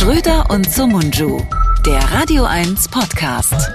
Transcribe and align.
Schröder 0.00 0.48
und 0.48 0.72
Sumunju, 0.72 1.42
der 1.84 2.00
Radio 2.10 2.44
1 2.44 2.88
Podcast. 2.88 3.70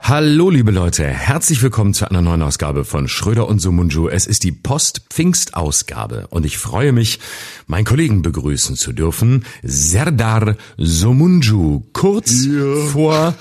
Hallo 0.00 0.48
liebe 0.48 0.70
Leute, 0.70 1.04
herzlich 1.04 1.62
willkommen 1.62 1.92
zu 1.92 2.08
einer 2.08 2.22
neuen 2.22 2.40
Ausgabe 2.40 2.86
von 2.86 3.08
Schröder 3.08 3.46
und 3.46 3.58
Sumunju. 3.58 4.08
Es 4.08 4.26
ist 4.26 4.42
die 4.42 4.52
Post-Pfingst-Ausgabe 4.52 6.28
und 6.30 6.46
ich 6.46 6.56
freue 6.56 6.92
mich, 6.92 7.20
meinen 7.66 7.84
Kollegen 7.84 8.22
begrüßen 8.22 8.74
zu 8.74 8.94
dürfen, 8.94 9.44
Serdar 9.62 10.56
Sumunju, 10.78 11.82
kurz 11.92 12.46
ja. 12.46 12.86
vor 12.86 13.34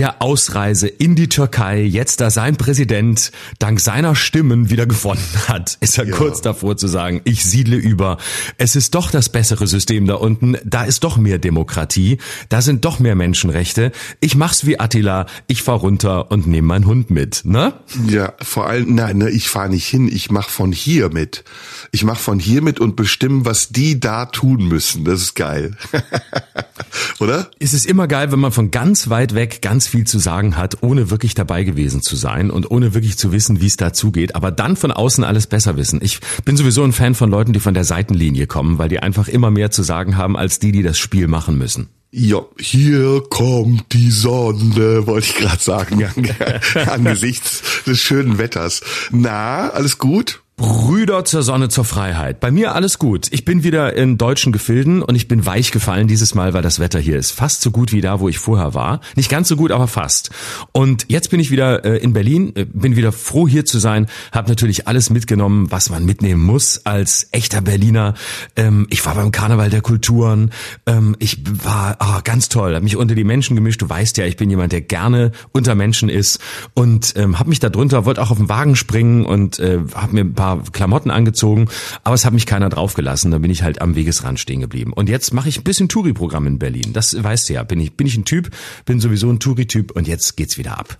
der 0.00 0.22
Ausreise 0.22 0.88
in 0.88 1.14
die 1.14 1.28
Türkei, 1.28 1.82
jetzt 1.82 2.22
da 2.22 2.30
sein 2.30 2.56
Präsident 2.56 3.32
dank 3.58 3.80
seiner 3.80 4.14
Stimmen 4.14 4.70
wieder 4.70 4.86
gewonnen 4.86 5.20
hat, 5.46 5.76
ist 5.80 5.98
er 5.98 6.06
ja. 6.06 6.16
kurz 6.16 6.40
davor 6.40 6.78
zu 6.78 6.88
sagen, 6.88 7.20
ich 7.24 7.44
siedle 7.44 7.76
über. 7.76 8.16
Es 8.56 8.76
ist 8.76 8.94
doch 8.94 9.10
das 9.10 9.28
bessere 9.28 9.66
System 9.66 10.06
da 10.06 10.14
unten, 10.14 10.56
da 10.64 10.84
ist 10.84 11.04
doch 11.04 11.18
mehr 11.18 11.38
Demokratie, 11.38 12.16
da 12.48 12.62
sind 12.62 12.86
doch 12.86 12.98
mehr 12.98 13.14
Menschenrechte. 13.14 13.92
Ich 14.20 14.36
mach's 14.36 14.64
wie 14.64 14.80
Attila, 14.80 15.26
ich 15.48 15.62
fahr 15.62 15.76
runter 15.76 16.30
und 16.30 16.46
nehme 16.46 16.68
meinen 16.68 16.86
Hund 16.86 17.10
mit, 17.10 17.42
ne? 17.44 17.74
Ja, 18.08 18.32
vor 18.40 18.68
allem, 18.68 18.94
nein, 18.94 19.18
ne, 19.18 19.28
ich 19.28 19.50
fahr 19.50 19.68
nicht 19.68 19.86
hin, 19.86 20.08
ich 20.10 20.30
mach 20.30 20.48
von 20.48 20.72
hier 20.72 21.12
mit. 21.12 21.44
Ich 21.92 22.04
mach 22.04 22.18
von 22.18 22.38
hier 22.38 22.62
mit 22.62 22.80
und 22.80 22.96
bestimme, 22.96 23.44
was 23.44 23.68
die 23.68 24.00
da 24.00 24.24
tun 24.24 24.66
müssen. 24.66 25.04
Das 25.04 25.20
ist 25.20 25.34
geil. 25.34 25.76
Oder? 27.20 27.50
Es 27.58 27.74
ist 27.74 27.84
immer 27.84 28.08
geil, 28.08 28.32
wenn 28.32 28.40
man 28.40 28.52
von 28.52 28.70
ganz 28.70 29.10
weit 29.10 29.34
weg 29.34 29.60
ganz 29.60 29.89
viel 29.90 30.06
zu 30.06 30.18
sagen 30.18 30.56
hat, 30.56 30.78
ohne 30.82 31.10
wirklich 31.10 31.34
dabei 31.34 31.64
gewesen 31.64 32.00
zu 32.00 32.16
sein 32.16 32.50
und 32.50 32.70
ohne 32.70 32.94
wirklich 32.94 33.18
zu 33.18 33.32
wissen, 33.32 33.60
wie 33.60 33.66
es 33.66 33.76
dazugeht, 33.76 34.34
aber 34.34 34.50
dann 34.50 34.76
von 34.76 34.92
außen 34.92 35.24
alles 35.24 35.46
besser 35.46 35.76
wissen. 35.76 36.00
Ich 36.02 36.20
bin 36.44 36.56
sowieso 36.56 36.82
ein 36.82 36.92
Fan 36.92 37.14
von 37.14 37.30
Leuten, 37.30 37.52
die 37.52 37.60
von 37.60 37.74
der 37.74 37.84
Seitenlinie 37.84 38.46
kommen, 38.46 38.78
weil 38.78 38.88
die 38.88 39.00
einfach 39.00 39.28
immer 39.28 39.50
mehr 39.50 39.70
zu 39.70 39.82
sagen 39.82 40.16
haben, 40.16 40.36
als 40.36 40.58
die, 40.58 40.72
die 40.72 40.82
das 40.82 40.98
Spiel 40.98 41.26
machen 41.26 41.58
müssen. 41.58 41.88
Ja, 42.12 42.40
hier 42.58 43.22
kommt 43.30 43.92
die 43.92 44.10
Sonne, 44.10 45.06
wollte 45.06 45.28
ich 45.28 45.36
gerade 45.36 45.62
sagen, 45.62 46.04
angesichts 46.90 47.62
des 47.86 48.00
schönen 48.00 48.38
Wetters. 48.38 48.80
Na, 49.12 49.68
alles 49.68 49.98
gut? 49.98 50.42
Brüder 50.60 51.24
zur 51.24 51.42
Sonne, 51.42 51.70
zur 51.70 51.86
Freiheit. 51.86 52.38
Bei 52.38 52.50
mir 52.50 52.74
alles 52.74 52.98
gut. 52.98 53.28
Ich 53.30 53.46
bin 53.46 53.64
wieder 53.64 53.96
in 53.96 54.18
deutschen 54.18 54.52
Gefilden 54.52 55.00
und 55.00 55.14
ich 55.14 55.26
bin 55.26 55.46
weich 55.46 55.70
gefallen 55.70 56.06
dieses 56.06 56.34
Mal, 56.34 56.52
weil 56.52 56.60
das 56.60 56.78
Wetter 56.78 56.98
hier 56.98 57.16
ist 57.16 57.30
fast 57.30 57.62
so 57.62 57.70
gut 57.70 57.92
wie 57.92 58.02
da, 58.02 58.20
wo 58.20 58.28
ich 58.28 58.38
vorher 58.38 58.74
war. 58.74 59.00
Nicht 59.16 59.30
ganz 59.30 59.48
so 59.48 59.56
gut, 59.56 59.72
aber 59.72 59.88
fast. 59.88 60.28
Und 60.72 61.06
jetzt 61.08 61.30
bin 61.30 61.40
ich 61.40 61.50
wieder 61.50 61.86
äh, 61.86 61.96
in 61.96 62.12
Berlin, 62.12 62.52
äh, 62.56 62.66
bin 62.66 62.94
wieder 62.94 63.10
froh 63.10 63.48
hier 63.48 63.64
zu 63.64 63.78
sein, 63.78 64.06
habe 64.32 64.50
natürlich 64.50 64.86
alles 64.86 65.08
mitgenommen, 65.08 65.70
was 65.70 65.88
man 65.88 66.04
mitnehmen 66.04 66.44
muss 66.44 66.84
als 66.84 67.28
echter 67.32 67.62
Berliner. 67.62 68.12
Ähm, 68.54 68.86
ich 68.90 69.06
war 69.06 69.14
beim 69.14 69.32
Karneval 69.32 69.70
der 69.70 69.80
Kulturen. 69.80 70.50
Ähm, 70.84 71.16
ich 71.20 71.38
war 71.64 71.96
oh, 72.00 72.20
ganz 72.22 72.50
toll, 72.50 72.74
habe 72.74 72.84
mich 72.84 72.98
unter 72.98 73.14
die 73.14 73.24
Menschen 73.24 73.56
gemischt. 73.56 73.80
Du 73.80 73.88
weißt 73.88 74.18
ja, 74.18 74.26
ich 74.26 74.36
bin 74.36 74.50
jemand, 74.50 74.72
der 74.72 74.82
gerne 74.82 75.32
unter 75.52 75.74
Menschen 75.74 76.10
ist 76.10 76.38
und 76.74 77.14
ähm, 77.16 77.38
habe 77.38 77.48
mich 77.48 77.60
da 77.60 77.70
drunter, 77.70 78.04
wollte 78.04 78.20
auch 78.20 78.30
auf 78.30 78.36
den 78.36 78.50
Wagen 78.50 78.76
springen 78.76 79.24
und 79.24 79.58
äh, 79.58 79.78
habe 79.94 80.12
mir 80.12 80.20
ein 80.20 80.34
paar 80.34 80.49
Klamotten 80.72 81.10
angezogen, 81.10 81.68
aber 82.04 82.14
es 82.14 82.24
hat 82.24 82.32
mich 82.32 82.46
keiner 82.46 82.68
draufgelassen. 82.68 83.30
Da 83.30 83.38
bin 83.38 83.50
ich 83.50 83.62
halt 83.62 83.80
am 83.80 83.94
Wegesrand 83.94 84.40
stehen 84.40 84.60
geblieben. 84.60 84.92
Und 84.92 85.08
jetzt 85.08 85.32
mache 85.32 85.48
ich 85.48 85.58
ein 85.58 85.64
bisschen 85.64 85.88
Touri-Programm 85.88 86.46
in 86.46 86.58
Berlin. 86.58 86.92
Das 86.92 87.22
weißt 87.22 87.48
du 87.48 87.54
ja. 87.54 87.62
Bin 87.62 87.80
ich, 87.80 87.96
bin 87.96 88.06
ich 88.06 88.16
ein 88.16 88.24
Typ, 88.24 88.50
bin 88.84 89.00
sowieso 89.00 89.30
ein 89.30 89.40
Touri-Typ 89.40 89.92
und 89.92 90.08
jetzt 90.08 90.36
geht's 90.36 90.58
wieder 90.58 90.78
ab. 90.78 90.98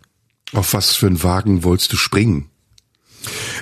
Auf 0.53 0.75
was 0.75 0.95
für 0.97 1.07
einen 1.07 1.23
Wagen 1.23 1.63
wolltest 1.65 1.93
du 1.93 1.97
springen? 1.97 2.51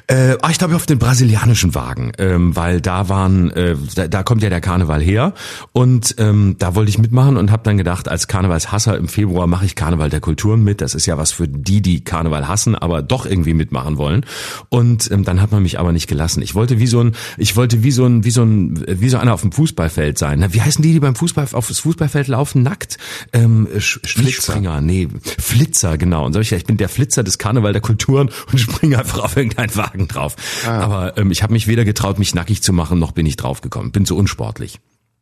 Äh, 0.06 0.37
ah, 0.41 0.51
ich 0.51 0.59
glaube 0.59 0.77
auf 0.77 0.87
den 0.87 0.98
brasilianischen 0.98 1.75
Wagen, 1.75 2.12
ähm, 2.19 2.55
weil 2.56 2.81
da 2.81 3.09
waren, 3.09 3.51
äh, 3.51 3.77
da, 3.95 4.09
da 4.09 4.23
kommt 4.23 4.42
ja 4.42 4.51
der 4.51 4.61
Karneval 4.61 5.03
her 5.03 5.34
und 5.73 6.14
ähm, 6.19 6.56
da 6.59 6.75
wollte 6.75 6.91
ich 6.91 6.98
mitmachen 6.98 7.37
und 7.37 7.51
habe 7.51 7.62
dann 7.64 7.77
gedacht, 7.77 8.08
als 8.08 8.29
Karnevalshasser 8.29 8.97
im 8.97 9.08
Februar 9.08 9.47
mache 9.47 9.64
ich 9.64 9.74
Karneval 9.74 10.11
der 10.11 10.20
Kulturen 10.20 10.63
mit. 10.63 10.80
Das 10.80 10.95
ist 10.95 11.07
ja 11.07 11.18
was 11.18 11.33
für 11.33 11.48
die, 11.48 11.83
die 11.83 12.05
Karneval 12.05 12.48
hassen, 12.48 12.74
aber 12.74 13.02
doch 13.02 13.27
irgendwie 13.27 13.55
mitmachen 13.55 13.98
wollen. 13.98 14.24
Und 14.68 15.11
ähm, 15.11 15.24
dann 15.24 15.41
hat 15.42 15.52
man 15.52 15.63
mich 15.63 15.79
aber 15.79 15.92
nicht 15.92 16.08
gelassen. 16.08 16.42
Ich 16.42 16.55
wollte 16.55 16.79
wie 16.79 16.86
so 16.86 17.01
ein, 17.01 17.14
ich 17.36 17.57
wollte 17.57 17.83
wie 17.83 17.91
so 17.91 18.07
ein, 18.07 18.24
wie 18.24 18.30
so 18.30 18.42
ein, 18.42 18.85
wie 18.86 19.08
so 19.08 19.18
einer 19.18 19.35
auf 19.35 19.42
dem 19.42 19.52
Fußballfeld 19.52 20.18
sein. 20.18 20.39
Na, 20.41 20.55
wie 20.55 20.63
heißen 20.63 20.83
die, 20.83 20.92
die 20.92 21.01
beim 21.01 21.17
Fußball 21.17 21.48
aufs 21.52 21.80
Fußballfeld 21.80 22.29
laufen 22.29 22.63
nackt? 22.63 22.98
Ähm, 23.33 23.68
Flitzer. 23.79 24.80
nee, 24.80 25.08
Flitzer 25.39 25.98
genau. 25.98 26.27
Und 26.27 26.33
so 26.33 26.41
ich, 26.41 26.52
ich 26.52 26.64
bin 26.64 26.77
der 26.77 26.89
Flitzer 26.89 27.23
des 27.23 27.39
Karneval 27.39 27.73
der 27.73 27.83
Kulturen 27.83 28.30
und 28.51 28.58
springe 28.58 28.98
einfach 28.98 29.20
auf 29.20 29.36
irgendein 29.48 29.77
Wagen 29.77 30.09
drauf. 30.09 30.36
Ah. 30.67 30.81
Aber 30.81 31.19
ähm, 31.19 31.31
ich 31.31 31.42
habe 31.42 31.53
mich 31.53 31.67
weder 31.67 31.85
getraut, 31.85 32.19
mich 32.19 32.35
nackig 32.35 32.63
zu 32.63 32.73
machen, 32.73 32.98
noch 32.98 33.13
bin 33.13 33.27
ich 33.27 33.36
draufgekommen. 33.36 33.92
Bin 33.92 34.07
zu 34.07 34.17
unsportlich. 34.17 34.81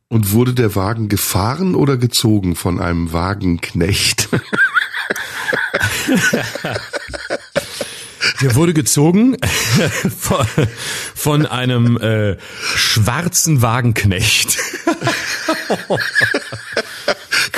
Und 0.09 0.33
wurde 0.33 0.55
der 0.55 0.77
Wagen 0.77 1.09
gefahren 1.09 1.75
oder 1.75 1.97
gezogen 1.97 2.55
von 2.55 2.81
einem 2.81 3.13
Wagenknecht? 3.13 4.29
Der 8.43 8.55
wurde 8.55 8.75
gezogen 8.75 9.37
von, 10.19 10.47
von 11.15 11.47
einem 11.47 11.97
äh, 11.97 12.37
schwarzen 12.77 13.63
Wagenknecht. 13.63 14.59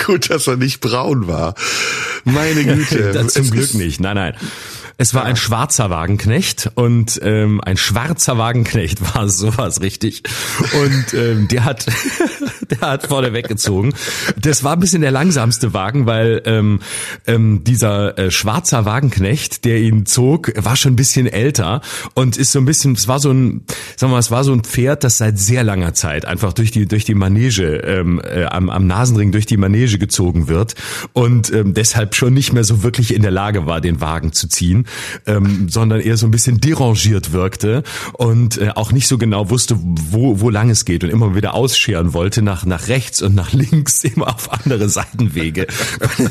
Gut, 0.08 0.30
dass 0.30 0.46
er 0.46 0.56
nicht 0.56 0.80
braun 0.80 1.28
war. 1.28 1.54
Meine 2.24 2.64
Güte. 2.74 3.26
Zum 3.26 3.50
Glück 3.50 3.74
nicht. 3.74 4.00
Nein, 4.00 4.14
nein. 4.14 4.34
Es 4.96 5.12
war 5.12 5.24
ein 5.24 5.36
schwarzer 5.36 5.90
Wagenknecht 5.90 6.70
und 6.76 7.20
ähm, 7.22 7.60
ein 7.62 7.76
schwarzer 7.76 8.38
Wagenknecht 8.38 9.14
war 9.14 9.28
sowas 9.28 9.82
richtig. 9.82 10.22
Und 10.72 11.12
ähm, 11.12 11.46
der 11.48 11.66
hat, 11.66 11.84
der 12.80 12.80
hat 12.80 13.06
vorne 13.06 13.32
weggezogen. 13.32 13.94
Das 14.40 14.64
war 14.64 14.72
ein 14.74 14.80
bisschen 14.80 15.02
der 15.02 15.10
langsamste 15.10 15.72
Wagen, 15.74 16.06
weil 16.06 16.42
ähm, 16.44 16.80
ähm, 17.26 17.64
dieser 17.64 18.18
äh, 18.18 18.30
schwarzer 18.30 18.84
Wagenknecht, 18.84 19.64
der 19.64 19.78
ihn 19.80 20.06
zog, 20.06 20.52
war 20.56 20.76
schon 20.76 20.92
ein 20.92 20.96
bisschen 20.96 21.26
älter 21.26 21.80
und 22.14 22.36
ist 22.36 22.52
so 22.52 22.58
ein 22.58 22.64
bisschen, 22.64 22.92
es 22.92 23.08
war 23.08 23.20
so 23.20 23.30
ein, 23.30 23.64
sagen 23.96 24.10
wir 24.10 24.16
mal, 24.16 24.18
es 24.18 24.30
war 24.30 24.44
so 24.44 24.52
ein 24.52 24.64
Pferd, 24.64 25.04
das 25.04 25.18
seit 25.18 25.38
sehr 25.38 25.64
langer 25.64 25.94
Zeit 25.94 26.24
einfach 26.24 26.52
durch 26.52 26.70
die 26.70 26.86
durch 26.86 27.04
die 27.04 27.14
Manege 27.14 27.76
ähm, 27.78 28.20
äh, 28.24 28.44
am, 28.44 28.70
am 28.70 28.86
Nasenring 28.86 29.32
durch 29.32 29.46
die 29.46 29.56
Manege 29.56 29.98
gezogen 29.98 30.48
wird 30.48 30.74
und 31.12 31.52
ähm, 31.52 31.74
deshalb 31.74 32.14
schon 32.14 32.34
nicht 32.34 32.52
mehr 32.52 32.64
so 32.64 32.82
wirklich 32.82 33.14
in 33.14 33.22
der 33.22 33.30
Lage 33.30 33.66
war, 33.66 33.80
den 33.80 34.00
Wagen 34.00 34.32
zu 34.32 34.48
ziehen 34.48 34.86
ähm, 35.26 35.68
sondern 35.68 36.00
eher 36.00 36.16
so 36.16 36.26
ein 36.26 36.30
bisschen 36.30 36.60
derangiert 36.60 37.32
wirkte 37.32 37.82
und 38.14 38.58
äh, 38.58 38.70
auch 38.74 38.92
nicht 38.92 39.08
so 39.08 39.18
genau 39.18 39.50
wusste, 39.50 39.78
wo, 39.80 40.40
wo 40.40 40.50
lang 40.50 40.70
es 40.70 40.84
geht 40.84 41.04
und 41.04 41.10
immer 41.10 41.34
wieder 41.34 41.54
ausscheren 41.54 42.14
wollte 42.14 42.42
nach, 42.42 42.57
nach 42.64 42.88
rechts 42.88 43.22
und 43.22 43.34
nach 43.34 43.52
links, 43.52 44.04
immer 44.04 44.34
auf 44.34 44.52
andere 44.52 44.88
Seitenwege, 44.88 45.66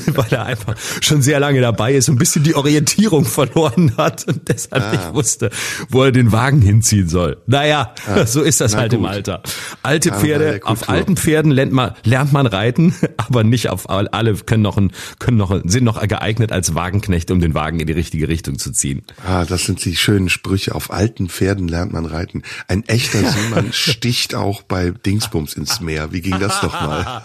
weil 0.07 0.27
er 0.31 0.45
einfach 0.45 0.75
schon 1.01 1.21
sehr 1.21 1.39
lange 1.39 1.61
dabei 1.61 1.93
ist 1.93 2.09
und 2.09 2.15
ein 2.15 2.19
bisschen 2.19 2.43
die 2.43 2.55
Orientierung 2.55 3.25
verloren 3.25 3.93
hat 3.97 4.27
und 4.27 4.47
deshalb 4.47 4.83
ah. 4.83 4.91
nicht 4.91 5.13
wusste, 5.13 5.49
wo 5.89 6.03
er 6.03 6.11
den 6.11 6.31
Wagen 6.31 6.61
hinziehen 6.61 7.09
soll. 7.09 7.38
Naja, 7.47 7.93
ah. 8.07 8.25
so 8.25 8.41
ist 8.41 8.61
das 8.61 8.73
Na 8.73 8.79
halt 8.79 8.91
gut. 8.91 8.99
im 8.99 9.05
Alter. 9.05 9.41
Alte 9.83 10.11
Pferde, 10.11 10.61
auf 10.63 10.89
alten 10.89 11.17
Pferden 11.17 11.51
lernt 11.51 11.71
man, 11.71 11.93
lernt 12.03 12.33
man 12.33 12.47
reiten, 12.47 12.95
aber 13.17 13.44
nicht 13.44 13.69
auf 13.69 13.89
alle 13.89 14.33
können 14.33 14.63
noch, 14.63 14.77
ein, 14.77 14.91
können 15.19 15.38
noch, 15.38 15.61
sind 15.63 15.83
noch 15.83 16.05
geeignet 16.07 16.51
als 16.51 16.75
Wagenknecht, 16.75 17.31
um 17.31 17.39
den 17.39 17.53
Wagen 17.53 17.79
in 17.79 17.88
die 17.88 17.94
richtige 17.94 18.27
Richtung 18.27 18.59
zu 18.59 18.71
ziehen. 18.71 19.03
Ah, 19.25 19.45
das 19.45 19.65
sind 19.65 19.83
die 19.85 19.95
schönen 19.95 20.29
Sprüche. 20.29 20.75
Auf 20.75 20.91
alten 20.91 21.29
Pferden 21.29 21.67
lernt 21.67 21.94
man 21.94 22.05
reiten. 22.05 22.44
Ein 22.67 22.83
echter 22.88 23.19
Seemann 23.31 23.73
sticht 23.73 24.35
auch 24.35 24.61
bei 24.61 24.91
Dingsbums 24.91 25.53
ins 25.53 25.79
Meer. 25.79 26.11
Wie 26.11 26.16
ging 26.22 26.39
das 26.39 26.61
nochmal? 26.61 27.23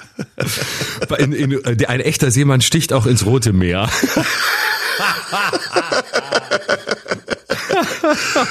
In, 1.19 1.33
in, 1.33 1.53
äh, 1.65 1.87
ein 1.87 2.01
echter 2.01 2.31
Seemann 2.31 2.61
sticht 2.61 2.93
auch 2.93 3.07
ins 3.07 3.27
Rote 3.27 3.53
Meer. 3.53 3.89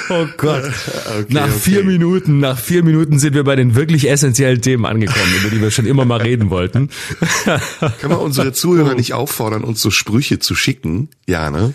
oh 0.09 0.25
Gott. 0.37 0.63
Okay, 0.63 1.25
nach 1.29 1.43
okay. 1.43 1.59
vier 1.59 1.83
Minuten, 1.83 2.39
nach 2.39 2.57
vier 2.57 2.83
Minuten 2.83 3.19
sind 3.19 3.33
wir 3.33 3.43
bei 3.43 3.55
den 3.55 3.75
wirklich 3.75 4.09
essentiellen 4.09 4.61
Themen 4.61 4.85
angekommen, 4.85 5.33
über 5.39 5.49
die 5.49 5.61
wir 5.61 5.71
schon 5.71 5.85
immer 5.85 6.05
mal 6.05 6.21
reden 6.21 6.49
wollten. 6.49 6.89
Kann 7.45 8.09
man 8.09 8.19
unsere 8.19 8.53
Zuhörer 8.53 8.95
nicht 8.95 9.13
auffordern, 9.13 9.63
uns 9.63 9.81
so 9.81 9.91
Sprüche 9.91 10.39
zu 10.39 10.55
schicken? 10.55 11.09
Ja, 11.27 11.51
ne? 11.51 11.73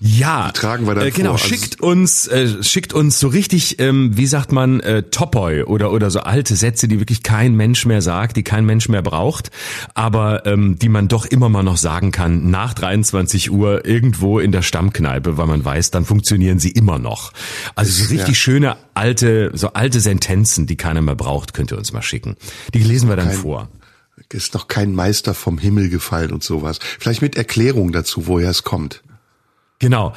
Ja, 0.00 0.48
die 0.48 0.60
tragen 0.60 0.86
wir 0.86 0.94
dann 0.94 1.06
äh, 1.06 1.10
genau. 1.10 1.36
Vor. 1.36 1.42
Also 1.42 1.48
schickt 1.48 1.80
uns, 1.80 2.26
äh, 2.26 2.62
schickt 2.62 2.92
uns 2.92 3.18
so 3.18 3.28
richtig, 3.28 3.78
ähm, 3.78 4.16
wie 4.16 4.26
sagt 4.26 4.52
man, 4.52 4.80
äh, 4.80 5.04
Topoi 5.04 5.64
oder 5.64 5.90
oder 5.92 6.10
so 6.10 6.20
alte 6.20 6.54
Sätze, 6.56 6.86
die 6.88 7.00
wirklich 7.00 7.22
kein 7.22 7.54
Mensch 7.54 7.86
mehr 7.86 8.02
sagt, 8.02 8.36
die 8.36 8.42
kein 8.42 8.66
Mensch 8.66 8.88
mehr 8.88 9.02
braucht, 9.02 9.50
aber 9.94 10.44
ähm, 10.46 10.78
die 10.78 10.88
man 10.88 11.08
doch 11.08 11.24
immer 11.24 11.48
mal 11.48 11.62
noch 11.62 11.78
sagen 11.78 12.12
kann 12.12 12.50
nach 12.50 12.74
23 12.74 13.50
Uhr 13.50 13.86
irgendwo 13.86 14.38
in 14.38 14.52
der 14.52 14.62
Stammkneipe, 14.62 15.38
weil 15.38 15.46
man 15.46 15.64
weiß, 15.64 15.90
dann 15.90 16.04
funktionieren 16.04 16.58
sie 16.58 16.70
immer 16.70 16.98
noch. 16.98 17.32
Also 17.74 18.04
so 18.04 18.10
richtig 18.10 18.28
ja. 18.28 18.34
schöne 18.34 18.76
alte, 18.94 19.50
so 19.54 19.72
alte 19.72 20.00
Sentenzen, 20.00 20.66
die 20.66 20.76
keiner 20.76 21.02
mehr 21.02 21.14
braucht, 21.14 21.54
könnt 21.54 21.72
ihr 21.72 21.78
uns 21.78 21.92
mal 21.92 22.02
schicken. 22.02 22.36
Die 22.74 22.82
lesen 22.82 23.08
wir 23.08 23.16
dann 23.16 23.28
kein, 23.28 23.36
vor. 23.36 23.68
Ist 24.30 24.54
noch 24.54 24.68
kein 24.68 24.94
Meister 24.94 25.34
vom 25.34 25.58
Himmel 25.58 25.88
gefallen 25.88 26.32
und 26.32 26.42
sowas. 26.42 26.80
Vielleicht 26.98 27.22
mit 27.22 27.36
Erklärung 27.36 27.92
dazu, 27.92 28.26
woher 28.26 28.50
es 28.50 28.62
kommt. 28.62 29.02
Genau. 29.78 30.14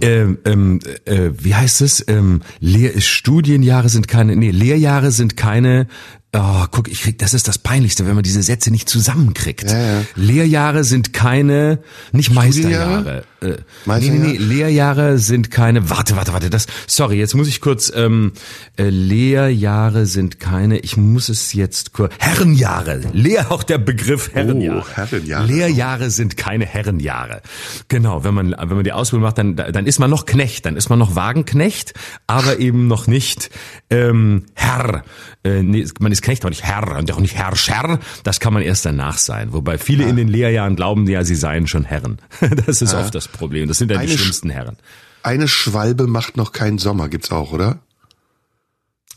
Äh, 0.00 0.06
äh, 0.06 0.78
äh, 1.04 1.32
wie 1.36 1.54
heißt 1.54 1.80
es? 1.80 2.04
Ähm, 2.06 2.42
Lehr 2.60 3.00
Studienjahre 3.00 3.88
sind 3.88 4.06
keine, 4.06 4.36
nee, 4.36 4.50
Lehrjahre 4.50 5.10
sind 5.10 5.36
keine 5.36 5.88
Oh, 6.36 6.64
guck, 6.72 6.88
ich 6.88 7.02
krieg, 7.02 7.16
das 7.18 7.32
ist 7.32 7.46
das 7.46 7.58
Peinlichste, 7.58 8.06
wenn 8.08 8.16
man 8.16 8.24
diese 8.24 8.42
Sätze 8.42 8.72
nicht 8.72 8.88
zusammenkriegt. 8.88 9.70
Ja, 9.70 9.78
ja. 9.78 10.02
Lehrjahre 10.16 10.82
sind 10.82 11.12
keine, 11.12 11.78
nicht 12.10 12.32
Meisterjahre. 12.32 13.22
Äh, 13.40 13.46
nee, 13.46 13.54
Meisterjahre? 13.84 14.20
nee, 14.20 14.32
nee, 14.32 14.36
Lehrjahre 14.38 15.18
sind 15.18 15.52
keine, 15.52 15.90
warte, 15.90 16.16
warte, 16.16 16.32
warte, 16.32 16.50
das, 16.50 16.66
sorry, 16.88 17.18
jetzt 17.18 17.36
muss 17.36 17.46
ich 17.46 17.60
kurz, 17.60 17.92
ähm, 17.94 18.32
äh, 18.76 18.88
Lehrjahre 18.88 20.06
sind 20.06 20.40
keine, 20.40 20.80
ich 20.80 20.96
muss 20.96 21.28
es 21.28 21.52
jetzt 21.52 21.92
kurz, 21.92 22.12
Herrenjahre, 22.18 23.02
Lehr, 23.12 23.52
auch 23.52 23.62
der 23.62 23.78
Begriff 23.78 24.34
Herrenjahre. 24.34 24.82
Oh, 24.84 24.96
Herrenjahre. 24.96 25.46
Lehrjahre 25.46 26.10
sind 26.10 26.36
keine 26.36 26.66
Herrenjahre. 26.66 27.42
Genau, 27.86 28.24
wenn 28.24 28.34
man, 28.34 28.56
wenn 28.58 28.74
man 28.74 28.82
die 28.82 28.92
Ausbildung 28.92 29.22
macht, 29.22 29.38
dann, 29.38 29.54
dann 29.54 29.86
ist 29.86 30.00
man 30.00 30.10
noch 30.10 30.26
Knecht, 30.26 30.66
dann 30.66 30.76
ist 30.76 30.88
man 30.88 30.98
noch 30.98 31.14
Wagenknecht, 31.14 31.94
aber 32.26 32.58
eben 32.58 32.88
noch 32.88 33.06
nicht, 33.06 33.50
ähm, 33.88 34.46
Herr. 34.54 35.04
Äh, 35.44 35.62
nee, 35.62 35.86
man 36.00 36.10
ist 36.10 36.23
Knecht, 36.24 36.42
aber 36.42 36.50
nicht 36.50 36.64
Herr 36.64 36.96
und 36.98 37.10
auch 37.12 37.20
nicht 37.20 37.34
Herrscher. 37.36 37.98
Das 38.24 38.40
kann 38.40 38.52
man 38.52 38.62
erst 38.62 38.84
danach 38.84 39.18
sein. 39.18 39.52
Wobei 39.52 39.78
viele 39.78 40.04
in 40.04 40.16
den 40.16 40.28
Lehrjahren 40.28 40.74
glauben 40.76 41.06
ja, 41.06 41.22
sie 41.24 41.34
seien 41.36 41.66
schon 41.66 41.84
Herren. 41.84 42.18
Das 42.66 42.82
ist 42.82 42.94
oft 42.94 43.14
das 43.14 43.28
Problem. 43.28 43.68
Das 43.68 43.78
sind 43.78 43.90
ja 43.90 43.98
die 43.98 44.04
Eine 44.04 44.12
Sch- 44.12 44.18
schlimmsten 44.18 44.50
Herren. 44.50 44.76
Eine 45.22 45.48
Schwalbe 45.48 46.06
macht 46.06 46.36
noch 46.36 46.52
keinen 46.52 46.78
Sommer, 46.78 47.08
gibt's 47.08 47.30
auch, 47.30 47.52
oder? 47.52 47.78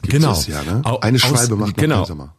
Gibt's 0.02 0.16
Genau. 0.16 0.30
Das, 0.30 0.48
ja, 0.48 0.62
ne? 0.64 0.82
Eine 1.02 1.16
aus- 1.18 1.22
Schwalbe 1.22 1.56
macht 1.56 1.76
noch 1.78 1.84
genau. 1.84 1.96
keinen 1.96 2.06
Sommer. 2.06 2.36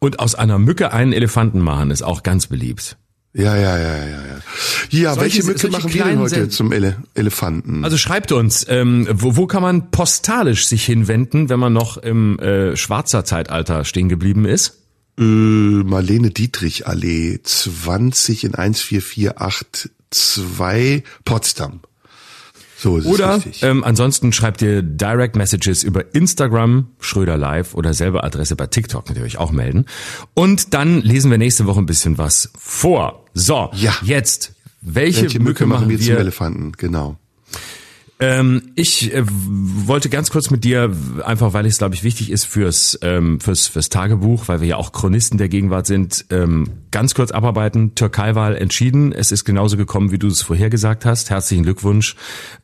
Und 0.00 0.18
aus 0.20 0.34
einer 0.34 0.58
Mücke 0.58 0.92
einen 0.92 1.12
Elefanten 1.12 1.60
machen 1.60 1.90
ist 1.90 2.02
auch 2.02 2.22
ganz 2.22 2.46
beliebt. 2.46 2.96
Ja, 3.32 3.54
ja, 3.56 3.78
ja, 3.78 3.96
ja, 3.96 4.06
ja. 4.06 4.18
Ja, 4.90 5.14
Solche- 5.14 5.20
welche 5.20 5.44
Mücke 5.44 5.58
solche 5.60 5.76
machen 5.76 5.94
wir 5.94 6.04
denn 6.04 6.18
heute 6.18 6.34
Sen- 6.34 6.50
zum 6.50 6.72
Ele 6.72 6.96
Elefanten? 7.14 7.84
Also 7.84 7.96
schreibt 7.96 8.32
uns, 8.32 8.66
ähm, 8.68 9.06
wo, 9.12 9.36
wo 9.36 9.46
kann 9.46 9.62
man 9.62 9.92
postalisch 9.92 10.66
sich 10.66 10.84
hinwenden, 10.84 11.48
wenn 11.48 11.60
man 11.60 11.72
noch 11.72 11.96
im 11.96 12.40
äh, 12.40 12.76
Schwarzer 12.76 13.24
Zeitalter 13.24 13.84
stehen 13.84 14.08
geblieben 14.08 14.44
ist? 14.46 14.78
Äh, 15.18 15.22
Marlene 15.22 16.30
Dietrich 16.30 16.86
Allee 16.88 17.38
20 17.42 18.42
in 18.44 18.54
14482 18.54 21.04
Potsdam. 21.24 21.80
So 22.76 22.96
ist 22.96 23.04
Oder 23.06 23.36
es 23.36 23.44
richtig. 23.44 23.62
ähm, 23.62 23.84
ansonsten 23.84 24.32
schreibt 24.32 24.62
ihr 24.62 24.80
Direct 24.82 25.36
Messages 25.36 25.82
über 25.82 26.14
Instagram, 26.14 26.88
Schröder 26.98 27.36
Live 27.36 27.74
oder 27.74 27.92
selbe 27.92 28.24
Adresse 28.24 28.56
bei 28.56 28.66
TikTok 28.68 29.06
natürlich 29.08 29.36
auch 29.36 29.52
melden. 29.52 29.84
Und 30.32 30.72
dann 30.72 31.02
lesen 31.02 31.30
wir 31.30 31.36
nächste 31.36 31.66
Woche 31.66 31.80
ein 31.80 31.84
bisschen 31.86 32.16
was 32.16 32.50
vor. 32.58 33.19
So, 33.34 33.70
Ja. 33.74 33.94
jetzt, 34.02 34.54
welche, 34.80 35.22
welche 35.22 35.40
Mücke 35.40 35.66
machen 35.66 35.88
wir 35.88 35.98
zum 35.98 36.16
Elefanten? 36.16 36.72
Genau. 36.76 37.16
Ähm, 38.22 38.72
ich 38.74 39.14
äh, 39.14 39.24
wollte 39.26 40.10
ganz 40.10 40.30
kurz 40.30 40.50
mit 40.50 40.62
dir, 40.62 40.94
einfach 41.24 41.54
weil 41.54 41.64
es, 41.64 41.78
glaube 41.78 41.94
ich, 41.94 42.04
wichtig 42.04 42.30
ist 42.30 42.44
fürs, 42.44 42.98
ähm, 43.00 43.40
fürs, 43.40 43.66
fürs 43.66 43.88
Tagebuch, 43.88 44.46
weil 44.46 44.60
wir 44.60 44.68
ja 44.68 44.76
auch 44.76 44.92
Chronisten 44.92 45.38
der 45.38 45.48
Gegenwart 45.48 45.86
sind, 45.86 46.26
ähm, 46.28 46.68
ganz 46.90 47.14
kurz 47.14 47.30
abarbeiten. 47.30 47.94
Türkei-Wahl 47.94 48.56
entschieden. 48.56 49.12
Es 49.12 49.32
ist 49.32 49.46
genauso 49.46 49.78
gekommen, 49.78 50.10
wie 50.12 50.18
du 50.18 50.26
es 50.26 50.42
vorhergesagt 50.42 51.06
hast. 51.06 51.30
Herzlichen 51.30 51.62
Glückwunsch. 51.64 52.14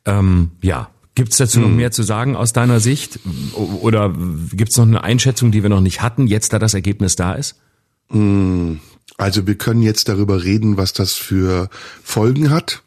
Ähm, 0.04 0.50
ja. 0.60 0.90
Gibt's 1.14 1.38
dazu 1.38 1.60
noch 1.60 1.70
mehr 1.70 1.90
zu 1.90 2.02
sagen 2.02 2.36
aus 2.36 2.52
deiner 2.52 2.78
Sicht? 2.78 3.20
Oder 3.54 4.14
gibt's 4.52 4.76
noch 4.76 4.84
eine 4.84 5.02
Einschätzung, 5.02 5.50
die 5.50 5.62
wir 5.62 5.70
noch 5.70 5.80
nicht 5.80 6.02
hatten, 6.02 6.26
jetzt 6.26 6.52
da 6.52 6.58
das 6.58 6.74
Ergebnis 6.74 7.16
da 7.16 7.32
ist? 7.32 7.58
Also 9.16 9.46
wir 9.46 9.56
können 9.56 9.82
jetzt 9.82 10.08
darüber 10.08 10.44
reden, 10.44 10.76
was 10.76 10.92
das 10.92 11.14
für 11.14 11.68
Folgen 12.02 12.50
hat. 12.50 12.82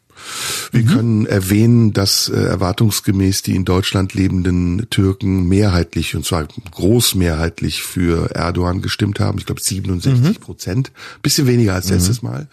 Wir 0.70 0.84
können 0.84 1.26
erwähnen, 1.26 1.92
dass 1.92 2.28
äh, 2.28 2.36
erwartungsgemäß 2.36 3.42
die 3.42 3.56
in 3.56 3.64
Deutschland 3.64 4.14
lebenden 4.14 4.86
Türken 4.90 5.48
mehrheitlich, 5.48 6.14
und 6.14 6.24
zwar 6.24 6.46
großmehrheitlich 6.70 7.82
für 7.82 8.30
Erdogan 8.30 8.82
gestimmt 8.82 9.18
haben. 9.18 9.38
Ich 9.38 9.46
glaube 9.46 9.60
67 9.60 10.40
Prozent. 10.40 10.92
Bisschen 11.22 11.46
weniger 11.46 11.74
als 11.74 11.88
letztes 11.90 12.22
Mal. 12.22 12.48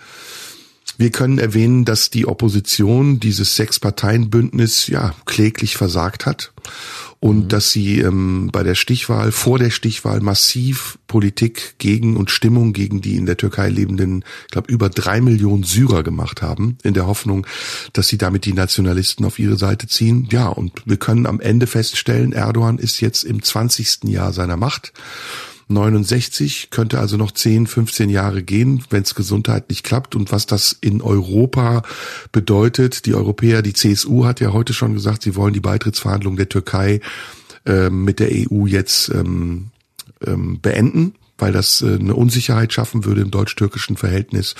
Wir 0.97 1.11
können 1.11 1.37
erwähnen, 1.37 1.85
dass 1.85 2.09
die 2.09 2.25
Opposition 2.25 3.19
dieses 3.19 3.55
Sechs-Parteien-Bündnis 3.55 4.87
ja 4.87 5.13
kläglich 5.25 5.77
versagt 5.77 6.25
hat 6.25 6.51
und 7.19 7.51
dass 7.53 7.71
sie 7.71 7.99
ähm, 7.99 8.49
bei 8.51 8.63
der 8.63 8.75
Stichwahl, 8.75 9.31
vor 9.31 9.57
der 9.57 9.71
Stichwahl 9.71 10.21
massiv 10.21 10.99
Politik 11.07 11.75
gegen 11.79 12.15
und 12.15 12.29
Stimmung 12.29 12.73
gegen 12.73 13.01
die 13.01 13.15
in 13.15 13.25
der 13.25 13.37
Türkei 13.37 13.69
lebenden, 13.69 14.23
ich 14.45 14.51
glaube, 14.51 14.71
über 14.71 14.89
drei 14.89 15.21
Millionen 15.21 15.63
Syrer 15.63 16.03
gemacht 16.03 16.41
haben, 16.41 16.77
in 16.83 16.93
der 16.93 17.07
Hoffnung, 17.07 17.47
dass 17.93 18.07
sie 18.07 18.17
damit 18.17 18.45
die 18.45 18.53
Nationalisten 18.53 19.25
auf 19.25 19.39
ihre 19.39 19.57
Seite 19.57 19.87
ziehen. 19.87 20.27
Ja, 20.31 20.47
und 20.47 20.83
wir 20.85 20.97
können 20.97 21.25
am 21.25 21.39
Ende 21.39 21.65
feststellen, 21.65 22.33
Erdogan 22.33 22.77
ist 22.77 23.01
jetzt 23.01 23.23
im 23.23 23.41
20. 23.41 24.05
Jahr 24.05 24.31
seiner 24.31 24.57
Macht. 24.57 24.93
69 25.67 26.69
könnte 26.69 26.99
also 26.99 27.17
noch 27.17 27.31
10, 27.31 27.67
15 27.67 28.09
Jahre 28.09 28.43
gehen, 28.43 28.83
wenn 28.89 29.03
es 29.03 29.15
gesundheitlich 29.15 29.83
klappt. 29.83 30.15
Und 30.15 30.31
was 30.31 30.45
das 30.45 30.71
in 30.79 31.01
Europa 31.01 31.83
bedeutet, 32.31 33.05
die 33.05 33.15
Europäer, 33.15 33.61
die 33.61 33.73
CSU 33.73 34.25
hat 34.25 34.39
ja 34.39 34.53
heute 34.53 34.73
schon 34.73 34.93
gesagt, 34.93 35.23
sie 35.23 35.35
wollen 35.35 35.53
die 35.53 35.59
Beitrittsverhandlungen 35.59 36.37
der 36.37 36.49
Türkei 36.49 37.01
ähm, 37.65 38.05
mit 38.05 38.19
der 38.19 38.29
EU 38.31 38.65
jetzt 38.65 39.09
ähm, 39.09 39.71
ähm, 40.25 40.59
beenden, 40.61 41.15
weil 41.37 41.51
das 41.51 41.81
äh, 41.81 41.95
eine 41.95 42.15
Unsicherheit 42.15 42.73
schaffen 42.73 43.05
würde 43.05 43.21
im 43.21 43.31
deutsch-türkischen 43.31 43.97
Verhältnis. 43.97 44.55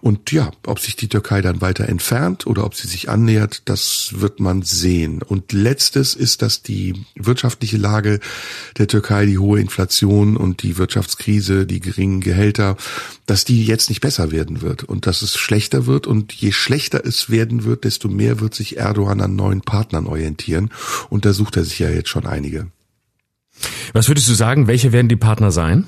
Und 0.00 0.32
ja, 0.32 0.50
ob 0.66 0.80
sich 0.80 0.96
die 0.96 1.08
Türkei 1.08 1.42
dann 1.42 1.60
weiter 1.60 1.88
entfernt 1.88 2.46
oder 2.46 2.64
ob 2.64 2.74
sie 2.74 2.88
sich 2.88 3.08
annähert, 3.08 3.62
das 3.66 4.14
wird 4.16 4.40
man 4.40 4.62
sehen. 4.62 5.22
Und 5.22 5.52
letztes 5.52 6.14
ist, 6.14 6.42
dass 6.42 6.62
die 6.62 6.94
wirtschaftliche 7.14 7.76
Lage 7.76 8.20
der 8.78 8.88
Türkei, 8.88 9.26
die 9.26 9.38
hohe 9.38 9.60
Inflation 9.60 10.36
und 10.36 10.62
die 10.62 10.78
Wirtschaftskrise, 10.78 11.66
die 11.66 11.80
geringen 11.80 12.20
Gehälter, 12.20 12.76
dass 13.26 13.44
die 13.44 13.64
jetzt 13.64 13.88
nicht 13.88 14.00
besser 14.00 14.30
werden 14.30 14.62
wird 14.62 14.84
und 14.84 15.06
dass 15.06 15.22
es 15.22 15.36
schlechter 15.36 15.86
wird. 15.86 16.06
Und 16.06 16.32
je 16.32 16.52
schlechter 16.52 17.04
es 17.04 17.30
werden 17.30 17.64
wird, 17.64 17.84
desto 17.84 18.08
mehr 18.08 18.40
wird 18.40 18.54
sich 18.54 18.76
Erdogan 18.76 19.20
an 19.20 19.36
neuen 19.36 19.60
Partnern 19.60 20.06
orientieren. 20.06 20.70
Und 21.10 21.24
da 21.24 21.32
sucht 21.32 21.56
er 21.56 21.64
sich 21.64 21.78
ja 21.78 21.90
jetzt 21.90 22.08
schon 22.08 22.26
einige. 22.26 22.66
Was 23.92 24.08
würdest 24.08 24.28
du 24.28 24.34
sagen, 24.34 24.66
welche 24.66 24.92
werden 24.92 25.08
die 25.08 25.16
Partner 25.16 25.50
sein? 25.50 25.86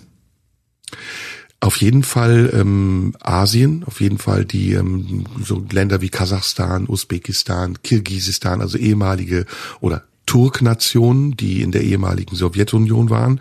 Auf 1.60 1.78
jeden 1.78 2.02
Fall 2.02 2.50
ähm, 2.54 3.14
Asien, 3.20 3.82
auf 3.86 4.00
jeden 4.00 4.18
Fall 4.18 4.44
die 4.44 4.74
ähm, 4.74 5.24
so 5.42 5.64
Länder 5.70 6.00
wie 6.00 6.10
Kasachstan, 6.10 6.86
Usbekistan, 6.86 7.82
Kirgisistan, 7.82 8.60
also 8.60 8.76
ehemalige 8.76 9.46
oder 9.80 10.04
Turknationen, 10.26 11.36
die 11.36 11.62
in 11.62 11.72
der 11.72 11.82
ehemaligen 11.82 12.36
Sowjetunion 12.36 13.10
waren. 13.10 13.40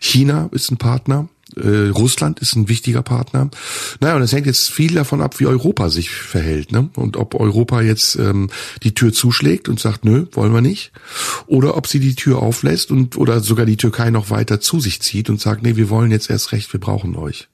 China 0.00 0.48
ist 0.52 0.70
ein 0.70 0.78
Partner. 0.78 1.28
Äh, 1.56 1.88
Russland 1.88 2.40
ist 2.40 2.56
ein 2.56 2.68
wichtiger 2.68 3.02
Partner. 3.02 3.50
Naja, 4.00 4.16
und 4.16 4.22
es 4.22 4.32
hängt 4.32 4.46
jetzt 4.46 4.70
viel 4.70 4.94
davon 4.94 5.20
ab, 5.20 5.38
wie 5.40 5.46
Europa 5.46 5.90
sich 5.90 6.10
verhält, 6.10 6.72
ne? 6.72 6.88
Und 6.94 7.16
ob 7.16 7.34
Europa 7.34 7.82
jetzt 7.82 8.16
ähm, 8.16 8.50
die 8.82 8.94
Tür 8.94 9.12
zuschlägt 9.12 9.68
und 9.68 9.78
sagt, 9.78 10.04
nö, 10.04 10.26
wollen 10.32 10.52
wir 10.52 10.60
nicht, 10.60 10.92
oder 11.46 11.76
ob 11.76 11.86
sie 11.86 12.00
die 12.00 12.14
Tür 12.14 12.40
auflässt 12.40 12.90
und 12.90 13.16
oder 13.16 13.40
sogar 13.40 13.66
die 13.66 13.76
Türkei 13.76 14.10
noch 14.10 14.30
weiter 14.30 14.60
zu 14.60 14.80
sich 14.80 15.00
zieht 15.00 15.30
und 15.30 15.40
sagt, 15.40 15.62
nee, 15.62 15.76
wir 15.76 15.90
wollen 15.90 16.10
jetzt 16.10 16.30
erst 16.30 16.52
recht, 16.52 16.72
wir 16.72 16.80
brauchen 16.80 17.16
euch. 17.16 17.48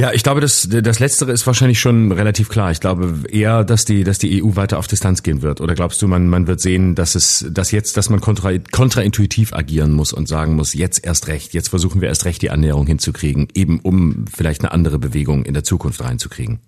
Ja, 0.00 0.12
ich 0.14 0.22
glaube, 0.22 0.40
das, 0.40 0.66
das 0.66 0.98
Letztere 0.98 1.30
ist 1.30 1.46
wahrscheinlich 1.46 1.78
schon 1.78 2.10
relativ 2.10 2.48
klar. 2.48 2.70
Ich 2.70 2.80
glaube 2.80 3.22
eher, 3.28 3.64
dass 3.64 3.84
die, 3.84 4.02
dass 4.02 4.18
die 4.18 4.42
EU 4.42 4.56
weiter 4.56 4.78
auf 4.78 4.86
Distanz 4.86 5.22
gehen 5.22 5.42
wird. 5.42 5.60
Oder 5.60 5.74
glaubst 5.74 6.00
du, 6.00 6.08
man, 6.08 6.26
man 6.26 6.46
wird 6.46 6.58
sehen, 6.58 6.94
dass 6.94 7.14
es, 7.14 7.44
dass 7.50 7.70
jetzt, 7.70 7.98
dass 7.98 8.08
man 8.08 8.22
kontra, 8.22 8.56
kontraintuitiv 8.72 9.52
agieren 9.52 9.92
muss 9.92 10.14
und 10.14 10.26
sagen 10.26 10.56
muss, 10.56 10.72
jetzt 10.72 11.04
erst 11.04 11.28
recht, 11.28 11.52
jetzt 11.52 11.68
versuchen 11.68 12.00
wir 12.00 12.08
erst 12.08 12.24
recht 12.24 12.40
die 12.40 12.48
Annäherung 12.48 12.86
hinzukriegen, 12.86 13.48
eben 13.52 13.78
um 13.80 14.24
vielleicht 14.34 14.62
eine 14.62 14.72
andere 14.72 14.98
Bewegung 14.98 15.44
in 15.44 15.52
der 15.52 15.64
Zukunft 15.64 16.02
reinzukriegen. 16.02 16.60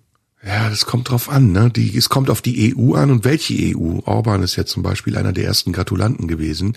Ja, 0.45 0.69
das 0.69 0.85
kommt 0.85 1.09
drauf 1.09 1.29
an. 1.29 1.53
Ne? 1.53 1.71
Die, 1.73 1.95
es 1.97 2.09
kommt 2.09 2.29
auf 2.29 2.41
die 2.41 2.75
EU 2.75 2.95
an 2.95 3.11
und 3.11 3.23
welche 3.23 3.53
EU. 3.77 3.99
Orban 4.03 4.43
ist 4.43 4.57
ja 4.57 4.65
zum 4.65 4.83
Beispiel 4.83 5.15
einer 5.15 5.31
der 5.31 5.45
ersten 5.45 5.71
Gratulanten 5.71 6.27
gewesen. 6.27 6.75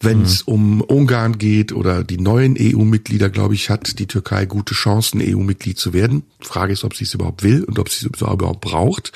Wenn 0.00 0.22
es 0.22 0.42
um 0.42 0.82
Ungarn 0.82 1.38
geht 1.38 1.72
oder 1.72 2.04
die 2.04 2.18
neuen 2.18 2.56
EU-Mitglieder, 2.60 3.30
glaube 3.30 3.54
ich, 3.54 3.70
hat 3.70 3.98
die 3.98 4.06
Türkei 4.06 4.44
gute 4.44 4.74
Chancen, 4.74 5.22
EU-Mitglied 5.22 5.78
zu 5.78 5.94
werden. 5.94 6.24
Frage 6.40 6.74
ist, 6.74 6.84
ob 6.84 6.94
sie 6.94 7.04
es 7.04 7.14
überhaupt 7.14 7.42
will 7.42 7.64
und 7.64 7.78
ob 7.78 7.88
sie 7.88 8.06
es 8.06 8.20
überhaupt 8.20 8.60
braucht. 8.60 9.12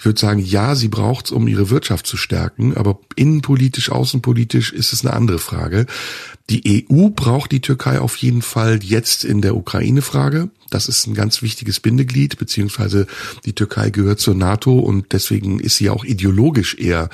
Ich 0.00 0.04
würde 0.04 0.18
sagen, 0.18 0.40
ja, 0.40 0.74
sie 0.74 0.88
braucht 0.88 1.26
es, 1.26 1.32
um 1.32 1.46
ihre 1.46 1.70
Wirtschaft 1.70 2.08
zu 2.08 2.16
stärken, 2.16 2.76
aber 2.76 2.98
innenpolitisch, 3.14 3.92
außenpolitisch 3.92 4.72
ist 4.72 4.92
es 4.92 5.06
eine 5.06 5.14
andere 5.14 5.38
Frage. 5.38 5.86
Die 6.50 6.84
EU 6.90 7.10
braucht 7.10 7.52
die 7.52 7.60
Türkei 7.60 8.00
auf 8.00 8.16
jeden 8.16 8.42
Fall 8.42 8.80
jetzt 8.82 9.24
in 9.24 9.42
der 9.42 9.54
Ukraine-Frage. 9.54 10.50
Das 10.74 10.88
ist 10.88 11.06
ein 11.06 11.14
ganz 11.14 11.42
wichtiges 11.42 11.80
Bindeglied, 11.80 12.38
beziehungsweise 12.38 13.06
die 13.44 13.52
Türkei 13.52 13.90
gehört 13.90 14.20
zur 14.20 14.34
NATO 14.34 14.78
und 14.78 15.12
deswegen 15.12 15.60
ist 15.60 15.76
sie 15.76 15.90
auch 15.90 16.04
ideologisch 16.04 16.76
eher 16.78 17.10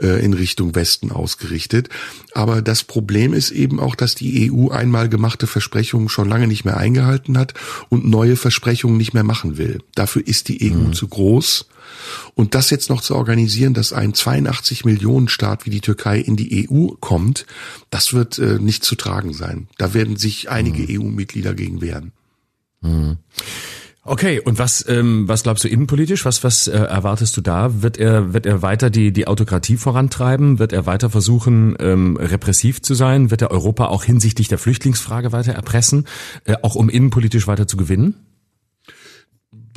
äh, 0.00 0.22
in 0.24 0.34
Richtung 0.34 0.74
Westen 0.74 1.10
ausgerichtet. 1.10 1.88
Aber 2.32 2.60
das 2.60 2.84
Problem 2.84 3.32
ist 3.32 3.50
eben 3.50 3.80
auch, 3.80 3.94
dass 3.94 4.14
die 4.14 4.52
EU 4.52 4.68
einmal 4.68 5.08
gemachte 5.08 5.46
Versprechungen 5.46 6.08
schon 6.08 6.28
lange 6.28 6.46
nicht 6.46 6.64
mehr 6.64 6.76
eingehalten 6.76 7.38
hat 7.38 7.54
und 7.88 8.06
neue 8.06 8.36
Versprechungen 8.36 8.98
nicht 8.98 9.14
mehr 9.14 9.24
machen 9.24 9.56
will. 9.56 9.80
Dafür 9.94 10.26
ist 10.26 10.48
die 10.48 10.70
EU 10.70 10.76
mhm. 10.76 10.92
zu 10.92 11.08
groß. 11.08 11.66
Und 12.34 12.54
das 12.54 12.70
jetzt 12.70 12.90
noch 12.90 13.00
zu 13.00 13.14
organisieren, 13.16 13.74
dass 13.74 13.92
ein 13.92 14.14
82 14.14 14.84
Millionen 14.84 15.28
Staat 15.28 15.66
wie 15.66 15.70
die 15.70 15.80
Türkei 15.80 16.18
in 16.18 16.36
die 16.36 16.68
EU 16.70 16.88
kommt, 17.00 17.46
das 17.90 18.12
wird 18.12 18.38
äh, 18.38 18.58
nicht 18.58 18.84
zu 18.84 18.94
tragen 18.94 19.32
sein. 19.32 19.68
Da 19.78 19.94
werden 19.94 20.16
sich 20.16 20.50
einige 20.50 20.82
mhm. 20.82 21.06
EU-Mitglieder 21.06 21.54
gegen 21.54 21.80
wehren. 21.80 22.12
Mhm. 22.80 23.18
Okay, 24.08 24.40
und 24.40 24.58
was 24.58 24.88
ähm, 24.88 25.28
was 25.28 25.42
glaubst 25.42 25.64
du 25.64 25.68
innenpolitisch? 25.68 26.24
Was 26.24 26.42
was 26.42 26.66
äh, 26.66 26.78
erwartest 26.78 27.36
du 27.36 27.42
da? 27.42 27.82
Wird 27.82 27.98
er 27.98 28.32
wird 28.32 28.46
er 28.46 28.62
weiter 28.62 28.88
die 28.88 29.12
die 29.12 29.26
Autokratie 29.26 29.76
vorantreiben? 29.76 30.58
Wird 30.58 30.72
er 30.72 30.86
weiter 30.86 31.10
versuchen 31.10 31.76
ähm, 31.78 32.16
repressiv 32.16 32.80
zu 32.80 32.94
sein? 32.94 33.30
Wird 33.30 33.42
er 33.42 33.50
Europa 33.50 33.88
auch 33.88 34.04
hinsichtlich 34.04 34.48
der 34.48 34.56
Flüchtlingsfrage 34.56 35.32
weiter 35.32 35.52
erpressen, 35.52 36.06
äh, 36.44 36.54
auch 36.62 36.74
um 36.74 36.88
innenpolitisch 36.88 37.46
weiter 37.46 37.66
zu 37.66 37.76
gewinnen? 37.76 38.14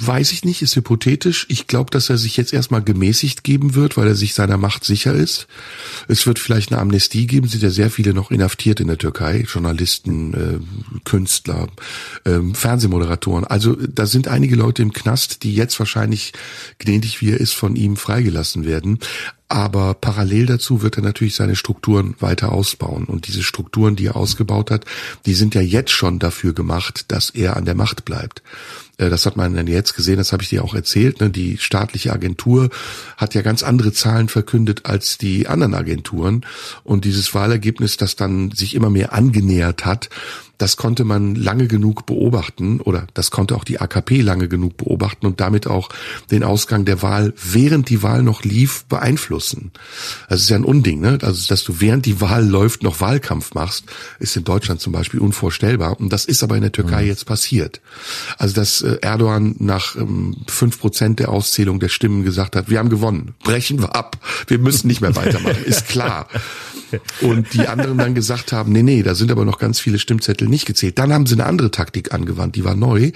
Weiß 0.03 0.31
ich 0.31 0.43
nicht, 0.43 0.63
ist 0.63 0.75
hypothetisch. 0.75 1.46
Ich 1.48 1.67
glaube, 1.67 1.91
dass 1.91 2.10
er 2.10 2.17
sich 2.17 2.36
jetzt 2.36 2.53
erstmal 2.53 2.81
gemäßigt 2.81 3.43
geben 3.43 3.75
wird, 3.75 3.98
weil 3.98 4.08
er 4.08 4.15
sich 4.15 4.34
seiner 4.34 4.58
Macht 4.58 4.84
sicher 4.84 5.13
ist. 5.13 5.46
Es 6.08 6.25
wird 6.25 6.39
vielleicht 6.39 6.72
eine 6.72 6.81
Amnestie 6.81 7.27
geben, 7.27 7.48
sind 7.48 7.62
ja 7.62 7.70
sehr 7.70 7.91
viele 7.91 8.15
noch 8.15 8.31
inhaftiert 8.31 8.79
in 8.79 8.88
der 8.88 8.98
Türkei, 8.98 9.46
Journalisten, 9.48 10.34
äh, 10.34 11.00
Künstler, 11.03 11.67
äh, 12.24 12.39
Fernsehmoderatoren. 12.51 13.43
Also 13.46 13.75
da 13.75 14.08
sind 14.08 14.27
einige 14.27 14.55
Leute 14.55 14.81
im 14.81 14.91
Knast, 14.91 15.43
die 15.43 15.53
jetzt 15.53 15.77
wahrscheinlich 15.77 16.34
gnädig 16.79 17.22
wie 17.22 17.29
er 17.29 17.39
ist 17.39 17.53
von 17.53 17.75
ihm 17.75 17.96
freigelassen 17.96 18.65
werden. 18.65 18.98
Aber 19.51 19.96
parallel 19.96 20.46
dazu 20.46 20.81
wird 20.81 20.96
er 20.96 21.03
natürlich 21.03 21.36
seine 21.36 21.58
Strukturen 21.58 22.15
weiter 22.22 22.53
ausbauen. 22.53 23.03
Und 23.03 23.27
diese 23.27 23.43
Strukturen, 23.43 23.98
die 23.98 24.05
er 24.05 24.15
ausgebaut 24.15 24.72
hat, 24.72 24.86
die 25.25 25.34
sind 25.34 25.55
ja 25.55 25.62
jetzt 25.62 25.91
schon 25.91 26.20
dafür 26.20 26.53
gemacht, 26.53 27.03
dass 27.10 27.31
er 27.31 27.58
an 27.58 27.65
der 27.65 27.75
Macht 27.75 28.05
bleibt. 28.05 28.41
Äh, 29.01 29.10
das 29.10 29.25
hat 29.25 29.36
man 29.36 29.55
dann 29.55 29.67
jetzt 29.67 29.96
gesehen, 29.96 30.17
das 30.17 30.31
habe 30.31 30.43
ich 30.43 30.50
dir 30.50 30.63
auch 30.63 30.75
erzählt. 30.75 31.20
Ne? 31.20 31.29
Die 31.29 31.58
staatliche 31.58 32.13
Agentur 32.13 32.70
hat 33.17 33.34
ja 33.34 33.41
ganz 33.41 33.63
andere 33.63 33.91
Zahlen 33.91 34.29
verkündet 34.29 34.86
als 34.86 35.17
die 35.17 35.48
anderen 35.48 35.74
Agenturen. 35.74 36.46
Und 36.84 37.05
dieses 37.05 37.34
Wahlergebnis, 37.34 37.98
das 37.98 38.15
dann 38.15 38.51
sich 38.51 38.75
immer 38.75 38.89
mehr 38.89 39.13
angenähert 39.13 39.86
hat, 39.86 40.10
das 40.62 40.77
konnte 40.77 41.06
man 41.06 41.34
lange 41.34 41.65
genug 41.65 42.06
beobachten 42.06 42.82
oder 42.82 43.08
das 43.15 43.32
konnte 43.32 43.56
auch 43.56 43.63
die 43.63 43.82
AKP 43.82 44.22
lange 44.22 44.48
genug 44.48 44.77
beobachten 44.77 45.25
und 45.25 45.41
damit 45.41 45.65
auch 45.65 45.89
den 46.30 46.44
Ausgang 46.44 46.86
der 46.86 47.01
Wahl, 47.01 47.34
während 47.41 47.89
die 47.89 48.03
Wahl 48.03 48.22
noch 48.22 48.44
lief, 48.44 48.86
beeinflussen. 48.86 49.72
Das 50.30 50.41
ist 50.41 50.50
ja 50.51 50.58
ein 50.58 50.63
Unding, 50.63 51.00
ne? 51.00 51.18
Also, 51.24 51.48
dass 51.48 51.63
du 51.63 51.82
während 51.82 52.06
die 52.06 52.22
Wahl 52.22 52.48
läuft 52.48 52.84
noch 52.84 53.01
Wahlkampf 53.01 53.56
machst, 53.56 53.86
ist 54.20 54.38
in 54.38 54.44
Deutschland 54.44 54.82
zum 54.82 54.94
Beispiel 54.94 55.20
unvorstellbar. 55.20 56.00
Und 56.00 56.13
das 56.13 56.25
ist 56.25 56.44
aber 56.44 56.56
in 56.58 56.62
der 56.62 56.72
Türkei 56.72 57.01
mhm. 57.01 57.08
jetzt 57.08 57.25
passiert. 57.25 57.82
Also, 58.38 58.53
dass 58.53 58.84
äh, 58.84 59.00
Erdogan 59.01 59.56
nach 59.58 59.96
ähm, 59.96 60.38
fünf 60.48 60.80
Prozent 60.80 61.20
der 61.20 61.30
Auszählung 61.30 61.80
der 61.80 61.89
Stimmen 61.89 62.24
gesagt 62.24 62.56
hat, 62.56 62.70
wir 62.70 62.77
haben 62.77 62.89
gewonnen, 62.89 63.34
brechen 63.44 63.82
wir 63.82 63.96
ab, 63.96 64.18
wir 64.46 64.60
müssen 64.60 64.88
nicht 64.88 65.01
mehr 65.01 65.15
weitermachen, 65.15 65.63
ist 65.65 65.88
klar. 65.88 66.27
Und 67.22 67.53
die 67.53 67.68
anderen 67.68 67.98
dann 67.98 68.15
gesagt 68.15 68.51
haben, 68.51 68.72
nee, 68.72 68.84
nee, 68.84 69.03
da 69.03 69.15
sind 69.15 69.32
aber 69.32 69.46
noch 69.46 69.60
ganz 69.60 69.80
viele 69.80 70.00
Stimmzettel 70.00 70.48
nicht 70.51 70.67
gezählt. 70.67 71.00
Dann 71.00 71.12
haben 71.12 71.25
sie 71.25 71.34
eine 71.34 71.46
andere 71.46 71.72
Taktik 71.72 72.13
angewandt, 72.13 72.55
die 72.55 72.63
war 72.63 72.75
neu. 72.75 73.12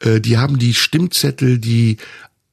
Äh, 0.00 0.20
die 0.20 0.38
haben 0.38 0.58
die 0.58 0.72
Stimmzettel, 0.72 1.58
die 1.58 1.98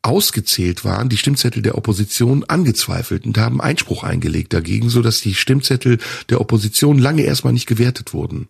ausgezählt 0.03 0.83
waren, 0.83 1.07
die 1.07 1.17
Stimmzettel 1.17 1.61
der 1.61 1.77
Opposition 1.77 2.43
angezweifelt 2.43 3.25
und 3.25 3.37
haben 3.37 3.61
Einspruch 3.61 4.03
eingelegt 4.03 4.51
dagegen, 4.51 4.89
so 4.89 5.01
dass 5.01 5.21
die 5.21 5.33
Stimmzettel 5.33 5.97
der 6.29 6.41
Opposition 6.41 6.99
lange 6.99 7.23
erstmal 7.23 7.53
nicht 7.53 7.67
gewertet 7.67 8.13
wurden. 8.13 8.49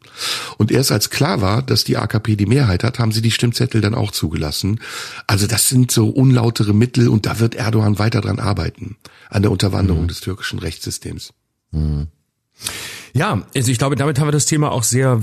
Und 0.57 0.71
erst 0.71 0.91
als 0.91 1.11
klar 1.11 1.41
war, 1.41 1.61
dass 1.61 1.83
die 1.83 1.95
AKP 1.95 2.35
die 2.35 2.47
Mehrheit 2.47 2.83
hat, 2.83 2.97
haben 2.97 3.11
sie 3.11 3.21
die 3.21 3.31
Stimmzettel 3.31 3.81
dann 3.81 3.93
auch 3.93 4.09
zugelassen. 4.09 4.79
Also 5.27 5.45
das 5.45 5.69
sind 5.69 5.91
so 5.91 6.09
unlautere 6.09 6.73
Mittel 6.73 7.07
und 7.07 7.27
da 7.27 7.39
wird 7.39 7.53
Erdogan 7.53 7.99
weiter 7.99 8.21
dran 8.21 8.39
arbeiten, 8.39 8.97
an 9.29 9.43
der 9.43 9.51
Unterwanderung 9.51 10.03
mhm. 10.03 10.07
des 10.07 10.21
türkischen 10.21 10.57
Rechtssystems. 10.57 11.33
Mhm. 11.71 12.07
Ja, 13.15 13.43
also 13.55 13.71
ich 13.71 13.77
glaube, 13.77 13.95
damit 13.95 14.19
haben 14.19 14.27
wir 14.27 14.31
das 14.31 14.47
Thema 14.47 14.71
auch 14.71 14.81
sehr 14.81 15.21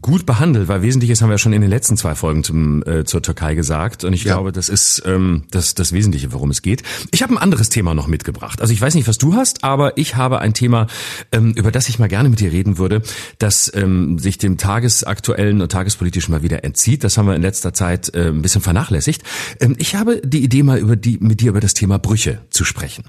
gut 0.00 0.24
behandelt, 0.24 0.68
weil 0.68 0.82
Wesentliches 0.82 1.20
haben 1.20 1.30
wir 1.30 1.38
schon 1.38 1.52
in 1.52 1.62
den 1.62 1.70
letzten 1.70 1.96
zwei 1.96 2.14
Folgen 2.14 2.44
zum, 2.44 2.84
äh, 2.86 3.04
zur 3.04 3.22
Türkei 3.22 3.56
gesagt. 3.56 4.04
Und 4.04 4.12
ich 4.12 4.22
ja. 4.22 4.34
glaube, 4.34 4.52
das 4.52 4.68
ist 4.68 5.02
ähm, 5.04 5.42
das, 5.50 5.74
das 5.74 5.92
Wesentliche, 5.92 6.32
worum 6.32 6.52
es 6.52 6.62
geht. 6.62 6.84
Ich 7.10 7.24
habe 7.24 7.34
ein 7.34 7.38
anderes 7.38 7.70
Thema 7.70 7.92
noch 7.92 8.06
mitgebracht. 8.06 8.60
Also 8.60 8.72
ich 8.72 8.80
weiß 8.80 8.94
nicht, 8.94 9.08
was 9.08 9.18
du 9.18 9.34
hast, 9.34 9.64
aber 9.64 9.98
ich 9.98 10.14
habe 10.14 10.38
ein 10.38 10.54
Thema, 10.54 10.86
ähm, 11.32 11.54
über 11.56 11.72
das 11.72 11.88
ich 11.88 11.98
mal 11.98 12.06
gerne 12.06 12.28
mit 12.28 12.38
dir 12.38 12.52
reden 12.52 12.78
würde, 12.78 13.02
das 13.38 13.70
ähm, 13.74 14.20
sich 14.20 14.38
dem 14.38 14.56
tagesaktuellen 14.56 15.60
und 15.60 15.72
tagespolitischen 15.72 16.32
mal 16.32 16.44
wieder 16.44 16.62
entzieht. 16.62 17.02
Das 17.02 17.18
haben 17.18 17.26
wir 17.26 17.34
in 17.34 17.42
letzter 17.42 17.74
Zeit 17.74 18.14
äh, 18.14 18.28
ein 18.28 18.42
bisschen 18.42 18.60
vernachlässigt. 18.60 19.24
Ähm, 19.58 19.74
ich 19.78 19.96
habe 19.96 20.22
die 20.24 20.44
Idee, 20.44 20.62
mal 20.62 20.78
über 20.78 20.94
die, 20.94 21.18
mit 21.18 21.40
dir 21.40 21.48
über 21.50 21.60
das 21.60 21.74
Thema 21.74 21.98
Brüche 21.98 22.42
zu 22.50 22.64
sprechen. 22.64 23.06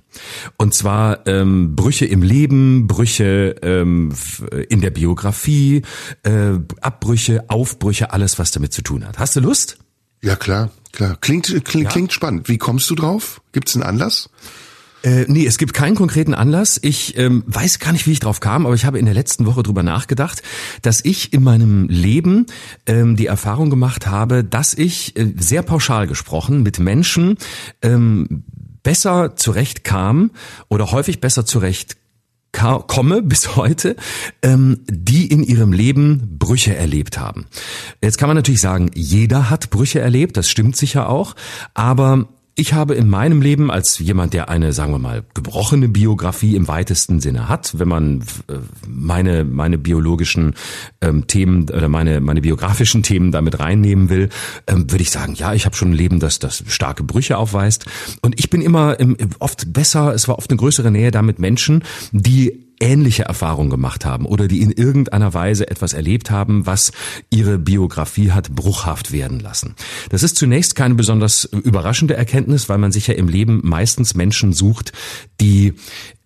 Und 0.57 0.73
zwar 0.73 1.27
ähm, 1.27 1.75
Brüche 1.75 2.05
im 2.05 2.23
Leben, 2.23 2.87
Brüche 2.87 3.57
ähm, 3.61 4.14
in 4.69 4.81
der 4.81 4.91
Biografie, 4.91 5.81
äh, 6.23 6.59
Abbrüche, 6.81 7.45
Aufbrüche, 7.49 8.11
alles, 8.11 8.39
was 8.39 8.51
damit 8.51 8.73
zu 8.73 8.81
tun 8.81 9.05
hat. 9.05 9.19
Hast 9.19 9.35
du 9.35 9.39
Lust? 9.39 9.77
Ja, 10.21 10.35
klar, 10.35 10.71
klar. 10.91 11.17
Klingt, 11.21 11.47
klingt, 11.65 11.85
ja? 11.85 11.89
klingt 11.89 12.13
spannend. 12.13 12.49
Wie 12.49 12.57
kommst 12.57 12.89
du 12.89 12.95
drauf? 12.95 13.41
Gibt 13.51 13.69
es 13.69 13.75
einen 13.75 13.83
Anlass? 13.83 14.29
Äh, 15.05 15.25
nee, 15.27 15.45
es 15.45 15.59
gibt 15.59 15.75
keinen 15.75 15.93
konkreten 15.93 16.33
Anlass. 16.33 16.79
Ich 16.81 17.15
ähm, 17.15 17.43
weiß 17.45 17.77
gar 17.77 17.91
nicht, 17.91 18.07
wie 18.07 18.11
ich 18.11 18.19
drauf 18.19 18.39
kam, 18.39 18.65
aber 18.65 18.73
ich 18.73 18.85
habe 18.85 18.97
in 18.97 19.05
der 19.05 19.13
letzten 19.13 19.45
Woche 19.45 19.61
drüber 19.61 19.83
nachgedacht, 19.83 20.41
dass 20.81 21.05
ich 21.05 21.31
in 21.31 21.43
meinem 21.43 21.87
Leben 21.89 22.47
ähm, 22.87 23.15
die 23.15 23.27
Erfahrung 23.27 23.69
gemacht 23.69 24.07
habe, 24.07 24.43
dass 24.43 24.73
ich 24.73 25.15
äh, 25.15 25.31
sehr 25.37 25.61
pauschal 25.61 26.07
gesprochen 26.07 26.63
mit 26.63 26.79
Menschen 26.79 27.37
ähm, 27.83 28.45
besser 28.81 29.35
zurechtkam 29.35 30.31
oder 30.69 30.91
häufig 30.91 31.21
besser 31.21 31.45
zurecht 31.45 31.97
komme 32.55 33.21
bis 33.21 33.55
heute, 33.55 33.95
ähm, 34.41 34.79
die 34.89 35.27
in 35.27 35.43
ihrem 35.43 35.71
Leben 35.73 36.37
Brüche 36.39 36.75
erlebt 36.75 37.19
haben. 37.19 37.45
Jetzt 38.01 38.17
kann 38.17 38.27
man 38.27 38.35
natürlich 38.35 38.61
sagen, 38.61 38.91
jeder 38.93 39.49
hat 39.49 39.69
Brüche 39.69 39.99
erlebt, 39.99 40.37
das 40.37 40.49
stimmt 40.49 40.75
sicher 40.75 41.09
auch, 41.09 41.35
aber 41.73 42.27
ich 42.57 42.73
habe 42.73 42.95
in 42.95 43.09
meinem 43.09 43.41
Leben 43.41 43.69
als 43.69 43.99
jemand, 43.99 44.33
der 44.33 44.49
eine, 44.49 44.71
sagen 44.71 44.93
wir 44.93 44.99
mal, 44.99 45.23
gebrochene 45.33 45.89
Biografie 45.89 46.55
im 46.55 46.69
weitesten 46.69 47.19
Sinne 47.19 47.49
hat, 47.49 47.77
wenn 47.77 47.89
man 47.89 48.21
äh, 48.47 48.59
meine, 48.87 49.43
meine 49.43 49.77
biologischen 49.77 50.55
ähm, 51.01 51.27
Themen 51.27 51.69
oder 51.69 51.89
meine, 51.89 52.21
meine 52.21 52.39
biografischen 52.39 53.03
Themen 53.03 53.33
damit 53.33 53.59
reinnehmen 53.59 54.09
will, 54.09 54.29
ähm, 54.67 54.89
würde 54.89 55.01
ich 55.01 55.11
sagen, 55.11 55.35
ja, 55.35 55.53
ich 55.53 55.65
habe 55.65 55.75
schon 55.75 55.91
ein 55.91 55.95
Leben, 55.95 56.21
das, 56.21 56.39
das 56.39 56.63
starke 56.67 57.03
Brüche 57.03 57.37
aufweist. 57.37 57.85
Und 58.21 58.39
ich 58.39 58.49
bin 58.49 58.61
immer 58.61 58.97
im, 59.01 59.17
oft 59.39 59.73
besser, 59.73 60.13
es 60.13 60.29
war 60.29 60.37
oft 60.37 60.49
eine 60.49 60.57
größere 60.57 60.91
Nähe 60.91 61.11
da 61.11 61.21
mit 61.21 61.39
Menschen, 61.39 61.83
die 62.13 62.64
ähnliche 62.79 63.23
Erfahrungen 63.23 63.69
gemacht 63.69 64.05
haben 64.05 64.25
oder 64.25 64.47
die 64.47 64.61
in 64.61 64.71
irgendeiner 64.71 65.33
Weise 65.33 65.69
etwas 65.69 65.93
erlebt 65.93 66.31
haben, 66.31 66.65
was 66.65 66.91
ihre 67.29 67.57
Biografie 67.57 68.31
hat 68.31 68.53
bruchhaft 68.53 69.11
werden 69.11 69.39
lassen. 69.39 69.75
Das 70.09 70.23
ist 70.23 70.35
zunächst 70.35 70.75
keine 70.75 70.95
besonders 70.95 71.45
überraschende 71.45 72.15
Erkenntnis, 72.15 72.69
weil 72.69 72.77
man 72.77 72.91
sich 72.91 73.07
ja 73.07 73.13
im 73.13 73.27
Leben 73.27 73.61
meistens 73.63 74.15
Menschen 74.15 74.53
sucht, 74.53 74.91
die 75.39 75.73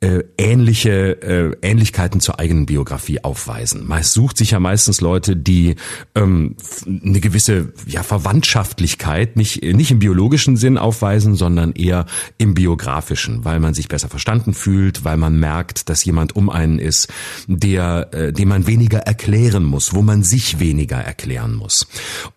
äh, 0.02 0.24
ähnliche 0.38 1.22
äh, 1.22 1.56
Ähnlichkeiten 1.62 2.22
zur 2.22 2.40
eigenen 2.40 2.66
Biografie 2.66 3.24
aufweisen. 3.24 3.86
Meist 3.86 4.14
sucht 4.14 4.38
sich 4.38 4.52
ja 4.52 4.60
meistens 4.60 5.02
Leute, 5.02 5.36
die 5.36 5.76
ähm, 6.16 6.56
eine 6.86 7.20
gewisse 7.20 7.74
ja, 7.86 8.04
Verwandtschaftlichkeit 8.04 9.36
nicht 9.36 9.62
nicht 9.62 9.92
im 9.92 10.00
biologischen 10.00 10.56
Sinn 10.56 10.78
aufweisen, 10.78 11.36
sondern 11.36 11.74
eher 11.74 12.06
im 12.38 12.54
biografischen, 12.54 13.44
weil 13.44 13.60
man 13.60 13.74
sich 13.74 13.90
besser 13.90 14.08
verstanden 14.08 14.54
fühlt, 14.54 15.04
weil 15.04 15.18
man 15.18 15.38
merkt, 15.38 15.90
dass 15.90 16.06
jemand 16.06 16.36
um 16.36 16.50
einen 16.50 16.80
ist, 16.80 17.10
der 17.48 18.14
äh, 18.14 18.32
dem 18.32 18.50
man 18.50 18.68
weniger 18.68 19.00
erklären 19.00 19.64
muss, 19.64 19.94
wo 19.94 20.02
man 20.02 20.24
sich 20.24 20.60
weniger 20.60 20.98
erklären 20.98 21.56
muss. 21.56 21.88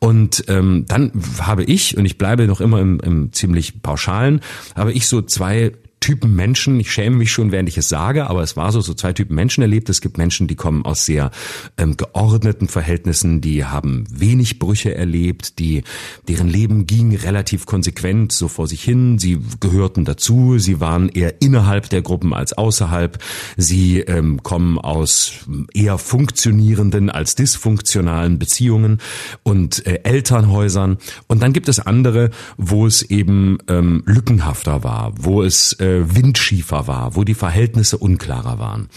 Und 0.01 0.45
ähm, 0.49 0.85
dann 0.89 1.13
habe 1.39 1.63
ich 1.63 1.97
und 1.97 2.07
ich 2.07 2.19
bleibe 2.19 2.47
noch 2.47 2.61
immer 2.61 2.81
im, 2.81 2.99
im 3.01 3.33
ziemlich 3.33 3.83
pauschalen, 3.83 4.41
habe 4.75 4.93
ich 4.93 5.07
so 5.07 5.23
zwei 5.23 5.73
Typen 6.03 6.35
Menschen, 6.35 6.81
ich 6.81 6.91
schäme 6.91 7.17
mich 7.17 7.31
schon, 7.31 7.53
während 7.53 7.69
ich 7.69 7.79
es 7.79 7.89
sage, 7.89 8.29
aber 8.29 8.43
es 8.43 8.57
war 8.57 8.73
so, 8.73 8.81
so 8.81 8.93
zwei 8.93 9.13
Typen 9.13 9.37
Menschen 9.37 9.63
erlebt. 9.63 9.89
Es 9.89 10.01
gibt 10.01 10.19
Menschen, 10.19 10.49
die 10.49 10.57
kommen 10.57 10.85
aus 10.85 11.07
sehr 11.07 11.31
ähm, 11.79 11.97
geordneten 11.97 12.67
Verhältnissen, 12.67 13.41
die 13.41 13.65
haben 13.65 14.05
wenig 14.11 14.59
Brüche 14.59 14.97
erlebt, 14.97 15.61
die, 15.61 15.85
deren 16.27 16.49
Leben 16.49 16.87
ging 16.87 17.15
relativ 17.15 17.67
konsequent 17.67 18.33
so 18.33 18.49
vor 18.49 18.67
sich 18.67 18.83
hin. 18.83 19.21
Sie 19.21 19.39
gehörten 19.61 20.05
dazu, 20.05 20.59
sie 20.59 20.81
waren 20.81 21.09
eher 21.09 21.41
innerhalb 21.41 21.89
der 21.89 22.03
Gruppen 22.03 22.35
als 22.35 22.53
außerhalb. 22.53 23.23
Sie 23.57 24.01
ähm, 24.01 24.43
kommen 24.43 24.79
aus 24.79 25.35
eher 25.73 25.99
funktionierenden 25.99 27.11
als 27.11 27.37
dysfunktionalen 27.37 28.41
Beziehungen 28.41 28.99
und 29.45 29.87
äh, 29.87 30.01
Elternhäusern. 30.03 30.99
Und 31.29 31.43
dann 31.45 31.53
gibt 31.53 31.69
es 31.69 31.79
andere, 31.79 32.31
wo 32.57 32.89
es 32.89 33.03
eben 33.03 33.59
ähm, 33.69 34.03
lückenhafter 34.05 34.83
war, 34.83 35.13
wo 35.17 35.45
es 35.45 35.75
äh, 35.75 35.92
windschiefer 36.01 36.87
war, 36.87 37.17
wo 37.17 37.25
die 37.25 37.35
Verhältnisse 37.35 37.99
unklarer 37.99 38.59
waren. 38.59 38.89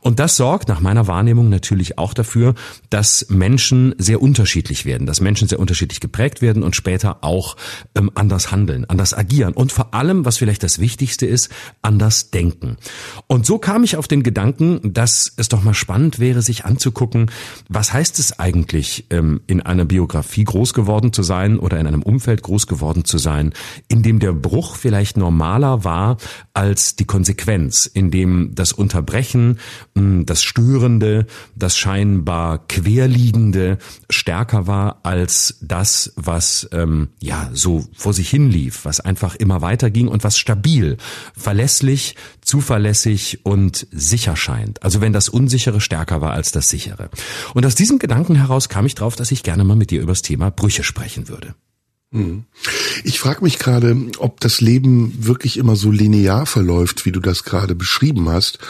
Und 0.00 0.18
das 0.18 0.36
sorgt 0.36 0.68
nach 0.68 0.80
meiner 0.80 1.06
Wahrnehmung 1.06 1.48
natürlich 1.48 1.98
auch 1.98 2.14
dafür, 2.14 2.54
dass 2.90 3.26
Menschen 3.28 3.94
sehr 3.98 4.22
unterschiedlich 4.22 4.84
werden, 4.84 5.06
dass 5.06 5.20
Menschen 5.20 5.48
sehr 5.48 5.60
unterschiedlich 5.60 6.00
geprägt 6.00 6.42
werden 6.42 6.62
und 6.62 6.76
später 6.76 7.18
auch 7.22 7.56
ähm, 7.94 8.10
anders 8.14 8.50
handeln, 8.50 8.84
anders 8.86 9.14
agieren 9.14 9.54
und 9.54 9.72
vor 9.72 9.94
allem, 9.94 10.24
was 10.24 10.38
vielleicht 10.38 10.62
das 10.62 10.78
Wichtigste 10.78 11.26
ist, 11.26 11.50
anders 11.82 12.30
denken. 12.30 12.76
Und 13.26 13.46
so 13.46 13.58
kam 13.58 13.84
ich 13.84 13.96
auf 13.96 14.08
den 14.08 14.22
Gedanken, 14.22 14.80
dass 14.82 15.32
es 15.36 15.48
doch 15.48 15.62
mal 15.62 15.74
spannend 15.74 16.18
wäre, 16.18 16.42
sich 16.42 16.64
anzugucken, 16.64 17.30
was 17.68 17.92
heißt 17.92 18.18
es 18.18 18.38
eigentlich, 18.38 19.06
ähm, 19.10 19.40
in 19.46 19.60
einer 19.60 19.84
Biografie 19.84 20.44
groß 20.44 20.74
geworden 20.74 21.12
zu 21.12 21.22
sein 21.22 21.58
oder 21.58 21.78
in 21.78 21.86
einem 21.86 22.02
Umfeld 22.02 22.42
groß 22.42 22.66
geworden 22.66 23.04
zu 23.04 23.18
sein, 23.18 23.52
in 23.88 24.02
dem 24.02 24.18
der 24.18 24.32
Bruch 24.32 24.76
vielleicht 24.76 25.16
normaler 25.16 25.84
war 25.84 26.16
als 26.52 26.96
die 26.96 27.04
Konsequenz, 27.04 27.86
in 27.86 28.10
dem 28.10 28.54
das 28.54 28.72
Unterbrechen, 28.72 29.58
das 29.94 30.42
Störende, 30.42 31.26
das 31.56 31.76
scheinbar 31.76 32.66
querliegende 32.68 33.78
stärker 34.10 34.66
war 34.66 35.00
als 35.02 35.58
das, 35.60 36.12
was 36.16 36.68
ähm, 36.72 37.08
ja 37.20 37.50
so 37.52 37.84
vor 37.94 38.12
sich 38.12 38.30
hin 38.30 38.50
lief, 38.50 38.84
was 38.84 39.00
einfach 39.00 39.34
immer 39.34 39.62
weiter 39.62 39.90
ging 39.90 40.08
und 40.08 40.24
was 40.24 40.38
stabil, 40.38 40.96
verlässlich, 41.36 42.16
zuverlässig 42.40 43.40
und 43.44 43.86
sicher 43.90 44.36
scheint. 44.36 44.82
Also 44.82 45.00
wenn 45.00 45.12
das 45.12 45.28
Unsichere 45.28 45.80
stärker 45.80 46.20
war 46.20 46.32
als 46.32 46.52
das 46.52 46.68
Sichere. 46.68 47.10
Und 47.54 47.66
aus 47.66 47.74
diesem 47.74 47.98
Gedanken 47.98 48.36
heraus 48.36 48.68
kam 48.68 48.86
ich 48.86 48.94
drauf, 48.94 49.16
dass 49.16 49.32
ich 49.32 49.42
gerne 49.42 49.64
mal 49.64 49.76
mit 49.76 49.90
dir 49.90 50.02
über 50.02 50.12
das 50.12 50.22
Thema 50.22 50.50
Brüche 50.50 50.84
sprechen 50.84 51.28
würde. 51.28 51.54
Hm. 52.14 52.44
Ich 53.02 53.18
frage 53.18 53.42
mich 53.42 53.58
gerade, 53.58 53.96
ob 54.18 54.38
das 54.38 54.60
Leben 54.60 55.26
wirklich 55.26 55.56
immer 55.56 55.74
so 55.74 55.90
linear 55.90 56.46
verläuft, 56.46 57.04
wie 57.04 57.12
du 57.12 57.18
das 57.18 57.42
gerade 57.42 57.74
beschrieben 57.74 58.28
hast, 58.28 58.60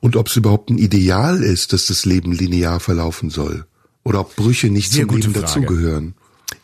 und 0.00 0.14
ob 0.14 0.28
es 0.28 0.36
überhaupt 0.36 0.70
ein 0.70 0.78
Ideal 0.78 1.42
ist, 1.42 1.72
dass 1.72 1.88
das 1.88 2.04
Leben 2.04 2.30
linear 2.30 2.78
verlaufen 2.78 3.28
soll. 3.28 3.66
Oder 4.04 4.20
ob 4.20 4.36
Brüche 4.36 4.70
nicht 4.70 4.92
Sehr 4.92 5.06
zum 5.06 5.16
Leben 5.16 5.34
Frage. 5.34 5.46
dazugehören. 5.46 6.14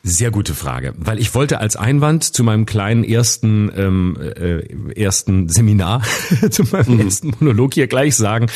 Sehr 0.04 0.30
gute 0.30 0.54
Frage, 0.54 0.95
weil 0.97 1.18
ich 1.18 1.35
wollte 1.35 1.59
als 1.59 1.75
Einwand 1.75 2.23
zu 2.23 2.45
meinem 2.45 2.66
kleinen 2.66 3.02
ersten 3.02 3.71
ähm, 3.75 4.16
äh, 4.21 4.92
ersten 4.92 5.49
Seminar, 5.49 6.02
zu 6.50 6.62
meinem 6.71 6.95
mhm. 6.95 7.00
ersten 7.00 7.33
Monolog 7.40 7.75
hier 7.75 7.88
gleich 7.88 8.14
sagen, 8.14 8.47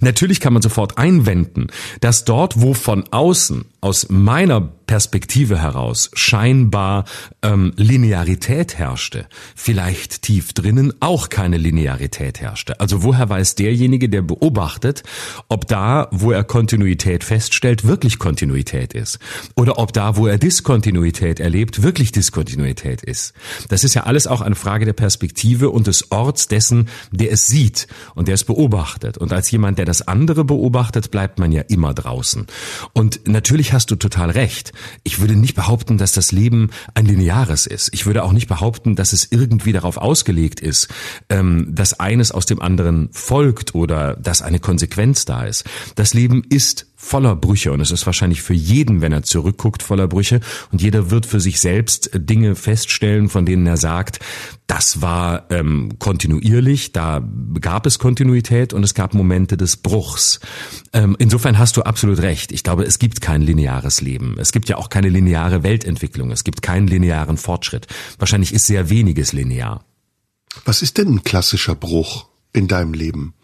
natürlich 0.00 0.38
kann 0.38 0.52
man 0.52 0.62
sofort 0.62 0.98
einwenden, 0.98 1.68
dass 2.00 2.24
dort, 2.24 2.60
wo 2.60 2.72
von 2.72 3.04
außen 3.10 3.64
aus 3.82 4.08
meiner 4.08 4.60
Perspektive 4.86 5.58
heraus 5.58 6.10
scheinbar 6.14 7.04
ähm, 7.42 7.72
Linearität 7.76 8.78
herrschte, 8.78 9.26
vielleicht 9.56 10.22
tief 10.22 10.52
drinnen 10.52 10.92
auch 11.00 11.30
keine 11.30 11.56
Linearität 11.56 12.40
herrschte. 12.40 12.78
Also 12.78 13.02
woher 13.02 13.28
weiß 13.28 13.56
derjenige, 13.56 14.08
der 14.08 14.22
beobachtet, 14.22 15.02
ob 15.48 15.66
da, 15.66 16.08
wo 16.12 16.30
er 16.30 16.44
Kontinuität 16.44 17.24
feststellt, 17.24 17.86
wirklich 17.86 18.18
Kontinuität 18.18 18.92
ist? 18.92 19.18
Oder 19.56 19.78
ob 19.78 19.92
da, 19.92 20.16
wo 20.16 20.26
er 20.26 20.38
Diskontinuität 20.38 21.40
erlebt, 21.40 21.82
wirklich 21.82 22.12
Diskontinuität 22.12 23.02
ist? 23.02 23.32
Das 23.68 23.82
ist 23.82 23.94
ja 23.94 24.04
alles 24.04 24.26
auch 24.26 24.42
eine 24.42 24.54
Frage 24.54 24.84
der 24.84 24.92
Perspektive 24.92 25.70
und 25.70 25.88
des 25.88 26.12
Orts 26.12 26.46
dessen, 26.46 26.88
der 27.10 27.32
es 27.32 27.46
sieht 27.46 27.88
und 28.14 28.28
der 28.28 28.34
es 28.34 28.44
beobachtet. 28.44 29.18
Und 29.18 29.32
als 29.32 29.50
jemand, 29.50 29.78
der 29.78 29.86
das 29.86 30.06
andere 30.06 30.44
beobachtet, 30.44 31.10
bleibt 31.10 31.38
man 31.38 31.50
ja 31.50 31.62
immer 31.62 31.94
draußen. 31.94 32.46
Und 32.92 33.26
natürlich 33.26 33.71
hast 33.72 33.90
du 33.90 33.96
total 33.96 34.30
recht. 34.30 34.72
Ich 35.02 35.20
würde 35.20 35.36
nicht 35.36 35.54
behaupten, 35.54 35.98
dass 35.98 36.12
das 36.12 36.32
Leben 36.32 36.70
ein 36.94 37.06
lineares 37.06 37.66
ist. 37.66 37.90
Ich 37.92 38.06
würde 38.06 38.22
auch 38.22 38.32
nicht 38.32 38.48
behaupten, 38.48 38.96
dass 38.96 39.12
es 39.12 39.28
irgendwie 39.30 39.72
darauf 39.72 39.96
ausgelegt 39.96 40.60
ist, 40.60 40.88
ähm, 41.28 41.68
dass 41.70 41.98
eines 41.98 42.32
aus 42.32 42.46
dem 42.46 42.60
anderen 42.60 43.08
folgt 43.12 43.74
oder 43.74 44.14
dass 44.16 44.42
eine 44.42 44.60
Konsequenz 44.60 45.24
da 45.24 45.44
ist. 45.44 45.64
Das 45.94 46.14
Leben 46.14 46.44
ist 46.48 46.91
voller 47.02 47.34
Brüche 47.34 47.72
und 47.72 47.80
es 47.80 47.90
ist 47.90 48.06
wahrscheinlich 48.06 48.42
für 48.42 48.54
jeden, 48.54 49.00
wenn 49.00 49.12
er 49.12 49.24
zurückguckt, 49.24 49.82
voller 49.82 50.06
Brüche 50.06 50.40
und 50.70 50.80
jeder 50.80 51.10
wird 51.10 51.26
für 51.26 51.40
sich 51.40 51.60
selbst 51.60 52.10
Dinge 52.14 52.54
feststellen, 52.54 53.28
von 53.28 53.44
denen 53.44 53.66
er 53.66 53.76
sagt, 53.76 54.20
das 54.68 55.02
war 55.02 55.50
ähm, 55.50 55.98
kontinuierlich, 55.98 56.92
da 56.92 57.20
gab 57.60 57.86
es 57.86 57.98
Kontinuität 57.98 58.72
und 58.72 58.84
es 58.84 58.94
gab 58.94 59.14
Momente 59.14 59.56
des 59.56 59.76
Bruchs. 59.76 60.38
Ähm, 60.92 61.16
insofern 61.18 61.58
hast 61.58 61.76
du 61.76 61.82
absolut 61.82 62.20
recht. 62.22 62.52
Ich 62.52 62.62
glaube, 62.62 62.84
es 62.84 63.00
gibt 63.00 63.20
kein 63.20 63.42
lineares 63.42 64.00
Leben. 64.00 64.36
Es 64.38 64.52
gibt 64.52 64.68
ja 64.68 64.76
auch 64.76 64.88
keine 64.88 65.08
lineare 65.08 65.64
Weltentwicklung. 65.64 66.30
Es 66.30 66.44
gibt 66.44 66.62
keinen 66.62 66.86
linearen 66.86 67.36
Fortschritt. 67.36 67.88
Wahrscheinlich 68.18 68.54
ist 68.54 68.66
sehr 68.66 68.88
weniges 68.88 69.32
linear. 69.32 69.84
Was 70.64 70.82
ist 70.82 70.98
denn 70.98 71.08
ein 71.08 71.24
klassischer 71.24 71.74
Bruch 71.74 72.28
in 72.52 72.68
deinem 72.68 72.94
Leben? 72.94 73.34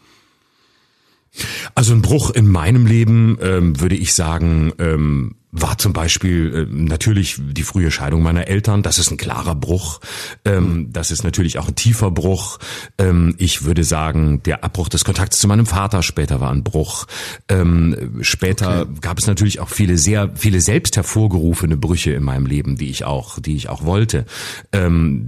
Also 1.74 1.94
ein 1.94 2.02
Bruch 2.02 2.30
in 2.30 2.48
meinem 2.48 2.86
Leben 2.86 3.38
ähm, 3.40 3.80
würde 3.80 3.96
ich 3.96 4.14
sagen, 4.14 4.72
ähm, 4.78 5.36
war 5.50 5.78
zum 5.78 5.94
Beispiel 5.94 6.54
äh, 6.54 6.66
natürlich 6.70 7.36
die 7.38 7.62
frühe 7.62 7.90
Scheidung 7.90 8.22
meiner 8.22 8.48
Eltern. 8.48 8.82
Das 8.82 8.98
ist 8.98 9.10
ein 9.10 9.16
klarer 9.16 9.54
Bruch. 9.54 10.00
Ähm, 10.44 10.88
das 10.92 11.10
ist 11.10 11.24
natürlich 11.24 11.58
auch 11.58 11.68
ein 11.68 11.74
tiefer 11.74 12.10
Bruch. 12.10 12.58
Ähm, 12.98 13.34
ich 13.38 13.64
würde 13.64 13.82
sagen, 13.82 14.42
der 14.42 14.62
Abbruch 14.62 14.90
des 14.90 15.04
Kontakts 15.04 15.38
zu 15.38 15.48
meinem 15.48 15.64
Vater 15.64 16.02
später 16.02 16.40
war 16.40 16.50
ein 16.50 16.64
Bruch. 16.64 17.06
Ähm, 17.48 18.18
später 18.20 18.82
okay. 18.82 18.90
gab 19.00 19.18
es 19.18 19.26
natürlich 19.26 19.60
auch 19.60 19.70
viele 19.70 19.96
sehr 19.96 20.30
viele 20.34 20.60
selbst 20.60 20.96
hervorgerufene 20.96 21.78
Brüche 21.78 22.12
in 22.12 22.24
meinem 22.24 22.44
Leben, 22.44 22.76
die 22.76 22.90
ich 22.90 23.04
auch 23.04 23.38
die 23.38 23.56
ich 23.56 23.68
auch 23.68 23.84
wollte. 23.84 24.26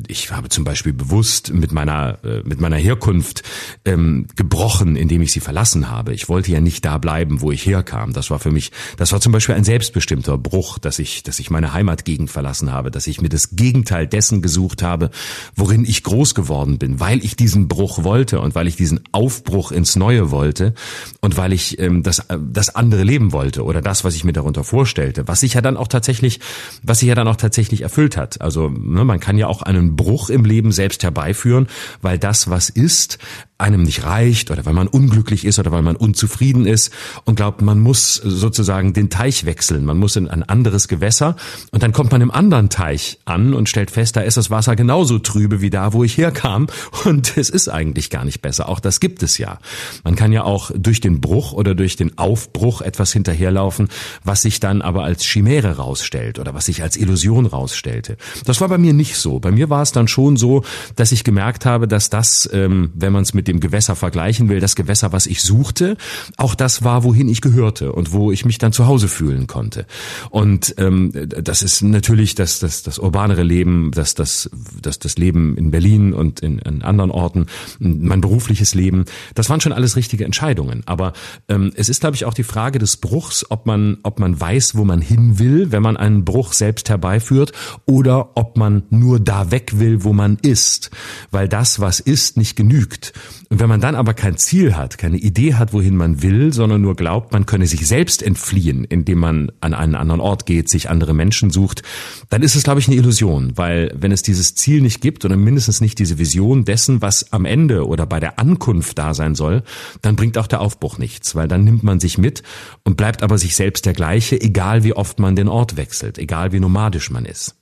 Ich 0.09 0.33
habe 0.33 0.49
zum 0.49 0.65
Beispiel 0.65 0.93
bewusst 0.93 1.53
mit 1.53 1.73
meiner 1.73 2.19
äh, 2.25 2.43
mit 2.45 2.61
meiner 2.61 2.77
Herkunft 2.77 3.43
gebrochen, 3.85 4.97
indem 4.97 5.23
ich 5.23 5.33
sie 5.33 5.41
verlassen 5.41 5.91
habe. 5.91 6.13
Ich 6.13 6.29
wollte 6.29 6.53
ja 6.53 6.61
nicht 6.61 6.85
da 6.85 6.99
bleiben, 6.99 7.41
wo 7.41 7.51
ich 7.51 7.65
herkam. 7.65 8.13
Das 8.13 8.31
war 8.31 8.39
für 8.39 8.51
mich, 8.51 8.73
das 8.97 9.13
war 9.13 9.21
zum 9.21 9.33
Beispiel 9.33 9.55
ein 9.55 9.65
Selbstbestimmung 9.65 10.10
bestimmter 10.11 10.39
Bruch, 10.39 10.81
dass 10.81 10.99
ich, 10.99 11.23
dass 11.23 11.39
ich 11.39 11.51
meine 11.51 11.73
Heimatgegend 11.73 12.33
verlassen 12.33 12.73
habe, 12.73 12.91
dass 12.91 13.07
ich 13.07 13.21
mir 13.21 13.29
das 13.29 13.51
Gegenteil 13.55 14.09
dessen 14.09 14.43
gesucht 14.43 14.83
habe, 14.83 15.11
worin 15.55 15.85
ich 15.85 16.03
groß 16.03 16.35
geworden 16.35 16.79
bin, 16.79 16.99
weil 16.99 17.25
ich 17.25 17.37
diesen 17.37 17.69
Bruch 17.69 18.03
wollte 18.03 18.41
und 18.41 18.57
weil 18.57 18.67
ich 18.67 18.75
diesen 18.75 18.99
Aufbruch 19.13 19.71
ins 19.71 19.95
Neue 19.95 20.33
wollte 20.33 20.75
und 21.21 21.37
weil 21.37 21.53
ich 21.53 21.79
ähm, 21.79 22.03
das, 22.03 22.27
das 22.41 22.75
andere 22.75 23.05
leben 23.05 23.31
wollte 23.31 23.63
oder 23.63 23.83
das, 23.83 24.03
was 24.03 24.17
ich 24.17 24.25
mir 24.25 24.33
darunter 24.33 24.65
vorstellte, 24.65 25.29
was 25.29 25.41
sich 25.41 25.55
ja 25.55 25.61
dann 25.61 25.77
auch 25.77 25.87
tatsächlich, 25.87 26.41
was 26.83 26.99
sich 26.99 27.09
ja 27.09 27.15
dann 27.15 27.29
auch 27.29 27.37
tatsächlich 27.37 27.83
erfüllt 27.83 28.17
hat. 28.17 28.41
Also 28.41 28.69
ne, 28.69 29.05
man 29.05 29.21
kann 29.21 29.39
ja 29.39 29.47
auch 29.47 29.63
einen 29.63 29.95
Bruch 29.95 30.29
im 30.29 30.45
Leben 30.45 30.73
selbst 30.73 31.05
herbeiführen, 31.05 31.69
weil 32.03 32.19
das, 32.19 32.51
was 32.51 32.69
ist, 32.69 33.19
einem 33.61 33.83
nicht 33.83 34.05
reicht 34.05 34.51
oder 34.51 34.65
weil 34.65 34.73
man 34.73 34.89
unglücklich 34.89 35.45
ist 35.45 35.59
oder 35.59 35.71
weil 35.71 35.83
man 35.83 35.97
unzufrieden 35.97 36.67
ist 36.67 36.93
und 37.25 37.37
glaubt, 37.37 37.63
man 37.63 37.79
muss 37.79 38.15
sozusagen 38.15 38.93
den 38.93 39.11
Teich 39.11 39.45
wechseln, 39.45 39.85
man 39.85 39.99
muss 40.01 40.17
in 40.17 40.29
ein 40.29 40.43
anderes 40.43 40.89
Gewässer 40.89 41.37
und 41.71 41.83
dann 41.83 41.93
kommt 41.93 42.11
man 42.11 42.21
im 42.21 42.31
anderen 42.31 42.69
Teich 42.69 43.19
an 43.25 43.55
und 43.55 43.69
stellt 43.69 43.91
fest, 43.91 44.17
da 44.17 44.23
ist 44.23 44.37
das 44.37 44.51
Wasser 44.51 44.75
genauso 44.75 45.19
trübe 45.19 45.61
wie 45.61 45.71
da, 45.71 45.93
wo 45.93 46.03
ich 46.03 46.17
herkam 46.17 46.67
und 47.05 47.37
es 47.37 47.51
ist 47.51 47.69
eigentlich 47.69 48.11
gar 48.11 48.25
nicht 48.25 48.43
besser. 48.43 48.69
Auch 48.69 48.81
das 48.81 49.01
gibt 49.01 49.23
es 49.23 49.39
ja. 49.39 49.59
Man 50.03 50.17
kann 50.17 50.33
ja 50.33 50.43
auch 50.43 50.71
durch 50.75 51.01
den 51.01 51.21
Bruch 51.21 51.53
oder 51.53 51.75
durch 51.75 51.97
den 51.97 52.19
Aufbruch 52.19 52.81
etwas 52.81 53.13
hinterherlaufen, 53.13 53.89
was 54.25 54.43
sich 54.43 54.59
dann 54.61 54.83
aber 54.83 55.05
als 55.05 55.25
Chimäre 55.25 55.77
rausstellt 55.77 56.39
oder 56.39 56.55
was 56.55 56.67
sich 56.67 56.83
als 56.83 56.97
Illusion 56.97 57.47
rausstellte. 57.47 58.17
Das 58.45 58.61
war 58.61 58.69
bei 58.69 58.79
mir 58.79 58.93
nicht 58.93 59.17
so. 59.17 59.39
Bei 59.39 59.53
mir 59.53 59.71
war 59.71 59.83
es 59.83 59.93
dann 59.93 60.09
schon 60.09 60.37
so, 60.37 60.65
dass 60.97 61.13
ich 61.13 61.25
gemerkt 61.25 61.67
habe, 61.67 61.87
dass 61.87 62.11
das, 62.11 62.49
ähm, 62.53 62.91
wenn 62.95 63.13
man 63.13 63.23
es 63.23 63.35
mit 63.35 63.49
dem 63.49 63.61
Gewässer 63.61 63.97
vergleichen 63.97 64.49
will, 64.49 64.61
das 64.61 64.77
Gewässer, 64.77 65.13
was 65.13 65.27
ich 65.27 65.43
suchte, 65.43 65.97
auch 66.37 66.55
das 66.55 66.83
war, 66.83 67.05
wohin 67.05 67.29
ich 67.29 67.41
gehörte 67.41 67.93
und 67.93 68.13
wo 68.13 68.33
ich 68.33 68.45
mich 68.45 68.59
dann 68.59 68.73
zu 68.73 68.87
Hause 68.87 69.09
fühlen 69.09 69.47
konnte. 69.47 69.87
Und 70.31 70.75
ähm, 70.79 71.13
das 71.13 71.63
ist 71.63 71.83
natürlich 71.83 72.35
das, 72.35 72.59
das, 72.59 72.83
das 72.83 72.99
urbanere 72.99 73.43
Leben, 73.43 73.91
das, 73.93 74.15
das, 74.15 74.51
das, 74.81 74.99
das 74.99 75.19
Leben 75.19 75.57
in 75.57 75.71
Berlin 75.71 76.13
und 76.13 76.41
in, 76.41 76.59
in 76.59 76.83
anderen 76.83 77.11
Orten, 77.11 77.47
mein 77.79 78.21
berufliches 78.21 78.75
Leben, 78.75 79.05
das 79.35 79.51
waren 79.51 79.61
schon 79.61 79.73
alles 79.73 79.97
richtige 79.97 80.25
Entscheidungen. 80.25 80.83
Aber 80.87 81.13
ähm, 81.49 81.73
es 81.75 81.89
ist, 81.89 82.01
glaube 82.01 82.17
ich, 82.17 82.25
auch 82.25 82.35
die 82.35 82.43
Frage 82.43 82.79
des 82.79 82.97
Bruchs, 82.97 83.47
ob 83.51 83.67
man, 83.67 83.99
ob 84.03 84.19
man 84.21 84.41
weiß, 84.41 84.77
wo 84.77 84.85
man 84.85 85.01
hin 85.01 85.39
will, 85.39 85.73
wenn 85.73 85.83
man 85.83 85.97
einen 85.97 86.25
Bruch 86.25 86.53
selbst 86.53 86.89
herbeiführt, 86.89 87.53
oder 87.87 88.37
ob 88.37 88.57
man 88.57 88.83
nur 88.91 89.21
da 89.21 89.51
weg 89.51 89.79
will, 89.79 90.05
wo 90.05 90.13
man 90.13 90.39
ist, 90.43 90.91
weil 91.31 91.49
das, 91.49 91.81
was 91.81 92.01
ist, 92.01 92.37
nicht 92.37 92.57
genügt. 92.57 93.13
Und 93.49 93.61
wenn 93.61 93.69
man 93.69 93.81
dann 93.81 93.95
aber 93.95 94.15
kein 94.15 94.37
Ziel 94.37 94.77
hat, 94.77 94.99
keine 94.99 95.17
Idee 95.17 95.55
hat, 95.55 95.73
wohin 95.73 95.97
man 95.97 96.23
will, 96.23 96.53
sondern 96.53 96.81
nur 96.81 96.95
glaubt, 96.95 97.33
man 97.33 97.47
könne 97.47 97.67
sich 97.67 97.87
selbst 97.87 98.23
entfliehen, 98.23 98.85
indem 98.85 99.19
man 99.19 99.53
an 99.61 99.75
einen 99.81 99.95
anderen 99.95 100.21
Ort 100.21 100.47
geht, 100.47 100.69
sich 100.69 100.89
andere 100.89 101.15
Menschen 101.15 101.51
sucht, 101.51 101.83
dann 102.29 102.43
ist 102.43 102.55
es, 102.55 102.63
glaube 102.63 102.81
ich, 102.81 102.87
eine 102.87 102.97
Illusion, 102.97 103.53
weil 103.57 103.93
wenn 103.97 104.13
es 104.13 104.23
dieses 104.23 104.55
Ziel 104.55 104.81
nicht 104.81 105.01
gibt 105.01 105.25
oder 105.25 105.37
mindestens 105.37 105.81
nicht 105.81 105.99
diese 105.99 106.19
Vision 106.19 106.65
dessen, 106.65 107.03
was 107.03 107.33
am 107.33 107.45
Ende 107.45 107.87
oder 107.87 108.07
bei 108.07 108.21
der 108.21 108.39
Ankunft 108.39 108.99
da 108.99 109.15
sein 109.15 109.35
soll, 109.35 109.63
dann 110.03 110.17
bringt 110.17 110.39
auch 110.39 110.47
der 110.47 110.61
Aufbruch 110.61 110.99
nichts, 110.99 111.35
weil 111.35 111.49
dann 111.49 111.65
nimmt 111.65 111.83
man 111.83 112.01
sich 112.01 112.19
mit 112.19 112.43
und 112.85 112.97
bleibt 112.97 113.23
aber 113.23 113.39
sich 113.39 113.57
selbst 113.57 113.87
der 113.87 113.93
gleiche, 113.93 114.41
egal 114.41 114.85
wie 114.85 114.93
oft 114.93 115.19
man 115.19 115.37
den 115.37 115.49
Ort 115.49 115.77
wechselt, 115.77 116.19
egal 116.19 116.53
wie 116.53 116.61
nomadisch 116.61 117.11
man 117.11 117.25
ist. 117.25 117.57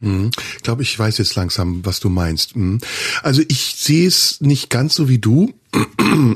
Mhm. 0.00 0.30
Ich 0.56 0.62
glaube, 0.62 0.82
ich 0.82 0.98
weiß 0.98 1.18
jetzt 1.18 1.36
langsam, 1.36 1.84
was 1.84 2.00
du 2.00 2.08
meinst. 2.08 2.56
Mhm. 2.56 2.80
Also 3.22 3.42
ich 3.48 3.76
sehe 3.78 4.08
es 4.08 4.40
nicht 4.40 4.70
ganz 4.70 4.94
so 4.94 5.08
wie 5.08 5.18
du. 5.18 5.54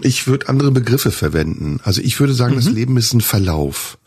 Ich 0.02 0.28
würde 0.28 0.48
andere 0.48 0.70
Begriffe 0.70 1.10
verwenden. 1.10 1.80
Also 1.82 2.00
ich 2.00 2.20
würde 2.20 2.32
sagen, 2.32 2.52
mhm. 2.52 2.58
das 2.58 2.68
Leben 2.68 2.96
ist 2.96 3.12
ein 3.12 3.20
Verlauf. 3.20 3.98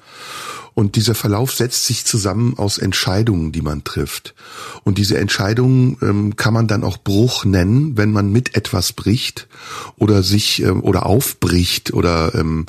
Und 0.77 0.95
dieser 0.95 1.15
Verlauf 1.15 1.53
setzt 1.53 1.85
sich 1.85 2.05
zusammen 2.05 2.55
aus 2.55 2.77
Entscheidungen, 2.77 3.51
die 3.51 3.63
man 3.63 3.83
trifft. 3.83 4.35
Und 4.83 4.99
diese 4.99 5.17
Entscheidungen 5.17 5.97
ähm, 6.03 6.35
kann 6.35 6.53
man 6.53 6.67
dann 6.67 6.83
auch 6.83 6.97
Bruch 6.97 7.45
nennen, 7.45 7.97
wenn 7.97 8.11
man 8.11 8.31
mit 8.31 8.55
etwas 8.55 8.93
bricht 8.93 9.47
oder 9.95 10.21
sich 10.21 10.61
ähm, 10.61 10.83
oder 10.83 11.07
aufbricht 11.07 11.95
oder 11.95 12.35
ähm, 12.35 12.67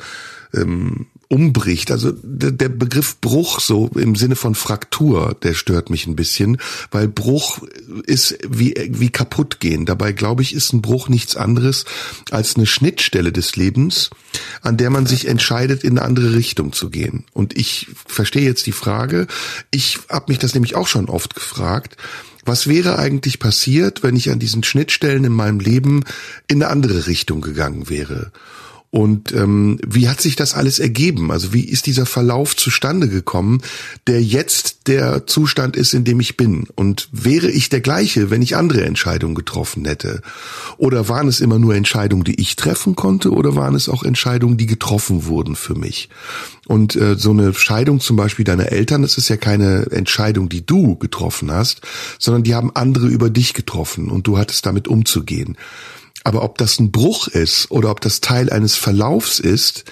ähm, 0.55 1.05
umbricht. 1.29 1.91
Also 1.91 2.11
der 2.23 2.69
Begriff 2.69 3.21
Bruch 3.21 3.59
so 3.59 3.87
im 3.95 4.15
Sinne 4.15 4.35
von 4.35 4.55
Fraktur, 4.55 5.37
der 5.43 5.53
stört 5.53 5.91
mich 5.91 6.07
ein 6.07 6.15
bisschen, 6.15 6.57
weil 6.89 7.07
Bruch 7.07 7.59
ist 8.05 8.39
wie, 8.49 8.73
wie 8.89 9.11
kaputt 9.11 9.59
gehen. 9.59 9.85
Dabei 9.85 10.11
glaube 10.11 10.41
ich, 10.41 10.53
ist 10.53 10.73
ein 10.73 10.81
Bruch 10.81 11.07
nichts 11.07 11.35
anderes 11.35 11.85
als 12.31 12.55
eine 12.55 12.65
Schnittstelle 12.65 13.31
des 13.31 13.55
Lebens, 13.55 14.09
an 14.63 14.77
der 14.77 14.89
man 14.89 15.05
sich 15.05 15.27
entscheidet, 15.27 15.83
in 15.83 15.99
eine 15.99 16.01
andere 16.01 16.33
Richtung 16.33 16.73
zu 16.73 16.89
gehen. 16.89 17.25
Und 17.31 17.55
ich 17.55 17.87
verstehe 18.07 18.43
jetzt 18.43 18.65
die 18.65 18.71
Frage, 18.71 19.27
ich 19.69 19.99
habe 20.09 20.25
mich 20.29 20.39
das 20.39 20.55
nämlich 20.55 20.75
auch 20.75 20.87
schon 20.87 21.09
oft 21.09 21.35
gefragt, 21.35 21.95
was 22.43 22.65
wäre 22.65 22.97
eigentlich 22.97 23.37
passiert, 23.37 24.01
wenn 24.01 24.15
ich 24.15 24.31
an 24.31 24.39
diesen 24.39 24.63
Schnittstellen 24.63 25.25
in 25.25 25.33
meinem 25.33 25.59
Leben 25.59 26.03
in 26.47 26.63
eine 26.63 26.71
andere 26.71 27.05
Richtung 27.05 27.41
gegangen 27.41 27.87
wäre? 27.87 28.31
Und 28.91 29.31
ähm, 29.33 29.77
wie 29.85 30.09
hat 30.09 30.19
sich 30.19 30.35
das 30.35 30.55
alles 30.55 30.79
ergeben? 30.79 31.31
Also 31.31 31.53
wie 31.53 31.63
ist 31.63 31.85
dieser 31.85 32.07
Verlauf 32.07 32.55
zustande 32.55 33.07
gekommen, 33.07 33.61
der 34.07 34.23
jetzt 34.23 34.87
der 34.87 35.27
Zustand 35.27 35.75
ist, 35.75 35.93
in 35.93 36.05
dem 36.05 36.19
ich 36.19 36.37
bin? 36.37 36.65
Und 36.73 37.07
wäre 37.11 37.51
ich 37.51 37.69
der 37.69 37.81
gleiche, 37.81 38.31
wenn 38.31 38.41
ich 38.41 38.55
andere 38.55 38.83
Entscheidungen 38.83 39.35
getroffen 39.35 39.85
hätte? 39.85 40.23
Oder 40.77 41.07
waren 41.07 41.27
es 41.27 41.39
immer 41.39 41.59
nur 41.59 41.75
Entscheidungen, 41.75 42.23
die 42.23 42.41
ich 42.41 42.55
treffen 42.55 42.95
konnte, 42.95 43.29
oder 43.29 43.55
waren 43.55 43.75
es 43.75 43.89
auch 43.89 44.01
Entscheidungen, 44.01 44.57
die 44.57 44.65
getroffen 44.65 45.25
wurden 45.25 45.55
für 45.55 45.75
mich? 45.75 46.09
Und 46.65 46.95
äh, 46.95 47.15
so 47.15 47.29
eine 47.29 47.53
Scheidung 47.53 47.99
zum 47.99 48.15
Beispiel 48.15 48.45
deiner 48.45 48.71
Eltern, 48.71 49.03
das 49.03 49.19
ist 49.19 49.29
ja 49.29 49.37
keine 49.37 49.85
Entscheidung, 49.91 50.49
die 50.49 50.65
du 50.65 50.95
getroffen 50.95 51.51
hast, 51.51 51.81
sondern 52.17 52.41
die 52.41 52.55
haben 52.55 52.75
andere 52.75 53.07
über 53.07 53.29
dich 53.29 53.53
getroffen 53.53 54.09
und 54.09 54.25
du 54.25 54.39
hattest 54.39 54.65
damit 54.65 54.87
umzugehen. 54.87 55.57
Aber 56.23 56.43
ob 56.43 56.57
das 56.57 56.79
ein 56.79 56.91
Bruch 56.91 57.27
ist 57.27 57.71
oder 57.71 57.91
ob 57.91 58.01
das 58.01 58.21
Teil 58.21 58.49
eines 58.49 58.75
Verlaufs 58.75 59.39
ist 59.39 59.85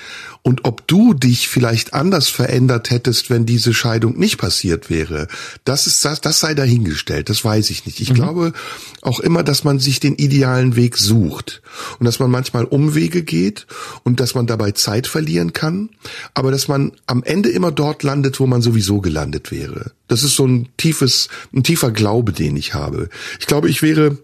und 0.47 0.63
ob 0.63 0.87
du 0.87 1.13
dich 1.13 1.49
vielleicht 1.49 1.93
anders 1.93 2.29
verändert 2.29 2.89
hättest, 2.89 3.29
wenn 3.29 3.45
diese 3.45 3.73
Scheidung 3.73 4.17
nicht 4.17 4.37
passiert 4.37 4.89
wäre, 4.89 5.27
das 5.65 5.87
ist 5.87 6.03
das, 6.05 6.21
das 6.21 6.39
sei 6.39 6.53
dahingestellt. 6.53 7.29
Das 7.29 7.43
weiß 7.43 7.69
ich 7.69 7.85
nicht. 7.85 7.99
Ich 7.99 8.11
mhm. 8.11 8.15
glaube 8.15 8.53
auch 9.01 9.19
immer, 9.19 9.43
dass 9.43 9.63
man 9.63 9.79
sich 9.79 9.99
den 9.99 10.15
idealen 10.15 10.75
Weg 10.77 10.97
sucht 10.97 11.61
und 11.99 12.05
dass 12.05 12.19
man 12.19 12.31
manchmal 12.31 12.63
Umwege 12.63 13.23
geht 13.23 13.67
und 14.03 14.19
dass 14.19 14.35
man 14.35 14.47
dabei 14.47 14.71
Zeit 14.71 15.07
verlieren 15.07 15.51
kann, 15.51 15.89
aber 16.33 16.51
dass 16.51 16.67
man 16.67 16.93
am 17.07 17.23
Ende 17.23 17.49
immer 17.49 17.71
dort 17.73 18.03
landet, 18.03 18.39
wo 18.39 18.47
man 18.47 18.61
sowieso 18.61 19.01
gelandet 19.01 19.51
wäre. 19.51 19.91
Das 20.07 20.23
ist 20.23 20.35
so 20.35 20.45
ein 20.45 20.69
tiefes, 20.77 21.27
ein 21.53 21.63
tiefer 21.63 21.91
Glaube, 21.91 22.31
den 22.31 22.55
ich 22.55 22.73
habe. 22.73 23.09
Ich 23.39 23.47
glaube, 23.47 23.69
ich 23.69 23.81
wäre 23.81 24.17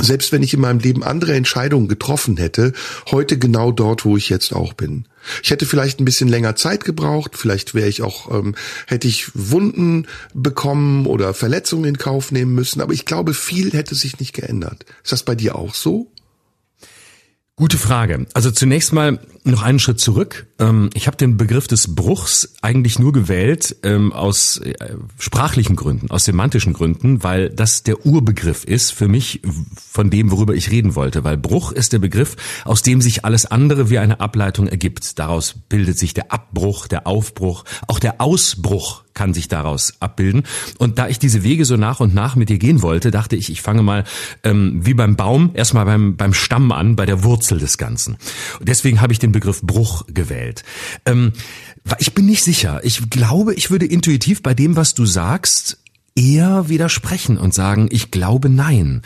selbst 0.00 0.32
wenn 0.32 0.42
ich 0.42 0.54
in 0.54 0.60
meinem 0.60 0.80
Leben 0.80 1.02
andere 1.02 1.34
Entscheidungen 1.34 1.88
getroffen 1.88 2.36
hätte, 2.36 2.72
heute 3.10 3.38
genau 3.38 3.72
dort, 3.72 4.04
wo 4.04 4.16
ich 4.16 4.28
jetzt 4.28 4.52
auch 4.52 4.72
bin. 4.72 5.06
Ich 5.42 5.50
hätte 5.50 5.66
vielleicht 5.66 6.00
ein 6.00 6.04
bisschen 6.04 6.28
länger 6.28 6.56
Zeit 6.56 6.84
gebraucht, 6.84 7.32
vielleicht 7.36 7.74
wäre 7.74 7.88
ich 7.88 8.02
auch, 8.02 8.30
ähm, 8.32 8.54
hätte 8.86 9.08
ich 9.08 9.30
Wunden 9.34 10.06
bekommen 10.34 11.06
oder 11.06 11.34
Verletzungen 11.34 11.84
in 11.84 11.98
Kauf 11.98 12.32
nehmen 12.32 12.54
müssen, 12.54 12.80
aber 12.80 12.92
ich 12.92 13.04
glaube, 13.04 13.34
viel 13.34 13.72
hätte 13.72 13.94
sich 13.94 14.18
nicht 14.18 14.32
geändert. 14.32 14.84
Ist 15.02 15.12
das 15.12 15.22
bei 15.22 15.34
dir 15.34 15.56
auch 15.56 15.74
so? 15.74 16.10
Gute 17.58 17.76
Frage. 17.76 18.24
Also 18.34 18.52
zunächst 18.52 18.92
mal 18.92 19.18
noch 19.42 19.62
einen 19.62 19.80
Schritt 19.80 19.98
zurück. 19.98 20.46
Ähm, 20.60 20.90
ich 20.94 21.08
habe 21.08 21.16
den 21.16 21.36
Begriff 21.36 21.66
des 21.66 21.94
Bruchs 21.96 22.54
eigentlich 22.62 23.00
nur 23.00 23.12
gewählt 23.12 23.74
ähm, 23.82 24.12
aus 24.12 24.58
äh, 24.58 24.74
sprachlichen 25.18 25.74
Gründen, 25.74 26.08
aus 26.10 26.24
semantischen 26.24 26.72
Gründen, 26.72 27.24
weil 27.24 27.50
das 27.50 27.82
der 27.82 28.06
Urbegriff 28.06 28.62
ist 28.62 28.92
für 28.92 29.08
mich 29.08 29.40
von 29.74 30.08
dem, 30.10 30.30
worüber 30.30 30.54
ich 30.54 30.70
reden 30.70 30.94
wollte. 30.94 31.24
Weil 31.24 31.36
Bruch 31.36 31.72
ist 31.72 31.92
der 31.92 31.98
Begriff, 31.98 32.36
aus 32.64 32.82
dem 32.82 33.00
sich 33.00 33.24
alles 33.24 33.46
andere 33.46 33.90
wie 33.90 33.98
eine 33.98 34.20
Ableitung 34.20 34.68
ergibt. 34.68 35.18
Daraus 35.18 35.54
bildet 35.68 35.98
sich 35.98 36.14
der 36.14 36.32
Abbruch, 36.32 36.86
der 36.86 37.08
Aufbruch, 37.08 37.64
auch 37.88 37.98
der 37.98 38.20
Ausbruch 38.20 39.02
kann 39.14 39.34
sich 39.34 39.48
daraus 39.48 39.94
abbilden. 39.98 40.44
Und 40.78 41.00
da 41.00 41.08
ich 41.08 41.18
diese 41.18 41.42
Wege 41.42 41.64
so 41.64 41.76
nach 41.76 41.98
und 41.98 42.14
nach 42.14 42.36
mit 42.36 42.50
dir 42.50 42.58
gehen 42.58 42.82
wollte, 42.82 43.10
dachte 43.10 43.34
ich, 43.34 43.50
ich 43.50 43.62
fange 43.62 43.82
mal 43.82 44.04
ähm, 44.44 44.78
wie 44.86 44.94
beim 44.94 45.16
Baum 45.16 45.50
erstmal 45.54 45.86
beim, 45.86 46.16
beim 46.16 46.32
Stamm 46.32 46.70
an, 46.70 46.94
bei 46.94 47.04
der 47.04 47.24
Wurzel 47.24 47.47
des 47.56 47.78
Ganzen. 47.78 48.16
Deswegen 48.60 49.00
habe 49.00 49.12
ich 49.12 49.18
den 49.18 49.32
Begriff 49.32 49.62
Bruch 49.62 50.04
gewählt. 50.08 50.64
Ähm, 51.06 51.32
ich 51.98 52.12
bin 52.12 52.26
nicht 52.26 52.44
sicher. 52.44 52.80
Ich 52.82 53.08
glaube, 53.08 53.54
ich 53.54 53.70
würde 53.70 53.86
intuitiv 53.86 54.42
bei 54.42 54.54
dem, 54.54 54.76
was 54.76 54.94
du 54.94 55.06
sagst, 55.06 55.78
eher 56.18 56.68
widersprechen 56.68 57.38
und 57.38 57.54
sagen, 57.54 57.88
ich 57.92 58.10
glaube 58.10 58.48
nein. 58.48 59.02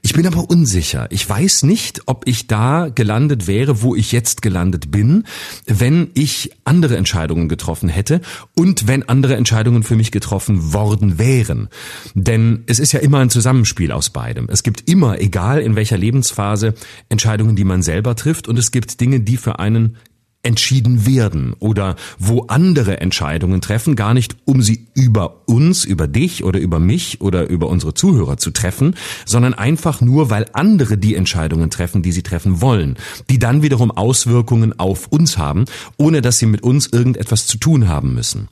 Ich 0.00 0.14
bin 0.14 0.26
aber 0.26 0.48
unsicher. 0.48 1.06
Ich 1.10 1.28
weiß 1.28 1.64
nicht, 1.64 2.02
ob 2.06 2.26
ich 2.26 2.46
da 2.46 2.88
gelandet 2.88 3.46
wäre, 3.46 3.82
wo 3.82 3.94
ich 3.94 4.12
jetzt 4.12 4.40
gelandet 4.40 4.90
bin, 4.90 5.24
wenn 5.66 6.08
ich 6.14 6.52
andere 6.64 6.96
Entscheidungen 6.96 7.50
getroffen 7.50 7.90
hätte 7.90 8.22
und 8.54 8.88
wenn 8.88 9.06
andere 9.06 9.36
Entscheidungen 9.36 9.82
für 9.82 9.94
mich 9.94 10.10
getroffen 10.10 10.72
worden 10.72 11.18
wären. 11.18 11.68
Denn 12.14 12.64
es 12.66 12.78
ist 12.78 12.92
ja 12.92 13.00
immer 13.00 13.18
ein 13.18 13.30
Zusammenspiel 13.30 13.92
aus 13.92 14.08
beidem. 14.08 14.48
Es 14.48 14.62
gibt 14.62 14.88
immer, 14.88 15.20
egal 15.20 15.60
in 15.60 15.76
welcher 15.76 15.98
Lebensphase, 15.98 16.72
Entscheidungen, 17.10 17.56
die 17.56 17.64
man 17.64 17.82
selber 17.82 18.16
trifft 18.16 18.48
und 18.48 18.58
es 18.58 18.70
gibt 18.70 19.00
Dinge, 19.02 19.20
die 19.20 19.36
für 19.36 19.58
einen 19.58 19.96
entschieden 20.44 21.06
werden 21.06 21.54
oder 21.58 21.96
wo 22.18 22.42
andere 22.42 23.00
Entscheidungen 23.00 23.60
treffen, 23.60 23.96
gar 23.96 24.14
nicht 24.14 24.36
um 24.44 24.62
sie 24.62 24.86
über 24.94 25.42
uns, 25.46 25.84
über 25.84 26.06
dich 26.06 26.44
oder 26.44 26.60
über 26.60 26.78
mich 26.78 27.20
oder 27.20 27.48
über 27.48 27.68
unsere 27.68 27.94
Zuhörer 27.94 28.36
zu 28.36 28.50
treffen, 28.50 28.94
sondern 29.24 29.54
einfach 29.54 30.00
nur, 30.00 30.30
weil 30.30 30.46
andere 30.52 30.98
die 30.98 31.14
Entscheidungen 31.14 31.70
treffen, 31.70 32.02
die 32.02 32.12
sie 32.12 32.22
treffen 32.22 32.60
wollen, 32.60 32.96
die 33.30 33.38
dann 33.38 33.62
wiederum 33.62 33.90
Auswirkungen 33.90 34.78
auf 34.78 35.08
uns 35.08 35.38
haben, 35.38 35.64
ohne 35.96 36.22
dass 36.22 36.38
sie 36.38 36.46
mit 36.46 36.62
uns 36.62 36.86
irgendetwas 36.86 37.46
zu 37.46 37.58
tun 37.58 37.88
haben 37.88 38.14
müssen. 38.14 38.48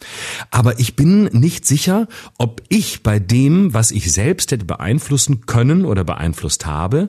Aber 0.50 0.78
ich 0.80 0.96
bin 0.96 1.24
nicht 1.24 1.66
sicher, 1.66 2.08
ob 2.38 2.62
ich 2.68 3.02
bei 3.02 3.18
dem, 3.18 3.74
was 3.74 3.90
ich 3.90 4.12
selbst 4.12 4.50
hätte 4.50 4.64
beeinflussen 4.64 5.46
können 5.46 5.84
oder 5.84 6.04
beeinflusst 6.04 6.66
habe, 6.66 7.08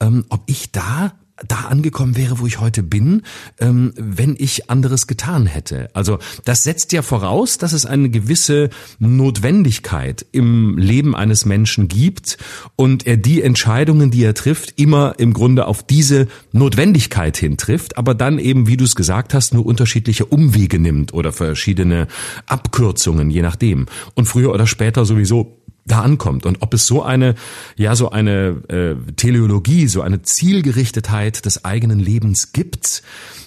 ähm, 0.00 0.24
ob 0.28 0.42
ich 0.46 0.72
da 0.72 1.12
da 1.48 1.62
angekommen 1.62 2.16
wäre, 2.16 2.38
wo 2.38 2.46
ich 2.46 2.60
heute 2.60 2.84
bin, 2.84 3.22
ähm, 3.58 3.92
wenn 3.96 4.36
ich 4.38 4.70
anderes 4.70 5.08
getan 5.08 5.46
hätte. 5.46 5.90
Also 5.92 6.18
das 6.44 6.62
setzt 6.62 6.92
ja 6.92 7.02
voraus, 7.02 7.58
dass 7.58 7.72
es 7.72 7.86
eine 7.86 8.08
gewisse 8.08 8.70
Notwendigkeit 9.00 10.24
im 10.30 10.78
Leben 10.78 11.16
eines 11.16 11.44
Menschen 11.44 11.88
gibt 11.88 12.38
und 12.76 13.06
er 13.06 13.16
die 13.16 13.42
Entscheidungen, 13.42 14.12
die 14.12 14.22
er 14.22 14.34
trifft, 14.34 14.80
immer 14.80 15.14
im 15.18 15.32
Grunde 15.32 15.66
auf 15.66 15.82
diese 15.82 16.28
Notwendigkeit 16.52 17.36
hin 17.36 17.56
trifft, 17.56 17.98
aber 17.98 18.14
dann 18.14 18.38
eben, 18.38 18.68
wie 18.68 18.76
du 18.76 18.84
es 18.84 18.94
gesagt 18.94 19.34
hast, 19.34 19.54
nur 19.54 19.66
unterschiedliche 19.66 20.26
Umwege 20.26 20.78
nimmt 20.78 21.14
oder 21.14 21.32
verschiedene 21.32 22.06
Abkürzungen, 22.46 23.30
je 23.30 23.42
nachdem. 23.42 23.86
Und 24.14 24.26
früher 24.26 24.52
oder 24.52 24.68
später 24.68 25.04
sowieso 25.04 25.63
da 25.86 26.00
ankommt 26.00 26.46
und 26.46 26.62
ob 26.62 26.74
es 26.74 26.86
so 26.86 27.02
eine, 27.02 27.34
ja, 27.76 27.94
so 27.94 28.10
eine 28.10 28.62
äh, 28.68 29.12
Teleologie, 29.16 29.86
so 29.86 30.02
eine 30.02 30.22
Zielgerichtetheit 30.22 31.44
des 31.44 31.64
eigenen 31.64 31.98
Lebens 31.98 32.52
gibt, 32.52 33.02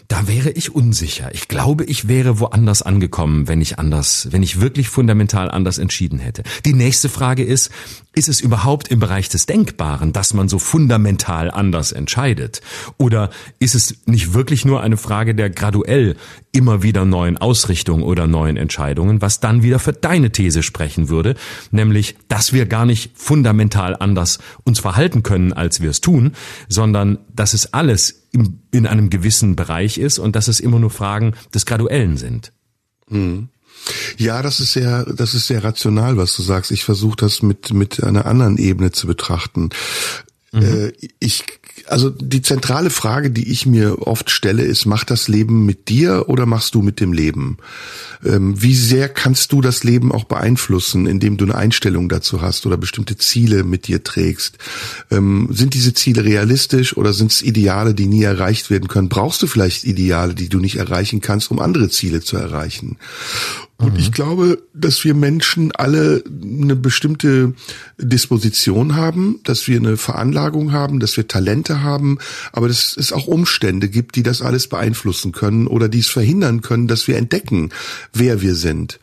da 0.07 0.27
wäre 0.27 0.51
ich 0.51 0.73
unsicher. 0.73 1.33
Ich 1.33 1.49
glaube, 1.49 1.83
ich 1.83 2.07
wäre 2.07 2.39
woanders 2.39 2.81
angekommen, 2.81 3.47
wenn 3.47 3.59
ich 3.59 3.77
anders, 3.77 4.29
wenn 4.31 4.41
ich 4.41 4.61
wirklich 4.61 4.87
fundamental 4.87 5.51
anders 5.51 5.79
entschieden 5.79 6.19
hätte. 6.19 6.43
Die 6.65 6.73
nächste 6.73 7.09
Frage 7.09 7.43
ist, 7.43 7.71
ist 8.17 8.27
es 8.27 8.41
überhaupt 8.41 8.87
im 8.87 8.99
Bereich 8.99 9.29
des 9.29 9.45
Denkbaren, 9.45 10.11
dass 10.11 10.33
man 10.33 10.49
so 10.49 10.57
fundamental 10.57 11.51
anders 11.51 11.91
entscheidet? 11.91 12.61
Oder 12.97 13.29
ist 13.59 13.75
es 13.75 14.07
nicht 14.07 14.33
wirklich 14.33 14.65
nur 14.65 14.81
eine 14.81 14.97
Frage 14.97 15.35
der 15.35 15.51
graduell 15.51 16.15
immer 16.51 16.81
wieder 16.81 17.05
neuen 17.05 17.37
Ausrichtung 17.37 18.01
oder 18.01 18.25
neuen 18.25 18.57
Entscheidungen, 18.57 19.21
was 19.21 19.39
dann 19.39 19.61
wieder 19.61 19.77
für 19.77 19.93
deine 19.93 20.31
These 20.31 20.63
sprechen 20.63 21.09
würde, 21.09 21.35
nämlich, 21.69 22.15
dass 22.27 22.53
wir 22.53 22.65
gar 22.65 22.87
nicht 22.87 23.11
fundamental 23.13 23.95
anders 23.95 24.39
uns 24.63 24.79
verhalten 24.79 25.21
können, 25.21 25.53
als 25.53 25.81
wir 25.81 25.91
es 25.91 26.01
tun, 26.01 26.31
sondern 26.67 27.19
dass 27.31 27.53
es 27.53 27.73
alles 27.73 28.27
in 28.71 28.87
einem 28.87 29.11
gewissen 29.11 29.55
Bereich 29.55 29.99
ist 29.99 30.17
und 30.17 30.35
dass 30.35 30.47
es 30.47 30.59
immer 30.59 30.79
nur 30.79 30.89
Fragen 30.89 31.33
des 31.53 31.67
Graduellen 31.67 32.17
sind. 32.17 32.51
Hm. 33.09 33.49
Ja, 34.17 34.41
das 34.41 34.59
ist 34.59 34.73
sehr, 34.73 35.05
das 35.05 35.33
ist 35.33 35.47
sehr 35.47 35.63
rational, 35.63 36.17
was 36.17 36.35
du 36.35 36.41
sagst. 36.41 36.71
Ich 36.71 36.83
versuche 36.83 37.17
das 37.17 37.41
mit 37.41 37.73
mit 37.73 38.03
einer 38.03 38.25
anderen 38.25 38.57
Ebene 38.57 38.91
zu 38.91 39.07
betrachten. 39.07 39.69
Mhm. 40.51 40.61
Äh, 40.61 40.91
ich 41.19 41.43
also 41.89 42.09
die 42.09 42.41
zentrale 42.41 42.89
Frage, 42.89 43.31
die 43.31 43.49
ich 43.51 43.65
mir 43.65 44.07
oft 44.07 44.29
stelle, 44.29 44.63
ist, 44.63 44.85
macht 44.85 45.09
das 45.09 45.27
Leben 45.27 45.65
mit 45.65 45.89
dir 45.89 46.25
oder 46.27 46.45
machst 46.45 46.75
du 46.75 46.81
mit 46.81 46.99
dem 46.99 47.13
Leben? 47.13 47.57
Ähm, 48.25 48.61
wie 48.61 48.75
sehr 48.75 49.09
kannst 49.09 49.51
du 49.51 49.61
das 49.61 49.83
Leben 49.83 50.11
auch 50.11 50.25
beeinflussen, 50.25 51.05
indem 51.05 51.37
du 51.37 51.45
eine 51.45 51.55
Einstellung 51.55 52.09
dazu 52.09 52.41
hast 52.41 52.65
oder 52.65 52.77
bestimmte 52.77 53.17
Ziele 53.17 53.63
mit 53.63 53.87
dir 53.87 54.03
trägst? 54.03 54.57
Ähm, 55.11 55.47
sind 55.51 55.73
diese 55.73 55.93
Ziele 55.93 56.23
realistisch 56.23 56.97
oder 56.97 57.13
sind 57.13 57.31
es 57.31 57.41
Ideale, 57.41 57.93
die 57.93 58.07
nie 58.07 58.23
erreicht 58.23 58.69
werden 58.69 58.87
können? 58.87 59.09
Brauchst 59.09 59.41
du 59.41 59.47
vielleicht 59.47 59.83
Ideale, 59.83 60.35
die 60.35 60.49
du 60.49 60.59
nicht 60.59 60.77
erreichen 60.77 61.21
kannst, 61.21 61.51
um 61.51 61.59
andere 61.59 61.89
Ziele 61.89 62.21
zu 62.21 62.37
erreichen? 62.37 62.97
Und 63.79 63.93
mhm. 63.93 63.99
ich 63.99 64.11
glaube, 64.11 64.63
dass 64.73 65.03
wir 65.03 65.13
Menschen 65.13 65.71
alle 65.71 66.23
eine 66.25 66.75
bestimmte 66.75 67.53
Disposition 67.99 68.95
haben, 68.95 69.39
dass 69.43 69.67
wir 69.67 69.77
eine 69.77 69.97
Veranlagung 69.97 70.71
haben, 70.71 70.99
dass 70.99 71.15
wir 71.15 71.27
Talente 71.27 71.81
haben, 71.81 72.17
aber 72.51 72.67
dass 72.67 72.97
es 72.97 73.13
auch 73.13 73.27
Umstände 73.27 73.87
gibt, 73.87 74.15
die 74.15 74.23
das 74.23 74.41
alles 74.41 74.67
beeinflussen 74.67 75.31
können 75.31 75.67
oder 75.67 75.89
die 75.89 75.99
es 75.99 76.09
verhindern 76.09 76.61
können, 76.61 76.87
dass 76.87 77.07
wir 77.07 77.17
entdecken, 77.17 77.69
wer 78.13 78.41
wir 78.41 78.55
sind. 78.55 78.99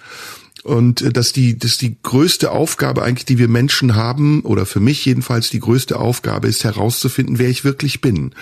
Und 0.64 1.02
äh, 1.02 1.12
dass 1.12 1.32
die, 1.32 1.56
dass 1.56 1.78
die 1.78 1.96
größte 2.02 2.50
Aufgabe 2.50 3.02
eigentlich, 3.02 3.26
die 3.26 3.38
wir 3.38 3.48
Menschen 3.48 3.94
haben, 3.94 4.40
oder 4.40 4.66
für 4.66 4.80
mich 4.80 5.04
jedenfalls 5.04 5.50
die 5.50 5.60
größte 5.60 6.00
Aufgabe 6.00 6.48
ist 6.48 6.64
herauszufinden, 6.64 7.38
wer 7.38 7.50
ich 7.50 7.64
wirklich 7.64 8.00
bin 8.00 8.32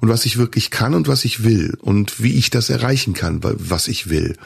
und 0.00 0.08
was 0.08 0.26
ich 0.26 0.36
wirklich 0.36 0.70
kann 0.70 0.94
und 0.94 1.08
was 1.08 1.24
ich 1.24 1.42
will 1.42 1.76
und 1.80 2.22
wie 2.22 2.34
ich 2.34 2.50
das 2.50 2.70
erreichen 2.70 3.14
kann, 3.14 3.40
was 3.42 3.88
ich 3.88 4.10
will. 4.10 4.36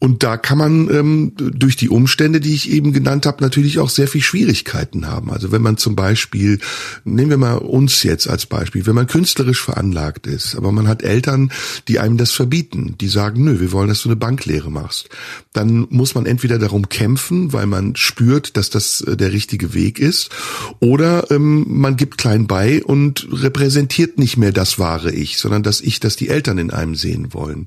Und 0.00 0.22
da 0.22 0.36
kann 0.36 0.58
man 0.58 0.88
ähm, 0.94 1.32
durch 1.36 1.74
die 1.74 1.88
Umstände, 1.88 2.38
die 2.38 2.54
ich 2.54 2.70
eben 2.70 2.92
genannt 2.92 3.26
habe, 3.26 3.42
natürlich 3.42 3.80
auch 3.80 3.90
sehr 3.90 4.06
viel 4.06 4.22
Schwierigkeiten 4.22 5.08
haben. 5.08 5.30
Also 5.32 5.50
wenn 5.50 5.62
man 5.62 5.76
zum 5.76 5.96
Beispiel, 5.96 6.60
nehmen 7.04 7.30
wir 7.30 7.36
mal 7.36 7.56
uns 7.56 8.04
jetzt 8.04 8.28
als 8.28 8.46
Beispiel, 8.46 8.86
wenn 8.86 8.94
man 8.94 9.08
künstlerisch 9.08 9.60
veranlagt 9.60 10.28
ist, 10.28 10.54
aber 10.54 10.70
man 10.70 10.86
hat 10.86 11.02
Eltern, 11.02 11.50
die 11.88 11.98
einem 11.98 12.16
das 12.16 12.30
verbieten, 12.30 12.94
die 13.00 13.08
sagen, 13.08 13.42
nö, 13.44 13.58
wir 13.58 13.72
wollen, 13.72 13.88
dass 13.88 14.02
du 14.02 14.08
eine 14.08 14.16
Banklehre 14.16 14.70
machst, 14.70 15.08
dann 15.52 15.88
muss 15.90 16.14
man 16.14 16.26
entweder 16.26 16.58
darum 16.60 16.88
kämpfen, 16.88 17.52
weil 17.52 17.66
man 17.66 17.96
spürt, 17.96 18.56
dass 18.56 18.70
das 18.70 19.00
äh, 19.00 19.16
der 19.16 19.32
richtige 19.32 19.74
Weg 19.74 19.98
ist, 19.98 20.30
oder 20.78 21.28
ähm, 21.32 21.64
man 21.68 21.96
gibt 21.96 22.18
klein 22.18 22.46
bei 22.46 22.84
und 22.84 23.26
repräsentiert 23.32 24.18
nicht 24.18 24.36
mehr 24.36 24.52
das 24.52 24.78
wahre 24.78 25.12
Ich, 25.12 25.38
sondern 25.38 25.64
das 25.64 25.80
Ich, 25.80 25.98
das 25.98 26.14
die 26.14 26.28
Eltern 26.28 26.58
in 26.58 26.70
einem 26.70 26.94
sehen 26.94 27.34
wollen. 27.34 27.66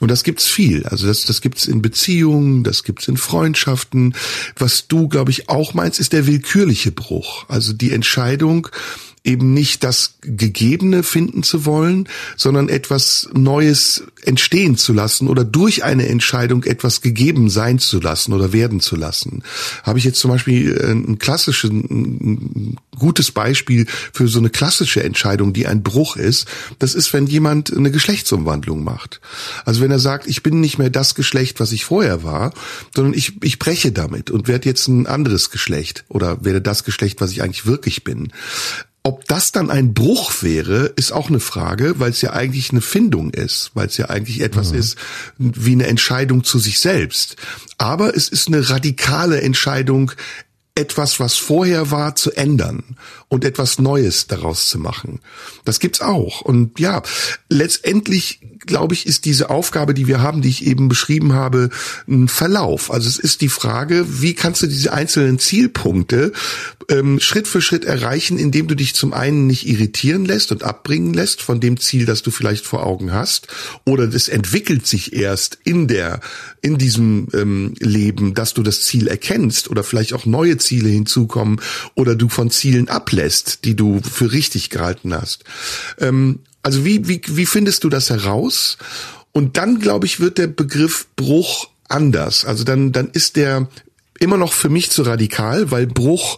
Und 0.00 0.10
das 0.10 0.24
gibt's 0.24 0.46
viel. 0.46 0.84
Also 0.84 1.06
das, 1.06 1.26
das 1.26 1.40
gibt's 1.40 1.59
in 1.66 1.82
Beziehungen, 1.82 2.64
das 2.64 2.84
gibt's 2.84 3.08
in 3.08 3.16
Freundschaften. 3.16 4.14
Was 4.56 4.88
du, 4.88 5.08
glaube 5.08 5.30
ich, 5.30 5.48
auch 5.48 5.74
meinst, 5.74 6.00
ist 6.00 6.12
der 6.12 6.26
willkürliche 6.26 6.92
Bruch. 6.92 7.44
Also 7.48 7.72
die 7.72 7.92
Entscheidung, 7.92 8.68
eben 9.22 9.52
nicht 9.52 9.84
das 9.84 10.14
Gegebene 10.22 11.02
finden 11.02 11.42
zu 11.42 11.66
wollen, 11.66 12.08
sondern 12.36 12.68
etwas 12.68 13.28
Neues 13.34 14.04
entstehen 14.22 14.76
zu 14.76 14.92
lassen 14.92 15.28
oder 15.28 15.44
durch 15.44 15.84
eine 15.84 16.08
Entscheidung 16.08 16.64
etwas 16.64 17.02
gegeben 17.02 17.50
sein 17.50 17.78
zu 17.78 18.00
lassen 18.00 18.32
oder 18.32 18.52
werden 18.52 18.80
zu 18.80 18.96
lassen. 18.96 19.42
Habe 19.82 19.98
ich 19.98 20.04
jetzt 20.04 20.20
zum 20.20 20.30
Beispiel 20.30 20.74
äh, 20.76 20.92
ein 20.92 21.18
klassisches, 21.18 21.70
ein 21.70 22.76
gutes 22.98 23.30
Beispiel 23.30 23.86
für 24.12 24.28
so 24.28 24.38
eine 24.38 24.50
klassische 24.50 25.02
Entscheidung, 25.02 25.52
die 25.52 25.66
ein 25.66 25.82
Bruch 25.82 26.16
ist. 26.16 26.46
Das 26.78 26.94
ist, 26.94 27.12
wenn 27.12 27.26
jemand 27.26 27.74
eine 27.76 27.90
Geschlechtsumwandlung 27.90 28.82
macht. 28.84 29.20
Also 29.64 29.82
wenn 29.82 29.90
er 29.90 29.98
sagt, 29.98 30.26
ich 30.26 30.42
bin 30.42 30.60
nicht 30.60 30.78
mehr 30.78 30.90
das 30.90 31.14
Geschlecht, 31.14 31.60
was 31.60 31.72
ich 31.72 31.84
vorher 31.84 32.24
war, 32.24 32.52
sondern 32.94 33.14
ich, 33.14 33.42
ich 33.42 33.58
breche 33.58 33.92
damit 33.92 34.30
und 34.30 34.48
werde 34.48 34.68
jetzt 34.68 34.88
ein 34.88 35.06
anderes 35.06 35.50
Geschlecht 35.50 36.04
oder 36.08 36.44
werde 36.44 36.62
das 36.62 36.84
Geschlecht, 36.84 37.20
was 37.20 37.32
ich 37.32 37.42
eigentlich 37.42 37.66
wirklich 37.66 38.04
bin. 38.04 38.32
Ob 39.02 39.24
das 39.26 39.50
dann 39.50 39.70
ein 39.70 39.94
Bruch 39.94 40.42
wäre, 40.42 40.92
ist 40.96 41.12
auch 41.12 41.30
eine 41.30 41.40
Frage, 41.40 41.98
weil 41.98 42.10
es 42.10 42.20
ja 42.20 42.34
eigentlich 42.34 42.70
eine 42.70 42.82
Findung 42.82 43.30
ist, 43.30 43.70
weil 43.72 43.86
es 43.86 43.96
ja 43.96 44.10
eigentlich 44.10 44.42
etwas 44.42 44.72
mhm. 44.72 44.78
ist 44.78 44.98
wie 45.38 45.72
eine 45.72 45.86
Entscheidung 45.86 46.44
zu 46.44 46.58
sich 46.58 46.80
selbst. 46.80 47.36
Aber 47.78 48.14
es 48.14 48.28
ist 48.28 48.48
eine 48.48 48.68
radikale 48.68 49.40
Entscheidung, 49.40 50.12
etwas, 50.74 51.18
was 51.18 51.36
vorher 51.36 51.90
war, 51.90 52.14
zu 52.14 52.32
ändern 52.32 52.96
und 53.28 53.44
etwas 53.44 53.78
Neues 53.78 54.26
daraus 54.26 54.68
zu 54.68 54.78
machen. 54.78 55.20
Das 55.64 55.80
gibt's 55.80 56.00
auch. 56.00 56.40
Und 56.42 56.78
ja, 56.78 57.02
letztendlich 57.48 58.40
glaube 58.60 58.94
ich, 58.94 59.06
ist 59.06 59.24
diese 59.24 59.50
Aufgabe, 59.50 59.94
die 59.94 60.06
wir 60.06 60.20
haben, 60.20 60.42
die 60.42 60.48
ich 60.48 60.66
eben 60.66 60.88
beschrieben 60.88 61.32
habe, 61.32 61.70
ein 62.08 62.28
Verlauf. 62.28 62.90
Also 62.90 63.08
es 63.08 63.18
ist 63.18 63.40
die 63.40 63.48
Frage, 63.48 64.04
wie 64.08 64.34
kannst 64.34 64.62
du 64.62 64.66
diese 64.66 64.92
einzelnen 64.92 65.38
Zielpunkte 65.38 66.32
ähm, 66.88 67.20
Schritt 67.20 67.48
für 67.48 67.62
Schritt 67.62 67.84
erreichen, 67.84 68.38
indem 68.38 68.68
du 68.68 68.74
dich 68.74 68.94
zum 68.94 69.12
einen 69.12 69.46
nicht 69.46 69.66
irritieren 69.66 70.24
lässt 70.24 70.52
und 70.52 70.62
abbringen 70.62 71.14
lässt 71.14 71.40
von 71.40 71.60
dem 71.60 71.78
Ziel, 71.78 72.04
das 72.04 72.22
du 72.22 72.30
vielleicht 72.30 72.66
vor 72.66 72.84
Augen 72.84 73.12
hast, 73.12 73.48
oder 73.84 74.06
das 74.06 74.28
entwickelt 74.28 74.86
sich 74.86 75.14
erst 75.14 75.58
in 75.64 75.88
der 75.88 76.20
in 76.62 76.76
diesem 76.76 77.28
ähm, 77.32 77.74
Leben, 77.78 78.34
dass 78.34 78.54
du 78.54 78.62
das 78.62 78.82
Ziel 78.82 79.08
erkennst 79.08 79.70
oder 79.70 79.82
vielleicht 79.82 80.12
auch 80.12 80.26
neue 80.26 80.58
Ziele 80.58 80.88
hinzukommen 80.88 81.60
oder 81.94 82.14
du 82.14 82.28
von 82.28 82.50
Zielen 82.50 82.88
ablässt, 82.88 83.64
die 83.64 83.76
du 83.76 84.00
für 84.02 84.32
richtig 84.32 84.68
gehalten 84.68 85.14
hast. 85.14 85.44
Ähm, 85.98 86.40
also 86.62 86.84
wie, 86.84 87.08
wie, 87.08 87.20
wie 87.26 87.46
findest 87.46 87.84
du 87.84 87.88
das 87.88 88.10
heraus? 88.10 88.78
Und 89.32 89.56
dann, 89.56 89.78
glaube 89.78 90.06
ich, 90.06 90.20
wird 90.20 90.38
der 90.38 90.48
Begriff 90.48 91.06
Bruch 91.16 91.68
anders. 91.88 92.44
Also 92.44 92.64
dann, 92.64 92.92
dann 92.92 93.10
ist 93.12 93.36
der 93.36 93.68
immer 94.20 94.36
noch 94.36 94.52
für 94.52 94.68
mich 94.68 94.90
zu 94.90 95.02
radikal, 95.02 95.70
weil 95.70 95.86
Bruch, 95.86 96.36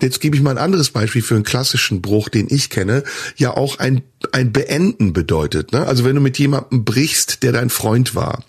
jetzt 0.00 0.20
gebe 0.20 0.36
ich 0.36 0.42
mal 0.42 0.52
ein 0.52 0.64
anderes 0.64 0.90
Beispiel 0.90 1.20
für 1.20 1.34
einen 1.34 1.42
klassischen 1.42 2.00
Bruch, 2.00 2.28
den 2.28 2.46
ich 2.48 2.70
kenne, 2.70 3.02
ja 3.36 3.50
auch 3.50 3.80
ein, 3.80 4.02
ein 4.30 4.52
Beenden 4.52 5.12
bedeutet. 5.12 5.72
Ne? 5.72 5.84
Also 5.84 6.04
wenn 6.04 6.14
du 6.14 6.20
mit 6.20 6.38
jemandem 6.38 6.84
brichst, 6.84 7.42
der 7.42 7.50
dein 7.50 7.70
Freund 7.70 8.14
war 8.14 8.44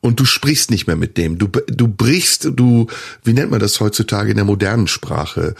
und 0.00 0.18
du 0.18 0.24
sprichst 0.24 0.70
nicht 0.70 0.86
mehr 0.86 0.96
mit 0.96 1.18
dem, 1.18 1.36
du, 1.36 1.46
du 1.46 1.88
brichst, 1.88 2.48
du, 2.54 2.86
wie 3.22 3.34
nennt 3.34 3.50
man 3.50 3.60
das 3.60 3.78
heutzutage 3.80 4.30
in 4.30 4.36
der 4.36 4.46
modernen 4.46 4.88
Sprache? 4.88 5.54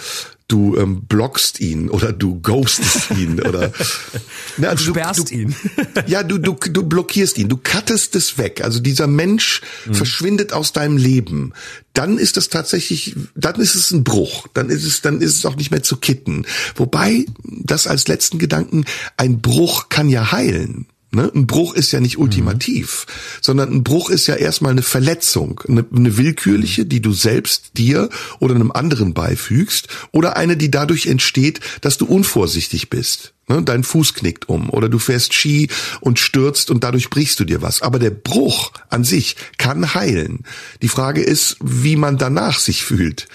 Du 0.53 0.77
ähm, 0.77 1.03
blockst 1.07 1.61
ihn 1.61 1.89
oder 1.89 2.13
du 2.13 2.41
ghostest 2.41 3.11
ihn 3.13 3.41
oder 3.41 3.73
ne, 4.59 4.69
also 4.69 4.85
du 4.85 4.91
sperrst 4.91 5.31
du, 5.31 5.35
ihn. 5.35 5.55
ja, 6.07 6.23
du, 6.23 6.37
du, 6.37 6.53
du 6.55 6.83
blockierst 6.83 7.39
ihn, 7.39 7.49
du 7.49 7.57
cuttest 7.57 8.15
es 8.17 8.37
weg. 8.37 8.63
Also 8.63 8.81
dieser 8.81 9.07
Mensch 9.07 9.63
mhm. 9.87 9.95
verschwindet 9.95 10.53
aus 10.53 10.73
deinem 10.73 10.99
Leben. 10.99 11.55
Dann 11.95 12.19
ist 12.19 12.37
es 12.37 12.51
tatsächlich, 12.51 13.17
dann 13.35 13.57
ist 13.57 13.75
es 13.75 13.91
ein 13.91 14.05
Bruch. 14.05 14.47
Dann 14.53 14.69
ist 14.69 14.85
es, 14.85 15.01
dann 15.01 15.21
ist 15.21 15.37
es 15.37 15.47
auch 15.47 15.57
nicht 15.57 15.71
mehr 15.71 15.83
zu 15.83 15.97
kitten. 15.97 16.45
Wobei, 16.77 17.25
das 17.45 17.87
als 17.87 18.09
letzten 18.09 18.39
Gedanken, 18.39 18.85
ein 19.17 19.41
Bruch 19.41 19.89
kann 19.89 20.09
ja 20.09 20.33
heilen. 20.33 20.87
Ne? 21.15 21.31
Ein 21.35 21.47
Bruch 21.47 21.75
ist 21.75 21.93
ja 21.93 22.01
nicht 22.01 22.17
ultimativ, 22.17 23.07
mhm. 23.07 23.39
sondern 23.43 23.73
ein 23.73 23.85
Bruch 23.85 24.09
ist 24.09 24.27
ja 24.29 24.35
erstmal 24.35 24.73
eine 24.73 24.83
Verletzung, 24.83 25.61
eine, 25.69 25.85
eine, 25.95 26.17
willkürliche, 26.17 26.87
die 26.87 27.03
du 27.03 27.13
selbst 27.13 27.73
dir 27.77 28.09
oder 28.39 28.55
einem 28.55 28.73
anderen 28.73 29.13
beifügst, 29.13 29.89
oder 30.11 30.37
eine, 30.39 30.57
die 30.57 30.71
dadurch 30.71 31.07
entsteht, 31.07 31.61
dass 31.83 31.99
du 31.99 32.07
unvorsichtig 32.07 32.89
bist. 32.89 33.35
Ne? 33.47 33.63
Dein 33.63 33.85
Fuß 33.85 34.15
knickt 34.15 34.49
um 34.49 34.71
oder 34.71 34.89
du 34.89 34.99
fährst 34.99 35.35
Ski 35.35 35.69
und 36.01 36.19
stürzt 36.19 36.71
und 36.71 36.83
dadurch 36.83 37.11
brichst 37.11 37.39
du 37.41 37.45
dir 37.45 37.61
was. 37.61 37.83
Aber 37.83 37.99
der 37.99 38.11
Bruch 38.11 38.73
an 38.89 39.05
sich 39.05 39.37
kann 39.59 39.93
heilen. 39.93 40.45
Die 40.81 40.89
Frage 40.89 41.23
ist, 41.23 41.57
wie 41.63 41.97
man 41.97 42.17
danach 42.17 42.59
sich 42.59 42.85
fühlt 42.85 43.29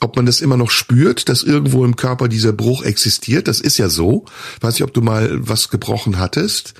ob 0.00 0.16
man 0.16 0.26
das 0.26 0.40
immer 0.40 0.56
noch 0.56 0.72
spürt, 0.72 1.28
dass 1.28 1.44
irgendwo 1.44 1.84
im 1.84 1.94
Körper 1.94 2.26
dieser 2.26 2.52
Bruch 2.52 2.82
existiert. 2.82 3.46
Das 3.46 3.60
ist 3.60 3.78
ja 3.78 3.88
so. 3.88 4.24
weiß 4.60 4.74
nicht, 4.74 4.82
ob 4.82 4.92
du 4.92 5.00
mal 5.00 5.30
was 5.46 5.68
gebrochen 5.68 6.18
hattest. 6.18 6.74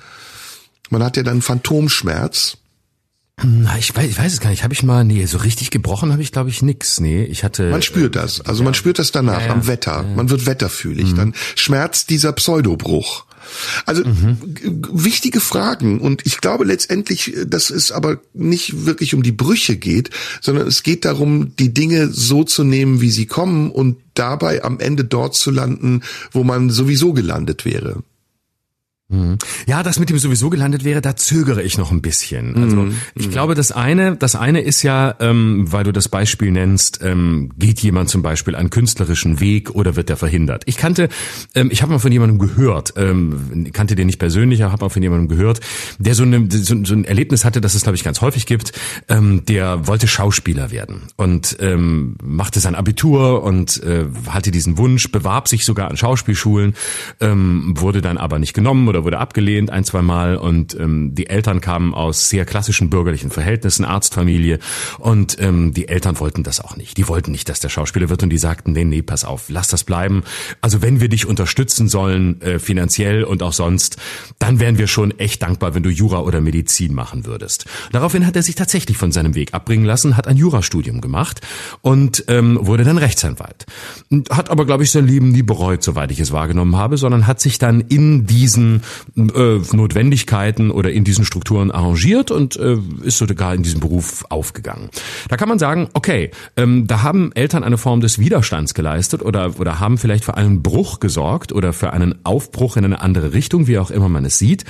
Man 0.89 1.03
hat 1.03 1.17
ja 1.17 1.23
dann 1.23 1.41
Phantomschmerz. 1.41 2.57
Na, 3.43 3.77
ich 3.79 3.95
weiß, 3.95 4.09
ich 4.11 4.17
weiß 4.19 4.33
es 4.33 4.39
gar 4.41 4.51
nicht. 4.51 4.63
Habe 4.63 4.73
ich 4.75 4.83
mal, 4.83 5.03
nee, 5.03 5.25
so 5.25 5.39
richtig 5.39 5.71
gebrochen 5.71 6.11
habe 6.11 6.21
ich, 6.21 6.31
glaube 6.31 6.49
ich, 6.51 6.61
nix. 6.61 6.99
Nee, 6.99 7.23
ich 7.23 7.43
hatte. 7.43 7.71
Man 7.71 7.81
spürt 7.81 8.15
das. 8.15 8.41
Also 8.41 8.63
man 8.63 8.75
spürt 8.75 8.99
das 8.99 9.11
danach 9.11 9.41
Ja, 9.41 9.47
ja. 9.47 9.53
am 9.53 9.65
Wetter. 9.67 10.03
Man 10.03 10.29
wird 10.29 10.45
wetterfühlig. 10.45 11.15
Dann 11.15 11.33
schmerzt 11.55 12.11
dieser 12.11 12.31
Pseudobruch. 12.33 13.25
Also 13.85 14.03
g- 14.03 14.09
wichtige 14.91 15.41
Fragen 15.41 15.99
und 15.99 16.25
ich 16.25 16.39
glaube 16.39 16.63
letztendlich, 16.63 17.35
äh, 17.35 17.45
dass 17.45 17.71
es 17.71 17.91
aber 17.91 18.19
nicht 18.33 18.85
wirklich 18.85 19.13
um 19.15 19.21
die 19.21 19.33
Brüche 19.33 19.75
geht, 19.75 20.11
sondern 20.39 20.65
es 20.65 20.81
geht 20.81 21.03
darum, 21.03 21.53
die 21.57 21.73
Dinge 21.73 22.07
so 22.09 22.43
zu 22.45 22.63
nehmen, 22.63 23.01
wie 23.01 23.11
sie 23.11 23.25
kommen 23.25 23.69
und 23.69 23.97
dabei 24.13 24.63
am 24.63 24.79
Ende 24.79 25.03
dort 25.03 25.35
zu 25.35 25.51
landen, 25.51 26.03
wo 26.31 26.43
man 26.45 26.69
sowieso 26.69 27.11
gelandet 27.13 27.65
wäre. 27.65 28.01
Ja, 29.67 29.83
das 29.83 29.99
mit 29.99 30.09
dem 30.09 30.17
sowieso 30.17 30.49
gelandet 30.49 30.83
wäre, 30.83 31.01
da 31.01 31.15
zögere 31.15 31.61
ich 31.61 31.77
noch 31.77 31.91
ein 31.91 32.01
bisschen. 32.01 32.55
Also 32.55 32.87
ich 33.15 33.29
glaube, 33.29 33.55
das 33.55 33.71
eine, 33.71 34.15
das 34.15 34.35
eine 34.35 34.61
ist 34.61 34.83
ja, 34.83 35.15
ähm, 35.19 35.71
weil 35.71 35.83
du 35.83 35.91
das 35.91 36.09
Beispiel 36.09 36.51
nennst, 36.51 36.99
ähm, 37.03 37.51
geht 37.57 37.79
jemand 37.81 38.09
zum 38.09 38.21
Beispiel 38.21 38.55
einen 38.55 38.69
künstlerischen 38.69 39.39
Weg 39.39 39.71
oder 39.71 39.95
wird 39.95 40.09
der 40.09 40.17
verhindert? 40.17 40.63
Ich 40.65 40.77
kannte, 40.77 41.09
ähm, 41.55 41.69
ich 41.71 41.81
habe 41.81 41.91
mal 41.91 41.99
von 41.99 42.11
jemandem 42.11 42.39
gehört, 42.39 42.93
ähm, 42.97 43.69
kannte 43.73 43.95
den 43.95 44.07
nicht 44.07 44.19
persönlich, 44.19 44.63
aber 44.63 44.71
habe 44.71 44.85
mal 44.85 44.89
von 44.89 45.03
jemandem 45.03 45.27
gehört, 45.27 45.59
der 45.99 46.15
so, 46.15 46.23
eine, 46.23 46.47
so, 46.49 46.83
so 46.83 46.93
ein 46.93 47.05
Erlebnis 47.05 47.45
hatte, 47.45 47.61
das 47.61 47.75
es 47.75 47.83
glaube 47.83 47.95
ich 47.95 48.03
ganz 48.03 48.21
häufig 48.21 48.45
gibt. 48.45 48.73
Ähm, 49.09 49.43
der 49.45 49.87
wollte 49.87 50.07
Schauspieler 50.07 50.71
werden 50.71 51.03
und 51.17 51.57
ähm, 51.59 52.15
machte 52.23 52.59
sein 52.59 52.75
Abitur 52.75 53.43
und 53.43 53.81
äh, 53.83 54.05
hatte 54.27 54.51
diesen 54.51 54.77
Wunsch, 54.77 55.11
bewarb 55.11 55.47
sich 55.47 55.65
sogar 55.65 55.89
an 55.89 55.97
Schauspielschulen, 55.97 56.75
ähm, 57.19 57.73
wurde 57.77 58.01
dann 58.01 58.17
aber 58.17 58.39
nicht 58.39 58.53
genommen 58.53 58.87
oder 58.87 59.02
wurde 59.03 59.19
abgelehnt 59.19 59.69
ein, 59.69 59.83
zwei 59.83 60.01
Mal 60.01 60.37
und 60.37 60.77
ähm, 60.79 61.15
die 61.15 61.27
Eltern 61.27 61.61
kamen 61.61 61.93
aus 61.93 62.29
sehr 62.29 62.45
klassischen 62.45 62.89
bürgerlichen 62.89 63.31
Verhältnissen, 63.31 63.85
Arztfamilie 63.85 64.59
und 64.99 65.37
ähm, 65.39 65.73
die 65.73 65.87
Eltern 65.87 66.19
wollten 66.19 66.43
das 66.43 66.59
auch 66.59 66.75
nicht. 66.75 66.97
Die 66.97 67.07
wollten 67.07 67.31
nicht, 67.31 67.49
dass 67.49 67.59
der 67.59 67.69
Schauspieler 67.69 68.09
wird 68.09 68.23
und 68.23 68.29
die 68.29 68.37
sagten, 68.37 68.73
nee, 68.73 68.83
nee, 68.83 69.01
pass 69.01 69.25
auf, 69.25 69.49
lass 69.49 69.67
das 69.67 69.83
bleiben. 69.83 70.23
Also 70.61 70.81
wenn 70.81 71.01
wir 71.01 71.09
dich 71.09 71.25
unterstützen 71.25 71.87
sollen, 71.87 72.41
äh, 72.41 72.59
finanziell 72.59 73.23
und 73.23 73.43
auch 73.43 73.53
sonst, 73.53 73.97
dann 74.39 74.59
wären 74.59 74.77
wir 74.77 74.87
schon 74.87 75.17
echt 75.19 75.41
dankbar, 75.41 75.75
wenn 75.75 75.83
du 75.83 75.89
Jura 75.89 76.19
oder 76.19 76.41
Medizin 76.41 76.93
machen 76.93 77.25
würdest. 77.25 77.65
Daraufhin 77.91 78.25
hat 78.25 78.35
er 78.35 78.43
sich 78.43 78.55
tatsächlich 78.55 78.97
von 78.97 79.11
seinem 79.11 79.35
Weg 79.35 79.53
abbringen 79.53 79.85
lassen, 79.85 80.17
hat 80.17 80.27
ein 80.27 80.37
Jurastudium 80.37 81.01
gemacht 81.01 81.41
und 81.81 82.25
ähm, 82.27 82.57
wurde 82.61 82.83
dann 82.83 82.97
Rechtsanwalt. 82.97 83.65
Hat 84.29 84.49
aber, 84.49 84.65
glaube 84.65 84.83
ich, 84.83 84.91
sein 84.91 85.07
Leben 85.07 85.29
nie 85.29 85.43
bereut, 85.43 85.83
soweit 85.83 86.11
ich 86.11 86.19
es 86.19 86.31
wahrgenommen 86.31 86.75
habe, 86.75 86.97
sondern 86.97 87.27
hat 87.27 87.39
sich 87.39 87.59
dann 87.59 87.81
in 87.81 88.25
diesen 88.25 88.81
äh, 89.17 89.59
Notwendigkeiten 89.75 90.71
oder 90.71 90.91
in 90.91 91.03
diesen 91.03 91.25
Strukturen 91.25 91.71
arrangiert 91.71 92.31
und 92.31 92.55
äh, 92.57 92.77
ist 93.03 93.17
sogar 93.17 93.53
in 93.53 93.63
diesem 93.63 93.79
Beruf 93.79 94.25
aufgegangen. 94.29 94.89
Da 95.29 95.37
kann 95.37 95.49
man 95.49 95.59
sagen, 95.59 95.89
okay, 95.93 96.31
ähm, 96.57 96.87
da 96.87 97.03
haben 97.03 97.31
Eltern 97.33 97.63
eine 97.63 97.77
Form 97.77 98.01
des 98.01 98.19
Widerstands 98.19 98.73
geleistet 98.73 99.21
oder, 99.21 99.59
oder 99.59 99.79
haben 99.79 99.97
vielleicht 99.97 100.25
für 100.25 100.35
einen 100.35 100.61
Bruch 100.61 100.99
gesorgt 100.99 101.51
oder 101.51 101.73
für 101.73 101.93
einen 101.93 102.15
Aufbruch 102.23 102.77
in 102.77 102.85
eine 102.85 103.01
andere 103.01 103.33
Richtung, 103.33 103.67
wie 103.67 103.79
auch 103.79 103.91
immer 103.91 104.09
man 104.09 104.25
es 104.25 104.37
sieht. 104.37 104.65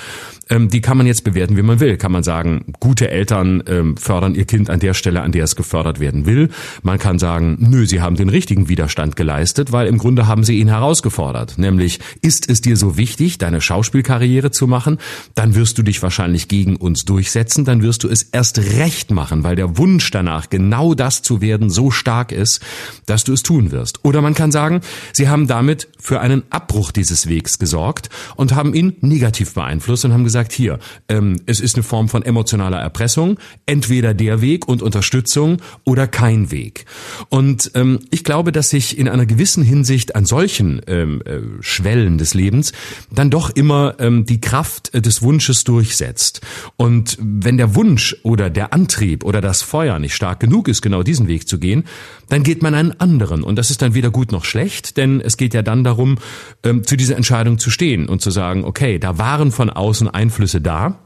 Ähm, 0.50 0.68
die 0.68 0.80
kann 0.80 0.96
man 0.96 1.06
jetzt 1.06 1.24
bewerten, 1.24 1.56
wie 1.56 1.62
man 1.62 1.80
will. 1.80 1.96
Kann 1.96 2.12
man 2.12 2.22
sagen, 2.22 2.74
gute 2.80 3.10
Eltern 3.10 3.62
ähm, 3.66 3.96
fördern 3.96 4.34
ihr 4.34 4.44
Kind 4.44 4.70
an 4.70 4.80
der 4.80 4.94
Stelle, 4.94 5.22
an 5.22 5.32
der 5.32 5.44
es 5.44 5.56
gefördert 5.56 6.00
werden 6.00 6.26
will. 6.26 6.50
Man 6.82 6.98
kann 6.98 7.18
sagen, 7.18 7.56
nö, 7.60 7.86
sie 7.86 8.00
haben 8.00 8.16
den 8.16 8.28
richtigen 8.28 8.68
Widerstand 8.68 9.16
geleistet, 9.16 9.72
weil 9.72 9.86
im 9.86 9.98
Grunde 9.98 10.26
haben 10.26 10.44
sie 10.44 10.58
ihn 10.58 10.68
herausgefordert. 10.68 11.58
Nämlich, 11.58 12.00
ist 12.20 12.50
es 12.50 12.60
dir 12.60 12.76
so 12.76 12.96
wichtig, 12.96 13.38
deine 13.38 13.60
Schauspielkarriere 14.04 14.50
zu 14.50 14.66
machen, 14.66 14.98
dann 15.34 15.54
wirst 15.54 15.78
du 15.78 15.82
dich 15.82 16.02
wahrscheinlich 16.02 16.48
gegen 16.48 16.76
uns 16.76 17.04
durchsetzen, 17.04 17.64
dann 17.64 17.82
wirst 17.82 18.04
du 18.04 18.08
es 18.08 18.22
erst 18.22 18.58
recht 18.58 19.10
machen, 19.10 19.42
weil 19.42 19.56
der 19.56 19.76
Wunsch 19.78 20.10
danach, 20.10 20.50
genau 20.50 20.94
das 20.94 21.22
zu 21.22 21.40
werden, 21.40 21.70
so 21.70 21.90
stark 21.90 22.30
ist, 22.32 22.60
dass 23.06 23.24
du 23.24 23.32
es 23.32 23.42
tun 23.42 23.70
wirst. 23.70 24.04
Oder 24.04 24.20
man 24.20 24.34
kann 24.34 24.52
sagen, 24.52 24.80
sie 25.12 25.28
haben 25.28 25.46
damit 25.46 25.88
für 25.98 26.20
einen 26.20 26.42
Abbruch 26.50 26.92
dieses 26.92 27.28
Wegs 27.28 27.58
gesorgt 27.58 28.10
und 28.36 28.54
haben 28.54 28.74
ihn 28.74 28.96
negativ 29.00 29.54
beeinflusst 29.54 30.04
und 30.04 30.12
haben 30.12 30.24
gesagt, 30.24 30.52
hier, 30.52 30.78
ähm, 31.08 31.40
es 31.46 31.60
ist 31.60 31.76
eine 31.76 31.82
Form 31.82 32.08
von 32.08 32.22
emotionaler 32.22 32.78
Erpressung, 32.78 33.38
entweder 33.66 34.14
der 34.14 34.40
Weg 34.40 34.68
und 34.68 34.82
Unterstützung 34.82 35.58
oder 35.84 36.06
kein 36.06 36.50
Weg. 36.50 36.84
Und 37.30 37.70
ähm, 37.74 38.00
ich 38.10 38.24
glaube, 38.24 38.52
dass 38.52 38.70
sich 38.70 38.98
in 38.98 39.08
einer 39.08 39.26
gewissen 39.26 39.64
Hinsicht 39.64 40.14
an 40.14 40.26
solchen 40.26 40.82
ähm, 40.86 41.22
äh, 41.24 41.40
Schwellen 41.60 42.18
des 42.18 42.34
Lebens 42.34 42.72
dann 43.10 43.30
doch 43.30 43.50
immer 43.50 43.93
ähm, 43.98 44.24
die 44.26 44.40
Kraft 44.40 44.94
äh, 44.94 45.00
des 45.00 45.22
Wunsches 45.22 45.64
durchsetzt. 45.64 46.40
Und 46.76 47.16
wenn 47.20 47.56
der 47.56 47.74
Wunsch 47.74 48.16
oder 48.22 48.50
der 48.50 48.72
Antrieb 48.72 49.24
oder 49.24 49.40
das 49.40 49.62
Feuer 49.62 49.98
nicht 49.98 50.14
stark 50.14 50.40
genug 50.40 50.68
ist, 50.68 50.82
genau 50.82 51.02
diesen 51.02 51.28
Weg 51.28 51.48
zu 51.48 51.58
gehen, 51.58 51.84
dann 52.28 52.42
geht 52.42 52.62
man 52.62 52.74
einen 52.74 52.98
anderen. 53.00 53.42
Und 53.42 53.56
das 53.56 53.70
ist 53.70 53.82
dann 53.82 53.94
weder 53.94 54.10
gut 54.10 54.32
noch 54.32 54.44
schlecht, 54.44 54.96
denn 54.96 55.20
es 55.20 55.36
geht 55.36 55.54
ja 55.54 55.62
dann 55.62 55.84
darum, 55.84 56.18
ähm, 56.62 56.84
zu 56.84 56.96
dieser 56.96 57.16
Entscheidung 57.16 57.58
zu 57.58 57.70
stehen 57.70 58.08
und 58.08 58.22
zu 58.22 58.30
sagen, 58.30 58.64
okay, 58.64 58.98
da 58.98 59.18
waren 59.18 59.52
von 59.52 59.70
außen 59.70 60.08
Einflüsse 60.08 60.60
da, 60.60 60.98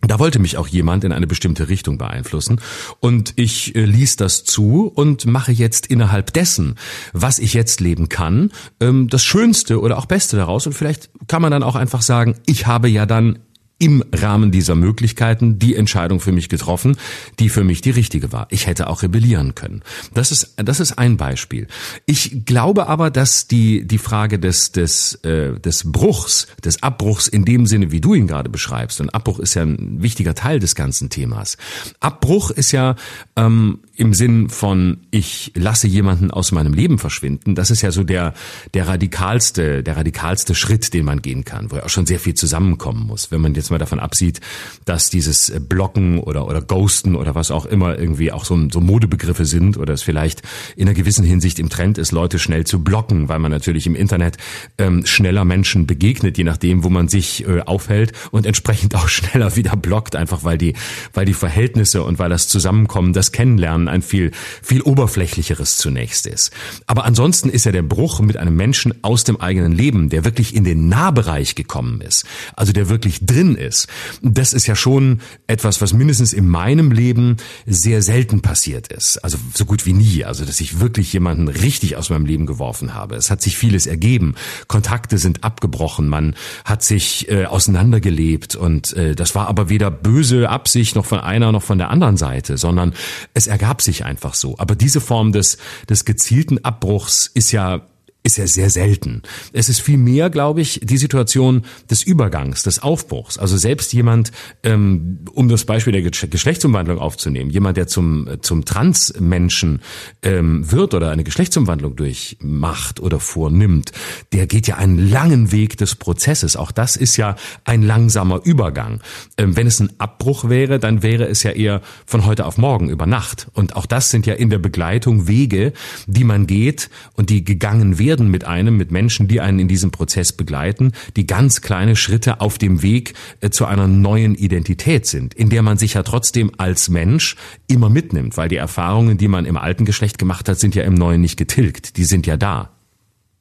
da 0.00 0.18
wollte 0.18 0.38
mich 0.38 0.56
auch 0.56 0.68
jemand 0.68 1.04
in 1.04 1.12
eine 1.12 1.26
bestimmte 1.26 1.68
Richtung 1.68 1.98
beeinflussen. 1.98 2.60
Und 3.00 3.32
ich 3.36 3.74
äh, 3.74 3.84
ließ 3.84 4.16
das 4.16 4.44
zu 4.44 4.86
und 4.94 5.26
mache 5.26 5.52
jetzt 5.52 5.88
innerhalb 5.88 6.32
dessen, 6.32 6.76
was 7.12 7.38
ich 7.38 7.52
jetzt 7.52 7.80
leben 7.80 8.08
kann, 8.08 8.52
ähm, 8.80 9.08
das 9.08 9.24
Schönste 9.24 9.80
oder 9.80 9.98
auch 9.98 10.06
Beste 10.06 10.36
daraus. 10.36 10.66
Und 10.66 10.72
vielleicht 10.72 11.10
kann 11.26 11.42
man 11.42 11.50
dann 11.50 11.62
auch 11.62 11.74
einfach 11.74 12.02
sagen, 12.02 12.36
ich 12.46 12.66
habe 12.66 12.88
ja 12.88 13.06
dann 13.06 13.40
im 13.78 14.04
Rahmen 14.12 14.50
dieser 14.50 14.74
Möglichkeiten 14.74 15.58
die 15.58 15.76
Entscheidung 15.76 16.18
für 16.18 16.32
mich 16.32 16.48
getroffen, 16.48 16.96
die 17.38 17.48
für 17.48 17.62
mich 17.62 17.80
die 17.80 17.90
richtige 17.90 18.32
war. 18.32 18.48
Ich 18.50 18.66
hätte 18.66 18.88
auch 18.88 19.02
rebellieren 19.02 19.54
können. 19.54 19.82
Das 20.14 20.32
ist 20.32 20.54
das 20.56 20.80
ist 20.80 20.98
ein 20.98 21.16
Beispiel. 21.16 21.68
Ich 22.04 22.44
glaube 22.44 22.88
aber, 22.88 23.10
dass 23.10 23.46
die 23.46 23.86
die 23.86 23.98
Frage 23.98 24.40
des 24.40 24.72
des 24.72 25.14
äh, 25.22 25.58
des 25.60 25.90
Bruchs, 25.90 26.48
des 26.64 26.82
Abbruchs 26.82 27.28
in 27.28 27.44
dem 27.44 27.66
Sinne, 27.66 27.92
wie 27.92 28.00
du 28.00 28.14
ihn 28.14 28.26
gerade 28.26 28.50
beschreibst, 28.50 29.00
und 29.00 29.10
Abbruch 29.10 29.38
ist 29.38 29.54
ja 29.54 29.62
ein 29.62 30.02
wichtiger 30.02 30.34
Teil 30.34 30.58
des 30.58 30.74
ganzen 30.74 31.08
Themas. 31.08 31.56
Abbruch 32.00 32.50
ist 32.50 32.72
ja 32.72 32.96
ähm, 33.36 33.78
im 33.94 34.12
Sinn 34.12 34.48
von 34.48 34.98
ich 35.12 35.52
lasse 35.54 35.86
jemanden 35.86 36.32
aus 36.32 36.50
meinem 36.50 36.72
Leben 36.74 36.98
verschwinden. 36.98 37.54
Das 37.54 37.70
ist 37.70 37.82
ja 37.82 37.92
so 37.92 38.02
der 38.02 38.34
der 38.74 38.88
radikalste 38.88 39.84
der 39.84 39.96
radikalste 39.96 40.56
Schritt, 40.56 40.92
den 40.94 41.04
man 41.04 41.22
gehen 41.22 41.44
kann, 41.44 41.70
wo 41.70 41.76
ja 41.76 41.84
auch 41.84 41.88
schon 41.88 42.06
sehr 42.06 42.18
viel 42.18 42.34
zusammenkommen 42.34 43.06
muss, 43.06 43.30
wenn 43.30 43.40
man 43.40 43.54
jetzt 43.54 43.67
mal 43.70 43.78
davon 43.78 44.00
absieht, 44.00 44.40
dass 44.84 45.10
dieses 45.10 45.52
Blocken 45.68 46.18
oder 46.18 46.46
oder 46.46 46.62
Ghosten 46.62 47.14
oder 47.14 47.34
was 47.34 47.50
auch 47.50 47.66
immer 47.66 47.98
irgendwie 47.98 48.32
auch 48.32 48.44
so, 48.44 48.68
so 48.70 48.80
Modebegriffe 48.80 49.44
sind 49.44 49.76
oder 49.76 49.94
es 49.94 50.02
vielleicht 50.02 50.42
in 50.76 50.88
einer 50.88 50.94
gewissen 50.94 51.24
Hinsicht 51.24 51.58
im 51.58 51.68
Trend 51.68 51.98
ist, 51.98 52.12
Leute 52.12 52.38
schnell 52.38 52.64
zu 52.64 52.82
blocken, 52.82 53.28
weil 53.28 53.38
man 53.38 53.50
natürlich 53.50 53.86
im 53.86 53.94
Internet 53.94 54.36
ähm, 54.78 55.04
schneller 55.06 55.44
Menschen 55.44 55.86
begegnet, 55.86 56.38
je 56.38 56.44
nachdem, 56.44 56.84
wo 56.84 56.88
man 56.88 57.08
sich 57.08 57.46
äh, 57.46 57.60
aufhält 57.60 58.12
und 58.30 58.46
entsprechend 58.46 58.94
auch 58.94 59.08
schneller 59.08 59.56
wieder 59.56 59.76
blockt, 59.76 60.16
einfach 60.16 60.44
weil 60.44 60.58
die 60.58 60.74
weil 61.12 61.26
die 61.26 61.34
Verhältnisse 61.34 62.02
und 62.02 62.18
weil 62.18 62.30
das 62.30 62.48
Zusammenkommen, 62.48 63.12
das 63.12 63.32
Kennenlernen 63.32 63.88
ein 63.88 64.02
viel 64.02 64.30
viel 64.62 64.82
oberflächlicheres 64.82 65.78
zunächst 65.78 66.26
ist. 66.26 66.52
Aber 66.86 67.04
ansonsten 67.04 67.50
ist 67.50 67.64
ja 67.64 67.72
der 67.72 67.82
Bruch 67.82 68.20
mit 68.20 68.36
einem 68.36 68.56
Menschen 68.56 68.94
aus 69.02 69.24
dem 69.24 69.40
eigenen 69.40 69.72
Leben, 69.72 70.08
der 70.08 70.24
wirklich 70.24 70.54
in 70.54 70.64
den 70.64 70.88
Nahbereich 70.88 71.54
gekommen 71.54 72.00
ist, 72.00 72.24
also 72.56 72.72
der 72.72 72.88
wirklich 72.88 73.24
drin 73.24 73.56
ist. 73.58 73.88
Das 74.22 74.52
ist 74.52 74.66
ja 74.66 74.76
schon 74.76 75.20
etwas, 75.46 75.80
was 75.80 75.92
mindestens 75.92 76.32
in 76.32 76.48
meinem 76.48 76.90
Leben 76.90 77.36
sehr 77.66 78.02
selten 78.02 78.40
passiert 78.40 78.88
ist. 78.88 79.18
Also 79.18 79.38
so 79.54 79.64
gut 79.64 79.86
wie 79.86 79.92
nie. 79.92 80.24
Also 80.24 80.44
dass 80.44 80.60
ich 80.60 80.80
wirklich 80.80 81.12
jemanden 81.12 81.48
richtig 81.48 81.96
aus 81.96 82.10
meinem 82.10 82.26
Leben 82.26 82.46
geworfen 82.46 82.94
habe. 82.94 83.16
Es 83.16 83.30
hat 83.30 83.42
sich 83.42 83.56
vieles 83.56 83.86
ergeben. 83.86 84.34
Kontakte 84.66 85.18
sind 85.18 85.44
abgebrochen. 85.44 86.08
Man 86.08 86.34
hat 86.64 86.82
sich 86.82 87.28
äh, 87.30 87.46
auseinandergelebt 87.46 88.56
und 88.56 88.92
äh, 88.94 89.14
das 89.14 89.34
war 89.34 89.48
aber 89.48 89.68
weder 89.68 89.90
böse 89.90 90.48
Absicht 90.48 90.96
noch 90.96 91.04
von 91.04 91.20
einer 91.20 91.52
noch 91.52 91.62
von 91.62 91.78
der 91.78 91.90
anderen 91.90 92.16
Seite, 92.16 92.56
sondern 92.56 92.94
es 93.34 93.46
ergab 93.46 93.82
sich 93.82 94.04
einfach 94.04 94.34
so. 94.34 94.56
Aber 94.58 94.74
diese 94.74 95.00
Form 95.00 95.32
des 95.32 95.58
des 95.88 96.04
gezielten 96.04 96.64
Abbruchs 96.64 97.26
ist 97.26 97.52
ja 97.52 97.82
ist 98.28 98.36
ja 98.36 98.46
sehr 98.46 98.68
selten. 98.68 99.22
Es 99.54 99.70
ist 99.70 99.80
viel 99.80 99.96
mehr, 99.96 100.28
glaube 100.28 100.60
ich, 100.60 100.80
die 100.82 100.98
Situation 100.98 101.62
des 101.90 102.02
Übergangs, 102.02 102.62
des 102.62 102.82
Aufbruchs. 102.82 103.38
Also 103.38 103.56
selbst 103.56 103.92
jemand, 103.94 104.32
ähm, 104.62 105.20
um 105.32 105.48
das 105.48 105.64
Beispiel 105.64 105.94
der 105.94 106.02
Gesch- 106.02 106.28
Geschlechtsumwandlung 106.28 106.98
aufzunehmen, 106.98 107.50
jemand, 107.50 107.78
der 107.78 107.86
zum, 107.86 108.28
zum 108.42 108.66
Transmenschen 108.66 109.80
ähm, 110.22 110.70
wird 110.70 110.92
oder 110.92 111.10
eine 111.10 111.24
Geschlechtsumwandlung 111.24 111.96
durchmacht 111.96 113.00
oder 113.00 113.18
vornimmt, 113.18 113.92
der 114.34 114.46
geht 114.46 114.66
ja 114.66 114.76
einen 114.76 115.10
langen 115.10 115.50
Weg 115.50 115.78
des 115.78 115.94
Prozesses. 115.94 116.56
Auch 116.56 116.70
das 116.70 116.96
ist 116.96 117.16
ja 117.16 117.34
ein 117.64 117.82
langsamer 117.82 118.42
Übergang. 118.44 119.00
Ähm, 119.38 119.56
wenn 119.56 119.66
es 119.66 119.80
ein 119.80 119.90
Abbruch 119.96 120.50
wäre, 120.50 120.78
dann 120.78 121.02
wäre 121.02 121.26
es 121.28 121.42
ja 121.42 121.52
eher 121.52 121.80
von 122.04 122.26
heute 122.26 122.44
auf 122.44 122.58
morgen 122.58 122.90
über 122.90 123.06
Nacht. 123.06 123.48
Und 123.54 123.74
auch 123.74 123.86
das 123.86 124.10
sind 124.10 124.26
ja 124.26 124.34
in 124.34 124.50
der 124.50 124.58
Begleitung 124.58 125.28
Wege, 125.28 125.72
die 126.06 126.24
man 126.24 126.46
geht 126.46 126.90
und 127.14 127.30
die 127.30 127.42
gegangen 127.42 127.98
werden 127.98 128.17
passieren 128.18 128.30
mit 128.30 128.44
einem, 128.44 128.76
mit 128.76 128.90
Menschen, 128.90 129.28
die 129.28 129.40
einen 129.40 129.58
in 129.58 129.68
diesem 129.68 129.90
Prozess 129.90 130.32
begleiten, 130.32 130.92
die 131.16 131.26
ganz 131.26 131.60
kleine 131.60 131.96
Schritte 131.96 132.40
auf 132.40 132.58
dem 132.58 132.82
Weg 132.82 133.14
äh, 133.40 133.50
zu 133.50 133.64
einer 133.64 133.86
neuen 133.86 134.34
Identität 134.34 135.06
sind, 135.06 135.34
in 135.34 135.48
der 135.48 135.62
man 135.62 135.78
sich 135.78 135.94
ja 135.94 136.02
trotzdem 136.02 136.50
als 136.58 136.88
Mensch 136.88 137.36
immer 137.68 137.88
mitnimmt, 137.88 138.36
weil 138.36 138.48
die 138.48 138.56
Erfahrungen, 138.56 139.18
die 139.18 139.28
man 139.28 139.46
im 139.46 139.56
alten 139.56 139.84
Geschlecht 139.84 140.18
gemacht 140.18 140.48
hat, 140.48 140.58
sind 140.58 140.74
ja 140.74 140.82
im 140.82 140.94
neuen 140.94 141.20
nicht 141.20 141.36
getilgt, 141.36 141.96
die 141.96 142.04
sind 142.04 142.26
ja 142.26 142.36
da. 142.36 142.70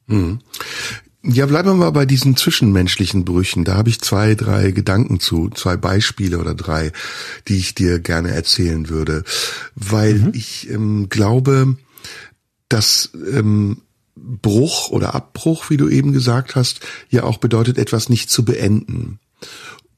Hm. 0.08 0.40
Ja, 1.24 1.46
bleiben 1.46 1.70
wir 1.70 1.76
mal 1.76 1.92
bei 1.92 2.06
diesen 2.06 2.38
zwischenmenschlichen 2.38 3.26
Brüchen. 3.26 3.66
Da 3.66 3.76
habe 3.76 3.90
ich 3.90 4.00
zwei, 4.00 4.36
drei 4.36 4.72
Gedanken 4.72 5.20
zu, 5.20 5.50
zwei 5.50 5.76
Beispiele 5.76 6.38
oder 6.38 6.54
drei, 6.54 6.92
die 7.48 7.58
ich 7.58 7.76
dir 7.76 8.00
gerne 8.00 8.32
erzählen 8.32 8.88
würde, 8.88 9.24
weil 9.76 10.14
mhm. 10.14 10.32
ich 10.34 10.70
ähm, 10.70 11.10
glaube, 11.10 11.76
dass 12.70 13.12
ähm, 13.34 13.82
Bruch 14.42 14.90
oder 14.90 15.16
Abbruch, 15.16 15.70
wie 15.70 15.78
du 15.78 15.90
eben 15.90 16.14
gesagt 16.14 16.56
hast, 16.56 16.82
ja 17.10 17.24
auch 17.24 17.38
bedeutet, 17.38 17.78
etwas 17.78 18.10
nicht 18.10 18.30
zu 18.30 18.46
beenden 18.46 19.20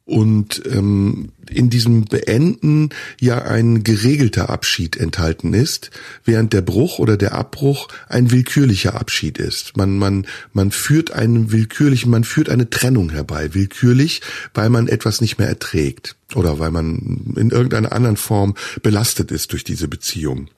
und 0.09 0.63
ähm, 0.65 1.29
in 1.49 1.69
diesem 1.69 2.05
Beenden 2.05 2.89
ja 3.21 3.43
ein 3.43 3.83
geregelter 3.83 4.49
Abschied 4.49 4.97
enthalten 4.97 5.53
ist, 5.53 5.91
während 6.25 6.51
der 6.51 6.61
Bruch 6.61 6.97
oder 6.99 7.15
der 7.15 7.33
Abbruch 7.33 7.87
ein 8.07 8.31
willkürlicher 8.31 8.99
Abschied 8.99 9.37
ist. 9.37 9.77
Man 9.77 9.97
man 9.97 10.25
man 10.51 10.71
führt 10.71 11.11
einen 11.11 11.51
willkürlichen, 11.51 12.09
man 12.09 12.23
führt 12.23 12.49
eine 12.49 12.69
Trennung 12.69 13.11
herbei, 13.11 13.53
willkürlich, 13.53 14.21
weil 14.53 14.69
man 14.69 14.87
etwas 14.87 15.21
nicht 15.21 15.37
mehr 15.37 15.47
erträgt 15.47 16.15
oder 16.33 16.59
weil 16.59 16.71
man 16.71 17.33
in 17.35 17.51
irgendeiner 17.51 17.91
anderen 17.91 18.17
Form 18.17 18.55
belastet 18.81 19.31
ist 19.31 19.51
durch 19.51 19.63
diese 19.63 19.87
Beziehung. 19.87 20.49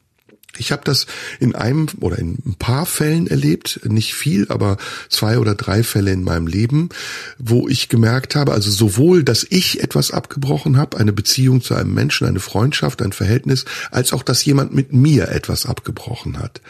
Ich 0.58 0.72
habe 0.72 0.84
das 0.84 1.08
in 1.40 1.56
einem 1.56 1.88
oder 2.00 2.20
in 2.20 2.38
ein 2.46 2.56
paar 2.60 2.86
Fällen 2.86 3.28
erlebt, 3.28 3.82
nicht 3.84 4.14
viel, 4.14 4.48
aber 4.50 4.78
zwei 5.10 5.40
oder 5.40 5.56
drei 5.56 5.84
Fälle 5.84 6.12
in 6.12 6.24
meinem 6.24 6.48
Leben, 6.48 6.90
wo 7.38 7.68
ich 7.68 7.90
gemerkt 7.90 8.36
habe, 8.36 8.54
also 8.54 8.70
sowohl, 8.70 9.24
dass 9.24 9.46
ich 9.50 9.82
etwas 9.82 10.12
abgebrochen 10.12 10.78
habe, 10.78 10.98
eine 10.98 11.14
Beziehung 11.14 11.62
zu 11.62 11.76
einem 11.76 11.94
Menschen, 11.94 12.28
eine 12.28 12.40
Freundschaft, 12.40 13.02
ein 13.02 13.14
Verhältnis, 13.14 13.66
als 13.92 14.14
auch, 14.14 14.24
dass 14.24 14.44
jemand 14.46 14.74
mit 14.74 14.94
mir 14.94 15.30
etwas 15.30 15.66
abgebrochen 15.66 16.38
hat. 16.40 16.62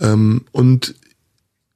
Ähm, 0.00 0.44
und 0.52 0.94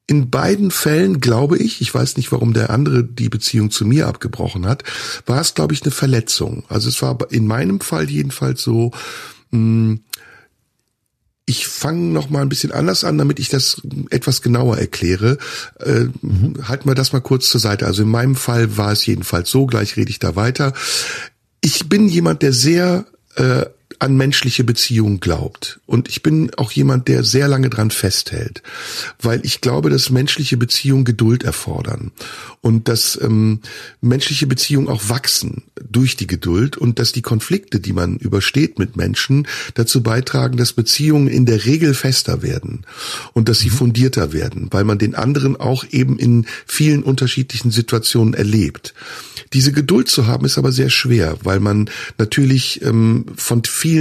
in 0.06 0.28
beiden 0.28 0.70
Fällen 0.70 1.20
glaube 1.20 1.56
ich, 1.56 1.80
ich 1.80 1.94
weiß 1.94 2.16
nicht, 2.16 2.30
warum 2.30 2.52
der 2.52 2.70
andere 2.70 3.04
die 3.04 3.30
Beziehung 3.30 3.70
zu 3.70 3.86
mir 3.86 4.06
abgebrochen 4.06 4.66
hat, 4.66 4.84
war 5.24 5.40
es, 5.40 5.54
glaube 5.54 5.72
ich, 5.72 5.82
eine 5.82 5.92
Verletzung. 5.92 6.64
Also 6.68 6.88
es 6.88 7.00
war 7.00 7.16
in 7.30 7.46
meinem 7.46 7.80
Fall 7.80 8.10
jedenfalls 8.10 8.62
so, 8.62 8.90
mh, 9.50 9.98
ich 11.46 11.66
fange 11.66 12.12
noch 12.12 12.30
mal 12.30 12.42
ein 12.42 12.48
bisschen 12.48 12.72
anders 12.72 13.04
an, 13.04 13.18
damit 13.18 13.38
ich 13.38 13.50
das 13.50 13.82
etwas 14.10 14.40
genauer 14.40 14.78
erkläre. 14.78 15.36
Äh, 15.78 16.06
mhm. 16.22 16.54
Halten 16.66 16.88
wir 16.88 16.94
das 16.94 17.12
mal 17.12 17.20
kurz 17.20 17.48
zur 17.48 17.60
Seite. 17.60 17.86
Also 17.86 18.02
in 18.02 18.08
meinem 18.08 18.34
Fall 18.34 18.76
war 18.76 18.92
es 18.92 19.04
jedenfalls 19.04 19.50
so, 19.50 19.66
gleich 19.66 19.96
rede 19.96 20.10
ich 20.10 20.18
da 20.18 20.36
weiter. 20.36 20.72
Ich 21.60 21.88
bin 21.88 22.08
jemand, 22.08 22.42
der 22.42 22.52
sehr 22.52 23.04
äh, 23.36 23.66
an 24.04 24.18
menschliche 24.18 24.64
Beziehungen 24.64 25.18
glaubt. 25.18 25.80
Und 25.86 26.10
ich 26.10 26.22
bin 26.22 26.52
auch 26.56 26.72
jemand, 26.72 27.08
der 27.08 27.24
sehr 27.24 27.48
lange 27.48 27.70
dran 27.70 27.90
festhält, 27.90 28.62
weil 29.18 29.40
ich 29.44 29.62
glaube, 29.62 29.88
dass 29.88 30.10
menschliche 30.10 30.58
Beziehungen 30.58 31.06
Geduld 31.06 31.42
erfordern 31.42 32.12
und 32.60 32.88
dass 32.88 33.18
ähm, 33.22 33.60
menschliche 34.02 34.46
Beziehungen 34.46 34.88
auch 34.88 35.08
wachsen 35.08 35.62
durch 35.90 36.16
die 36.16 36.26
Geduld 36.26 36.76
und 36.76 36.98
dass 36.98 37.12
die 37.12 37.22
Konflikte, 37.22 37.80
die 37.80 37.94
man 37.94 38.16
übersteht 38.16 38.78
mit 38.78 38.94
Menschen, 38.94 39.48
dazu 39.72 40.02
beitragen, 40.02 40.58
dass 40.58 40.74
Beziehungen 40.74 41.28
in 41.28 41.46
der 41.46 41.64
Regel 41.64 41.94
fester 41.94 42.42
werden 42.42 42.84
und 43.32 43.48
dass 43.48 43.60
sie 43.60 43.70
mhm. 43.70 43.74
fundierter 43.74 44.34
werden, 44.34 44.68
weil 44.70 44.84
man 44.84 44.98
den 44.98 45.14
anderen 45.14 45.56
auch 45.56 45.84
eben 45.90 46.18
in 46.18 46.46
vielen 46.66 47.02
unterschiedlichen 47.02 47.70
Situationen 47.70 48.34
erlebt. 48.34 48.92
Diese 49.54 49.72
Geduld 49.72 50.08
zu 50.08 50.26
haben 50.26 50.44
ist 50.44 50.58
aber 50.58 50.72
sehr 50.72 50.90
schwer, 50.90 51.38
weil 51.42 51.60
man 51.60 51.88
natürlich 52.18 52.82
ähm, 52.82 53.26
von 53.36 53.62
vielen 53.64 53.93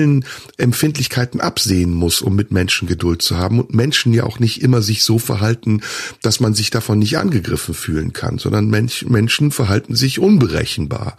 Empfindlichkeiten 0.58 1.42
absehen 1.42 1.94
muss, 1.94 2.22
um 2.22 2.36
mit 2.36 2.52
Menschen 2.52 2.88
Geduld 2.88 3.22
zu 3.22 3.38
haben 3.38 3.60
und 3.60 3.74
Menschen 3.74 4.14
ja 4.14 4.24
auch 4.24 4.40
nicht 4.40 4.62
immer 4.62 4.82
sich 4.82 5.04
so 5.04 5.20
verhalten, 5.20 5.82
dass 6.22 6.40
man 6.40 6.54
sich 6.54 6.70
davon 6.70 7.00
nicht 7.00 7.18
angegriffen 7.18 7.74
fühlen 7.74 8.14
kann, 8.14 8.38
sondern 8.38 8.70
Mensch, 8.70 9.06
Menschen 9.06 9.52
verhalten 9.52 9.96
sich 9.96 10.20
unberechenbar. 10.20 11.16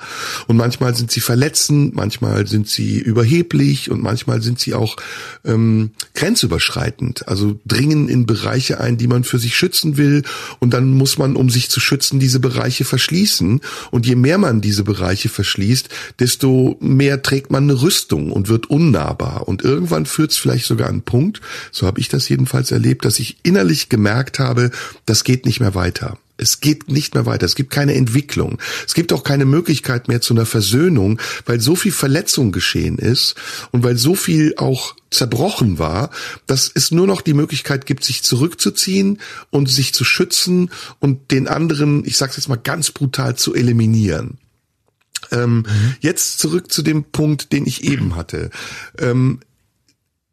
Und 0.46 0.56
manchmal 0.56 0.94
sind 0.94 1.10
sie 1.10 1.20
verletzend, 1.20 1.94
manchmal 1.94 2.46
sind 2.46 2.68
sie 2.68 2.98
überheblich 2.98 3.90
und 3.90 4.02
manchmal 4.02 4.42
sind 4.42 4.60
sie 4.60 4.74
auch 4.74 4.96
ähm, 5.44 5.90
grenzüberschreitend, 6.14 7.28
also 7.28 7.58
dringen 7.64 8.08
in 8.08 8.26
Bereiche 8.26 8.80
ein, 8.80 8.96
die 8.96 9.08
man 9.08 9.24
für 9.24 9.38
sich 9.38 9.56
schützen 9.56 9.96
will 9.96 10.22
und 10.60 10.74
dann 10.74 10.90
muss 10.90 11.18
man, 11.18 11.36
um 11.36 11.50
sich 11.50 11.70
zu 11.70 11.80
schützen, 11.80 12.20
diese 12.20 12.40
Bereiche 12.40 12.84
verschließen 12.84 13.60
und 13.90 14.06
je 14.06 14.14
mehr 14.14 14.38
man 14.38 14.60
diese 14.60 14.84
Bereiche 14.84 15.28
verschließt, 15.28 15.88
desto 16.18 16.76
mehr 16.80 17.22
trägt 17.22 17.50
man 17.50 17.64
eine 17.64 17.82
Rüstung 17.82 18.32
und 18.32 18.48
wird 18.48 18.53
unnahbar. 18.58 19.48
Und 19.48 19.62
irgendwann 19.62 20.06
führt 20.06 20.30
es 20.30 20.36
vielleicht 20.36 20.66
sogar 20.66 20.88
an 20.88 20.94
einen 20.94 21.02
Punkt, 21.02 21.40
so 21.72 21.86
habe 21.86 22.00
ich 22.00 22.08
das 22.08 22.28
jedenfalls 22.28 22.70
erlebt, 22.70 23.04
dass 23.04 23.18
ich 23.18 23.36
innerlich 23.42 23.88
gemerkt 23.88 24.38
habe, 24.38 24.70
das 25.06 25.24
geht 25.24 25.46
nicht 25.46 25.60
mehr 25.60 25.74
weiter. 25.74 26.18
Es 26.36 26.60
geht 26.60 26.88
nicht 26.88 27.14
mehr 27.14 27.26
weiter. 27.26 27.46
Es 27.46 27.54
gibt 27.54 27.70
keine 27.70 27.94
Entwicklung. 27.94 28.58
Es 28.86 28.94
gibt 28.94 29.12
auch 29.12 29.22
keine 29.22 29.44
Möglichkeit 29.44 30.08
mehr 30.08 30.20
zu 30.20 30.34
einer 30.34 30.46
Versöhnung, 30.46 31.20
weil 31.46 31.60
so 31.60 31.76
viel 31.76 31.92
Verletzung 31.92 32.50
geschehen 32.50 32.98
ist 32.98 33.36
und 33.70 33.84
weil 33.84 33.96
so 33.96 34.16
viel 34.16 34.54
auch 34.56 34.96
zerbrochen 35.10 35.78
war, 35.78 36.10
dass 36.48 36.70
es 36.74 36.90
nur 36.90 37.06
noch 37.06 37.20
die 37.20 37.34
Möglichkeit 37.34 37.86
gibt, 37.86 38.02
sich 38.02 38.24
zurückzuziehen 38.24 39.20
und 39.50 39.70
sich 39.70 39.94
zu 39.94 40.04
schützen 40.04 40.70
und 40.98 41.30
den 41.30 41.46
anderen, 41.46 42.04
ich 42.04 42.16
sage 42.16 42.32
jetzt 42.36 42.48
mal 42.48 42.56
ganz 42.56 42.90
brutal, 42.90 43.36
zu 43.36 43.54
eliminieren. 43.54 44.38
Ähm, 45.32 45.58
mhm. 45.58 45.64
Jetzt 46.00 46.38
zurück 46.38 46.72
zu 46.72 46.82
dem 46.82 47.04
Punkt, 47.04 47.52
den 47.52 47.66
ich 47.66 47.84
eben 47.84 48.16
hatte. 48.16 48.50
Ähm, 48.98 49.40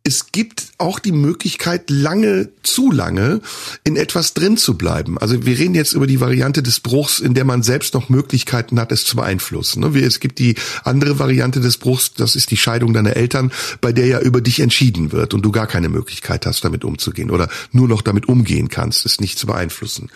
es 0.04 0.32
gibt 0.32 0.70
auch 0.80 1.00
die 1.00 1.12
Möglichkeit, 1.12 1.89
lange, 1.89 2.50
zu 2.64 2.92
lange 2.92 3.42
in 3.84 3.98
etwas 3.98 4.34
drin 4.34 4.58
zu 4.58 4.76
bleiben. 4.76 5.20
Also 5.20 5.46
wir 5.46 5.60
reden 5.60 5.76
jetzt 5.76 5.94
über 5.94 6.08
die 6.08 6.20
Variante 6.20 6.64
des 6.64 6.80
Bruchs, 6.80 7.20
in 7.20 7.36
der 7.36 7.46
man 7.46 7.62
selbst 7.62 7.94
noch 7.94 8.10
Möglichkeiten 8.10 8.80
hat, 8.80 8.92
es 8.92 9.06
zu 9.06 9.16
beeinflussen. 9.16 9.82
Ne? 9.82 10.00
Es 10.00 10.20
gibt 10.20 10.39
die 10.39 10.56
andere 10.84 11.20
Variante 11.20 11.60
des 11.60 11.78
Bruchs, 11.78 12.14
das 12.14 12.36
ist 12.36 12.50
die 12.50 12.58
Scheidung 12.58 12.94
deiner 12.94 13.16
Eltern, 13.16 13.52
bei 13.80 13.92
der 13.92 14.08
ja 14.08 14.20
über 14.20 14.42
dich 14.42 14.60
entschieden 14.60 15.12
wird 15.12 15.36
und 15.36 15.44
du 15.44 15.52
gar 15.52 15.68
keine 15.68 15.89
Möglichkeit 15.89 16.48
hast, 16.48 16.66
damit 16.66 16.84
umzugehen 16.84 17.30
oder 17.30 17.48
nur 17.72 17.88
noch 17.88 18.02
damit 18.02 18.28
umgehen 18.28 18.70
kannst, 18.70 19.06
es 19.06 19.20
nicht 19.20 19.38
zu 19.38 19.46
beeinflussen, 19.46 20.10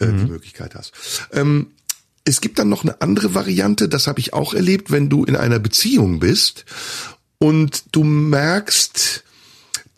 äh, 0.00 0.06
mhm. 0.06 0.18
die 0.18 0.32
Möglichkeit 0.32 0.74
hast. 0.74 0.92
Ähm, 1.32 1.66
es 2.24 2.40
gibt 2.40 2.58
dann 2.58 2.68
noch 2.68 2.84
eine 2.84 3.00
andere 3.00 3.34
Variante, 3.34 3.88
das 3.88 4.06
habe 4.06 4.20
ich 4.20 4.32
auch 4.32 4.54
erlebt, 4.54 4.90
wenn 4.90 5.08
du 5.08 5.24
in 5.24 5.36
einer 5.36 5.58
Beziehung 5.58 6.20
bist 6.20 6.64
und 7.38 7.84
du 7.92 8.04
merkst, 8.04 9.24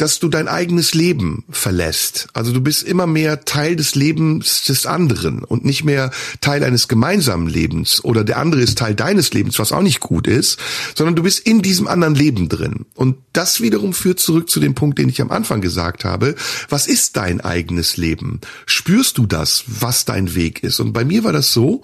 dass 0.02 0.18
du 0.18 0.28
dein 0.28 0.48
eigenes 0.48 0.94
Leben 0.94 1.44
verlässt. 1.48 2.26
Also 2.32 2.52
du 2.52 2.60
bist 2.60 2.82
immer 2.82 3.06
mehr 3.06 3.44
Teil 3.44 3.76
des 3.76 3.94
Lebens 3.94 4.64
des 4.64 4.84
anderen 4.84 5.44
und 5.44 5.64
nicht 5.64 5.84
mehr 5.84 6.10
Teil 6.40 6.64
eines 6.64 6.88
gemeinsamen 6.88 7.46
Lebens 7.46 8.04
oder 8.04 8.24
der 8.24 8.38
andere 8.38 8.62
ist 8.62 8.78
Teil 8.78 8.96
deines 8.96 9.32
Lebens, 9.32 9.60
was 9.60 9.70
auch 9.70 9.80
nicht 9.80 10.00
gut 10.00 10.26
ist, 10.26 10.58
sondern 10.96 11.14
du 11.14 11.22
bist 11.22 11.46
in 11.46 11.62
diesem 11.62 11.86
anderen 11.86 12.16
Leben 12.16 12.48
drin. 12.48 12.84
Und 12.96 13.16
das 13.32 13.60
wiederum 13.60 13.94
führt 13.94 14.18
zurück 14.18 14.50
zu 14.50 14.58
dem 14.58 14.74
Punkt, 14.74 14.98
den 14.98 15.08
ich 15.08 15.22
am 15.22 15.30
Anfang 15.30 15.60
gesagt 15.60 16.04
habe. 16.04 16.34
Was 16.68 16.88
ist 16.88 17.16
dein 17.16 17.40
eigenes 17.40 17.96
Leben? 17.96 18.40
Spürst 18.66 19.18
du 19.18 19.26
das, 19.26 19.62
was 19.68 20.04
dein 20.04 20.34
Weg 20.34 20.64
ist? 20.64 20.80
Und 20.80 20.92
bei 20.92 21.04
mir 21.04 21.22
war 21.22 21.32
das 21.32 21.52
so, 21.52 21.80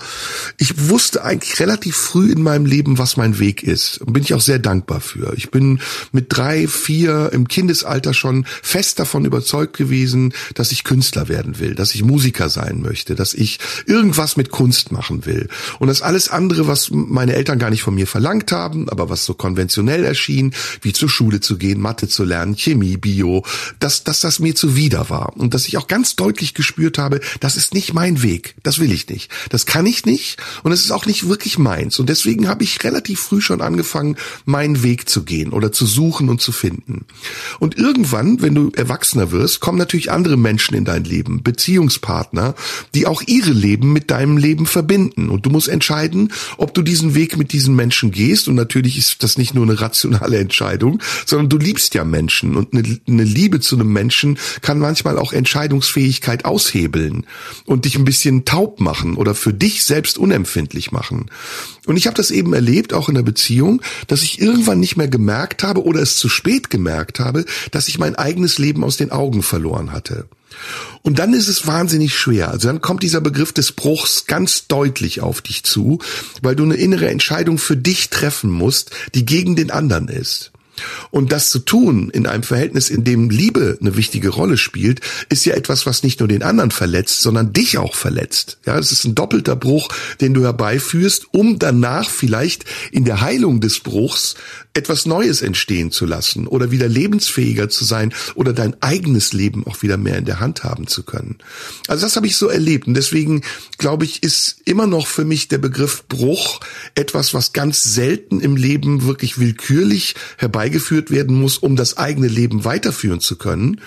ich 0.57 0.89
wusste 0.89 1.23
eigentlich 1.23 1.61
relativ 1.61 1.95
früh 1.95 2.33
in 2.33 2.43
meinem 2.43 2.67
Leben, 2.67 2.99
was 2.99 3.17
mein 3.17 3.39
Weg 3.39 3.63
ist. 3.63 3.99
Und 3.99 4.13
bin 4.13 4.25
ich 4.25 4.35
auch 4.35 4.41
sehr 4.41 4.59
dankbar 4.59 5.01
für. 5.01 5.35
Ich 5.37 5.53
bin 5.53 5.79
mit 6.11 6.27
drei, 6.37 6.67
vier 6.67 7.31
im 7.33 7.47
Kindesalter 7.47 8.08
Alter 8.09 8.15
schon 8.15 8.47
fest 8.63 8.99
davon 8.99 9.25
überzeugt 9.27 9.77
gewesen, 9.77 10.33
dass 10.55 10.73
ich 10.73 10.85
Künstler 10.85 11.29
werden 11.29 11.59
will, 11.59 11.75
dass 11.75 11.95
ich 11.95 12.03
Musiker 12.03 12.49
sein 12.49 12.81
möchte, 12.81 13.15
dass 13.15 13.35
ich 13.35 13.59
irgendwas 13.87 14.37
mit 14.37 14.51
Kunst 14.51 14.93
machen 14.93 15.27
will. 15.27 15.49
Und 15.79 15.89
das 15.89 16.01
alles 16.01 16.31
andere, 16.31 16.67
was 16.67 16.91
meine 16.91 17.35
Eltern 17.35 17.59
gar 17.59 17.71
nicht 17.71 17.83
von 17.83 17.95
mir 17.95 18.07
verlangt 18.07 18.51
haben, 18.51 18.89
aber 18.89 19.11
was 19.11 19.27
so 19.27 19.35
konventionell 19.35 20.05
erschien, 20.05 20.55
wie 20.81 20.95
zur 20.95 21.11
Schule 21.11 21.41
zu 21.41 21.59
gehen, 21.59 21.81
Mathe 21.81 22.09
zu 22.09 22.25
lernen, 22.25 22.57
Chemie, 22.57 22.97
Bio, 22.97 23.45
dass, 23.79 24.05
dass 24.05 24.21
das 24.21 24.39
mir 24.39 24.55
zuwider 24.55 25.11
war. 25.11 25.37
Und 25.37 25.53
dass 25.53 25.69
ich 25.69 25.77
auch 25.77 25.87
ganz 25.87 26.17
deutlich 26.17 26.55
gespürt 26.55 26.97
habe, 26.97 27.21
das 27.41 27.57
ist 27.57 27.75
nicht 27.75 27.93
mein 27.93 28.23
Weg. 28.23 28.55
Das 28.63 28.79
will 28.79 28.93
ich 28.93 29.09
nicht. 29.09 29.31
Das 29.51 29.67
kann 29.67 29.85
ich 29.85 30.07
nicht. 30.07 30.39
Und 30.63 30.73
es 30.73 30.85
ist 30.85 30.93
auch 30.93 31.05
nicht 31.05 31.29
wirklich 31.29 31.59
meins. 31.59 31.99
Und 31.99 32.09
deswegen 32.09 32.49
habe 32.49 32.65
ich 32.65 32.83
relativ 32.85 33.21
früh 33.21 33.43
schon 33.43 33.61
angefangen, 33.61 34.17
meinen 34.47 34.83
Weg 34.83 35.09
zu 35.09 35.25
gehen 35.25 35.53
oder 35.53 35.73
zu 35.73 35.85
suchen 35.85 36.31
und 36.31 36.41
zu 36.41 36.53
finden. 36.53 37.05
Und 37.59 37.77
irgendwann 37.77 37.98
irgendwann, 37.99 38.41
wenn 38.43 38.55
du 38.55 38.71
erwachsener 38.77 39.33
wirst, 39.33 39.59
kommen 39.59 39.77
natürlich 39.77 40.13
andere 40.13 40.37
Menschen 40.37 40.77
in 40.77 40.85
dein 40.85 41.03
Leben, 41.03 41.43
Beziehungspartner, 41.43 42.55
die 42.95 43.07
auch 43.07 43.23
ihre 43.27 43.51
Leben 43.51 43.93
mit 43.93 44.13
deinem 44.13 44.37
Leben 44.37 44.67
verbinden. 44.67 45.31
Und 45.31 45.45
du 45.47 45.51
musst 45.51 45.69
entscheiden, 45.69 46.33
ob 46.59 46.75
du 46.75 46.83
diesen 46.83 47.17
Weg 47.17 47.37
mit 47.37 47.53
diesen 47.53 47.75
Menschen 47.75 48.13
gehst. 48.13 48.47
Und 48.47 48.55
natürlich 48.55 48.99
ist 48.99 49.25
das 49.25 49.37
nicht 49.37 49.55
nur 49.55 49.65
eine 49.65 49.81
rationale 49.81 50.39
Entscheidung, 50.39 51.01
sondern 51.27 51.49
du 51.49 51.59
liebst 51.59 51.95
ja 51.95 52.05
Menschen. 52.05 52.55
Und 52.55 52.73
eine, 52.73 53.01
eine 53.09 53.25
Liebe 53.25 53.59
zu 53.59 53.75
einem 53.75 53.93
Menschen 53.93 54.39
kann 54.61 54.79
manchmal 54.79 55.19
auch 55.19 55.33
Entscheidungsfähigkeit 55.33 56.45
aushebeln 56.45 57.27
und 57.65 57.85
dich 57.85 57.97
ein 57.97 58.05
bisschen 58.05 58.45
taub 58.45 58.79
machen 58.79 59.17
oder 59.17 59.35
für 59.35 59.53
dich 59.53 59.83
selbst 59.83 60.19
unempfindlich 60.19 60.93
machen. 60.93 61.27
Und 61.89 61.97
ich 61.97 62.07
habe 62.07 62.17
das 62.17 62.31
eben 62.31 62.53
erlebt, 62.53 62.93
auch 62.93 63.09
in 63.09 63.15
der 63.15 63.23
Beziehung, 63.23 63.81
dass 64.09 64.23
ich 64.23 64.43
irgendwann 64.43 64.79
nicht 64.79 64.99
mehr 64.99 65.09
gemerkt 65.09 65.63
habe 65.63 65.83
oder 65.83 66.03
es 66.03 66.19
zu 66.19 66.29
spät 66.29 66.69
gemerkt 66.69 67.19
habe, 67.19 67.47
dass 67.71 67.89
ich 67.89 67.99
mein 67.99 68.15
eigenes 68.15 68.59
Leben 68.59 68.85
aus 68.85 68.99
den 68.99 69.11
Augen 69.11 69.43
verloren 69.43 69.91
hatte. 69.91 70.27
Und 71.01 71.19
dann 71.19 71.33
ist 71.33 71.49
es 71.49 71.67
wahnsinnig 71.67 72.15
schwer. 72.15 72.51
Also 72.51 72.69
dann 72.69 72.83
kommt 72.83 73.03
dieser 73.03 73.23
Begriff 73.23 73.55
des 73.55 73.73
Bruchs 73.73 74.27
ganz 74.27 74.67
deutlich 74.67 75.23
auf 75.23 75.41
dich 75.41 75.65
zu, 75.65 75.99
weil 76.43 76.57
du 76.57 76.65
eine 76.65 76.77
innere 76.77 77.09
Entscheidung 77.09 77.57
für 77.57 77.77
dich 77.77 78.11
treffen 78.11 78.51
musst, 78.51 78.91
die 79.15 79.25
gegen 79.25 79.57
den 79.57 79.71
anderen 79.71 80.09
ist. 80.09 80.53
Und 81.11 81.33
das 81.33 81.51
zu 81.51 81.61
tun 81.61 82.11
in 82.11 82.27
einem 82.27 82.43
Verhältnis, 82.43 82.91
in 82.91 83.05
dem 83.05 83.31
Liebe 83.31 83.79
eine 83.81 83.97
wichtige 83.97 84.31
Rolle 84.31 84.57
spielt, 84.57 85.01
ist 85.29 85.45
ja 85.45 85.55
etwas, 85.55 85.87
was 85.87 86.03
nicht 86.03 86.21
nur 86.21 86.29
den 86.29 86.43
anderen 86.43 86.71
verletzt, 86.71 87.21
sondern 87.21 87.53
dich 87.53 87.79
auch 87.79 87.95
verletzt. 87.95 88.59
Ja, 88.67 88.79
es 88.79 88.93
ist 88.93 89.05
ein 89.05 89.15
doppelter 89.15 89.57
Bruch, 89.57 89.89
den 90.21 90.35
du 90.35 90.43
herbeiführst, 90.43 91.27
um 91.33 91.59
danach 91.59 92.11
vielleicht 92.11 92.65
in 92.91 93.05
der 93.05 93.21
Heilung 93.21 93.61
des 93.61 93.81
Bruchs 93.81 94.35
etwas 94.75 95.07
Neues 95.07 95.43
entstehen 95.43 95.91
zu 95.91 96.07
lassen 96.07 96.47
oder 96.47 96.71
wieder 96.71 96.89
lebensfähiger 96.89 97.69
zu 97.69 97.85
sein 97.85 98.15
oder 98.37 98.53
dein 98.53 98.81
eigenes 98.81 99.33
Leben 99.33 99.67
auch 99.67 99.83
wieder 99.83 99.97
mehr 99.97 100.19
in 100.19 100.25
der 100.25 100.41
Hand 100.41 100.63
haben 100.63 100.87
zu 100.87 101.03
können. 101.03 101.39
Also 101.89 102.07
das 102.07 102.17
habe 102.17 102.27
ich 102.27 102.37
so 102.37 102.49
erlebt 102.49 102.87
und 102.87 102.95
deswegen 102.95 103.43
glaube 103.77 104.05
ich, 104.05 104.23
ist 104.23 104.61
immer 104.65 104.87
noch 104.87 105.07
für 105.07 105.25
mich 105.25 105.49
der 105.49 105.59
Begriff 105.59 106.05
Bruch 106.09 106.61
etwas, 106.95 107.35
was 107.35 107.53
ganz 107.53 107.83
selten 107.83 108.41
im 108.41 108.57
Leben 108.57 109.05
wirklich 109.05 109.39
willkürlich 109.39 110.15
herbeigeführt 110.69 111.11
werden 111.11 111.41
muss, 111.41 111.59
um 111.59 111.77
das 111.77 111.97
eigene 111.97 112.29
Leben 112.29 112.65
weiterführen 112.65 113.21
zu 113.21 113.37
können. 113.37 113.81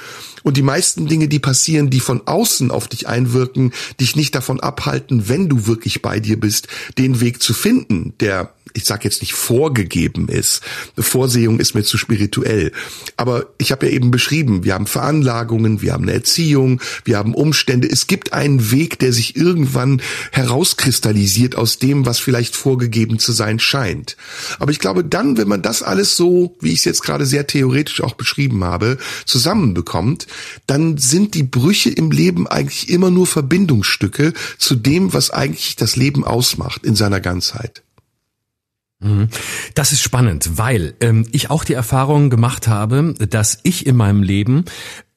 Und 0.43 0.57
die 0.57 0.63
meisten 0.63 1.05
Dinge, 1.05 1.27
die 1.27 1.38
passieren, 1.38 1.91
die 1.91 1.99
von 1.99 2.25
außen 2.25 2.71
auf 2.71 2.88
dich 2.88 3.07
einwirken, 3.07 3.71
dich 3.99 4.15
nicht 4.15 4.34
davon 4.34 4.59
abhalten, 4.59 5.29
wenn 5.29 5.47
du 5.47 5.67
wirklich 5.67 6.01
bei 6.01 6.19
dir 6.19 6.39
bist, 6.39 6.67
den 6.97 7.21
Weg 7.21 7.43
zu 7.43 7.53
finden, 7.53 8.13
der 8.19 8.53
ich 8.74 8.86
sage 8.86 9.03
jetzt 9.03 9.22
nicht 9.22 9.34
vorgegeben 9.34 10.28
ist. 10.28 10.61
Vorsehung 10.97 11.59
ist 11.59 11.76
mir 11.76 11.84
zu 11.84 11.97
spirituell. 11.97 12.72
Aber 13.17 13.47
ich 13.57 13.72
habe 13.72 13.88
ja 13.88 13.91
eben 13.93 14.11
beschrieben, 14.11 14.63
wir 14.63 14.74
haben 14.74 14.88
Veranlagungen, 14.88 15.82
wir 15.82 15.93
haben 15.93 16.03
eine 16.03 16.13
Erziehung, 16.13 16.82
wir 17.03 17.17
haben 17.17 17.34
Umstände. 17.34 17.89
Es 17.89 18.07
gibt 18.07 18.34
einen 18.34 18.72
Weg, 18.72 18.99
der 18.99 19.13
sich 19.13 19.36
irgendwann 19.36 20.01
herauskristallisiert 20.32 21.55
aus 21.55 21.80
dem, 21.80 22.05
was 22.05 22.19
vielleicht 22.19 22.55
vorgegeben 22.55 23.19
zu 23.19 23.32
sein 23.32 23.59
scheint. 23.59 24.17
Aber 24.59 24.72
ich 24.72 24.80
glaube 24.80 25.03
dann, 25.03 25.38
wenn 25.38 25.47
man 25.47 25.61
das 25.61 25.84
alles 25.84 26.15
so, 26.15 26.55
wie 26.59 26.72
ich 26.72 26.80
es 26.80 26.86
jetzt 26.86 27.03
gerade 27.03 27.26
sehr 27.26 27.47
theoretisch 27.47 28.01
auch 28.01 28.13
beschrieben 28.13 28.63
habe, 28.63 28.97
zusammenbekommt, 29.26 30.28
dann 30.67 30.97
sind 30.97 31.34
die 31.34 31.43
Brüche 31.43 31.89
im 31.89 32.11
Leben 32.11 32.47
eigentlich 32.47 32.89
immer 32.89 33.11
nur 33.11 33.28
Verbindungsstücke 33.28 34.34
zu 34.57 34.76
dem, 34.76 35.13
was 35.13 35.32
eigentlich 35.32 35.76
das 35.76 35.95
Leben 35.95 36.24
ausmacht 36.24 36.86
in 36.86 36.95
seiner 36.95 37.19
Ganzheit. 37.19 37.84
Mhm. 39.02 39.30
Das 39.74 39.91
ist 39.91 40.02
spannend, 40.02 40.58
weil 40.58 40.93
ähm, 41.02 41.26
ich 41.32 41.49
auch 41.49 41.64
die 41.64 41.74
Erfahrung 41.74 42.30
gemacht 42.30 42.68
habe, 42.68 43.14
dass 43.30 43.60
ich 43.64 43.86
in 43.86 43.95
meinem 43.95 44.24
Leben 44.24 44.66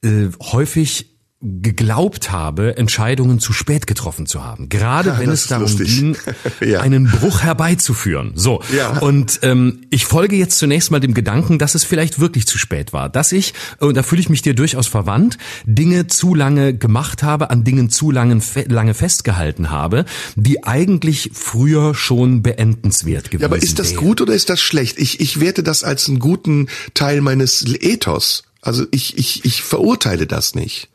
äh, 0.03 0.27
häufig 0.41 1.14
geglaubt 1.61 2.31
habe, 2.31 2.77
Entscheidungen 2.77 3.39
zu 3.39 3.53
spät 3.53 3.87
getroffen 3.87 4.25
zu 4.25 4.43
haben. 4.43 4.69
Gerade 4.69 5.09
ja, 5.09 5.19
wenn 5.19 5.29
es 5.29 5.47
darum 5.47 5.63
lustig. 5.63 5.95
ging, 5.95 6.17
ja. 6.67 6.81
einen 6.81 7.05
Bruch 7.05 7.41
herbeizuführen. 7.41 8.31
So. 8.35 8.61
Ja. 8.75 8.99
Und 8.99 9.39
ähm, 9.43 9.81
ich 9.89 10.05
folge 10.05 10.35
jetzt 10.35 10.57
zunächst 10.57 10.91
mal 10.91 10.99
dem 10.99 11.13
Gedanken, 11.13 11.59
dass 11.59 11.75
es 11.75 11.83
vielleicht 11.83 12.19
wirklich 12.19 12.47
zu 12.47 12.57
spät 12.57 12.93
war. 12.93 13.09
Dass 13.09 13.31
ich, 13.31 13.53
und 13.79 13.95
da 13.95 14.03
fühle 14.03 14.21
ich 14.21 14.29
mich 14.29 14.41
dir 14.41 14.55
durchaus 14.55 14.87
verwandt, 14.87 15.37
Dinge 15.65 16.07
zu 16.07 16.33
lange 16.33 16.75
gemacht 16.75 17.21
habe, 17.21 17.49
an 17.49 17.63
Dingen 17.63 17.89
zu 17.89 18.11
lange, 18.11 18.41
lange 18.67 18.93
festgehalten 18.93 19.69
habe, 19.69 20.05
die 20.35 20.63
eigentlich 20.63 21.31
früher 21.33 21.93
schon 21.93 22.41
beendenswert 22.41 23.25
gewesen 23.31 23.41
wären. 23.41 23.51
Ja, 23.51 23.55
aber 23.55 23.63
ist 23.63 23.79
das 23.79 23.91
wären. 23.91 24.03
gut 24.03 24.21
oder 24.21 24.33
ist 24.33 24.49
das 24.49 24.59
schlecht? 24.59 24.97
Ich, 24.99 25.19
ich 25.19 25.39
werte 25.39 25.63
das 25.63 25.83
als 25.83 26.09
einen 26.09 26.19
guten 26.19 26.67
Teil 26.93 27.21
meines 27.21 27.63
Ethos. 27.79 28.43
Also 28.61 28.85
ich, 28.89 29.17
ich, 29.17 29.45
ich 29.45 29.61
verurteile 29.61 30.25
das 30.25 30.55
nicht. 30.55 30.89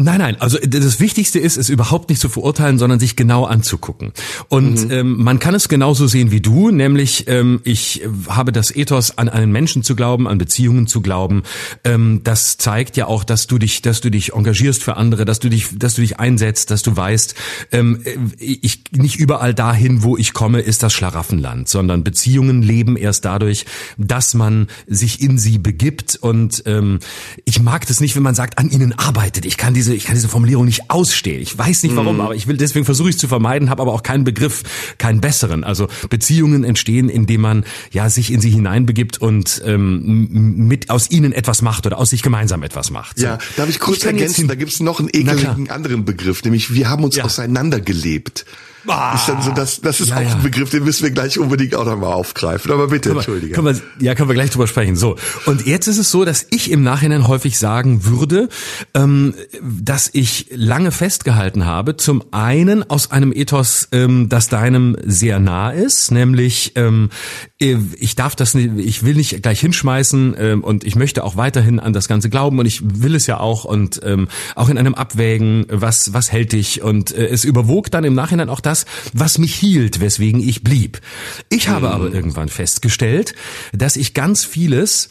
Nein, 0.00 0.18
nein, 0.20 0.40
also 0.40 0.58
das 0.58 1.00
Wichtigste 1.00 1.40
ist, 1.40 1.56
es 1.56 1.68
überhaupt 1.68 2.08
nicht 2.08 2.20
zu 2.20 2.28
verurteilen, 2.28 2.78
sondern 2.78 3.00
sich 3.00 3.16
genau 3.16 3.46
anzugucken. 3.46 4.12
Und 4.48 4.84
mhm. 4.84 4.90
ähm, 4.92 5.24
man 5.24 5.40
kann 5.40 5.56
es 5.56 5.68
genauso 5.68 6.06
sehen 6.06 6.30
wie 6.30 6.40
du, 6.40 6.70
nämlich 6.70 7.26
ähm, 7.26 7.60
ich 7.64 8.02
habe 8.28 8.52
das 8.52 8.74
Ethos, 8.74 9.18
an 9.18 9.28
einen 9.28 9.50
Menschen 9.50 9.82
zu 9.82 9.96
glauben, 9.96 10.28
an 10.28 10.38
Beziehungen 10.38 10.86
zu 10.86 11.00
glauben. 11.00 11.42
Ähm, 11.82 12.20
das 12.22 12.58
zeigt 12.58 12.96
ja 12.96 13.06
auch, 13.06 13.24
dass 13.24 13.48
du 13.48 13.58
dich, 13.58 13.82
dass 13.82 14.00
du 14.00 14.08
dich 14.08 14.34
engagierst 14.34 14.84
für 14.84 14.96
andere, 14.96 15.24
dass 15.24 15.40
du 15.40 15.48
dich, 15.48 15.76
dass 15.76 15.94
du 15.94 16.02
dich 16.02 16.20
einsetzt, 16.20 16.70
dass 16.70 16.82
du 16.82 16.96
weißt, 16.96 17.34
ähm, 17.72 18.04
ich 18.38 18.84
nicht 18.92 19.16
überall 19.16 19.52
dahin, 19.52 20.04
wo 20.04 20.16
ich 20.16 20.32
komme, 20.32 20.60
ist 20.60 20.84
das 20.84 20.92
Schlaraffenland, 20.92 21.68
sondern 21.68 22.04
Beziehungen 22.04 22.62
leben 22.62 22.96
erst 22.96 23.24
dadurch, 23.24 23.66
dass 23.96 24.34
man 24.34 24.68
sich 24.86 25.20
in 25.20 25.38
sie 25.38 25.58
begibt. 25.58 26.14
Und 26.14 26.62
ähm, 26.66 27.00
ich 27.44 27.60
mag 27.60 27.84
das 27.88 28.00
nicht, 28.00 28.14
wenn 28.14 28.22
man 28.22 28.36
sagt, 28.36 28.58
an 28.58 28.70
ihnen 28.70 28.92
arbeitet. 28.92 29.44
Ich 29.44 29.56
kann 29.56 29.74
diese 29.74 29.87
diese, 29.88 29.96
ich 29.96 30.04
kann 30.04 30.14
diese 30.14 30.28
Formulierung 30.28 30.64
nicht 30.64 30.90
ausstehen. 30.90 31.40
Ich 31.40 31.56
weiß 31.56 31.82
nicht 31.82 31.96
warum, 31.96 32.18
mm. 32.18 32.20
aber 32.20 32.34
ich 32.34 32.46
will, 32.46 32.56
deswegen 32.56 32.84
versuche 32.84 33.08
ich 33.08 33.16
es 33.16 33.20
zu 33.20 33.28
vermeiden, 33.28 33.70
habe 33.70 33.82
aber 33.82 33.92
auch 33.92 34.02
keinen 34.02 34.24
Begriff, 34.24 34.62
keinen 34.98 35.20
besseren. 35.20 35.64
Also 35.64 35.88
Beziehungen 36.10 36.64
entstehen, 36.64 37.08
indem 37.08 37.40
man 37.40 37.64
ja 37.90 38.10
sich 38.10 38.32
in 38.32 38.40
sie 38.40 38.50
hineinbegibt 38.50 39.18
und 39.18 39.62
ähm, 39.64 40.28
mit 40.68 40.90
aus 40.90 41.10
ihnen 41.10 41.32
etwas 41.32 41.62
macht 41.62 41.86
oder 41.86 41.98
aus 41.98 42.10
sich 42.10 42.22
gemeinsam 42.22 42.62
etwas 42.62 42.90
macht. 42.90 43.18
So. 43.18 43.26
Ja, 43.26 43.38
darf 43.56 43.68
ich 43.68 43.80
kurz 43.80 43.98
ich 43.98 44.06
ergänzen? 44.06 44.48
Da 44.48 44.54
gibt 44.54 44.72
es 44.72 44.80
noch 44.80 45.00
einen 45.00 45.08
ekeligen 45.12 45.70
anderen 45.70 46.04
Begriff, 46.04 46.44
nämlich 46.44 46.72
wir 46.74 46.88
haben 46.88 47.04
uns 47.04 47.16
ja. 47.16 47.24
auseinandergelebt. 47.24 48.44
Ah, 48.86 49.14
ist 49.14 49.28
dann 49.28 49.42
so, 49.42 49.50
das, 49.50 49.80
das 49.80 50.00
ist 50.00 50.10
ja, 50.10 50.16
auch 50.16 50.22
ja. 50.22 50.34
ein 50.34 50.42
Begriff, 50.42 50.70
den 50.70 50.84
müssen 50.84 51.02
wir 51.02 51.10
gleich 51.10 51.38
unbedingt 51.38 51.74
auch 51.74 51.84
nochmal 51.84 52.12
aufgreifen. 52.12 52.70
Aber 52.72 52.88
bitte, 52.88 53.08
können 53.10 53.18
entschuldige. 53.18 53.54
können 53.54 53.66
wir, 53.66 54.04
ja, 54.04 54.14
können 54.14 54.28
wir 54.28 54.34
gleich 54.34 54.50
drüber 54.50 54.66
sprechen. 54.66 54.96
So. 54.96 55.16
Und 55.46 55.66
jetzt 55.66 55.88
ist 55.88 55.98
es 55.98 56.10
so, 56.10 56.24
dass 56.24 56.46
ich 56.50 56.70
im 56.70 56.82
Nachhinein 56.82 57.28
häufig 57.28 57.58
sagen 57.58 58.04
würde, 58.04 58.48
ähm, 58.94 59.34
dass 59.62 60.10
ich 60.12 60.46
lange 60.50 60.90
festgehalten 60.90 61.66
habe. 61.66 61.96
Zum 61.96 62.24
einen 62.30 62.88
aus 62.88 63.10
einem 63.10 63.32
Ethos, 63.32 63.88
ähm, 63.92 64.28
das 64.28 64.48
deinem 64.48 64.96
sehr 65.04 65.38
nah 65.40 65.70
ist, 65.70 66.10
nämlich 66.10 66.72
ähm, 66.76 67.10
ich 67.58 68.14
darf 68.14 68.36
das 68.36 68.54
nicht, 68.54 68.70
ich 68.76 69.04
will 69.04 69.14
nicht 69.14 69.42
gleich 69.42 69.60
hinschmeißen 69.60 70.36
ähm, 70.38 70.64
und 70.64 70.84
ich 70.84 70.94
möchte 70.94 71.24
auch 71.24 71.36
weiterhin 71.36 71.80
an 71.80 71.92
das 71.92 72.06
Ganze 72.06 72.30
glauben 72.30 72.58
und 72.58 72.66
ich 72.66 72.82
will 72.84 73.14
es 73.14 73.26
ja 73.26 73.40
auch 73.40 73.64
und 73.64 74.00
ähm, 74.04 74.28
auch 74.54 74.68
in 74.68 74.78
einem 74.78 74.94
Abwägen, 74.94 75.66
was, 75.68 76.12
was 76.12 76.30
hält 76.30 76.52
dich 76.52 76.82
und 76.82 77.12
äh, 77.12 77.26
es 77.26 77.44
überwog 77.44 77.90
dann 77.90 78.04
im 78.04 78.14
Nachhinein 78.14 78.48
auch 78.48 78.60
das, 78.68 78.84
was 79.12 79.38
mich 79.38 79.54
hielt, 79.54 80.00
weswegen 80.00 80.46
ich 80.46 80.62
blieb. 80.62 81.00
Ich 81.48 81.68
habe 81.68 81.88
mhm. 81.88 81.92
aber 81.92 82.12
irgendwann 82.12 82.48
festgestellt, 82.48 83.34
dass 83.72 83.96
ich 83.96 84.14
ganz 84.14 84.44
vieles 84.44 85.08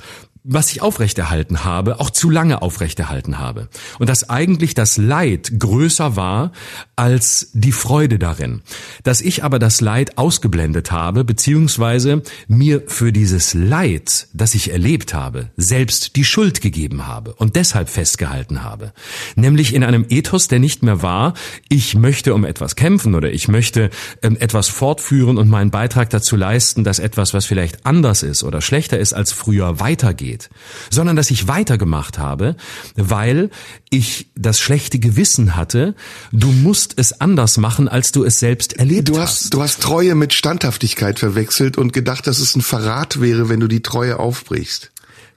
was 0.50 0.72
ich 0.72 0.82
aufrechterhalten 0.82 1.66
habe, 1.66 2.00
auch 2.00 2.10
zu 2.10 2.30
lange 2.30 2.62
aufrechterhalten 2.62 3.38
habe. 3.38 3.68
Und 4.00 4.10
dass 4.10 4.30
eigentlich 4.30 4.74
das 4.74 4.98
Leid 4.98 5.52
größer 5.60 6.16
war 6.16 6.54
als 6.96 7.50
die 7.54 7.74
Freude 7.74 8.18
darin. 8.18 8.62
Dass 9.04 9.22
ich 9.22 9.44
aber 9.44 9.60
das 9.60 9.82
Leid 9.82 10.18
ausgeblendet 10.18 10.92
habe, 10.92 11.26
beziehungsweise 11.26 12.24
mir 12.48 12.84
für 12.88 13.12
dieses 13.12 13.54
Leid, 13.54 14.28
das 14.34 14.56
ich 14.56 14.72
erlebt 14.72 15.14
habe, 15.14 15.52
selbst 15.58 16.16
die 16.16 16.24
Schuld 16.24 16.62
gegeben 16.62 17.08
habe 17.08 17.34
und 17.34 17.56
deshalb 17.58 17.90
festgehalten 17.90 18.64
habe. 18.64 18.94
Nämlich 19.36 19.74
in 19.74 19.84
einem 19.84 20.06
Ethos, 20.10 20.48
der 20.48 20.60
nicht 20.60 20.82
mehr 20.82 21.02
war, 21.02 21.34
ich 21.68 21.96
möchte 21.96 22.34
um 22.34 22.46
etwas 22.46 22.76
kämpfen 22.76 23.16
oder 23.16 23.32
ich 23.32 23.50
möchte 23.50 23.90
ähm, 24.22 24.38
etwas 24.40 24.70
fortführen 24.70 25.38
und 25.38 25.50
meinen 25.50 25.72
Beitrag 25.72 26.10
dazu 26.10 26.38
leisten, 26.38 26.86
dass 26.86 27.00
etwas, 27.00 27.34
was 27.34 27.46
vielleicht 27.46 27.86
anders 27.86 28.24
ist 28.24 28.44
oder 28.44 28.62
schlechter 28.62 28.98
ist 28.98 29.14
als 29.14 29.34
früher, 29.34 29.80
weitergeht. 29.82 30.37
Sondern 30.90 31.16
dass 31.16 31.32
ich 31.32 31.48
weitergemacht 31.48 32.18
habe, 32.18 32.56
weil 32.96 33.50
ich 33.90 34.28
das 34.36 34.60
schlechte 34.60 35.00
Gewissen 35.00 35.56
hatte, 35.56 35.96
du 36.32 36.48
musst 36.48 36.94
es 36.98 37.20
anders 37.20 37.58
machen, 37.58 37.88
als 37.88 38.12
du 38.12 38.24
es 38.24 38.40
selbst 38.40 38.74
erlebt 38.74 39.10
du 39.10 39.20
hast. 39.20 39.54
Du 39.54 39.62
hast 39.62 39.82
Treue 39.82 40.16
mit 40.16 40.34
Standhaftigkeit 40.34 41.20
verwechselt 41.20 41.78
und 41.78 41.94
gedacht, 41.94 42.28
dass 42.28 42.40
es 42.40 42.56
ein 42.56 42.62
Verrat 42.62 43.22
wäre, 43.22 43.50
wenn 43.50 43.60
du 43.60 43.68
die 43.68 43.82
Treue 43.82 44.20
aufbrichst. 44.20 44.92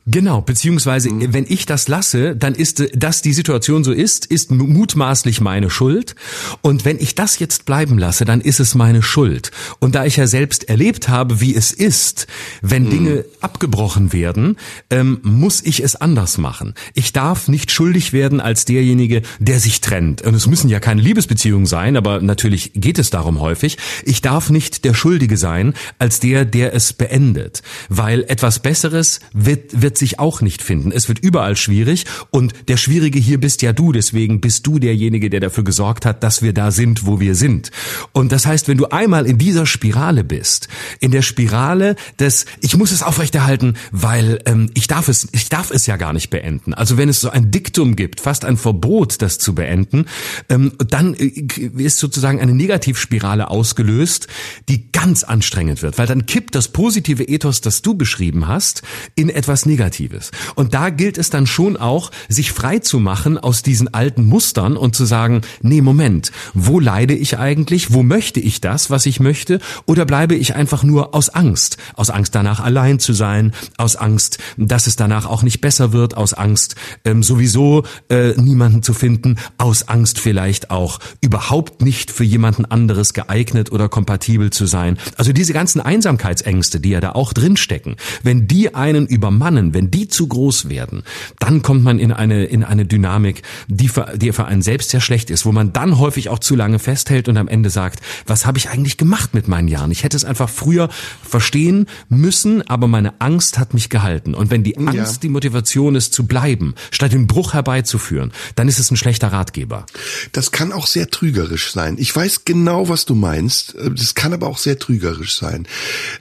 Genau, 0.07 0.41
beziehungsweise 0.41 1.11
mhm. 1.11 1.35
wenn 1.35 1.45
ich 1.47 1.67
das 1.67 1.87
lasse, 1.87 2.35
dann 2.35 2.55
ist, 2.55 2.83
dass 2.95 3.21
die 3.21 3.35
Situation 3.35 3.85
so 3.85 3.93
ist, 3.93 4.25
ist 4.27 4.51
mutmaßlich 4.51 5.41
meine 5.43 5.69
Schuld. 5.69 6.15
Und 6.63 6.87
wenn 6.87 6.99
ich 6.99 7.15
das 7.15 7.39
jetzt 7.39 7.67
bleiben 7.67 7.99
lasse, 7.99 8.25
dann 8.25 8.41
ist 8.41 8.61
es 8.61 8.75
meine 8.75 9.03
Schuld. 9.03 9.51
Und 9.79 9.95
da 9.95 10.07
ich 10.07 10.17
ja 10.17 10.27
selbst 10.27 10.69
erlebt 10.69 11.09
habe, 11.09 11.41
wie 11.41 11.55
es 11.55 11.73
ist, 11.73 12.27
wenn 12.63 12.85
mhm. 12.85 12.91
Dinge 12.91 13.25
abgebrochen 13.43 14.13
werden, 14.15 14.57
ähm, 14.89 15.21
muss 15.23 15.63
ich 15.63 15.83
es 15.83 15.97
anders 15.97 16.39
machen. 16.39 16.75
Ich 16.95 17.13
darf 17.13 17.49
nicht 17.49 17.71
schuldig 17.71 18.15
werden 18.15 18.41
als 18.41 18.65
derjenige, 18.65 19.21
der 19.39 19.61
sich 19.61 19.83
trennt. 19.83 20.23
Und 20.23 20.35
es 20.35 20.47
müssen 20.47 20.71
ja 20.71 20.81
keine 20.81 21.03
Liebesbeziehungen 21.03 21.67
sein, 21.67 21.97
aber 21.97 22.23
natürlich 22.23 22.73
geht 22.75 22.99
es 22.99 23.11
darum 23.11 23.41
häufig. 23.41 23.77
Ich 24.05 24.23
darf 24.23 24.49
nicht 24.49 24.85
der 24.87 24.95
Schuldige 24.95 25.37
sein 25.37 25.75
als 25.99 26.21
der, 26.21 26.47
der 26.47 26.75
es 26.75 26.95
beendet. 26.95 27.63
Weil 27.91 28.25
etwas 28.29 28.61
Besseres 28.61 29.21
wird, 29.35 29.83
wird 29.83 29.90
wird 29.91 29.99
sich 29.99 30.21
auch 30.21 30.41
nicht 30.41 30.63
finden. 30.63 30.93
Es 30.93 31.09
wird 31.09 31.19
überall 31.19 31.57
schwierig 31.57 32.05
und 32.31 32.53
der 32.69 32.77
Schwierige 32.77 33.19
hier 33.19 33.41
bist 33.41 33.61
ja 33.61 33.73
du, 33.73 33.91
deswegen 33.91 34.41
bist 34.41 34.65
du 34.69 34.79
derjenige, 34.79 35.31
der 35.31 35.41
dafür 35.41 35.65
gesorgt 35.65 36.07
hat, 36.07 36.23
dass 36.23 36.43
wir 36.43 36.53
da 36.53 36.71
sind, 36.71 37.07
wo 37.07 37.19
wir 37.19 37.35
sind. 37.35 37.73
Und 38.13 38.31
das 38.31 38.47
heißt, 38.47 38.69
wenn 38.69 38.79
du 38.79 38.87
einmal 38.87 39.27
in 39.27 39.37
dieser 39.37 39.67
Spirale 39.67 40.23
bist, 40.23 40.69
in 41.01 41.11
der 41.11 41.23
Spirale 41.23 41.97
des, 42.21 42.47
ich 42.61 42.77
muss 42.77 42.93
es 42.93 43.03
aufrechterhalten, 43.03 43.75
weil 43.91 44.39
ähm, 44.47 44.71
ich 44.75 44.87
darf 44.87 45.09
es, 45.09 45.27
ich 45.33 45.49
darf 45.49 45.73
es 45.73 45.87
ja 45.87 45.97
gar 45.97 46.13
nicht 46.13 46.31
beenden. 46.31 46.73
Also 46.73 46.97
wenn 46.97 47.09
es 47.09 47.21
so 47.21 47.31
ein 47.31 47.51
Diktum 47.51 47.97
gibt, 47.97 48.21
fast 48.21 48.45
ein 48.45 48.57
Verbot, 48.57 49.21
das 49.23 49.39
zu 49.39 49.57
beenden, 49.57 50.07
ähm, 50.49 50.71
dann 50.87 51.15
äh, 51.15 51.33
ist 51.79 51.99
sozusagen 51.99 52.39
eine 52.39 52.55
Negativspirale 52.55 53.51
ausgelöst, 53.51 54.29
die 54.69 54.93
ganz 54.93 55.25
anstrengend 55.25 55.83
wird, 55.83 55.99
weil 55.99 56.07
dann 56.07 56.27
kippt 56.27 56.55
das 56.55 56.69
positive 56.69 57.25
Ethos, 57.25 57.61
das 57.61 57.83
du 57.83 57.95
beschrieben 57.95 58.47
hast, 58.47 58.83
in 59.17 59.31
etwas 59.31 59.67
Negatives. 59.67 59.80
Negatives. 59.81 60.31
Und 60.57 60.75
da 60.75 60.91
gilt 60.91 61.17
es 61.17 61.31
dann 61.31 61.47
schon 61.47 61.79
auch, 61.79 62.11
sich 62.29 62.53
frei 62.53 62.81
zu 62.81 63.01
machen 63.01 63.39
aus 63.39 63.63
diesen 63.63 63.95
alten 63.95 64.27
Mustern 64.27 64.77
und 64.77 64.95
zu 64.95 65.07
sagen, 65.07 65.41
nee, 65.63 65.81
Moment, 65.81 66.33
wo 66.53 66.79
leide 66.79 67.15
ich 67.15 67.39
eigentlich? 67.39 67.95
Wo 67.95 68.03
möchte 68.03 68.41
ich 68.41 68.61
das, 68.61 68.91
was 68.91 69.07
ich 69.07 69.21
möchte? 69.21 69.59
Oder 69.87 70.05
bleibe 70.05 70.35
ich 70.35 70.55
einfach 70.55 70.83
nur 70.83 71.15
aus 71.15 71.31
Angst? 71.31 71.79
Aus 71.95 72.11
Angst 72.11 72.35
danach 72.35 72.61
allein 72.61 72.99
zu 72.99 73.15
sein, 73.15 73.53
aus 73.79 73.97
Angst, 73.97 74.39
dass 74.59 74.87
es 74.87 74.97
danach 74.97 75.25
auch 75.25 75.43
nicht 75.43 75.63
besser 75.63 75.95
wird, 75.95 76.15
aus 76.15 76.35
Angst 76.35 76.77
ähm, 77.07 77.23
sowieso 77.23 77.85
äh, 78.11 78.39
niemanden 78.39 78.83
zu 78.83 78.93
finden, 78.93 79.37
aus 79.57 79.89
Angst 79.89 80.19
vielleicht 80.19 80.71
auch 80.71 80.99
überhaupt 81.23 81.81
nicht 81.81 82.11
für 82.11 82.25
jemanden 82.25 82.67
anderes 82.67 83.15
geeignet 83.15 83.73
oder 83.73 83.89
kompatibel 83.89 84.51
zu 84.51 84.67
sein. 84.67 84.99
Also 85.17 85.33
diese 85.33 85.55
ganzen 85.55 85.81
Einsamkeitsängste, 85.81 86.81
die 86.81 86.91
ja 86.91 87.01
da 87.01 87.13
auch 87.13 87.33
drinstecken, 87.33 87.97
wenn 88.23 88.47
die 88.47 88.75
einen 88.75 89.07
übermannen, 89.07 89.70
wenn 89.75 89.91
die 89.91 90.09
zu 90.09 90.27
groß 90.27 90.69
werden, 90.69 91.03
dann 91.39 91.63
kommt 91.63 91.85
man 91.85 91.99
in 91.99 92.13
eine, 92.13 92.45
in 92.45 92.65
eine 92.65 92.87
Dynamik, 92.87 93.43
die 93.69 93.89
für, 93.89 94.15
die 94.17 94.33
für 94.33 94.45
einen 94.45 94.63
selbst 94.63 94.91
sehr 94.91 95.01
schlecht 95.01 95.31
ist, 95.31 95.47
wo 95.47 95.53
man 95.53 95.73
dann 95.73 95.99
häufig 95.99 96.29
auch 96.29 96.39
zu 96.39 96.57
lange 96.57 96.79
festhält 96.79 97.29
und 97.29 97.37
am 97.37 97.49
Ende 97.49 97.71
sagt, 97.71 98.01
was 98.27 98.47
habe 98.47 98.59
ich 98.59 98.69
eigentlich 98.69 98.97
gemacht 98.97 99.35
mit 99.35 99.49
meinen 99.49 99.69
Jahren? 99.69 99.91
Ich 99.91 100.05
hätte 100.05 100.17
es 100.17 100.25
einfach 100.25 100.49
früher 100.49 100.89
verstehen 101.23 101.87
müssen, 102.09 102.67
aber 102.69 102.89
meine 102.89 103.21
Angst 103.21 103.59
hat 103.59 103.75
mich 103.75 103.89
gehalten. 103.89 104.35
Und 104.35 104.51
wenn 104.51 104.63
die 104.63 104.77
Angst 104.79 104.97
ja. 104.97 105.21
die 105.23 105.29
Motivation 105.29 105.95
ist, 105.95 106.13
zu 106.13 106.27
bleiben, 106.27 106.75
statt 106.91 107.13
den 107.13 107.27
Bruch 107.27 107.55
herbeizuführen, 107.55 108.33
dann 108.57 108.69
ist 108.69 108.79
es 108.79 108.91
ein 108.91 108.97
schlechter 108.97 109.29
Ratgeber. 109.29 109.87
Das 110.33 110.53
kann 110.53 110.73
auch 110.73 110.87
sehr 110.87 111.11
trügerisch 111.11 111.73
sein. 111.73 111.97
Ich 111.99 112.15
weiß 112.15 112.45
genau, 112.45 112.89
was 112.89 113.05
du 113.05 113.15
meinst. 113.15 113.75
Das 113.97 114.15
kann 114.15 114.33
aber 114.33 114.47
auch 114.47 114.59
sehr 114.59 114.79
trügerisch 114.79 115.37
sein. 115.37 115.67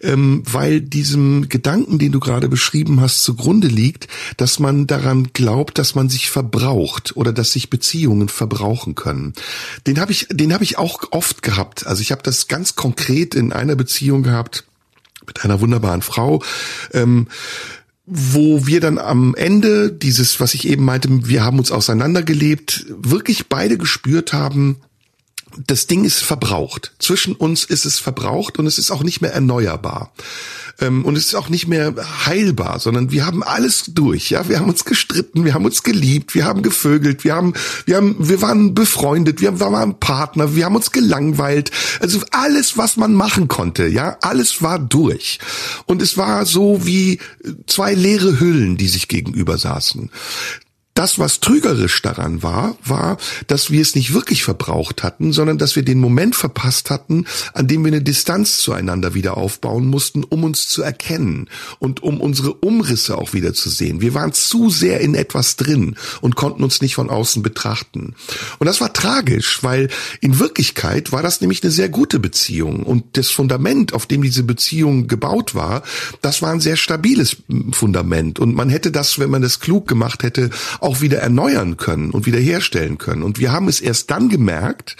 Ähm, 0.01 0.43
weil 0.45 0.81
diesem 0.81 1.49
Gedanken, 1.49 1.99
den 1.99 2.11
du 2.11 2.19
gerade 2.19 2.49
beschrieben 2.49 3.01
hast, 3.01 3.23
zu 3.23 3.35
zugrunde 3.39 3.67
liegt, 3.67 4.07
dass 4.37 4.59
man 4.59 4.85
daran 4.85 5.29
glaubt, 5.33 5.77
dass 5.77 5.95
man 5.95 6.09
sich 6.09 6.29
verbraucht 6.29 7.15
oder 7.15 7.31
dass 7.31 7.53
sich 7.53 7.69
Beziehungen 7.69 8.27
verbrauchen 8.27 8.95
können. 8.95 9.33
Den 9.87 9.99
habe 9.99 10.11
ich, 10.11 10.27
den 10.29 10.53
habe 10.53 10.63
ich 10.63 10.77
auch 10.77 11.03
oft 11.11 11.41
gehabt. 11.41 11.87
Also 11.87 12.01
ich 12.01 12.11
habe 12.11 12.21
das 12.21 12.47
ganz 12.47 12.75
konkret 12.75 13.35
in 13.35 13.53
einer 13.53 13.75
Beziehung 13.75 14.23
gehabt 14.23 14.65
mit 15.25 15.45
einer 15.45 15.61
wunderbaren 15.61 16.01
Frau. 16.01 16.43
Ähm, 16.93 17.27
wo 18.11 18.65
wir 18.65 18.81
dann 18.81 18.97
am 18.97 19.35
Ende 19.35 19.91
dieses, 19.91 20.39
was 20.39 20.55
ich 20.55 20.67
eben 20.67 20.83
meinte, 20.83 21.09
wir 21.27 21.43
haben 21.43 21.59
uns 21.59 21.71
auseinandergelebt, 21.71 22.87
wirklich 22.89 23.49
beide 23.49 23.77
gespürt 23.77 24.33
haben, 24.33 24.77
das 25.57 25.87
Ding 25.87 26.05
ist 26.05 26.19
verbraucht. 26.19 26.93
Zwischen 26.99 27.33
uns 27.33 27.63
ist 27.63 27.85
es 27.85 27.99
verbraucht 27.99 28.59
und 28.59 28.67
es 28.67 28.77
ist 28.77 28.91
auch 28.91 29.03
nicht 29.03 29.21
mehr 29.21 29.33
erneuerbar. 29.33 30.11
Ähm, 30.81 31.05
und 31.05 31.17
es 31.17 31.27
ist 31.27 31.35
auch 31.35 31.49
nicht 31.49 31.67
mehr 31.67 31.93
heilbar, 32.25 32.79
sondern 32.79 33.11
wir 33.11 33.25
haben 33.25 33.43
alles 33.43 33.85
durch. 33.87 34.29
Ja, 34.29 34.47
wir 34.47 34.59
haben 34.59 34.69
uns 34.69 34.85
gestritten, 34.85 35.45
wir 35.45 35.53
haben 35.53 35.65
uns 35.65 35.83
geliebt, 35.83 36.35
wir 36.35 36.45
haben 36.45 36.61
gevögelt, 36.61 37.23
wir 37.23 37.35
haben, 37.35 37.53
wir 37.85 37.97
haben, 37.97 38.15
wir 38.19 38.41
waren 38.41 38.73
befreundet, 38.73 39.41
wir 39.41 39.59
waren 39.59 39.99
Partner, 39.99 40.55
wir 40.55 40.65
haben 40.65 40.75
uns 40.75 40.91
gelangweilt. 40.91 41.71
Also 41.99 42.19
alles, 42.31 42.77
was 42.77 42.97
man 42.97 43.13
machen 43.13 43.47
konnte, 43.47 43.87
ja, 43.87 44.17
alles 44.21 44.61
war 44.61 44.79
durch. 44.79 45.39
Und 45.85 46.01
es 46.01 46.17
war 46.17 46.45
so 46.45 46.85
wie 46.85 47.19
zwei 47.67 47.93
leere 47.93 48.39
Hüllen, 48.39 48.77
die 48.77 48.87
sich 48.87 49.07
gegenüber 49.07 49.57
saßen. 49.57 50.09
Das, 50.93 51.17
was 51.17 51.39
trügerisch 51.39 52.01
daran 52.01 52.43
war, 52.43 52.75
war, 52.83 53.17
dass 53.47 53.71
wir 53.71 53.81
es 53.81 53.95
nicht 53.95 54.13
wirklich 54.13 54.43
verbraucht 54.43 55.01
hatten, 55.01 55.31
sondern 55.31 55.57
dass 55.57 55.77
wir 55.77 55.83
den 55.83 55.99
Moment 55.99 56.35
verpasst 56.35 56.89
hatten, 56.89 57.25
an 57.53 57.67
dem 57.67 57.85
wir 57.85 57.91
eine 57.93 58.01
Distanz 58.01 58.57
zueinander 58.57 59.13
wieder 59.13 59.37
aufbauen 59.37 59.87
mussten, 59.87 60.25
um 60.25 60.43
uns 60.43 60.67
zu 60.67 60.81
erkennen 60.81 61.49
und 61.79 62.03
um 62.03 62.19
unsere 62.19 62.53
Umrisse 62.53 63.17
auch 63.17 63.31
wieder 63.31 63.53
zu 63.53 63.69
sehen. 63.69 64.01
Wir 64.01 64.13
waren 64.13 64.33
zu 64.33 64.69
sehr 64.69 64.99
in 64.99 65.15
etwas 65.15 65.55
drin 65.55 65.95
und 66.19 66.35
konnten 66.35 66.63
uns 66.63 66.81
nicht 66.81 66.95
von 66.95 67.09
außen 67.09 67.43
betrachten. 67.43 68.15
Und 68.57 68.67
das 68.67 68.81
war 68.81 68.91
tragisch, 68.91 69.63
weil 69.63 69.87
in 70.19 70.37
Wirklichkeit 70.37 71.13
war 71.13 71.23
das 71.23 71.39
nämlich 71.39 71.63
eine 71.63 71.71
sehr 71.71 71.87
gute 71.87 72.19
Beziehung 72.19 72.83
und 72.83 73.17
das 73.17 73.29
Fundament, 73.29 73.93
auf 73.93 74.05
dem 74.05 74.21
diese 74.21 74.43
Beziehung 74.43 75.07
gebaut 75.07 75.55
war, 75.55 75.83
das 76.21 76.41
war 76.41 76.51
ein 76.51 76.59
sehr 76.59 76.75
stabiles 76.75 77.37
Fundament 77.71 78.37
und 78.37 78.53
man 78.53 78.69
hätte 78.69 78.91
das, 78.91 79.17
wenn 79.17 79.29
man 79.29 79.41
das 79.41 79.61
klug 79.61 79.87
gemacht 79.87 80.23
hätte, 80.23 80.49
auch 80.79 81.01
wieder 81.01 81.19
erneuern 81.19 81.77
können 81.77 82.11
und 82.11 82.25
wiederherstellen 82.25 82.97
können. 82.97 83.23
Und 83.23 83.39
wir 83.39 83.51
haben 83.51 83.67
es 83.67 83.81
erst 83.81 84.11
dann 84.11 84.29
gemerkt, 84.29 84.95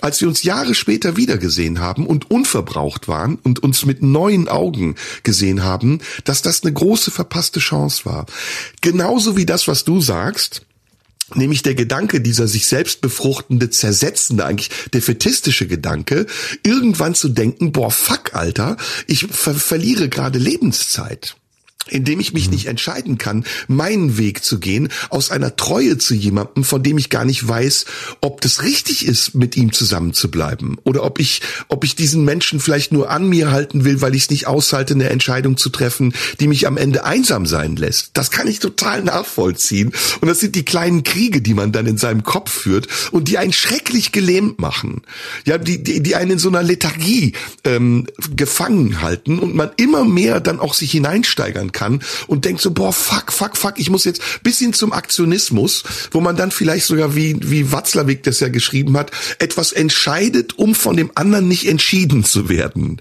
als 0.00 0.20
wir 0.20 0.28
uns 0.28 0.42
Jahre 0.42 0.74
später 0.74 1.16
wiedergesehen 1.16 1.80
haben 1.80 2.06
und 2.06 2.30
unverbraucht 2.30 3.08
waren 3.08 3.36
und 3.36 3.62
uns 3.62 3.86
mit 3.86 4.02
neuen 4.02 4.48
Augen 4.48 4.96
gesehen 5.22 5.62
haben, 5.62 6.00
dass 6.24 6.42
das 6.42 6.62
eine 6.62 6.72
große 6.72 7.10
verpasste 7.10 7.60
Chance 7.60 8.04
war. 8.04 8.26
Genauso 8.80 9.36
wie 9.36 9.46
das, 9.46 9.68
was 9.68 9.84
du 9.84 10.00
sagst, 10.00 10.62
nämlich 11.34 11.62
der 11.62 11.74
Gedanke, 11.74 12.20
dieser 12.20 12.48
sich 12.48 12.66
selbst 12.66 13.00
befruchtende, 13.00 13.70
zersetzende, 13.70 14.44
eigentlich 14.44 14.70
defetistische 14.92 15.66
Gedanke, 15.66 16.26
irgendwann 16.62 17.14
zu 17.14 17.28
denken, 17.28 17.72
boah, 17.72 17.90
fuck, 17.90 18.34
Alter, 18.34 18.76
ich 19.06 19.26
ver 19.30 19.54
verliere 19.54 20.08
gerade 20.08 20.38
Lebenszeit 20.38 21.36
indem 21.88 22.20
ich 22.20 22.32
mich 22.32 22.50
nicht 22.50 22.66
entscheiden 22.66 23.18
kann, 23.18 23.44
meinen 23.68 24.16
Weg 24.18 24.44
zu 24.44 24.58
gehen, 24.58 24.88
aus 25.10 25.30
einer 25.30 25.56
Treue 25.56 25.98
zu 25.98 26.14
jemandem, 26.14 26.64
von 26.64 26.82
dem 26.82 26.98
ich 26.98 27.10
gar 27.10 27.24
nicht 27.24 27.46
weiß, 27.46 27.84
ob 28.20 28.40
das 28.40 28.62
richtig 28.62 29.06
ist, 29.06 29.34
mit 29.34 29.56
ihm 29.56 29.72
zusammen 29.72 30.14
zu 30.14 30.30
bleiben 30.30 30.78
oder 30.84 31.04
ob 31.04 31.20
ich, 31.20 31.42
ob 31.68 31.84
ich 31.84 31.96
diesen 31.96 32.24
Menschen 32.24 32.60
vielleicht 32.60 32.92
nur 32.92 33.10
an 33.10 33.28
mir 33.28 33.50
halten 33.50 33.84
will, 33.84 34.00
weil 34.00 34.14
ich 34.14 34.24
es 34.24 34.30
nicht 34.30 34.46
aushalte, 34.46 34.94
eine 34.94 35.10
Entscheidung 35.10 35.56
zu 35.56 35.68
treffen, 35.68 36.14
die 36.40 36.48
mich 36.48 36.66
am 36.66 36.76
Ende 36.76 37.04
einsam 37.04 37.46
sein 37.46 37.76
lässt. 37.76 38.10
Das 38.14 38.30
kann 38.30 38.48
ich 38.48 38.58
total 38.58 39.02
nachvollziehen. 39.02 39.92
Und 40.20 40.28
das 40.28 40.40
sind 40.40 40.54
die 40.54 40.64
kleinen 40.64 41.02
Kriege, 41.02 41.42
die 41.42 41.54
man 41.54 41.72
dann 41.72 41.86
in 41.86 41.98
seinem 41.98 42.22
Kopf 42.22 42.50
führt 42.50 42.88
und 43.12 43.28
die 43.28 43.38
einen 43.38 43.52
schrecklich 43.52 44.12
gelähmt 44.12 44.58
machen. 44.58 45.02
Ja, 45.44 45.58
die, 45.58 45.82
die, 45.82 46.02
die 46.02 46.16
einen 46.16 46.32
in 46.32 46.38
so 46.38 46.48
einer 46.48 46.62
Lethargie 46.62 47.32
ähm, 47.64 48.06
gefangen 48.34 49.02
halten 49.02 49.38
und 49.38 49.54
man 49.54 49.70
immer 49.76 50.04
mehr 50.04 50.40
dann 50.40 50.60
auch 50.60 50.74
sich 50.74 50.92
hineinsteigern 50.92 51.72
kann 51.74 52.00
und 52.26 52.46
denkt 52.46 52.62
so, 52.62 52.70
boah, 52.70 52.92
fuck, 52.92 53.30
fuck, 53.30 53.56
fuck, 53.58 53.74
ich 53.76 53.90
muss 53.90 54.06
jetzt 54.06 54.22
bis 54.42 54.58
hin 54.58 54.72
zum 54.72 54.94
Aktionismus, 54.94 55.82
wo 56.10 56.22
man 56.22 56.36
dann 56.36 56.50
vielleicht 56.50 56.86
sogar, 56.86 57.14
wie, 57.14 57.36
wie 57.42 57.70
Watzlawick 57.70 58.22
das 58.22 58.40
ja 58.40 58.48
geschrieben 58.48 58.96
hat, 58.96 59.10
etwas 59.38 59.72
entscheidet, 59.72 60.58
um 60.58 60.74
von 60.74 60.96
dem 60.96 61.10
anderen 61.14 61.48
nicht 61.48 61.68
entschieden 61.68 62.24
zu 62.24 62.48
werden 62.48 63.00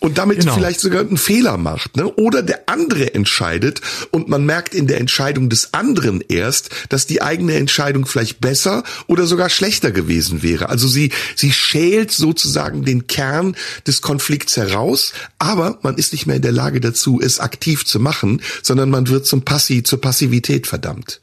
und 0.00 0.18
damit 0.18 0.40
genau. 0.40 0.54
vielleicht 0.54 0.80
sogar 0.80 1.02
einen 1.02 1.18
Fehler 1.18 1.56
macht, 1.56 1.96
ne? 1.96 2.08
Oder 2.14 2.42
der 2.42 2.68
andere 2.68 3.14
entscheidet 3.14 3.80
und 4.10 4.28
man 4.28 4.44
merkt 4.44 4.74
in 4.74 4.86
der 4.86 4.98
Entscheidung 4.98 5.48
des 5.48 5.72
anderen 5.74 6.22
erst, 6.26 6.70
dass 6.88 7.06
die 7.06 7.22
eigene 7.22 7.54
Entscheidung 7.54 8.06
vielleicht 8.06 8.40
besser 8.40 8.82
oder 9.06 9.26
sogar 9.26 9.50
schlechter 9.50 9.92
gewesen 9.92 10.42
wäre. 10.42 10.68
Also 10.68 10.88
sie 10.88 11.12
sie 11.36 11.52
schält 11.52 12.10
sozusagen 12.10 12.84
den 12.84 13.06
Kern 13.06 13.56
des 13.86 14.00
Konflikts 14.00 14.56
heraus, 14.56 15.12
aber 15.38 15.78
man 15.82 15.96
ist 15.96 16.12
nicht 16.12 16.26
mehr 16.26 16.36
in 16.36 16.42
der 16.42 16.52
Lage 16.52 16.80
dazu, 16.80 17.20
es 17.22 17.38
aktiv 17.38 17.84
zu 17.84 18.00
machen, 18.00 18.42
sondern 18.62 18.90
man 18.90 19.08
wird 19.08 19.26
zum 19.26 19.42
Passi 19.42 19.82
zur 19.82 20.00
Passivität 20.00 20.66
verdammt. 20.66 21.20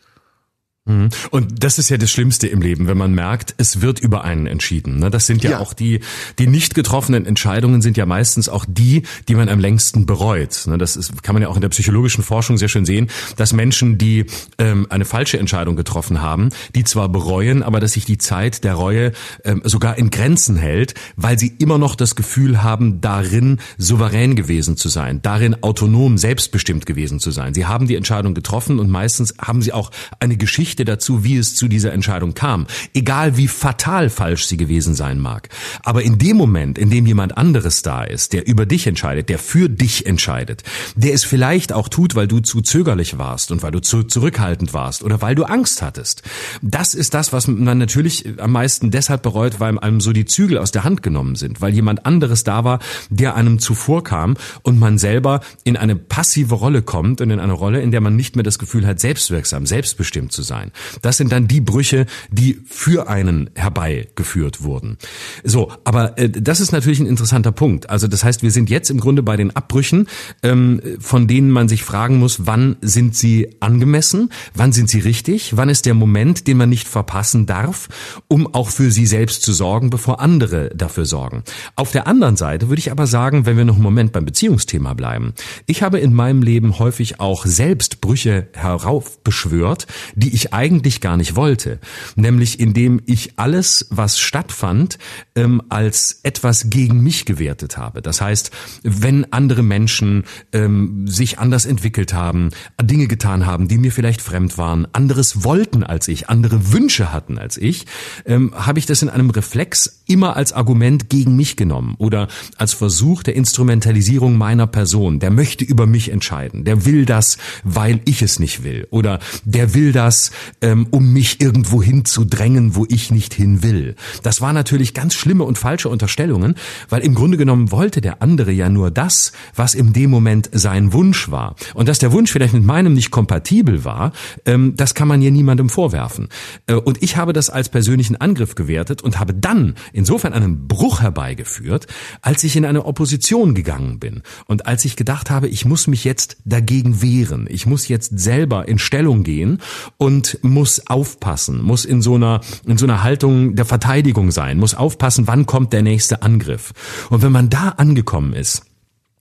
Mhm. 0.88 1.10
Und 1.32 1.64
das 1.64 1.78
ist 1.78 1.90
ja 1.90 1.98
das 1.98 2.10
Schlimmste 2.10 2.48
im 2.48 2.62
Leben, 2.62 2.88
wenn 2.88 2.98
man 2.98 3.14
merkt, 3.14 3.54
es 3.58 3.82
wird 3.82 4.00
über 4.00 4.24
einen 4.24 4.48
entschieden. 4.48 5.00
Ne? 5.00 5.10
Das 5.10 5.28
sind 5.28 5.44
ja, 5.44 5.52
ja, 5.52 5.60
auch 5.60 5.74
die, 5.74 6.00
die 6.40 6.48
nicht 6.48 6.76
getroffenen 6.76 7.26
Entscheidungen 7.26 7.82
sind 7.82 7.98
ja 7.98 8.06
meistens 8.06 8.50
auch 8.50 8.66
die, 8.68 9.04
die 9.28 9.36
man 9.36 9.50
am 9.50 9.60
längsten 9.60 10.06
bereut. 10.06 10.64
Ne? 10.66 10.78
Das 10.78 10.96
ist, 10.96 11.22
kann 11.24 11.34
man 11.34 11.42
ja 11.42 11.50
auch 11.50 11.56
in 11.56 11.62
der 11.62 11.70
psychologischen 11.70 12.24
Forschung 12.24 12.58
sehr 12.58 12.70
schön 12.70 12.86
sehen, 12.86 13.10
dass 13.36 13.54
Menschen, 13.54 13.98
die 13.98 14.26
ähm, 14.58 14.88
eine 14.90 15.06
falsche 15.06 15.38
Entscheidung 15.38 15.76
getroffen 15.76 16.22
haben, 16.22 16.50
die 16.74 16.84
zwar 16.84 17.10
bereuen, 17.10 17.64
aber 17.64 17.80
dass 17.80 17.94
sich 17.94 18.06
die 18.06 18.18
Zeit 18.18 18.64
der 18.64 18.76
Reue 18.76 19.12
ähm, 19.44 19.62
sogar 19.66 19.98
in 19.98 20.10
Grenzen 20.10 20.56
hält, 20.56 20.94
weil 21.16 21.38
sie 21.38 21.54
immer 21.60 21.78
noch 21.78 21.96
das 21.96 22.16
Gefühl 22.16 22.64
haben, 22.64 23.02
darin 23.02 23.60
souverän 23.78 24.36
gewesen 24.36 24.78
zu 24.78 24.88
sein, 24.88 25.22
darin 25.22 25.62
autonom, 25.64 26.18
selbstbestimmt 26.18 26.86
gewesen 26.86 27.20
zu 27.20 27.32
sein. 27.32 27.54
Sie 27.54 27.66
haben 27.66 27.88
die 27.88 27.96
Entscheidung 27.96 28.34
getroffen 28.34 28.80
und 28.80 28.90
meistens 28.90 29.36
haben 29.40 29.62
sie 29.62 29.74
auch 29.74 29.92
eine 30.20 30.38
Geschichte 30.38 30.77
Geschichte 30.78 30.86
dazu, 30.86 31.24
wie 31.24 31.38
es 31.38 31.56
zu 31.56 31.68
dieser 31.68 31.92
Entscheidung 31.92 32.34
kam, 32.34 32.68
egal 32.94 33.36
wie 33.36 33.48
fatal 33.48 34.10
falsch 34.10 34.46
sie 34.46 34.58
gewesen 34.58 34.94
sein 34.94 35.20
mag. 35.20 35.50
Aber 35.84 36.04
in 36.04 36.18
dem 36.20 36.38
Moment, 36.38 36.78
in 36.78 36.90
dem 36.90 37.08
jemand 37.08 37.36
anderes 37.38 37.82
da 37.82 38.04
ist, 38.04 38.34
der 38.34 38.48
über 38.48 38.66
dich 38.66 38.86
entscheidet, 38.86 39.30
der 39.30 39.40
für 39.40 39.70
dich 39.70 40.06
entscheidet, 40.06 40.64
der 40.96 41.14
es 41.14 41.24
vielleicht 41.24 41.74
auch 41.74 41.90
tut, 41.90 42.16
weil 42.16 42.28
du 42.28 42.40
zu 42.42 42.62
zögerlich 42.62 43.18
warst 43.18 43.52
und 43.52 43.64
weil 43.64 43.72
du 43.72 43.82
zu 43.82 44.04
zurückhaltend 44.04 44.74
warst 44.74 45.04
oder 45.04 45.22
weil 45.22 45.34
du 45.34 45.46
Angst 45.46 45.82
hattest, 45.82 46.22
das 46.62 46.94
ist 46.94 47.14
das, 47.14 47.34
was 47.34 47.48
man 47.48 47.78
natürlich 47.78 48.40
am 48.40 48.52
meisten 48.52 48.92
deshalb 48.92 49.24
bereut, 49.24 49.60
weil 49.60 49.80
einem 49.80 50.00
so 50.00 50.14
die 50.14 50.26
Zügel 50.26 50.60
aus 50.60 50.72
der 50.72 50.84
Hand 50.84 51.02
genommen 51.02 51.36
sind, 51.36 51.60
weil 51.62 51.74
jemand 51.74 52.06
anderes 52.06 52.44
da 52.44 52.64
war, 52.64 52.80
der 53.10 53.36
einem 53.36 53.60
zuvorkam 53.60 54.38
und 54.62 54.80
man 54.80 54.98
selber 54.98 55.42
in 55.64 55.76
eine 55.76 55.96
passive 55.96 56.56
Rolle 56.56 56.84
kommt 56.84 57.22
und 57.22 57.32
in 57.32 57.40
eine 57.40 57.54
Rolle, 57.54 57.82
in 57.82 57.92
der 57.92 58.02
man 58.02 58.16
nicht 58.16 58.36
mehr 58.36 58.44
das 58.44 58.60
Gefühl 58.60 58.86
hat, 58.86 59.00
selbstwirksam, 59.00 59.66
selbstbestimmt 59.66 60.32
zu 60.32 60.44
sein 60.44 60.66
sein. 60.68 60.99
Das 61.01 61.18
sind 61.18 61.32
dann 61.32 61.47
die 61.47 61.61
Brüche, 61.61 62.05
die 62.30 62.59
für 62.65 63.09
einen 63.09 63.49
herbeigeführt 63.55 64.63
wurden. 64.63 64.97
So, 65.43 65.72
aber 65.84 66.18
äh, 66.18 66.30
das 66.30 66.59
ist 66.59 66.72
natürlich 66.72 66.99
ein 66.99 67.07
interessanter 67.07 67.51
Punkt. 67.51 67.89
Also 67.89 68.07
das 68.07 68.24
heißt, 68.24 68.43
wir 68.43 68.51
sind 68.51 68.70
jetzt 68.70 68.89
im 68.89 68.99
Grunde 68.99 69.24
bei 69.24 69.38
den 69.38 69.55
Abbrüchen, 69.55 70.07
ähm, 70.43 70.82
von 70.99 71.28
denen 71.28 71.51
man 71.51 71.70
sich 71.70 71.84
fragen 71.84 72.18
muss, 72.18 72.45
wann 72.45 72.78
sind 72.82 73.15
sie 73.15 73.55
angemessen, 73.59 74.30
wann 74.53 74.72
sind 74.72 74.89
sie 74.89 74.99
richtig, 74.99 75.55
wann 75.57 75.70
ist 75.70 75.86
der 75.86 75.93
Moment, 75.93 76.47
den 76.47 76.57
man 76.57 76.70
nicht 76.70 76.88
verpassen 76.88 77.45
darf, 77.45 77.89
um 78.28 78.53
auch 78.53 78.70
für 78.70 78.91
sie 78.91 79.05
selbst 79.05 79.41
zu 79.41 79.53
sorgen, 79.53 79.89
bevor 79.89 80.20
andere 80.20 80.70
dafür 80.76 81.05
sorgen. 81.05 81.43
Auf 81.76 81.91
der 81.91 82.07
anderen 82.07 82.36
Seite 82.36 82.70
würde 82.70 82.80
ich 82.80 82.91
aber 82.91 83.07
sagen, 83.07 83.45
wenn 83.45 83.57
wir 83.57 83.65
noch 83.65 83.76
einen 83.76 83.84
Moment 83.84 84.11
beim 84.11 84.26
Beziehungsthema 84.26 84.93
bleiben, 84.93 85.34
ich 85.65 85.84
habe 85.84 85.99
in 85.99 86.13
meinem 86.13 86.41
Leben 86.41 86.80
häufig 86.80 87.20
auch 87.20 87.45
selbst 87.45 88.01
Brüche 88.01 88.47
heraufbeschwört, 88.53 89.88
die 90.15 90.34
ich 90.34 90.47
eigentlich 90.54 91.02
gar 91.02 91.18
nicht 91.18 91.36
wollte, 91.36 91.80
nämlich 92.16 92.60
indem 92.60 93.02
ich 93.06 93.38
alles, 93.38 93.88
was 93.89 94.20
stattfand, 94.20 94.98
ähm, 95.36 95.62
als 95.70 96.20
etwas 96.24 96.70
gegen 96.70 97.02
mich 97.02 97.26
gewertet 97.26 97.78
habe. 97.78 98.02
Das 98.02 98.22
heißt, 98.22 98.52
wenn 98.84 99.32
andere 99.32 99.64
Menschen 99.64 100.24
ähm, 100.54 101.08
sich 101.08 101.39
anders 101.39 101.66
entwickelt 101.66 102.14
haben, 102.14 102.50
Dinge 102.82 103.08
getan 103.08 103.45
haben, 103.45 103.68
die 103.68 103.78
mir 103.78 103.91
vielleicht 103.91 104.22
fremd 104.22 104.58
waren, 104.58 104.88
anderes 104.93 105.43
wollten 105.43 105.84
als 105.84 106.08
ich, 106.08 106.30
andere 106.30 106.72
Wünsche 106.72 107.12
hatten 107.12 107.38
als 107.38 107.58
ich, 107.58 107.86
ähm, 108.26 108.54
habe 108.56 108.80
ich 108.80 108.86
das 108.86 109.02
in 109.02 109.10
einem 109.10 109.30
Reflex 109.30 110.04
immer 110.08 110.36
als 110.36 110.54
Argument 110.54 111.10
gegen 111.10 111.36
mich 111.36 111.56
genommen 111.56 111.95
oder 111.98 112.28
als 112.58 112.74
Versuch 112.74 113.24
der 113.24 113.36
Instrumentalisierung 113.36 114.38
meiner 114.38 114.68
Person. 114.68 115.20
Der 115.20 115.32
möchte 115.32 115.66
über 115.66 115.86
mich 115.86 116.12
entscheiden. 116.12 116.64
Der 116.64 116.86
will 116.86 117.06
das, 117.06 117.38
weil 117.64 118.02
ich 118.06 118.22
es 118.22 118.39
nicht 118.39 118.64
will. 118.64 118.88
Oder 118.89 119.20
der 119.43 119.74
will 119.74 119.91
das, 119.91 120.32
ähm, 120.62 120.88
um 120.92 121.14
mich 121.14 121.42
irgendwo 121.42 121.82
hinzudrängen, 121.82 122.76
wo 122.76 122.86
ich 122.90 123.12
nicht 123.12 123.34
hin 123.34 123.64
will. 123.64 123.96
Das 124.24 124.42
war 124.42 124.54
natürlich 124.54 124.94
ganz 124.94 125.14
schlimme 125.14 125.44
und 125.44 125.58
falsche 125.58 125.90
Unterstellungen, 125.90 126.56
weil 126.90 127.02
im 127.02 127.16
Grunde 127.16 127.38
genommen 127.38 127.72
wollte 127.72 128.02
der 128.02 128.22
andere 128.22 128.52
ja 128.52 128.70
nur 128.70 128.92
das, 128.92 129.32
was 129.56 129.74
in 129.74 129.94
dem 129.94 130.10
Moment 130.10 130.50
sein 130.52 130.94
Wunsch 130.94 131.30
war. 131.32 131.56
Und 131.74 131.88
dass 131.88 132.00
der 132.00 132.12
Wunsch 132.12 132.32
vielleicht 132.32 132.54
mit 132.54 132.64
meinem 132.64 132.94
nicht 132.94 133.12
kompatibel 133.12 133.86
war, 133.86 134.12
ähm, 134.46 134.76
das 134.76 134.94
kann 134.94 135.08
man 135.08 135.22
ja 135.22 135.32
niemandem 135.32 135.70
vorwerfen. 135.70 136.30
Äh, 136.68 136.76
und 136.76 137.02
ich 137.04 137.18
habe 137.18 137.34
das 137.34 137.50
als 137.50 137.70
persönlichen 137.70 138.16
Angriff 138.16 138.56
gewertet 138.56 139.02
und 139.02 139.20
habe 139.20 139.34
dann 139.34 139.76
insofern 139.94 140.34
einen 140.34 140.68
Bruch 140.68 141.02
herbeigeführt, 141.02 141.88
als 142.22 142.44
ich 142.44 142.56
in 142.56 142.66
eine 142.66 142.86
Opposition 142.86 143.56
gegangen 143.56 144.00
bin 144.00 144.22
und 144.46 144.66
als 144.66 144.86
ich 144.86 144.96
gedacht 144.96 145.30
habe, 145.30 145.48
ich 145.48 145.66
muss 145.66 145.88
mich 145.88 146.04
jetzt 146.04 146.38
dagegen 146.46 147.02
wehren, 147.02 147.48
ich 147.50 147.66
muss 147.66 147.88
jetzt 147.88 148.20
selber 148.20 148.68
in 148.68 148.80
Stellung 148.80 149.24
gehen 149.24 149.62
und 149.98 150.27
muss 150.42 150.88
aufpassen, 150.88 151.62
muss 151.62 151.86
in 151.86 152.02
so 152.02 152.16
einer, 152.16 152.42
in 152.66 152.78
so 152.78 152.86
einer 152.86 153.04
Haltung 153.04 153.56
der 153.56 153.66
Verteidigung 153.66 154.32
sein, 154.32 154.58
muss 154.58 154.76
aufpassen, 154.76 155.28
wann 155.28 155.46
kommt 155.46 155.74
der 155.74 155.82
nächste 155.82 156.22
Angriff. 156.22 156.74
Und 157.10 157.22
wenn 157.22 157.32
man 157.32 157.50
da 157.50 157.70
angekommen 157.70 158.34
ist, 158.34 158.64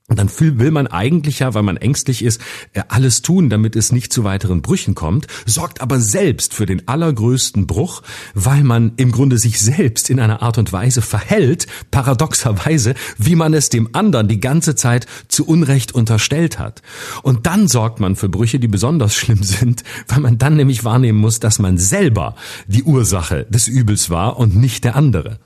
und 0.09 0.17
dann 0.17 0.29
will 0.39 0.71
man 0.71 0.87
eigentlich 0.87 1.39
ja, 1.39 1.53
weil 1.53 1.63
man 1.63 1.75
ängstlich 1.75 2.23
ist, 2.23 2.39
äh, 2.71 2.81
alles 2.87 3.21
tun, 3.21 3.49
damit 3.49 3.75
es 3.75 3.91
nicht 3.91 4.13
zu 4.13 4.23
weiteren 4.23 4.61
Brüchen 4.61 4.95
kommt, 4.95 5.27
sorgt 5.45 5.81
aber 5.81 5.99
selbst 5.99 6.53
für 6.53 6.65
den 6.65 6.87
allergrößten 6.87 7.67
Bruch, 7.67 8.03
weil 8.33 8.63
man 8.63 8.93
im 8.95 9.11
Grunde 9.11 9.37
sich 9.37 9.59
selbst 9.59 10.09
in 10.09 10.21
einer 10.21 10.41
Art 10.41 10.57
und 10.57 10.71
Weise 10.71 11.01
verhält, 11.01 11.67
paradoxerweise, 11.91 12.93
wie 13.17 13.35
man 13.35 13.53
es 13.53 13.67
dem 13.67 13.89
anderen 13.91 14.29
die 14.29 14.39
ganze 14.39 14.75
Zeit 14.75 15.07
zu 15.27 15.45
Unrecht 15.45 15.93
unterstellt 15.93 16.57
hat. 16.57 16.81
Und 17.21 17.45
dann 17.45 17.67
sorgt 17.67 17.99
man 17.99 18.15
für 18.15 18.29
Brüche, 18.29 18.59
die 18.59 18.69
besonders 18.69 19.13
schlimm 19.13 19.43
sind, 19.43 19.83
weil 20.07 20.21
man 20.21 20.37
dann 20.37 20.55
nämlich 20.55 20.85
wahrnehmen 20.85 21.19
muss, 21.19 21.41
dass 21.41 21.59
man 21.59 21.77
selber 21.77 22.35
die 22.67 22.83
Ursache 22.83 23.45
des 23.49 23.67
Übels 23.67 24.09
war 24.09 24.37
und 24.37 24.55
nicht 24.55 24.85
der 24.85 24.95
andere. 24.95 25.39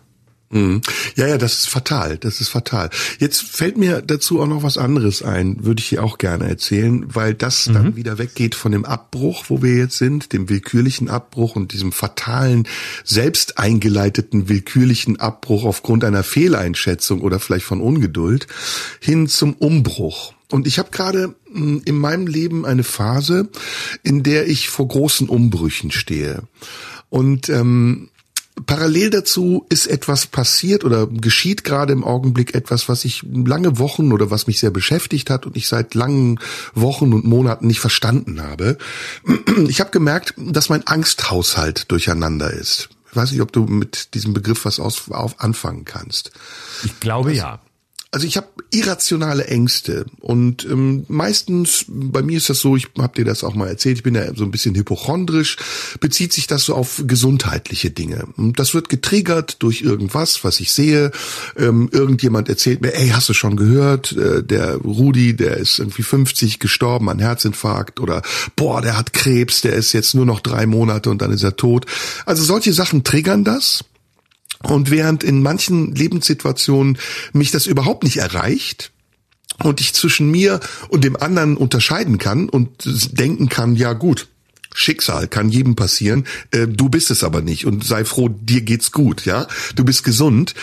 Mhm. 0.51 0.81
Ja, 1.15 1.27
ja, 1.27 1.37
das 1.37 1.59
ist 1.59 1.69
fatal. 1.69 2.17
Das 2.17 2.41
ist 2.41 2.49
fatal. 2.49 2.89
Jetzt 3.19 3.41
fällt 3.41 3.77
mir 3.77 4.01
dazu 4.01 4.41
auch 4.41 4.47
noch 4.47 4.63
was 4.63 4.77
anderes 4.77 5.23
ein, 5.23 5.63
würde 5.63 5.79
ich 5.79 5.87
hier 5.87 6.03
auch 6.03 6.17
gerne 6.17 6.47
erzählen, 6.47 7.05
weil 7.07 7.33
das 7.33 7.67
mhm. 7.67 7.73
dann 7.73 7.95
wieder 7.95 8.17
weggeht 8.17 8.55
von 8.55 8.71
dem 8.71 8.85
Abbruch, 8.85 9.45
wo 9.47 9.61
wir 9.61 9.75
jetzt 9.75 9.97
sind, 9.97 10.33
dem 10.33 10.49
willkürlichen 10.49 11.09
Abbruch 11.09 11.55
und 11.55 11.73
diesem 11.73 11.91
fatalen, 11.91 12.67
selbst 13.03 13.57
eingeleiteten 13.57 14.49
willkürlichen 14.49 15.19
Abbruch 15.19 15.63
aufgrund 15.63 16.03
einer 16.03 16.23
Fehleinschätzung 16.23 17.21
oder 17.21 17.39
vielleicht 17.39 17.65
von 17.65 17.81
Ungeduld, 17.81 18.47
hin 18.99 19.27
zum 19.27 19.53
Umbruch. 19.53 20.33
Und 20.49 20.67
ich 20.67 20.79
habe 20.79 20.91
gerade 20.91 21.35
hm, 21.51 21.81
in 21.85 21.97
meinem 21.97 22.27
Leben 22.27 22.65
eine 22.65 22.83
Phase, 22.83 23.49
in 24.03 24.23
der 24.23 24.47
ich 24.47 24.69
vor 24.69 24.87
großen 24.87 25.29
Umbrüchen 25.29 25.91
stehe. 25.91 26.43
Und 27.09 27.49
ähm, 27.49 28.09
Parallel 28.65 29.09
dazu 29.09 29.65
ist 29.69 29.87
etwas 29.87 30.27
passiert 30.27 30.83
oder 30.83 31.07
geschieht 31.07 31.63
gerade 31.63 31.93
im 31.93 32.03
Augenblick 32.03 32.53
etwas, 32.53 32.89
was 32.89 33.05
ich 33.05 33.23
lange 33.23 33.79
Wochen 33.79 34.11
oder 34.11 34.31
was 34.31 34.47
mich 34.47 34.59
sehr 34.59 34.71
beschäftigt 34.71 35.29
hat 35.29 35.45
und 35.45 35.57
ich 35.57 35.67
seit 35.67 35.93
langen 35.95 36.39
Wochen 36.73 37.13
und 37.13 37.25
Monaten 37.25 37.67
nicht 37.67 37.79
verstanden 37.79 38.41
habe. 38.41 38.77
Ich 39.67 39.79
habe 39.79 39.91
gemerkt, 39.91 40.33
dass 40.37 40.69
mein 40.69 40.85
Angsthaushalt 40.85 41.91
durcheinander 41.91 42.51
ist. 42.51 42.89
Ich 43.09 43.15
weiß 43.15 43.31
nicht, 43.31 43.41
ob 43.41 43.51
du 43.51 43.65
mit 43.65 44.13
diesem 44.13 44.33
Begriff 44.33 44.65
was 44.65 44.79
aus, 44.79 45.09
auf 45.09 45.39
anfangen 45.41 45.85
kannst. 45.85 46.31
Ich 46.83 46.99
glaube 46.99 47.29
das, 47.31 47.39
ja. 47.39 47.59
Also 48.13 48.27
ich 48.27 48.35
habe 48.35 48.47
irrationale 48.71 49.45
Ängste 49.47 50.05
und 50.19 50.65
ähm, 50.65 51.05
meistens, 51.07 51.85
bei 51.87 52.21
mir 52.21 52.35
ist 52.35 52.49
das 52.49 52.59
so, 52.59 52.75
ich 52.75 52.87
habe 52.97 53.15
dir 53.15 53.23
das 53.23 53.41
auch 53.45 53.55
mal 53.55 53.69
erzählt, 53.69 53.99
ich 53.99 54.03
bin 54.03 54.15
ja 54.15 54.35
so 54.35 54.43
ein 54.43 54.51
bisschen 54.51 54.75
hypochondrisch, 54.75 55.55
bezieht 56.01 56.33
sich 56.33 56.45
das 56.45 56.65
so 56.65 56.75
auf 56.75 57.03
gesundheitliche 57.07 57.89
Dinge. 57.89 58.27
Und 58.35 58.59
das 58.59 58.73
wird 58.73 58.89
getriggert 58.89 59.63
durch 59.63 59.81
irgendwas, 59.81 60.43
was 60.43 60.59
ich 60.59 60.73
sehe. 60.73 61.11
Ähm, 61.57 61.87
irgendjemand 61.93 62.49
erzählt 62.49 62.81
mir, 62.81 62.93
ey, 62.93 63.09
hast 63.09 63.29
du 63.29 63.33
schon 63.33 63.55
gehört, 63.55 64.11
äh, 64.11 64.43
der 64.43 64.75
Rudi, 64.75 65.33
der 65.33 65.55
ist 65.55 65.79
irgendwie 65.79 66.03
50 66.03 66.59
gestorben 66.59 67.09
an 67.09 67.19
Herzinfarkt 67.19 68.01
oder 68.01 68.23
boah, 68.57 68.81
der 68.81 68.97
hat 68.97 69.13
Krebs, 69.13 69.61
der 69.61 69.71
ist 69.71 69.93
jetzt 69.93 70.15
nur 70.15 70.25
noch 70.25 70.41
drei 70.41 70.65
Monate 70.65 71.09
und 71.09 71.21
dann 71.21 71.31
ist 71.31 71.43
er 71.43 71.55
tot. 71.55 71.85
Also 72.25 72.43
solche 72.43 72.73
Sachen 72.73 73.05
triggern 73.05 73.45
das. 73.45 73.85
Und 74.63 74.91
während 74.91 75.23
in 75.23 75.41
manchen 75.41 75.95
Lebenssituationen 75.95 76.97
mich 77.33 77.51
das 77.51 77.65
überhaupt 77.65 78.03
nicht 78.03 78.17
erreicht, 78.17 78.91
und 79.63 79.79
ich 79.79 79.93
zwischen 79.93 80.31
mir 80.31 80.59
und 80.89 81.03
dem 81.03 81.15
anderen 81.15 81.57
unterscheiden 81.57 82.17
kann 82.17 82.49
und 82.49 82.69
denken 83.17 83.49
kann, 83.49 83.75
ja 83.75 83.93
gut, 83.93 84.27
Schicksal 84.73 85.27
kann 85.27 85.49
jedem 85.49 85.75
passieren. 85.75 86.25
Äh, 86.51 86.67
du 86.67 86.89
bist 86.89 87.11
es 87.11 87.23
aber 87.23 87.41
nicht 87.41 87.65
und 87.65 87.85
sei 87.85 88.05
froh, 88.05 88.29
dir 88.29 88.61
geht's 88.61 88.91
gut, 88.91 89.25
ja. 89.25 89.47
Du 89.75 89.83
bist 89.83 90.03
gesund. 90.03 90.53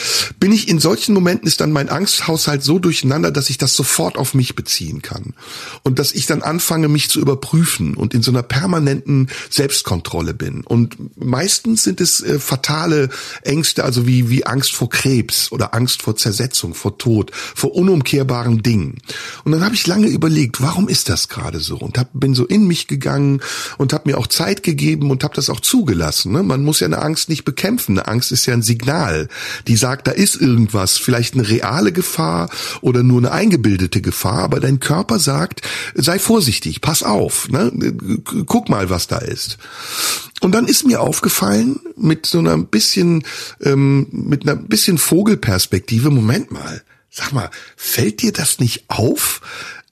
Bin 0.40 0.52
ich 0.52 0.68
in 0.68 0.78
solchen 0.78 1.14
Momenten 1.14 1.46
ist 1.46 1.60
dann 1.60 1.72
mein 1.72 1.88
Angsthaushalt 1.88 2.62
so 2.62 2.78
durcheinander, 2.78 3.30
dass 3.30 3.50
ich 3.50 3.58
das 3.58 3.74
sofort 3.74 4.16
auf 4.16 4.34
mich 4.34 4.54
beziehen 4.54 5.02
kann 5.02 5.34
und 5.82 5.98
dass 5.98 6.12
ich 6.12 6.26
dann 6.26 6.42
anfange, 6.42 6.88
mich 6.88 7.10
zu 7.10 7.20
überprüfen 7.20 7.94
und 7.94 8.14
in 8.14 8.22
so 8.22 8.30
einer 8.30 8.42
permanenten 8.42 9.28
Selbstkontrolle 9.50 10.34
bin. 10.34 10.62
Und 10.62 10.96
meistens 11.18 11.82
sind 11.82 12.00
es 12.00 12.20
äh, 12.20 12.38
fatale 12.38 13.08
Ängste, 13.42 13.84
also 13.84 14.06
wie 14.06 14.30
wie 14.30 14.46
Angst 14.46 14.74
vor 14.74 14.88
Krebs 14.90 15.52
oder 15.52 15.74
Angst 15.74 16.02
vor 16.02 16.16
Zersetzung, 16.16 16.74
vor 16.74 16.98
Tod, 16.98 17.30
vor 17.32 17.74
unumkehrbaren 17.74 18.62
Dingen. 18.62 18.98
Und 19.44 19.52
dann 19.52 19.64
habe 19.64 19.74
ich 19.74 19.86
lange 19.86 20.08
überlegt, 20.08 20.60
warum 20.60 20.88
ist 20.88 21.08
das 21.08 21.28
gerade 21.28 21.60
so 21.60 21.76
und 21.76 21.98
hab, 21.98 22.08
bin 22.12 22.34
so 22.34 22.46
in 22.46 22.66
mich 22.66 22.86
gegangen 22.86 23.40
und 23.76 23.92
habe 23.92 23.97
mir 24.06 24.18
auch 24.18 24.26
Zeit 24.26 24.62
gegeben 24.62 25.10
und 25.10 25.24
habe 25.24 25.34
das 25.34 25.50
auch 25.50 25.60
zugelassen. 25.60 26.32
Ne? 26.32 26.42
Man 26.42 26.64
muss 26.64 26.80
ja 26.80 26.86
eine 26.86 27.00
Angst 27.00 27.28
nicht 27.28 27.44
bekämpfen. 27.44 27.98
Eine 27.98 28.08
Angst 28.08 28.32
ist 28.32 28.46
ja 28.46 28.54
ein 28.54 28.62
Signal, 28.62 29.28
die 29.66 29.76
sagt, 29.76 30.06
da 30.06 30.12
ist 30.12 30.36
irgendwas, 30.36 30.96
vielleicht 30.96 31.34
eine 31.34 31.48
reale 31.48 31.92
Gefahr 31.92 32.50
oder 32.80 33.02
nur 33.02 33.18
eine 33.18 33.32
eingebildete 33.32 34.00
Gefahr, 34.00 34.42
aber 34.42 34.60
dein 34.60 34.80
Körper 34.80 35.18
sagt, 35.18 35.62
sei 35.94 36.18
vorsichtig, 36.18 36.80
pass 36.80 37.02
auf, 37.02 37.48
ne? 37.48 37.72
guck 38.46 38.68
mal, 38.68 38.90
was 38.90 39.06
da 39.06 39.18
ist. 39.18 39.58
Und 40.40 40.52
dann 40.52 40.66
ist 40.66 40.86
mir 40.86 41.00
aufgefallen, 41.00 41.80
mit 41.96 42.26
so 42.26 42.38
einer 42.38 42.56
bisschen, 42.58 43.24
ähm, 43.60 44.06
mit 44.10 44.42
einer 44.42 44.56
bisschen 44.56 44.98
Vogelperspektive, 44.98 46.10
Moment 46.10 46.50
mal, 46.50 46.82
sag 47.10 47.32
mal, 47.32 47.50
fällt 47.76 48.22
dir 48.22 48.32
das 48.32 48.60
nicht 48.60 48.84
auf, 48.88 49.40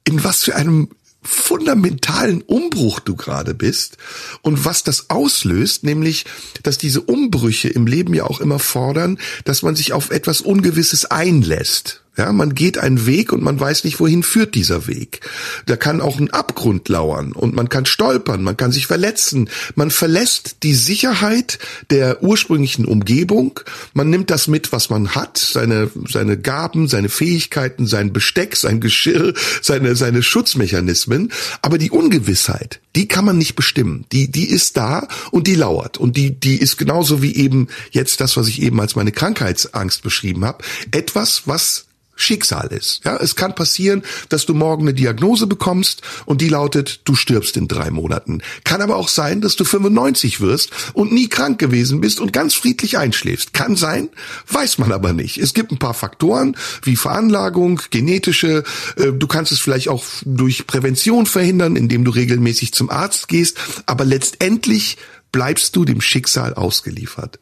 in 0.05 0.23
was 0.23 0.45
für 0.45 0.55
einem 0.55 0.89
fundamentalen 1.27 2.43
Umbruch 2.43 3.01
du 3.01 3.17
gerade 3.17 3.55
bist 3.55 3.99
und 4.43 4.65
was 4.65 4.85
das 4.85 5.11
auslöst, 5.11 5.85
nämlich, 5.85 6.25
dass 6.63 6.79
diese 6.79 7.03
Umbrüche 7.03 7.69
im 7.69 7.87
Leben 7.87 8.15
ja 8.15 8.25
auch 8.25 8.41
immer 8.41 8.59
fordern, 8.59 9.19
dass 9.45 9.63
man 9.63 9.77
sich 9.77 9.93
auf 9.93 10.11
etwas 10.11 10.41
Ungewisses 10.41 11.05
einlässt. 11.07 12.06
Ja, 12.17 12.33
man 12.33 12.55
geht 12.55 12.79
einen 12.79 13.05
Weg 13.05 13.33
und 13.33 13.43
man 13.43 13.61
weiß 13.61 13.85
nicht, 13.85 14.01
wohin 14.01 14.23
führt 14.23 14.55
dieser 14.55 14.87
Weg. 14.87 15.21
Da 15.67 15.77
kann 15.77 16.01
auch 16.01 16.19
ein 16.19 16.31
Abgrund 16.31 16.89
lauern 16.89 17.33
und 17.33 17.55
man 17.55 17.69
kann 17.69 17.85
stolpern, 17.85 18.43
man 18.43 18.57
kann 18.57 18.73
sich 18.73 18.87
verletzen. 18.87 19.51
Man 19.75 19.91
verlässt 19.91 20.63
die 20.63 20.75
Sicherheit 20.75 21.59
der 21.91 22.23
ursprünglichen 22.23 22.87
Umgebung. 22.87 23.61
Man 23.93 24.09
nimmt 24.09 24.31
das 24.31 24.49
mit, 24.49 24.73
was 24.73 24.89
man 24.89 25.15
hat, 25.15 25.37
seine, 25.37 25.91
seine 26.09 26.39
Gaben, 26.39 26.89
seine 26.89 27.11
Fähigkeiten, 27.11 27.87
sein 27.87 28.15
Besteck, 28.15 28.57
sein 28.57 28.81
Geschirr, 28.81 29.35
seine, 29.61 29.95
seine 29.95 30.23
Schutzmechanismen. 30.23 31.33
Aber 31.61 31.77
die 31.77 31.91
Ungewissheit, 31.91 32.81
die 32.95 33.09
kann 33.09 33.27
man 33.27 33.37
nicht 33.37 33.57
bestimmen. 33.57 34.07
Die, 34.13 34.31
die 34.31 34.49
ist 34.49 34.79
da 34.79 35.07
und 35.33 35.47
die 35.47 35.55
lauert. 35.55 35.99
Und 35.99 36.17
die, 36.17 36.31
die 36.31 36.57
ist 36.57 36.79
genauso 36.79 37.21
wie 37.21 37.37
eben 37.37 37.69
jetzt 37.91 38.23
das, 38.23 38.39
was 38.39 38.49
ich 38.49 38.63
eben 38.63 38.81
als 38.81 38.97
meine 38.97 39.13
Krankheitsangst 39.13 40.03
beschrieben 40.03 40.47
habe. 40.47 40.65
Etwas, 40.93 41.43
was 41.45 41.86
Schicksal 42.17 42.69
ist. 42.69 43.05
Ja, 43.05 43.17
es 43.19 43.37
kann 43.37 43.55
passieren, 43.55 44.03
dass 44.31 44.47
du 44.47 44.55
morgen 44.55 44.85
eine 44.85 44.95
Diagnose 44.95 45.47
bekommst 45.47 46.03
und 46.25 46.41
die 46.41 46.49
lautet, 46.49 47.01
du 47.05 47.15
stirbst 47.15 47.57
in 47.57 47.69
drei 47.69 47.91
Monaten. 47.91 48.43
Kann 48.65 48.81
aber 48.81 48.97
auch 48.97 49.09
sein, 49.09 49.41
dass 49.41 49.55
du 49.55 49.65
95 49.65 50.41
wirst 50.41 50.71
und 50.95 51.13
nie 51.13 51.29
krank 51.29 51.59
gewesen 51.59 52.01
bist 52.01 52.19
und 52.19 52.33
ganz 52.33 52.55
friedlich 52.55 52.99
einschläfst. 52.99 53.53
Kann 53.53 53.77
sein, 53.77 54.09
weiß 54.49 54.79
man 54.79 54.93
aber 54.93 55.13
nicht. 55.13 55.39
Es 55.39 55.55
gibt 55.55 55.71
ein 55.71 55.79
paar 55.79 55.95
Faktoren 55.95 56.57
wie 56.83 56.97
Veranlagung, 56.97 57.83
genetische. 57.91 58.65
Äh, 58.97 59.13
du 59.13 59.27
kannst 59.27 59.53
es 59.53 59.61
vielleicht 59.61 59.89
auch 59.89 60.05
durch 60.25 60.67
Prävention 60.67 61.27
verhindern, 61.27 61.77
indem 61.77 62.05
du 62.05 62.11
regelmäßig 62.11 62.73
zum 62.73 62.91
Arzt 62.91 63.29
gehst. 63.29 63.59
Aber 63.85 64.05
letztendlich 64.05 64.97
bleibst 65.33 65.77
du 65.77 65.85
dem 65.85 66.01
Schicksal 66.01 66.55
ausgeliefert. 66.55 67.39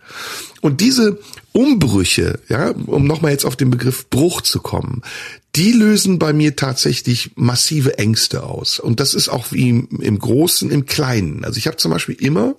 Und 0.60 0.80
diese 0.80 1.20
Umbrüche, 1.54 2.40
ja, 2.48 2.70
um 2.86 3.06
nochmal 3.06 3.30
jetzt 3.30 3.44
auf 3.44 3.54
den 3.54 3.70
Begriff 3.70 4.10
Bruch 4.10 4.40
zu 4.40 4.58
kommen, 4.58 5.02
die 5.54 5.70
lösen 5.70 6.18
bei 6.18 6.32
mir 6.32 6.56
tatsächlich 6.56 7.30
massive 7.36 7.96
Ängste 7.96 8.42
aus. 8.42 8.80
Und 8.80 8.98
das 8.98 9.14
ist 9.14 9.28
auch 9.28 9.52
wie 9.52 9.68
im 9.68 10.18
Großen, 10.18 10.68
im 10.72 10.84
Kleinen. 10.84 11.44
Also 11.44 11.58
ich 11.58 11.68
habe 11.68 11.76
zum 11.76 11.92
Beispiel 11.92 12.16
immer, 12.16 12.56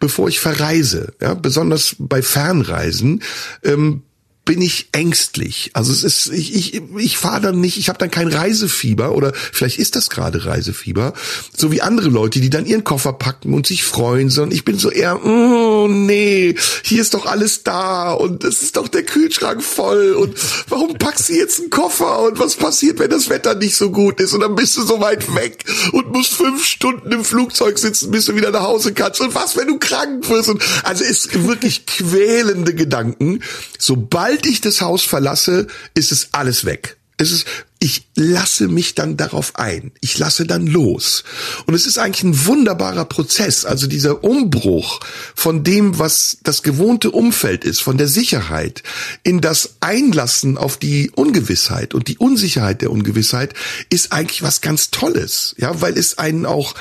bevor 0.00 0.28
ich 0.28 0.40
verreise, 0.40 1.12
ja, 1.20 1.34
besonders 1.34 1.96
bei 1.98 2.22
Fernreisen, 2.22 3.22
ähm, 3.64 4.02
bin 4.48 4.62
ich 4.62 4.88
ängstlich. 4.92 5.72
Also 5.74 5.92
es 5.92 6.02
ist, 6.02 6.32
ich, 6.32 6.54
ich, 6.54 6.82
ich 6.96 7.18
fahre 7.18 7.42
dann 7.42 7.60
nicht, 7.60 7.76
ich 7.76 7.90
habe 7.90 7.98
dann 7.98 8.10
kein 8.10 8.28
Reisefieber 8.28 9.12
oder 9.12 9.34
vielleicht 9.34 9.78
ist 9.78 9.94
das 9.94 10.08
gerade 10.08 10.46
Reisefieber, 10.46 11.12
so 11.54 11.70
wie 11.70 11.82
andere 11.82 12.08
Leute, 12.08 12.40
die 12.40 12.48
dann 12.48 12.64
ihren 12.64 12.82
Koffer 12.82 13.12
packen 13.12 13.52
und 13.52 13.66
sich 13.66 13.84
freuen, 13.84 14.30
sondern 14.30 14.56
ich 14.56 14.64
bin 14.64 14.78
so 14.78 14.90
eher, 14.90 15.22
oh 15.22 15.86
nee, 15.86 16.54
hier 16.82 17.02
ist 17.02 17.12
doch 17.12 17.26
alles 17.26 17.62
da 17.62 18.10
und 18.12 18.42
es 18.42 18.62
ist 18.62 18.78
doch 18.78 18.88
der 18.88 19.02
Kühlschrank 19.02 19.62
voll 19.62 20.12
und 20.12 20.34
warum 20.70 20.96
packst 20.96 21.28
du 21.28 21.34
jetzt 21.34 21.60
einen 21.60 21.68
Koffer 21.68 22.20
und 22.20 22.38
was 22.38 22.56
passiert, 22.56 23.00
wenn 23.00 23.10
das 23.10 23.28
Wetter 23.28 23.54
nicht 23.54 23.76
so 23.76 23.90
gut 23.90 24.18
ist 24.18 24.32
und 24.32 24.40
dann 24.40 24.54
bist 24.54 24.78
du 24.78 24.82
so 24.82 24.98
weit 24.98 25.34
weg 25.34 25.62
und 25.92 26.10
musst 26.10 26.32
fünf 26.32 26.64
Stunden 26.64 27.12
im 27.12 27.22
Flugzeug 27.22 27.78
sitzen, 27.78 28.10
bis 28.10 28.24
du 28.24 28.34
wieder 28.34 28.50
nach 28.50 28.62
Hause 28.62 28.94
kannst 28.94 29.20
und 29.20 29.34
was, 29.34 29.58
wenn 29.58 29.68
du 29.68 29.78
krank 29.78 30.26
wirst 30.30 30.48
und 30.48 30.62
also 30.84 31.04
es 31.04 31.26
ist 31.26 31.46
wirklich 31.46 31.84
quälende 31.84 32.74
Gedanken. 32.74 33.42
Sobald 33.78 34.37
sobald 34.38 34.46
ich 34.46 34.60
das 34.60 34.80
Haus 34.80 35.02
verlasse, 35.02 35.66
ist 35.94 36.12
es 36.12 36.28
alles 36.32 36.64
weg. 36.64 36.96
Es 37.20 37.32
ist, 37.32 37.46
ich 37.80 38.06
lasse 38.14 38.68
mich 38.68 38.94
dann 38.94 39.16
darauf 39.16 39.56
ein. 39.56 39.90
Ich 40.00 40.16
lasse 40.18 40.46
dann 40.46 40.68
los. 40.68 41.24
Und 41.66 41.74
es 41.74 41.84
ist 41.84 41.98
eigentlich 41.98 42.22
ein 42.22 42.46
wunderbarer 42.46 43.06
Prozess. 43.06 43.64
Also 43.64 43.88
dieser 43.88 44.22
Umbruch 44.22 45.00
von 45.34 45.64
dem, 45.64 45.98
was 45.98 46.38
das 46.44 46.62
gewohnte 46.62 47.10
Umfeld 47.10 47.64
ist, 47.64 47.80
von 47.80 47.98
der 47.98 48.06
Sicherheit 48.06 48.84
in 49.24 49.40
das 49.40 49.74
Einlassen 49.80 50.56
auf 50.56 50.76
die 50.76 51.10
Ungewissheit 51.10 51.92
und 51.92 52.06
die 52.06 52.18
Unsicherheit 52.18 52.82
der 52.82 52.92
Ungewissheit 52.92 53.52
ist 53.90 54.12
eigentlich 54.12 54.42
was 54.42 54.60
ganz 54.60 54.92
Tolles. 54.92 55.56
Ja, 55.58 55.80
weil 55.80 55.98
es 55.98 56.18
einen 56.18 56.46
auch 56.46 56.74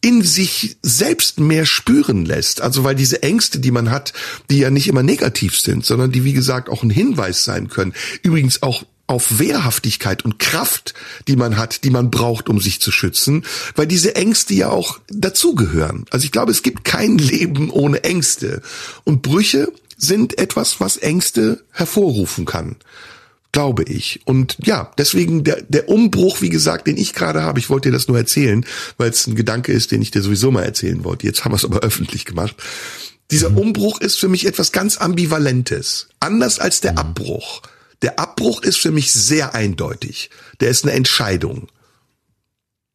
in 0.00 0.22
sich 0.22 0.76
selbst 0.82 1.40
mehr 1.40 1.66
spüren 1.66 2.24
lässt. 2.24 2.60
Also 2.60 2.84
weil 2.84 2.94
diese 2.94 3.22
Ängste, 3.22 3.58
die 3.58 3.70
man 3.70 3.90
hat, 3.90 4.12
die 4.50 4.58
ja 4.58 4.70
nicht 4.70 4.88
immer 4.88 5.02
negativ 5.02 5.58
sind, 5.58 5.84
sondern 5.84 6.12
die, 6.12 6.24
wie 6.24 6.32
gesagt, 6.32 6.68
auch 6.68 6.82
ein 6.82 6.90
Hinweis 6.90 7.44
sein 7.44 7.68
können. 7.68 7.94
Übrigens 8.22 8.62
auch 8.62 8.84
auf 9.06 9.38
Wehrhaftigkeit 9.38 10.24
und 10.24 10.38
Kraft, 10.38 10.94
die 11.28 11.36
man 11.36 11.56
hat, 11.56 11.84
die 11.84 11.90
man 11.90 12.10
braucht, 12.10 12.48
um 12.48 12.60
sich 12.60 12.80
zu 12.80 12.90
schützen, 12.90 13.44
weil 13.76 13.86
diese 13.86 14.16
Ängste 14.16 14.54
ja 14.54 14.70
auch 14.70 14.98
dazugehören. 15.08 16.04
Also 16.10 16.24
ich 16.24 16.32
glaube, 16.32 16.50
es 16.50 16.62
gibt 16.62 16.84
kein 16.84 17.18
Leben 17.18 17.70
ohne 17.70 18.04
Ängste. 18.04 18.62
Und 19.04 19.22
Brüche 19.22 19.72
sind 19.96 20.38
etwas, 20.38 20.80
was 20.80 20.96
Ängste 20.96 21.64
hervorrufen 21.70 22.44
kann 22.44 22.76
glaube 23.56 23.84
ich. 23.84 24.20
Und 24.26 24.58
ja, 24.64 24.92
deswegen 24.98 25.42
der, 25.42 25.62
der 25.62 25.88
Umbruch, 25.88 26.42
wie 26.42 26.50
gesagt, 26.50 26.86
den 26.86 26.98
ich 26.98 27.14
gerade 27.14 27.42
habe, 27.42 27.58
ich 27.58 27.70
wollte 27.70 27.88
dir 27.88 27.94
das 27.94 28.06
nur 28.06 28.18
erzählen, 28.18 28.66
weil 28.98 29.08
es 29.08 29.26
ein 29.26 29.34
Gedanke 29.34 29.72
ist, 29.72 29.92
den 29.92 30.02
ich 30.02 30.10
dir 30.10 30.20
sowieso 30.20 30.50
mal 30.50 30.62
erzählen 30.62 31.04
wollte. 31.04 31.26
Jetzt 31.26 31.42
haben 31.42 31.52
wir 31.52 31.56
es 31.56 31.64
aber 31.64 31.78
öffentlich 31.82 32.26
gemacht. 32.26 32.54
Dieser 33.30 33.48
mhm. 33.48 33.56
Umbruch 33.56 34.02
ist 34.02 34.20
für 34.20 34.28
mich 34.28 34.44
etwas 34.44 34.72
ganz 34.72 34.98
Ambivalentes. 34.98 36.08
Anders 36.20 36.58
als 36.58 36.82
der 36.82 36.92
mhm. 36.92 36.98
Abbruch. 36.98 37.62
Der 38.02 38.18
Abbruch 38.18 38.60
ist 38.60 38.76
für 38.76 38.90
mich 38.90 39.10
sehr 39.10 39.54
eindeutig. 39.54 40.28
Der 40.60 40.68
ist 40.68 40.84
eine 40.84 40.92
Entscheidung. 40.92 41.68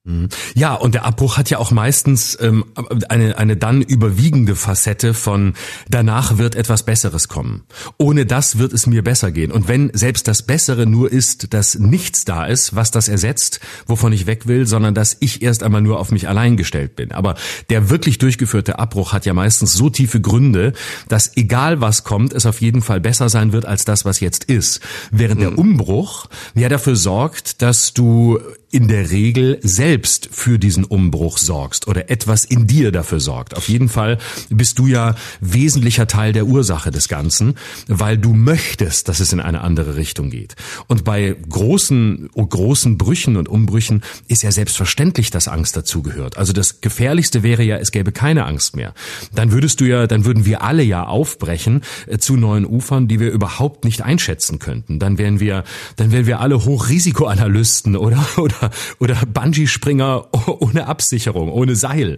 Mhm. 0.04 0.30
Ja, 0.56 0.74
und 0.74 0.95
der 0.95 1.06
Abbruch 1.06 1.38
hat 1.38 1.52
ja 1.52 1.60
auch 1.60 1.70
meistens 1.70 2.36
ähm, 2.41 2.66
eine, 3.10 3.38
eine 3.38 3.56
dann 3.56 3.84
überwiegende 3.84 4.56
Facette 4.56 5.14
von 5.14 5.54
danach 5.89 6.39
wird 6.39 6.56
etwas 6.56 6.84
Besseres 6.84 7.28
kommen. 7.28 7.66
Ohne 7.99 8.26
das 8.26 8.58
wird 8.58 8.74
es 8.74 8.88
mir 8.88 9.04
besser 9.04 9.32
gehen. 9.32 9.52
Und 9.52 9.68
wenn 9.68 9.91
selbst 9.93 10.28
das 10.28 10.41
Bessere 10.41 10.88
nur 10.88 11.12
ist, 11.12 11.54
dass 11.54 11.78
nichts 11.78 12.26
da 12.26 12.45
ist, 12.45 12.76
was 12.76 12.89
das 12.89 13.10
ersetzt, 13.10 13.60
wovon 13.86 14.12
ich 14.12 14.26
weg 14.26 14.47
will, 14.47 14.66
sondern 14.66 14.95
dass 14.95 15.18
ich 15.20 15.43
erst 15.43 15.62
einmal 15.62 15.84
nur 15.84 15.99
auf 15.99 16.10
mich 16.10 16.28
allein 16.28 16.58
gestellt 16.58 16.95
bin. 16.95 17.12
Aber 17.12 17.36
der 17.70 17.91
wirklich 17.91 18.18
durchgeführte 18.18 18.80
Abbruch 18.80 19.14
hat 19.14 19.28
ja 19.28 19.36
meistens 19.36 19.74
so 19.74 19.91
tiefe 19.91 20.20
Gründe, 20.20 20.74
dass 21.10 21.38
egal 21.38 21.80
was 21.80 22.04
kommt, 22.04 22.34
es 22.34 22.47
auf 22.47 22.60
jeden 22.60 22.82
Fall 22.82 23.02
besser 23.02 23.30
sein 23.30 23.54
wird 23.54 23.66
als 23.68 23.86
das, 23.86 24.04
was 24.04 24.20
jetzt 24.20 24.45
ist. 24.45 24.80
Während 25.12 25.41
der 25.41 25.52
hm. 25.52 25.60
Umbruch 25.60 26.26
ja 26.56 26.70
dafür 26.70 26.95
sorgt, 26.95 27.62
dass 27.62 27.93
du 27.93 28.39
in 28.72 28.88
der 28.88 29.11
Regel 29.11 29.59
selbst 29.61 30.30
für 30.32 30.57
diesen 30.57 30.86
Umbruch 30.86 31.38
sorgst 31.38 31.88
oder 31.88 32.09
etwas 32.09 32.45
in 32.45 32.67
dir 32.67 32.91
dafür 32.91 33.19
sorgt. 33.19 33.55
Auf 33.57 33.67
jeden 33.67 33.89
Fall 33.89 34.17
bist 34.49 34.80
du 34.80 34.88
ja 34.88 35.15
wesentlicher 35.41 36.07
Teil 36.07 36.32
der 36.32 36.47
Ursache 36.47 36.89
des 36.91 37.07
Ganzen, 37.07 37.55
weil 37.88 38.17
du 38.17 38.34
möchtest, 38.34 39.09
dass 39.09 39.19
es 39.19 39.34
in 39.34 39.41
eine 39.41 39.61
andere 39.61 39.95
Richtung 39.95 40.30
geht. 40.30 40.55
Und 40.88 41.03
bei 41.03 41.36
großen, 41.49 42.30
großen 42.34 42.97
Brüchen 42.97 43.36
und 43.36 43.49
Umbrüchen 43.49 44.03
ist 44.28 44.43
ja 44.43 44.51
selbstverständlich, 44.51 45.32
dass 45.32 45.47
Angst 45.47 45.76
dazugehört. 45.76 46.38
Also 46.38 46.53
das 46.53 46.82
Gefährlichste 46.82 47.43
wäre 47.43 47.63
ja, 47.63 47.78
es 47.78 47.91
gäbe 47.91 48.11
keine 48.11 48.45
Angst 48.45 48.76
mehr. 48.76 48.93
Dann 49.34 49.51
würdest 49.51 49.82
du 49.82 49.86
ja, 49.86 50.07
dann 50.07 50.26
würden 50.26 50.45
wir 50.45 50.63
alle 50.63 50.84
ja 50.84 51.05
aufbrechen 51.05 51.82
äh, 52.07 52.17
zu 52.17 52.38
neuen 52.38 52.65
Ufern, 52.65 53.07
die 53.07 53.19
wir 53.19 53.32
überhaupt 53.32 53.84
nicht 53.84 54.01
einschätzen 54.01 54.59
könnten. 54.59 54.99
Dann 54.99 55.17
wären 55.17 55.39
wir, 55.39 55.63
dann 55.97 56.11
wären 56.11 56.26
wir 56.26 56.39
alle 56.39 56.63
Hochrisikoanalysten 56.63 57.97
oder, 57.97 58.26
oder 58.38 58.61
oder 58.99 59.16
Bungee-Springer 59.26 60.28
ohne 60.59 60.88
Absicherung, 60.88 61.51
ohne 61.51 61.76
Seil. 61.76 62.18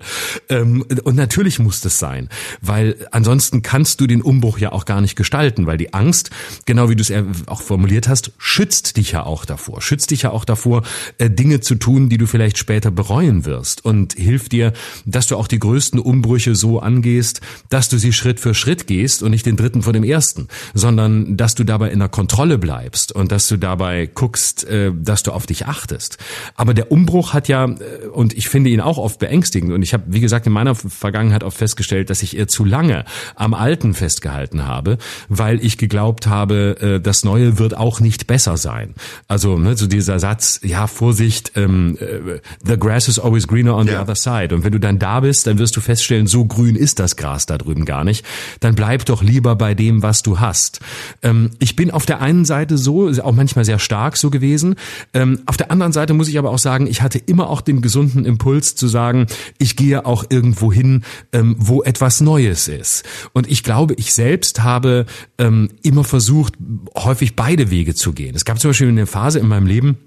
Ähm, 0.50 0.86
und 1.04 1.16
natürlich 1.16 1.60
muss 1.60 1.82
das 1.82 2.00
sein, 2.00 2.30
weil 2.62 2.96
ansonsten 3.12 3.62
kannst 3.62 4.02
du 4.02 4.08
den 4.08 4.22
Umbruch 4.22 4.58
ja 4.58 4.72
auch 4.72 4.86
gar 4.86 5.02
nicht 5.02 5.16
gestalten, 5.16 5.66
weil 5.66 5.78
die 5.78 5.94
Angst, 5.94 6.30
genau 6.66 6.90
wie 6.90 6.96
du 6.96 7.02
es 7.02 7.12
auch 7.48 7.62
formuliert 7.62 8.08
hast, 8.08 8.32
schützt 8.38 8.98
dich 8.98 9.12
ja 9.12 9.24
auch 9.24 9.46
davor, 9.46 9.82
schützt 9.82 10.12
dich 10.12 10.24
ja 10.24 10.32
auch 10.32 10.46
davor, 10.46 10.84
äh, 11.18 11.30
Dinge 11.30 11.60
zu 11.62 11.76
tun, 11.76 12.10
die 12.10 12.18
du 12.18 12.28
vielleicht 12.28 12.58
später 12.58 12.92
bereuen 12.92 13.46
wirst 13.46 13.86
und 13.86 14.14
hilft 14.14 14.52
dir, 14.52 14.74
dass 15.06 15.28
du 15.28 15.38
auch 15.38 15.48
die 15.48 15.60
größten 15.60 16.00
Umbrüche 16.00 16.56
so 16.56 16.80
angehst, 16.80 17.42
dass 17.70 17.90
du 17.90 17.98
sie 17.98 18.14
Schritt 18.14 18.40
für 18.40 18.54
Schritt 18.54 18.88
gehst 18.88 19.24
und 19.24 19.32
nicht 19.32 19.46
den 19.46 19.58
dritten 19.58 19.84
vor 19.84 19.94
dem 19.94 20.04
ersten, 20.04 20.48
sondern 20.74 21.38
dass 21.38 21.56
du 21.56 21.64
dabei 21.64 21.90
in 21.90 22.00
der 22.00 22.10
Kontrolle 22.10 22.58
bleibst 22.58 23.12
und 23.12 23.32
dass 23.32 23.48
du 23.48 23.58
dabei 23.58 24.08
guckst, 24.08 24.64
äh, 24.66 24.92
dass 24.94 25.24
du 25.24 25.32
auf 25.32 25.46
dich 25.46 25.66
achtest. 25.66 26.18
Aber 26.56 26.74
der 26.74 26.92
Umbruch 26.92 27.34
hat 27.34 27.48
ja, 27.48 27.66
äh, 27.66 28.08
und 28.12 28.34
ich 28.34 28.50
finde 28.50 28.70
ihn 28.70 28.82
auch 28.82 28.98
oft 28.98 29.20
beängstigend, 29.20 29.72
und 29.72 29.82
ich 29.82 29.94
habe, 29.94 30.04
wie 30.08 30.20
gesagt, 30.20 30.48
in 30.48 30.54
meiner 30.54 30.76
Vergangenheit 30.76 31.44
oft 31.44 31.58
festgestellt, 31.58 32.10
dass 32.10 32.24
ich 32.24 32.38
eher 32.38 32.48
zu 32.48 32.66
lange 32.66 33.06
am 33.36 33.54
Alten 33.54 33.94
festgehalten 33.94 34.66
habe, 34.66 34.98
weil 35.30 35.64
ich 35.64 35.78
geglaubt 35.78 36.28
habe, 36.28 36.78
äh, 36.80 37.00
das 37.00 37.24
Neue 37.24 37.60
wird 37.60 37.76
auch 37.78 38.00
nicht 38.00 38.28
besser 38.28 38.58
sein. 38.58 38.94
Also 39.28 39.58
ne, 39.58 39.76
so 39.76 39.88
dieser 39.88 40.20
Satz, 40.20 40.60
ja, 40.64 40.88
Vorsicht, 40.88 41.54
ähm, 41.56 41.98
äh, 42.00 42.40
the 42.66 42.78
grass 42.78 43.08
is 43.08 43.20
always 43.20 43.48
greener 43.48 43.76
on 43.76 43.88
ja. 43.88 43.94
the 43.94 44.00
other 44.00 44.16
side. 44.16 44.54
Und 44.54 44.64
wenn 44.64 44.72
du 44.72 44.80
dann 44.80 45.00
da 45.00 45.20
bist, 45.20 45.48
dann 45.48 45.58
wirst 45.60 45.76
du 45.76 45.82
feststellen, 45.82 46.28
so 46.28 46.46
grün 46.46 46.76
ist 46.76 47.00
das 47.00 47.16
Gras 47.16 47.46
da 47.46 47.58
drüben 47.58 47.86
gar 47.86 48.04
nicht. 48.04 48.26
Dann 48.60 48.76
bleib 48.76 49.06
doch 49.06 49.24
lieber 49.24 49.56
bei 49.56 49.74
dem, 49.74 50.04
was 50.04 50.24
du 50.24 50.40
hast. 50.40 50.80
Ähm, 51.22 51.52
ich 51.60 51.76
bin 51.76 51.92
auf 51.92 52.06
der 52.06 52.22
einen 52.22 52.46
Seite 52.46 52.78
so, 52.78 53.10
auch 53.22 53.34
manchmal 53.34 53.66
sehr 53.66 53.80
stark 53.80 54.18
so 54.18 54.30
gewesen. 54.30 54.76
Ähm, 55.14 55.42
auf 55.46 55.58
der 55.58 55.72
anderen 55.72 55.92
Seite 55.92 56.14
muss 56.14 56.23
ich 56.28 56.38
aber 56.38 56.52
auch 56.52 56.60
sagen, 56.60 56.88
ich 56.88 57.02
hatte 57.02 57.20
immer 57.20 57.50
auch 57.50 57.62
den 57.62 57.82
gesunden 57.82 58.26
Impuls 58.26 58.76
zu 58.76 58.88
sagen, 58.88 59.28
ich 59.58 59.76
gehe 59.76 60.06
auch 60.06 60.26
irgendwo 60.30 60.72
hin, 60.72 61.04
ähm, 61.32 61.56
wo 61.58 61.84
etwas 61.84 62.22
Neues 62.22 62.68
ist. 62.68 63.04
Und 63.34 63.50
ich 63.50 63.64
glaube, 63.64 63.94
ich 63.96 64.14
selbst 64.14 64.64
habe 64.64 65.06
ähm, 65.38 65.70
immer 65.82 66.04
versucht, 66.04 66.56
häufig 66.96 67.36
beide 67.36 67.72
Wege 67.72 67.96
zu 67.96 68.14
gehen. 68.14 68.36
Es 68.36 68.46
gab 68.46 68.60
zum 68.60 68.70
Beispiel 68.70 68.88
eine 68.88 69.06
Phase 69.06 69.40
in 69.40 69.48
meinem 69.48 69.68
Leben, 69.68 69.98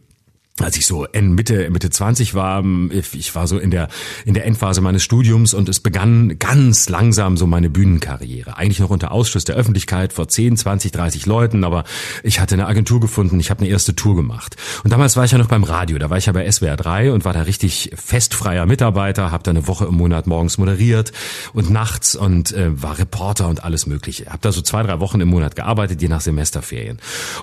als 0.61 0.77
ich 0.77 0.87
so 0.87 1.07
Mitte 1.13 1.69
Mitte 1.71 1.91
20 1.91 2.35
war, 2.35 2.65
ich 2.91 3.35
war 3.35 3.47
so 3.47 3.59
in 3.59 3.71
der 3.71 3.89
in 4.25 4.35
der 4.35 4.47
Endphase 4.47 4.81
meines 4.81 5.03
Studiums 5.03 5.55
und 5.55 5.69
es 5.69 5.81
begann 5.81 6.39
ganz 6.39 6.89
langsam 6.89 7.37
so 7.37 7.47
meine 7.47 7.69
Bühnenkarriere. 7.69 8.57
Eigentlich 8.57 8.81
noch 8.81 8.91
unter 8.91 9.13
Ausschluss 9.13 9.45
der 9.45 9.57
Öffentlichkeit 9.57 10.13
vor 10.13 10.29
10, 10.29 10.57
20, 10.57 10.93
30 10.93 11.27
Leuten, 11.27 11.65
aber 11.65 11.85
ich 12.23 12.41
hatte 12.41 12.55
eine 12.55 12.67
Agentur 12.67 13.01
gefunden, 13.01 13.39
ich 13.39 13.51
habe 13.51 13.61
eine 13.61 13.69
erste 13.69 13.95
Tour 13.95 14.17
gemacht. 14.17 14.57
Und 14.83 14.93
damals 14.93 15.17
war 15.17 15.25
ich 15.25 15.33
ja 15.33 15.39
noch 15.39 15.49
beim 15.49 15.65
Radio, 15.65 15.99
da 15.99 16.11
war 16.11 16.19
ich 16.19 16.27
ja 16.27 16.33
bei 16.33 16.51
SWR 16.51 16.77
3 16.77 17.13
und 17.13 17.25
war 17.25 17.33
da 17.33 17.43
richtig 17.43 17.91
festfreier 17.95 18.67
Mitarbeiter, 18.67 19.31
habe 19.31 19.43
da 19.43 19.51
eine 19.51 19.67
Woche 19.69 19.87
im 19.87 19.95
Monat 19.95 20.27
morgens 20.27 20.59
moderiert 20.59 21.13
und 21.53 21.71
nachts 21.71 22.15
und 22.15 22.53
äh, 22.53 22.83
war 22.83 22.99
Reporter 22.99 23.49
und 23.49 23.63
alles 23.65 23.87
mögliche. 23.87 24.27
Habe 24.27 24.39
da 24.41 24.53
so 24.53 24.63
zwei, 24.63 24.83
drei 24.83 25.01
Wochen 25.01 25.21
im 25.21 25.29
Monat 25.29 25.55
gearbeitet, 25.57 26.01
je 26.01 26.09
nach 26.09 26.21
Semesterferien. 26.21 26.99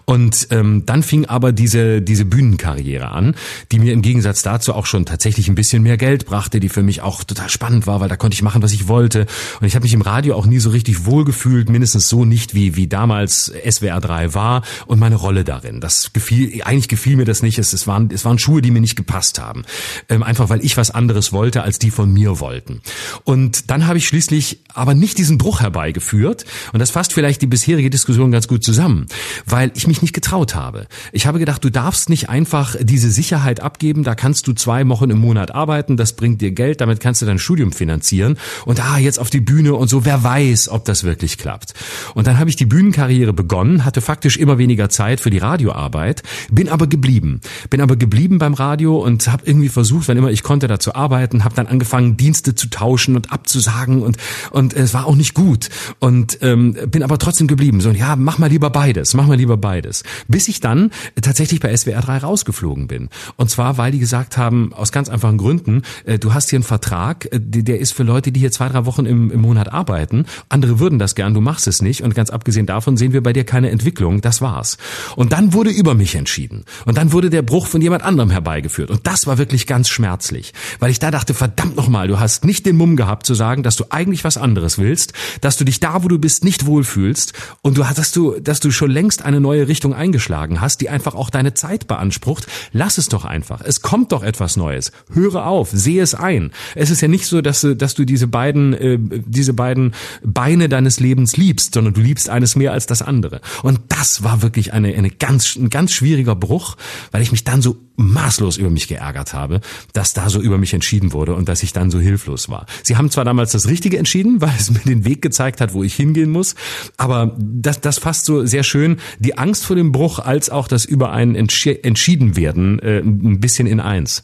Und 0.05 0.47
ähm, 0.51 0.85
dann 0.85 1.03
fing 1.03 1.25
aber 1.25 1.51
diese 1.51 2.01
diese 2.01 2.25
Bühnenkarriere 2.25 3.02
Karriere 3.03 3.11
an, 3.11 3.35
die 3.71 3.79
mir 3.79 3.93
im 3.93 4.01
Gegensatz 4.01 4.41
dazu 4.41 4.73
auch 4.73 4.85
schon 4.85 5.05
tatsächlich 5.05 5.47
ein 5.47 5.55
bisschen 5.55 5.83
mehr 5.83 5.97
Geld 5.97 6.25
brachte, 6.25 6.59
die 6.59 6.69
für 6.69 6.83
mich 6.83 7.01
auch 7.01 7.23
total 7.23 7.49
spannend 7.49 7.87
war, 7.87 7.99
weil 7.99 8.09
da 8.09 8.15
konnte 8.15 8.35
ich 8.35 8.41
machen, 8.41 8.61
was 8.61 8.71
ich 8.71 8.87
wollte. 8.87 9.25
Und 9.59 9.67
ich 9.67 9.75
habe 9.75 9.83
mich 9.83 9.93
im 9.93 10.01
Radio 10.01 10.35
auch 10.35 10.45
nie 10.45 10.59
so 10.59 10.69
richtig 10.69 11.05
wohlgefühlt, 11.05 11.69
mindestens 11.69 12.09
so 12.09 12.25
nicht 12.25 12.53
wie 12.53 12.75
wie 12.75 12.87
damals 12.87 13.51
SWR 13.69 13.99
3 13.99 14.33
war 14.33 14.63
und 14.87 14.99
meine 14.99 15.15
Rolle 15.15 15.43
darin. 15.43 15.81
Das 15.81 16.11
gefiel 16.13 16.61
eigentlich 16.63 16.87
gefiel 16.87 17.15
mir 17.15 17.25
das 17.25 17.41
nicht. 17.41 17.59
Es, 17.59 17.73
es 17.73 17.87
waren 17.87 18.09
es 18.11 18.25
waren 18.25 18.39
Schuhe, 18.39 18.61
die 18.61 18.71
mir 18.71 18.81
nicht 18.81 18.95
gepasst 18.95 19.39
haben, 19.39 19.63
ähm, 20.09 20.23
einfach 20.23 20.49
weil 20.49 20.63
ich 20.63 20.77
was 20.77 20.91
anderes 20.91 21.33
wollte, 21.33 21.63
als 21.63 21.79
die 21.79 21.91
von 21.91 22.11
mir 22.11 22.39
wollten. 22.39 22.81
Und 23.23 23.69
dann 23.69 23.87
habe 23.87 23.97
ich 23.97 24.07
schließlich 24.07 24.59
aber 24.73 24.93
nicht 24.93 25.17
diesen 25.17 25.37
Bruch 25.37 25.61
herbeigeführt 25.61 26.45
und 26.71 26.79
das 26.79 26.91
fasst 26.91 27.13
vielleicht 27.13 27.41
die 27.41 27.47
bisherige 27.47 27.89
Diskussion 27.89 28.31
ganz 28.31 28.47
gut 28.47 28.63
zusammen, 28.63 29.07
weil 29.45 29.71
ich 29.75 29.87
mich 29.87 30.01
nicht 30.01 30.13
getraut 30.13 30.55
habe. 30.55 30.87
Ich 31.11 31.27
habe 31.27 31.39
gedacht, 31.39 31.63
du 31.63 31.69
darfst 31.69 32.09
nicht 32.09 32.29
einfach 32.29 32.75
diese 32.93 33.09
Sicherheit 33.09 33.59
abgeben, 33.59 34.03
da 34.03 34.13
kannst 34.13 34.45
du 34.45 34.53
zwei 34.53 34.87
Wochen 34.87 35.09
im 35.09 35.17
Monat 35.17 35.49
arbeiten, 35.49 35.97
das 35.97 36.13
bringt 36.13 36.41
dir 36.41 36.51
Geld, 36.51 36.79
damit 36.79 36.99
kannst 36.99 37.23
du 37.23 37.25
dein 37.25 37.39
Studium 37.39 37.71
finanzieren 37.71 38.37
und 38.67 38.79
ah, 38.85 38.99
jetzt 38.99 39.17
auf 39.17 39.31
die 39.31 39.39
Bühne 39.39 39.73
und 39.73 39.87
so, 39.87 40.05
wer 40.05 40.23
weiß, 40.23 40.69
ob 40.69 40.85
das 40.85 41.03
wirklich 41.03 41.39
klappt. 41.39 41.73
Und 42.13 42.27
dann 42.27 42.37
habe 42.37 42.51
ich 42.51 42.55
die 42.55 42.67
Bühnenkarriere 42.67 43.33
begonnen, 43.33 43.83
hatte 43.83 43.99
faktisch 43.99 44.37
immer 44.37 44.59
weniger 44.59 44.89
Zeit 44.89 45.21
für 45.21 45.31
die 45.31 45.39
Radioarbeit, 45.39 46.21
bin 46.51 46.69
aber 46.69 46.85
geblieben. 46.85 47.41
Bin 47.71 47.81
aber 47.81 47.95
geblieben 47.95 48.37
beim 48.37 48.53
Radio 48.53 48.97
und 48.97 49.27
habe 49.27 49.41
irgendwie 49.43 49.69
versucht, 49.69 50.07
wenn 50.07 50.17
immer 50.17 50.29
ich 50.29 50.43
konnte, 50.43 50.67
da 50.67 50.77
zu 50.77 50.93
arbeiten, 50.93 51.43
habe 51.43 51.55
dann 51.55 51.65
angefangen, 51.65 52.15
Dienste 52.15 52.53
zu 52.53 52.69
tauschen 52.69 53.15
und 53.15 53.31
abzusagen 53.31 54.03
und, 54.03 54.17
und 54.51 54.75
es 54.75 54.93
war 54.93 55.07
auch 55.07 55.15
nicht 55.15 55.33
gut. 55.33 55.69
Und 55.97 56.37
ähm, 56.43 56.77
bin 56.91 57.01
aber 57.01 57.17
trotzdem 57.17 57.47
geblieben. 57.47 57.81
So, 57.81 57.89
ja, 57.89 58.15
mach 58.15 58.37
mal 58.37 58.51
lieber 58.51 58.69
beides, 58.69 59.15
mach 59.15 59.25
mal 59.25 59.37
lieber 59.37 59.57
beides. 59.57 60.03
Bis 60.27 60.47
ich 60.47 60.59
dann 60.59 60.91
tatsächlich 61.19 61.59
bei 61.59 61.75
SWR 61.75 62.01
3 62.01 62.19
rausgeflogen 62.19 62.82
geflogen 62.83 62.87
bin. 62.87 63.09
Und 63.37 63.49
zwar, 63.49 63.77
weil 63.77 63.91
die 63.91 63.99
gesagt 63.99 64.37
haben, 64.37 64.73
aus 64.73 64.91
ganz 64.91 65.09
einfachen 65.09 65.37
Gründen, 65.37 65.83
äh, 66.05 66.19
du 66.19 66.33
hast 66.33 66.49
hier 66.49 66.57
einen 66.57 66.63
Vertrag, 66.63 67.25
äh, 67.31 67.39
der 67.39 67.79
ist 67.79 67.93
für 67.93 68.03
Leute, 68.03 68.31
die 68.31 68.39
hier 68.39 68.51
zwei, 68.51 68.69
drei 68.69 68.85
Wochen 68.85 69.05
im, 69.05 69.31
im 69.31 69.41
Monat 69.41 69.71
arbeiten. 69.71 70.25
Andere 70.49 70.79
würden 70.79 70.99
das 70.99 71.15
gern, 71.15 71.33
du 71.33 71.41
machst 71.41 71.67
es 71.67 71.81
nicht. 71.81 72.01
Und 72.01 72.15
ganz 72.15 72.29
abgesehen 72.29 72.65
davon 72.65 72.97
sehen 72.97 73.13
wir 73.13 73.23
bei 73.23 73.33
dir 73.33 73.43
keine 73.43 73.69
Entwicklung. 73.69 74.21
Das 74.21 74.41
war's. 74.41 74.77
Und 75.15 75.31
dann 75.31 75.53
wurde 75.53 75.69
über 75.69 75.93
mich 75.93 76.15
entschieden. 76.15 76.65
Und 76.85 76.97
dann 76.97 77.11
wurde 77.11 77.29
der 77.29 77.41
Bruch 77.41 77.67
von 77.67 77.81
jemand 77.81 78.03
anderem 78.03 78.29
herbeigeführt. 78.29 78.91
Und 78.91 79.07
das 79.07 79.27
war 79.27 79.37
wirklich 79.37 79.67
ganz 79.67 79.89
schmerzlich. 79.89 80.53
Weil 80.79 80.91
ich 80.91 80.99
da 80.99 81.11
dachte, 81.11 81.33
verdammt 81.33 81.75
nochmal, 81.75 82.07
du 82.07 82.19
hast 82.19 82.45
nicht 82.45 82.65
den 82.65 82.77
Mumm 82.77 82.95
gehabt 82.95 83.25
zu 83.25 83.33
sagen, 83.33 83.63
dass 83.63 83.75
du 83.75 83.85
eigentlich 83.89 84.23
was 84.23 84.37
anderes 84.37 84.77
willst, 84.77 85.13
dass 85.41 85.57
du 85.57 85.63
dich 85.63 85.79
da, 85.79 86.03
wo 86.03 86.07
du 86.07 86.19
bist, 86.19 86.43
nicht 86.43 86.65
wohlfühlst 86.65 87.33
und 87.61 87.77
du 87.77 87.87
hattest 87.87 88.15
du, 88.15 88.39
dass 88.39 88.59
du 88.59 88.71
schon 88.71 88.91
längst 88.91 89.23
eine 89.23 89.39
neue 89.39 89.67
Richtung 89.67 89.93
eingeschlagen 89.93 90.61
hast, 90.61 90.81
die 90.81 90.89
einfach 90.89 91.15
auch 91.15 91.29
deine 91.29 91.53
Zeit 91.53 91.87
beansprucht, 91.87 92.47
Lass 92.73 92.97
es 92.97 93.07
doch 93.07 93.23
einfach. 93.23 93.61
Es 93.63 93.81
kommt 93.81 94.11
doch 94.11 94.23
etwas 94.23 94.57
Neues. 94.57 94.91
Höre 95.11 95.45
auf, 95.45 95.69
sehe 95.71 96.01
es 96.01 96.15
ein. 96.15 96.51
Es 96.73 96.89
ist 96.89 97.01
ja 97.01 97.07
nicht 97.07 97.27
so, 97.27 97.41
dass 97.41 97.61
du, 97.61 97.75
dass 97.75 97.93
du 97.93 98.03
diese 98.03 98.27
beiden, 98.27 98.73
äh, 98.73 98.97
diese 98.99 99.53
beiden 99.53 99.93
Beine 100.23 100.69
deines 100.69 100.99
Lebens 100.99 101.37
liebst, 101.37 101.75
sondern 101.75 101.93
du 101.93 102.01
liebst 102.01 102.29
eines 102.29 102.55
mehr 102.55 102.73
als 102.73 102.87
das 102.87 103.03
andere. 103.03 103.41
Und 103.61 103.79
das 103.89 104.23
war 104.23 104.41
wirklich 104.41 104.73
eine, 104.73 104.93
eine 104.95 105.11
ganz, 105.11 105.55
ein 105.55 105.69
ganz 105.69 105.93
schwieriger 105.93 106.35
Bruch, 106.35 106.75
weil 107.11 107.21
ich 107.21 107.31
mich 107.31 107.43
dann 107.43 107.61
so 107.61 107.77
maßlos 107.95 108.57
über 108.57 108.71
mich 108.71 108.87
geärgert 108.87 109.33
habe, 109.33 109.61
dass 109.93 110.13
da 110.13 110.29
so 110.29 110.41
über 110.41 110.57
mich 110.57 110.73
entschieden 110.73 111.13
wurde 111.13 111.35
und 111.35 111.47
dass 111.47 111.61
ich 111.61 111.73
dann 111.73 111.91
so 111.91 111.99
hilflos 111.99 112.49
war. 112.49 112.65
Sie 112.81 112.97
haben 112.97 113.11
zwar 113.11 113.23
damals 113.23 113.51
das 113.51 113.67
Richtige 113.67 113.99
entschieden, 113.99 114.41
weil 114.41 114.53
es 114.57 114.71
mir 114.71 114.79
den 114.79 115.05
Weg 115.05 115.21
gezeigt 115.21 115.61
hat, 115.61 115.73
wo 115.73 115.83
ich 115.83 115.93
hingehen 115.93 116.31
muss, 116.31 116.55
aber 116.97 117.35
das, 117.37 117.81
das 117.81 117.99
fasst 117.99 118.25
so 118.25 118.45
sehr 118.45 118.63
schön 118.63 118.97
die 119.19 119.37
Angst 119.37 119.65
vor 119.65 119.75
dem 119.75 119.91
Bruch 119.91 120.19
als 120.19 120.49
auch 120.49 120.67
das 120.67 120.85
über 120.85 121.11
einen 121.11 121.35
entschieden 121.35 122.35
werden 122.35 122.52
äh, 122.55 122.99
ein 122.99 123.39
bisschen 123.39 123.67
in 123.67 123.79
eins. 123.79 124.23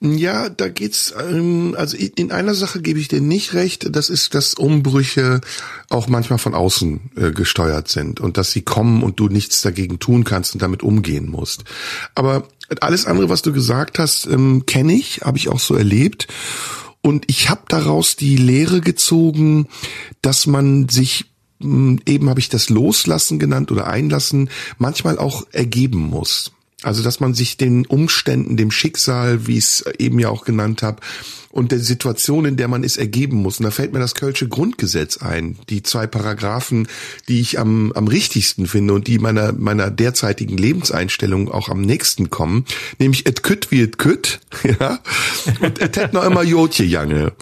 Ja, 0.00 0.50
da 0.50 0.68
geht's, 0.68 1.14
ähm, 1.18 1.74
also 1.78 1.96
in 1.96 2.30
einer 2.30 2.54
Sache 2.54 2.82
gebe 2.82 2.98
ich 2.98 3.08
dir 3.08 3.22
nicht 3.22 3.54
recht, 3.54 3.94
das 3.96 4.10
ist, 4.10 4.34
dass 4.34 4.52
Umbrüche 4.52 5.40
auch 5.88 6.08
manchmal 6.08 6.38
von 6.38 6.54
außen 6.54 7.00
äh, 7.16 7.30
gesteuert 7.30 7.88
sind 7.88 8.20
und 8.20 8.36
dass 8.36 8.52
sie 8.52 8.60
kommen 8.60 9.02
und 9.02 9.18
du 9.18 9.28
nichts 9.28 9.62
dagegen 9.62 10.00
tun 10.00 10.24
kannst 10.24 10.52
und 10.52 10.60
damit 10.60 10.82
umgehen 10.82 11.30
musst. 11.30 11.64
Aber 12.14 12.46
alles 12.80 13.06
andere, 13.06 13.30
was 13.30 13.40
du 13.40 13.54
gesagt 13.54 13.98
hast, 13.98 14.26
ähm, 14.26 14.66
kenne 14.66 14.92
ich, 14.92 15.22
habe 15.22 15.38
ich 15.38 15.48
auch 15.48 15.60
so 15.60 15.74
erlebt. 15.74 16.26
Und 17.00 17.24
ich 17.28 17.48
habe 17.48 17.62
daraus 17.68 18.16
die 18.16 18.36
Lehre 18.36 18.82
gezogen, 18.82 19.68
dass 20.20 20.46
man 20.46 20.88
sich 20.90 21.26
hm, 21.62 22.00
eben 22.06 22.28
habe 22.28 22.40
ich 22.40 22.50
das 22.50 22.68
Loslassen 22.68 23.38
genannt 23.38 23.72
oder 23.72 23.86
Einlassen, 23.86 24.50
manchmal 24.76 25.18
auch 25.18 25.46
ergeben 25.52 25.98
muss. 25.98 26.52
Also 26.84 27.02
dass 27.02 27.18
man 27.18 27.32
sich 27.32 27.56
den 27.56 27.86
Umständen, 27.86 28.56
dem 28.56 28.70
Schicksal, 28.70 29.46
wie 29.46 29.56
ich 29.56 29.64
es 29.64 29.84
eben 29.98 30.18
ja 30.18 30.28
auch 30.28 30.44
genannt 30.44 30.82
habe, 30.82 31.00
und 31.54 31.70
der 31.70 31.78
Situation, 31.78 32.46
in 32.46 32.56
der 32.56 32.66
man 32.66 32.82
es 32.82 32.96
ergeben 32.96 33.36
muss. 33.36 33.60
Und 33.60 33.64
da 33.64 33.70
fällt 33.70 33.92
mir 33.92 34.00
das 34.00 34.16
Kölsche 34.16 34.48
Grundgesetz 34.48 35.18
ein, 35.18 35.56
die 35.68 35.84
zwei 35.84 36.08
Paragraphen, 36.08 36.88
die 37.28 37.40
ich 37.40 37.60
am, 37.60 37.92
am 37.92 38.08
richtigsten 38.08 38.66
finde 38.66 38.92
und 38.92 39.06
die 39.06 39.20
meiner, 39.20 39.52
meiner 39.52 39.88
derzeitigen 39.92 40.56
Lebenseinstellung 40.56 41.48
auch 41.48 41.68
am 41.68 41.82
nächsten 41.82 42.28
kommen, 42.28 42.64
nämlich 42.98 43.26
et 43.26 43.44
kütt 43.44 43.70
wie 43.70 43.82
et 43.82 43.98
kütt, 43.98 44.40
ja, 44.80 44.98
und 45.60 45.80
et 45.80 45.96
hätt 45.96 46.12
noch 46.12 46.24
immer 46.24 46.42
Jotje 46.42 46.86
Jange. 46.86 47.32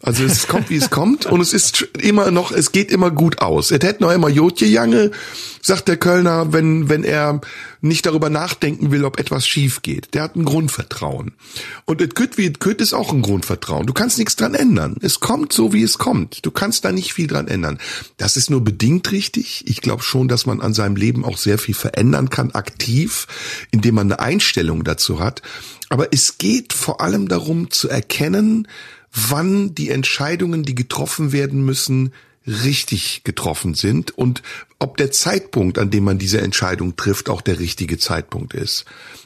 Also 0.00 0.24
es 0.24 0.46
kommt, 0.46 0.70
wie 0.70 0.76
es 0.76 0.88
kommt 0.88 1.26
und 1.26 1.40
es 1.40 1.52
ist 1.52 1.82
immer 2.00 2.30
noch, 2.30 2.52
es 2.52 2.72
geht 2.72 2.90
immer 2.90 3.10
gut 3.10 3.40
aus. 3.42 3.70
Et 3.70 3.84
hätt 3.84 4.00
noch 4.00 4.12
immer 4.12 4.30
Jotje 4.30 4.66
Jange, 4.66 5.10
sagt 5.60 5.88
der 5.88 5.96
Kölner, 5.96 6.52
wenn, 6.52 6.88
wenn 6.88 7.04
er 7.04 7.40
nicht 7.80 8.06
darüber 8.06 8.30
nachdenken 8.30 8.90
will, 8.90 9.04
ob 9.04 9.18
etwas 9.18 9.46
schief 9.46 9.82
geht. 9.82 10.14
Der 10.14 10.22
hat 10.22 10.36
ein 10.36 10.44
Grundvertrauen. 10.44 11.32
Und 11.84 12.00
et 12.00 12.14
kütt 12.14 12.38
wie 12.38 12.46
et 12.46 12.60
kütt 12.60 12.80
ist 12.80 12.94
auch 12.94 13.12
ein 13.12 13.22
Grundvertrauen 13.22 13.57
vertrauen. 13.58 13.86
Du 13.86 13.92
kannst 13.92 14.18
nichts 14.18 14.36
dran 14.36 14.54
ändern. 14.54 14.96
Es 15.02 15.18
kommt 15.18 15.52
so, 15.52 15.72
wie 15.72 15.82
es 15.82 15.98
kommt. 15.98 16.46
Du 16.46 16.50
kannst 16.52 16.84
da 16.84 16.92
nicht 16.92 17.12
viel 17.12 17.26
dran 17.26 17.48
ändern. 17.48 17.78
Das 18.16 18.36
ist 18.36 18.50
nur 18.50 18.62
bedingt 18.62 19.10
richtig. 19.10 19.64
Ich 19.66 19.80
glaube 19.80 20.02
schon, 20.02 20.28
dass 20.28 20.46
man 20.46 20.60
an 20.60 20.74
seinem 20.74 20.94
Leben 20.94 21.24
auch 21.24 21.36
sehr 21.36 21.58
viel 21.58 21.74
verändern 21.74 22.30
kann, 22.30 22.52
aktiv, 22.52 23.26
indem 23.72 23.96
man 23.96 24.12
eine 24.12 24.20
Einstellung 24.20 24.84
dazu 24.84 25.18
hat. 25.18 25.42
Aber 25.88 26.12
es 26.12 26.38
geht 26.38 26.72
vor 26.72 27.00
allem 27.00 27.28
darum 27.28 27.70
zu 27.70 27.88
erkennen, 27.88 28.68
wann 29.12 29.74
die 29.74 29.90
Entscheidungen, 29.90 30.62
die 30.62 30.76
getroffen 30.76 31.32
werden 31.32 31.64
müssen, 31.64 32.12
richtig 32.46 33.22
getroffen 33.24 33.74
sind 33.74 34.16
und 34.16 34.42
ob 34.78 34.96
der 34.96 35.10
Zeitpunkt, 35.10 35.78
an 35.78 35.90
dem 35.90 36.04
man 36.04 36.18
diese 36.18 36.40
Entscheidung 36.40 36.96
trifft, 36.96 37.28
auch 37.28 37.40
der 37.40 37.58
richtige 37.58 37.98
Zeitpunkt 37.98 38.54
ist. 38.54 38.84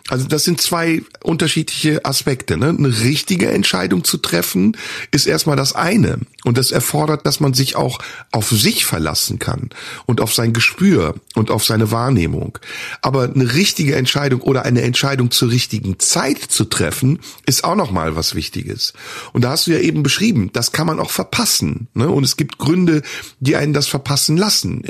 Also 0.09 0.27
das 0.27 0.45
sind 0.45 0.61
zwei 0.61 1.03
unterschiedliche 1.23 2.05
Aspekte. 2.05 2.57
Ne? 2.57 2.71
Eine 2.71 3.01
richtige 3.03 3.51
Entscheidung 3.51 4.03
zu 4.03 4.19
treffen 4.19 4.77
ist 5.13 5.27
erstmal 5.27 5.57
das 5.57 5.75
eine. 5.75 6.19
Und 6.45 6.59
das 6.59 6.73
erfordert, 6.73 7.25
dass 7.25 7.39
man 7.39 7.55
sich 7.55 7.77
auch 7.77 8.01
auf 8.33 8.51
sich 8.51 8.85
verlassen 8.85 9.39
kann 9.39 9.71
und 10.07 10.21
auf 10.21 10.35
sein 10.35 10.53
Gespür 10.53 11.15
und 11.37 11.53
auf 11.53 11.65
seine 11.65 11.93
Wahrnehmung. 11.93 12.59
Aber 13.01 13.25
eine 13.33 13.55
richtige 13.55 13.95
Entscheidung 13.95 14.41
oder 14.41 14.65
eine 14.65 14.83
Entscheidung 14.83 15.31
zur 15.31 15.51
richtigen 15.51 16.01
Zeit 16.01 16.39
zu 16.41 16.65
treffen, 16.65 17.21
ist 17.47 17.63
auch 17.63 17.77
nochmal 17.77 18.17
was 18.17 18.35
Wichtiges. 18.35 18.93
Und 19.33 19.45
da 19.45 19.51
hast 19.51 19.69
du 19.69 19.71
ja 19.71 19.79
eben 19.79 20.03
beschrieben, 20.03 20.51
das 20.53 20.73
kann 20.73 20.89
man 20.89 20.99
auch 20.99 21.11
verpassen. 21.11 21.87
Ne? 21.95 22.09
Und 22.09 22.25
es 22.25 22.37
gibt 22.37 22.59
Gründe, 22.59 23.03
die 23.39 23.55
einen 23.55 23.73
das 23.73 23.87
verpassen 23.87 24.37
lassen. 24.37 24.83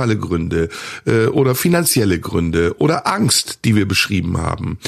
Emotionale 0.00 0.16
Gründe 0.16 0.68
äh, 1.06 1.26
oder 1.26 1.54
finanzielle 1.54 2.18
Gründe 2.20 2.74
oder 2.78 3.06
Angst, 3.06 3.60
die 3.64 3.76
wir 3.76 3.86
beschrieben 3.86 4.38
haben. 4.38 4.78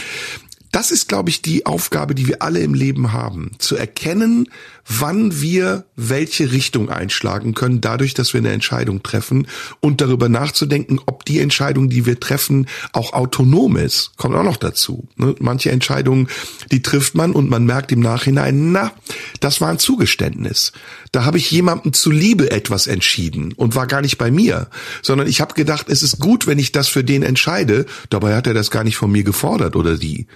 Das 0.71 0.91
ist, 0.91 1.09
glaube 1.09 1.29
ich, 1.29 1.43
die 1.43 1.67
Aufgabe, 1.67 2.15
die 2.15 2.27
wir 2.29 2.41
alle 2.41 2.61
im 2.61 2.73
Leben 2.73 3.13
haben. 3.13 3.51
Zu 3.59 3.77
erkennen, 3.77 4.49
wann 4.87 5.41
wir 5.41 5.85
welche 5.97 6.53
Richtung 6.53 6.91
einschlagen 6.91 7.55
können, 7.55 7.81
dadurch, 7.81 8.15
dass 8.15 8.33
wir 8.33 8.39
eine 8.39 8.53
Entscheidung 8.53 9.03
treffen 9.03 9.47
und 9.81 10.01
darüber 10.01 10.29
nachzudenken, 10.29 11.01
ob 11.07 11.25
die 11.25 11.41
Entscheidung, 11.41 11.89
die 11.89 12.07
wir 12.07 12.19
treffen, 12.19 12.67
auch 12.93 13.13
autonom 13.13 13.77
ist. 13.77 14.13
Kommt 14.17 14.35
auch 14.35 14.43
noch 14.43 14.57
dazu. 14.57 15.09
Ne? 15.17 15.35
Manche 15.39 15.71
Entscheidungen, 15.71 16.29
die 16.71 16.83
trifft 16.83 17.15
man 17.15 17.33
und 17.33 17.49
man 17.49 17.65
merkt 17.65 17.93
im 17.93 18.01
Nachhinein, 18.01 18.73
na, 18.73 18.93
das 19.41 19.61
war 19.61 19.71
ein 19.71 19.79
Zugeständnis. 19.79 20.73
Da 21.13 21.25
habe 21.25 21.39
ich 21.39 21.51
jemandem 21.51 21.93
zuliebe 21.93 22.51
etwas 22.51 22.87
entschieden 22.87 23.53
und 23.53 23.75
war 23.75 23.87
gar 23.87 24.01
nicht 24.01 24.19
bei 24.19 24.31
mir, 24.31 24.69
sondern 25.03 25.29
ich 25.29 25.41
habe 25.41 25.55
gedacht, 25.55 25.87
es 25.89 26.03
ist 26.03 26.19
gut, 26.19 26.47
wenn 26.47 26.59
ich 26.59 26.73
das 26.73 26.89
für 26.89 27.05
den 27.05 27.23
entscheide. 27.23 27.87
Dabei 28.11 28.35
hat 28.35 28.47
er 28.47 28.55
das 28.55 28.71
gar 28.71 28.85
nicht 28.85 28.97
von 28.97 29.13
mir 29.13 29.25
gefordert 29.25 29.77
oder 29.77 29.97
die. 29.97 30.27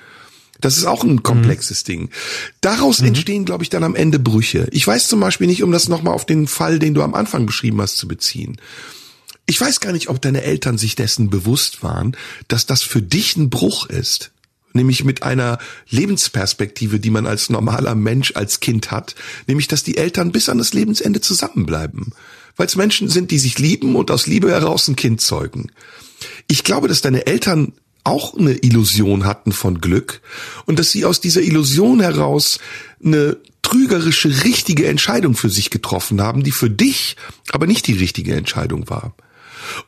Das 0.60 0.76
ist 0.76 0.84
auch 0.84 1.04
ein 1.04 1.22
komplexes 1.22 1.82
mhm. 1.82 1.86
Ding. 1.86 2.10
Daraus 2.60 3.00
mhm. 3.00 3.08
entstehen, 3.08 3.44
glaube 3.44 3.64
ich, 3.64 3.70
dann 3.70 3.84
am 3.84 3.94
Ende 3.94 4.18
Brüche. 4.18 4.68
Ich 4.72 4.86
weiß 4.86 5.08
zum 5.08 5.20
Beispiel 5.20 5.46
nicht, 5.46 5.62
um 5.62 5.72
das 5.72 5.88
nochmal 5.88 6.14
auf 6.14 6.26
den 6.26 6.46
Fall, 6.46 6.78
den 6.78 6.94
du 6.94 7.02
am 7.02 7.14
Anfang 7.14 7.46
beschrieben 7.46 7.80
hast, 7.80 7.96
zu 7.96 8.08
beziehen. 8.08 8.58
Ich 9.46 9.60
weiß 9.60 9.80
gar 9.80 9.92
nicht, 9.92 10.08
ob 10.08 10.20
deine 10.20 10.42
Eltern 10.42 10.76
sich 10.76 10.96
dessen 10.96 11.30
bewusst 11.30 11.82
waren, 11.82 12.16
dass 12.48 12.66
das 12.66 12.82
für 12.82 13.00
dich 13.00 13.36
ein 13.36 13.48
Bruch 13.48 13.86
ist. 13.86 14.32
Nämlich 14.72 15.04
mit 15.04 15.22
einer 15.22 15.58
Lebensperspektive, 15.88 17.00
die 17.00 17.10
man 17.10 17.26
als 17.26 17.48
normaler 17.48 17.94
Mensch 17.94 18.32
als 18.34 18.60
Kind 18.60 18.90
hat. 18.90 19.14
Nämlich, 19.46 19.68
dass 19.68 19.84
die 19.84 19.96
Eltern 19.96 20.32
bis 20.32 20.48
an 20.48 20.58
das 20.58 20.74
Lebensende 20.74 21.20
zusammenbleiben. 21.20 22.12
Weil 22.56 22.66
es 22.66 22.76
Menschen 22.76 23.08
sind, 23.08 23.30
die 23.30 23.38
sich 23.38 23.58
lieben 23.58 23.96
und 23.96 24.10
aus 24.10 24.26
Liebe 24.26 24.50
heraus 24.50 24.88
ein 24.88 24.96
Kind 24.96 25.20
zeugen. 25.20 25.70
Ich 26.48 26.64
glaube, 26.64 26.88
dass 26.88 27.00
deine 27.00 27.26
Eltern 27.26 27.72
auch 28.06 28.36
eine 28.36 28.52
Illusion 28.52 29.24
hatten 29.24 29.52
von 29.52 29.80
Glück 29.80 30.20
und 30.64 30.78
dass 30.78 30.92
sie 30.92 31.04
aus 31.04 31.20
dieser 31.20 31.42
Illusion 31.42 32.00
heraus 32.00 32.58
eine 33.04 33.36
trügerische, 33.62 34.44
richtige 34.44 34.86
Entscheidung 34.86 35.34
für 35.34 35.50
sich 35.50 35.70
getroffen 35.70 36.20
haben, 36.20 36.44
die 36.44 36.52
für 36.52 36.70
dich 36.70 37.16
aber 37.50 37.66
nicht 37.66 37.86
die 37.86 37.94
richtige 37.94 38.34
Entscheidung 38.34 38.88
war. 38.88 39.14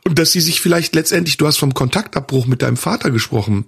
Und 0.05 0.19
dass 0.19 0.33
sie 0.33 0.41
sich 0.41 0.59
vielleicht 0.59 0.95
letztendlich, 0.95 1.37
du 1.37 1.47
hast 1.47 1.57
vom 1.57 1.73
Kontaktabbruch 1.73 2.45
mit 2.45 2.61
deinem 2.61 2.75
Vater 2.75 3.09
gesprochen, 3.09 3.65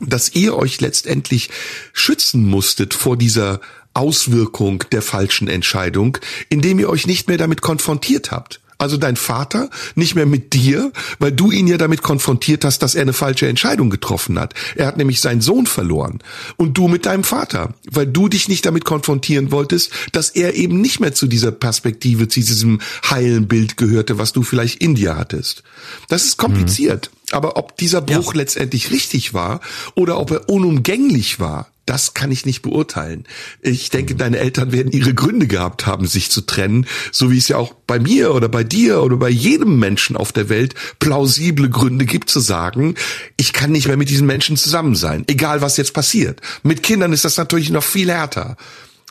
dass 0.00 0.34
ihr 0.34 0.56
euch 0.56 0.80
letztendlich 0.80 1.50
schützen 1.92 2.46
musstet 2.48 2.94
vor 2.94 3.18
dieser 3.18 3.60
Auswirkung 3.92 4.84
der 4.92 5.02
falschen 5.02 5.48
Entscheidung, 5.48 6.16
indem 6.48 6.78
ihr 6.78 6.88
euch 6.88 7.06
nicht 7.06 7.28
mehr 7.28 7.38
damit 7.38 7.60
konfrontiert 7.60 8.30
habt. 8.30 8.59
Also 8.80 8.96
dein 8.96 9.16
Vater 9.16 9.68
nicht 9.94 10.14
mehr 10.14 10.24
mit 10.24 10.54
dir, 10.54 10.90
weil 11.18 11.32
du 11.32 11.50
ihn 11.50 11.66
ja 11.66 11.76
damit 11.76 12.00
konfrontiert 12.00 12.64
hast, 12.64 12.78
dass 12.78 12.94
er 12.94 13.02
eine 13.02 13.12
falsche 13.12 13.46
Entscheidung 13.46 13.90
getroffen 13.90 14.38
hat. 14.38 14.54
Er 14.74 14.86
hat 14.86 14.96
nämlich 14.96 15.20
seinen 15.20 15.42
Sohn 15.42 15.66
verloren. 15.66 16.20
Und 16.56 16.78
du 16.78 16.88
mit 16.88 17.04
deinem 17.04 17.22
Vater, 17.22 17.74
weil 17.90 18.06
du 18.06 18.28
dich 18.28 18.48
nicht 18.48 18.64
damit 18.64 18.86
konfrontieren 18.86 19.52
wolltest, 19.52 19.92
dass 20.12 20.30
er 20.30 20.54
eben 20.54 20.80
nicht 20.80 20.98
mehr 20.98 21.12
zu 21.12 21.26
dieser 21.26 21.52
Perspektive, 21.52 22.28
zu 22.28 22.40
diesem 22.40 22.80
heilen 23.10 23.48
Bild 23.48 23.76
gehörte, 23.76 24.16
was 24.16 24.32
du 24.32 24.42
vielleicht 24.42 24.80
in 24.80 24.94
dir 24.94 25.14
hattest. 25.14 25.62
Das 26.08 26.24
ist 26.24 26.38
kompliziert. 26.38 27.10
Mhm. 27.12 27.19
Aber 27.32 27.56
ob 27.56 27.76
dieser 27.76 28.00
Bruch 28.00 28.34
ja. 28.34 28.38
letztendlich 28.40 28.90
richtig 28.90 29.34
war 29.34 29.60
oder 29.94 30.18
ob 30.18 30.30
er 30.30 30.48
unumgänglich 30.48 31.38
war, 31.38 31.70
das 31.86 32.14
kann 32.14 32.30
ich 32.30 32.46
nicht 32.46 32.62
beurteilen. 32.62 33.24
Ich 33.62 33.90
denke, 33.90 34.14
deine 34.14 34.38
Eltern 34.38 34.70
werden 34.70 34.92
ihre 34.92 35.12
Gründe 35.12 35.48
gehabt 35.48 35.86
haben, 35.86 36.06
sich 36.06 36.30
zu 36.30 36.42
trennen, 36.42 36.86
so 37.10 37.32
wie 37.32 37.38
es 37.38 37.48
ja 37.48 37.56
auch 37.56 37.74
bei 37.86 37.98
mir 37.98 38.32
oder 38.32 38.48
bei 38.48 38.62
dir 38.62 39.02
oder 39.02 39.16
bei 39.16 39.28
jedem 39.28 39.80
Menschen 39.80 40.16
auf 40.16 40.30
der 40.30 40.48
Welt 40.48 40.74
plausible 41.00 41.68
Gründe 41.68 42.04
gibt 42.04 42.30
zu 42.30 42.38
sagen, 42.38 42.94
ich 43.36 43.52
kann 43.52 43.72
nicht 43.72 43.88
mehr 43.88 43.96
mit 43.96 44.08
diesen 44.08 44.26
Menschen 44.26 44.56
zusammen 44.56 44.94
sein, 44.94 45.24
egal 45.26 45.62
was 45.62 45.76
jetzt 45.78 45.92
passiert. 45.92 46.40
Mit 46.62 46.84
Kindern 46.84 47.12
ist 47.12 47.24
das 47.24 47.36
natürlich 47.36 47.70
noch 47.70 47.82
viel 47.82 48.10
härter, 48.10 48.56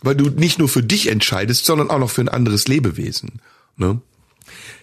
weil 0.02 0.16
du 0.16 0.30
nicht 0.30 0.58
nur 0.58 0.70
für 0.70 0.84
dich 0.84 1.08
entscheidest, 1.08 1.66
sondern 1.66 1.90
auch 1.90 2.00
noch 2.00 2.12
für 2.12 2.22
ein 2.22 2.30
anderes 2.30 2.70
Lebewesen. 2.70 3.42
Ne? 3.76 4.00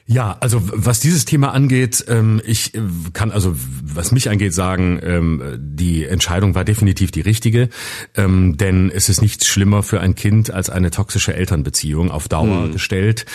Ja, 0.09 0.37
also 0.39 0.63
was 0.63 1.01
dieses 1.01 1.25
Thema 1.25 1.53
angeht, 1.53 2.05
ähm, 2.07 2.41
ich 2.45 2.77
äh, 2.77 2.81
kann 3.13 3.33
also 3.33 3.57
was 3.83 4.13
mich 4.13 4.31
angeht 4.31 4.55
sagen, 4.55 5.01
ähm, 5.03 5.43
die 5.59 6.05
Entscheidung 6.05 6.55
war 6.55 6.65
definitiv 6.65 7.11
die 7.11 7.23
richtige, 7.23 7.71
ähm, 8.15 8.57
denn 8.57 8.93
es 8.95 9.09
ist 9.09 9.21
nichts 9.21 9.49
schlimmer 9.49 9.83
für 9.83 10.01
ein 10.01 10.15
Kind 10.15 10.53
als 10.53 10.71
eine 10.71 10.93
toxische 10.93 11.35
Elternbeziehung 11.35 12.13
auf 12.13 12.29
Dauer 12.29 12.67
mhm. 12.67 12.73
gestellt, 12.73 13.27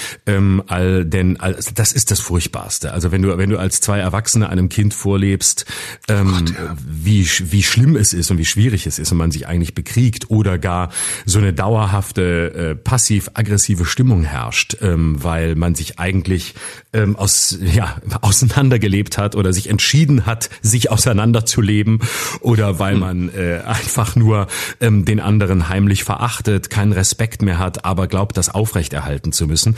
all, 0.68 1.04
denn 1.04 1.38
all, 1.42 1.58
das 1.76 1.92
ist 1.92 2.10
das 2.10 2.22
Furchtbarste. 2.22 2.94
Also 2.94 3.12
wenn 3.12 3.22
du 3.22 3.38
wenn 3.38 3.50
du 3.50 3.60
als 3.60 3.82
zwei 3.82 4.00
Erwachsene 4.00 4.48
einem 4.48 4.70
Kind 4.70 4.94
vorlebst, 4.94 5.66
ähm, 6.08 6.32
Gott, 6.32 6.50
ja. 6.52 6.78
wie 6.86 7.28
wie 7.52 7.64
schlimm 7.64 7.98
es 7.98 8.14
ist 8.14 8.32
und 8.32 8.38
wie 8.38 8.46
schwierig 8.46 8.88
es 8.88 8.98
ist 8.98 9.12
und 9.12 9.18
man 9.18 9.32
sich 9.32 9.46
eigentlich 9.46 9.76
bekriegt 9.76 10.30
oder 10.30 10.58
gar 10.58 10.90
so 11.26 11.40
eine 11.40 11.52
dauerhafte 11.52 12.54
äh, 12.54 12.76
passiv-aggressive 12.76 13.84
Stimmung 13.84 14.24
herrscht, 14.24 14.78
weil 14.80 15.56
man 15.56 15.76
sich 15.76 16.00
eigentlich 16.00 16.56
ähm, 16.94 17.16
aus, 17.16 17.58
ja, 17.62 17.98
auseinandergelebt 18.22 19.18
hat 19.18 19.36
oder 19.36 19.54
sich 19.54 19.70
entschieden 19.70 20.26
hat, 20.26 20.50
sich 20.62 20.92
auseinanderzuleben 20.92 22.00
oder 22.42 22.80
weil 22.80 22.96
man 22.96 23.30
äh, 23.30 23.62
einfach 23.66 24.16
nur 24.16 24.48
ähm, 24.80 25.06
den 25.06 25.20
anderen 25.20 25.70
heimlich 25.70 26.04
verachtet, 26.04 26.70
keinen 26.70 26.94
Respekt 26.94 27.42
mehr 27.42 27.60
hat, 27.60 27.86
aber 27.86 28.08
glaubt, 28.08 28.38
das 28.38 28.50
aufrechterhalten 28.50 29.32
zu 29.32 29.48
müssen. 29.48 29.76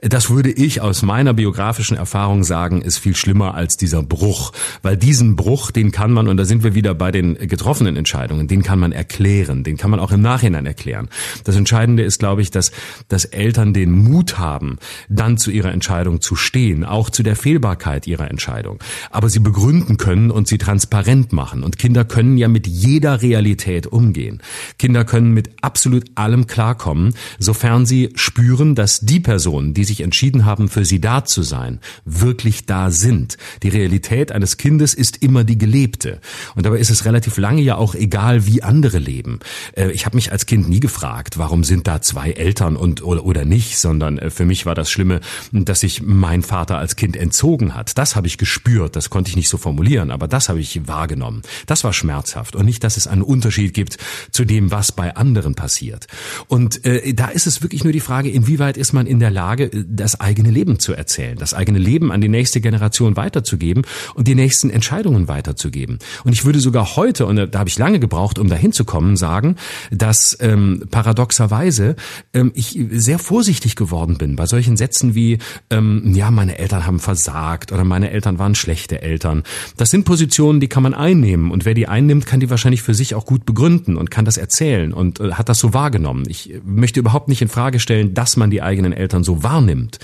Das 0.00 0.30
würde 0.30 0.50
ich 0.50 0.80
aus 0.80 1.02
meiner 1.02 1.34
biografischen 1.34 1.96
Erfahrung 1.96 2.44
sagen, 2.44 2.82
ist 2.82 2.98
viel 2.98 3.16
schlimmer 3.16 3.54
als 3.54 3.76
dieser 3.76 4.02
Bruch, 4.02 4.52
weil 4.82 4.96
diesen 4.96 5.36
Bruch, 5.36 5.70
den 5.70 5.92
kann 5.92 6.12
man, 6.12 6.28
und 6.28 6.36
da 6.36 6.44
sind 6.44 6.64
wir 6.64 6.74
wieder 6.74 6.94
bei 6.94 7.10
den 7.10 7.34
getroffenen 7.34 7.96
Entscheidungen, 7.96 8.48
den 8.48 8.62
kann 8.62 8.78
man 8.78 8.92
erklären, 8.92 9.64
den 9.64 9.76
kann 9.76 9.90
man 9.90 10.00
auch 10.00 10.12
im 10.12 10.22
Nachhinein 10.22 10.66
erklären. 10.66 11.08
Das 11.44 11.56
Entscheidende 11.56 12.02
ist, 12.02 12.18
glaube 12.18 12.42
ich, 12.42 12.50
dass, 12.50 12.72
dass 13.08 13.24
Eltern 13.24 13.72
den 13.74 13.90
Mut 13.92 14.38
haben, 14.38 14.78
dann 15.08 15.36
zu 15.36 15.50
ihrer 15.50 15.72
Entscheidung 15.72 16.20
zu 16.24 16.34
stehen, 16.34 16.84
auch 16.84 17.10
zu 17.10 17.22
der 17.22 17.36
Fehlbarkeit 17.36 18.06
ihrer 18.06 18.30
Entscheidung. 18.30 18.82
Aber 19.10 19.28
sie 19.28 19.38
begründen 19.38 19.96
können 19.96 20.30
und 20.30 20.48
sie 20.48 20.58
transparent 20.58 21.32
machen. 21.32 21.62
Und 21.62 21.78
Kinder 21.78 22.04
können 22.04 22.36
ja 22.36 22.48
mit 22.48 22.66
jeder 22.66 23.22
Realität 23.22 23.86
umgehen. 23.86 24.42
Kinder 24.78 25.04
können 25.04 25.32
mit 25.32 25.50
absolut 25.60 26.04
allem 26.16 26.46
klarkommen, 26.48 27.14
sofern 27.38 27.86
sie 27.86 28.10
spüren, 28.16 28.74
dass 28.74 29.00
die 29.00 29.20
Personen, 29.20 29.74
die 29.74 29.84
sich 29.84 30.00
entschieden 30.00 30.44
haben, 30.44 30.68
für 30.68 30.84
sie 30.84 31.00
da 31.00 31.24
zu 31.24 31.42
sein, 31.42 31.78
wirklich 32.04 32.66
da 32.66 32.90
sind. 32.90 33.36
Die 33.62 33.68
Realität 33.68 34.32
eines 34.32 34.56
Kindes 34.56 34.94
ist 34.94 35.22
immer 35.22 35.44
die 35.44 35.58
gelebte. 35.58 36.20
Und 36.54 36.66
dabei 36.66 36.78
ist 36.78 36.90
es 36.90 37.04
relativ 37.04 37.36
lange 37.36 37.62
ja 37.62 37.76
auch 37.76 37.94
egal, 37.94 38.46
wie 38.46 38.62
andere 38.62 38.98
leben. 38.98 39.40
Äh, 39.76 39.90
ich 39.90 40.06
habe 40.06 40.16
mich 40.16 40.32
als 40.32 40.46
Kind 40.46 40.68
nie 40.68 40.80
gefragt, 40.80 41.38
warum 41.38 41.64
sind 41.64 41.86
da 41.86 42.00
zwei 42.00 42.30
Eltern 42.30 42.76
und 42.76 43.02
oder, 43.02 43.44
nicht, 43.44 43.78
sondern 43.78 44.18
äh, 44.18 44.30
für 44.30 44.44
mich 44.44 44.66
war 44.66 44.74
das 44.74 44.90
Schlimme, 44.90 45.20
dass 45.52 45.82
ich 45.82 46.02
mein 46.14 46.42
Vater 46.42 46.78
als 46.78 46.96
Kind 46.96 47.16
entzogen 47.16 47.74
hat. 47.74 47.98
Das 47.98 48.16
habe 48.16 48.26
ich 48.26 48.38
gespürt, 48.38 48.96
das 48.96 49.10
konnte 49.10 49.30
ich 49.30 49.36
nicht 49.36 49.48
so 49.48 49.58
formulieren, 49.58 50.10
aber 50.10 50.28
das 50.28 50.48
habe 50.48 50.60
ich 50.60 50.86
wahrgenommen. 50.86 51.42
Das 51.66 51.84
war 51.84 51.92
schmerzhaft 51.92 52.56
und 52.56 52.64
nicht, 52.64 52.84
dass 52.84 52.96
es 52.96 53.06
einen 53.06 53.22
Unterschied 53.22 53.74
gibt 53.74 53.98
zu 54.30 54.44
dem, 54.44 54.70
was 54.70 54.92
bei 54.92 55.16
anderen 55.16 55.54
passiert. 55.54 56.06
Und 56.46 56.84
äh, 56.84 57.14
da 57.14 57.28
ist 57.28 57.46
es 57.46 57.62
wirklich 57.62 57.84
nur 57.84 57.92
die 57.92 58.00
Frage, 58.00 58.30
inwieweit 58.30 58.76
ist 58.76 58.92
man 58.92 59.06
in 59.06 59.18
der 59.18 59.30
Lage, 59.30 59.70
das 59.86 60.20
eigene 60.20 60.50
Leben 60.50 60.78
zu 60.78 60.94
erzählen, 60.94 61.36
das 61.36 61.54
eigene 61.54 61.78
Leben 61.78 62.12
an 62.12 62.20
die 62.20 62.28
nächste 62.28 62.60
Generation 62.60 63.16
weiterzugeben 63.16 63.82
und 64.14 64.28
die 64.28 64.34
nächsten 64.34 64.70
Entscheidungen 64.70 65.28
weiterzugeben. 65.28 65.98
Und 66.24 66.32
ich 66.32 66.44
würde 66.44 66.60
sogar 66.60 66.96
heute, 66.96 67.26
und 67.26 67.36
da 67.36 67.58
habe 67.58 67.68
ich 67.68 67.78
lange 67.78 67.98
gebraucht, 67.98 68.38
um 68.38 68.48
dahin 68.48 68.72
zu 68.72 68.84
kommen, 68.84 69.16
sagen, 69.16 69.56
dass 69.90 70.36
ähm, 70.40 70.84
paradoxerweise 70.90 71.96
ähm, 72.32 72.52
ich 72.54 72.78
sehr 72.90 73.18
vorsichtig 73.18 73.76
geworden 73.76 74.18
bin 74.18 74.36
bei 74.36 74.46
solchen 74.46 74.76
Sätzen 74.76 75.14
wie 75.14 75.38
ähm, 75.70 76.03
ja, 76.04 76.30
meine 76.30 76.58
Eltern 76.58 76.86
haben 76.86 76.98
versagt 76.98 77.72
oder 77.72 77.84
meine 77.84 78.10
Eltern 78.10 78.38
waren 78.38 78.54
schlechte 78.54 79.00
Eltern. 79.00 79.42
Das 79.76 79.90
sind 79.90 80.04
Positionen, 80.04 80.60
die 80.60 80.68
kann 80.68 80.82
man 80.82 80.94
einnehmen 80.94 81.50
und 81.50 81.64
wer 81.64 81.74
die 81.74 81.88
einnimmt, 81.88 82.26
kann 82.26 82.40
die 82.40 82.50
wahrscheinlich 82.50 82.82
für 82.82 82.94
sich 82.94 83.14
auch 83.14 83.24
gut 83.24 83.46
begründen 83.46 83.96
und 83.96 84.10
kann 84.10 84.24
das 84.24 84.36
erzählen 84.36 84.92
und 84.92 85.20
äh, 85.20 85.32
hat 85.32 85.48
das 85.48 85.58
so 85.58 85.72
wahrgenommen. 85.72 86.24
Ich 86.28 86.54
möchte 86.64 87.00
überhaupt 87.00 87.28
nicht 87.28 87.42
in 87.42 87.48
Frage 87.48 87.80
stellen, 87.80 88.14
dass 88.14 88.36
man 88.36 88.50
die 88.50 88.62
eigenen 88.62 88.92
Eltern 88.92 89.24
so 89.24 89.42
wahrnimmt 89.42 89.98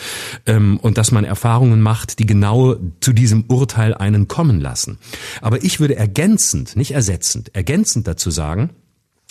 ähm, 0.47 0.79
und 0.79 0.97
dass 0.97 1.13
man 1.13 1.25
Erfahrungen 1.25 1.83
macht, 1.83 2.19
die 2.19 2.27
genau 2.27 2.77
zu 3.01 3.13
diesem 3.13 3.45
Urteil 3.49 3.95
einen 3.95 4.29
kommen 4.29 4.61
lassen. 4.61 4.99
Aber 5.41 5.63
ich 5.63 5.81
würde 5.81 5.97
ergänzend, 5.97 6.77
nicht 6.77 6.93
ersetzend, 6.93 7.55
ergänzend 7.55 8.07
dazu 8.07 8.31
sagen, 8.31 8.71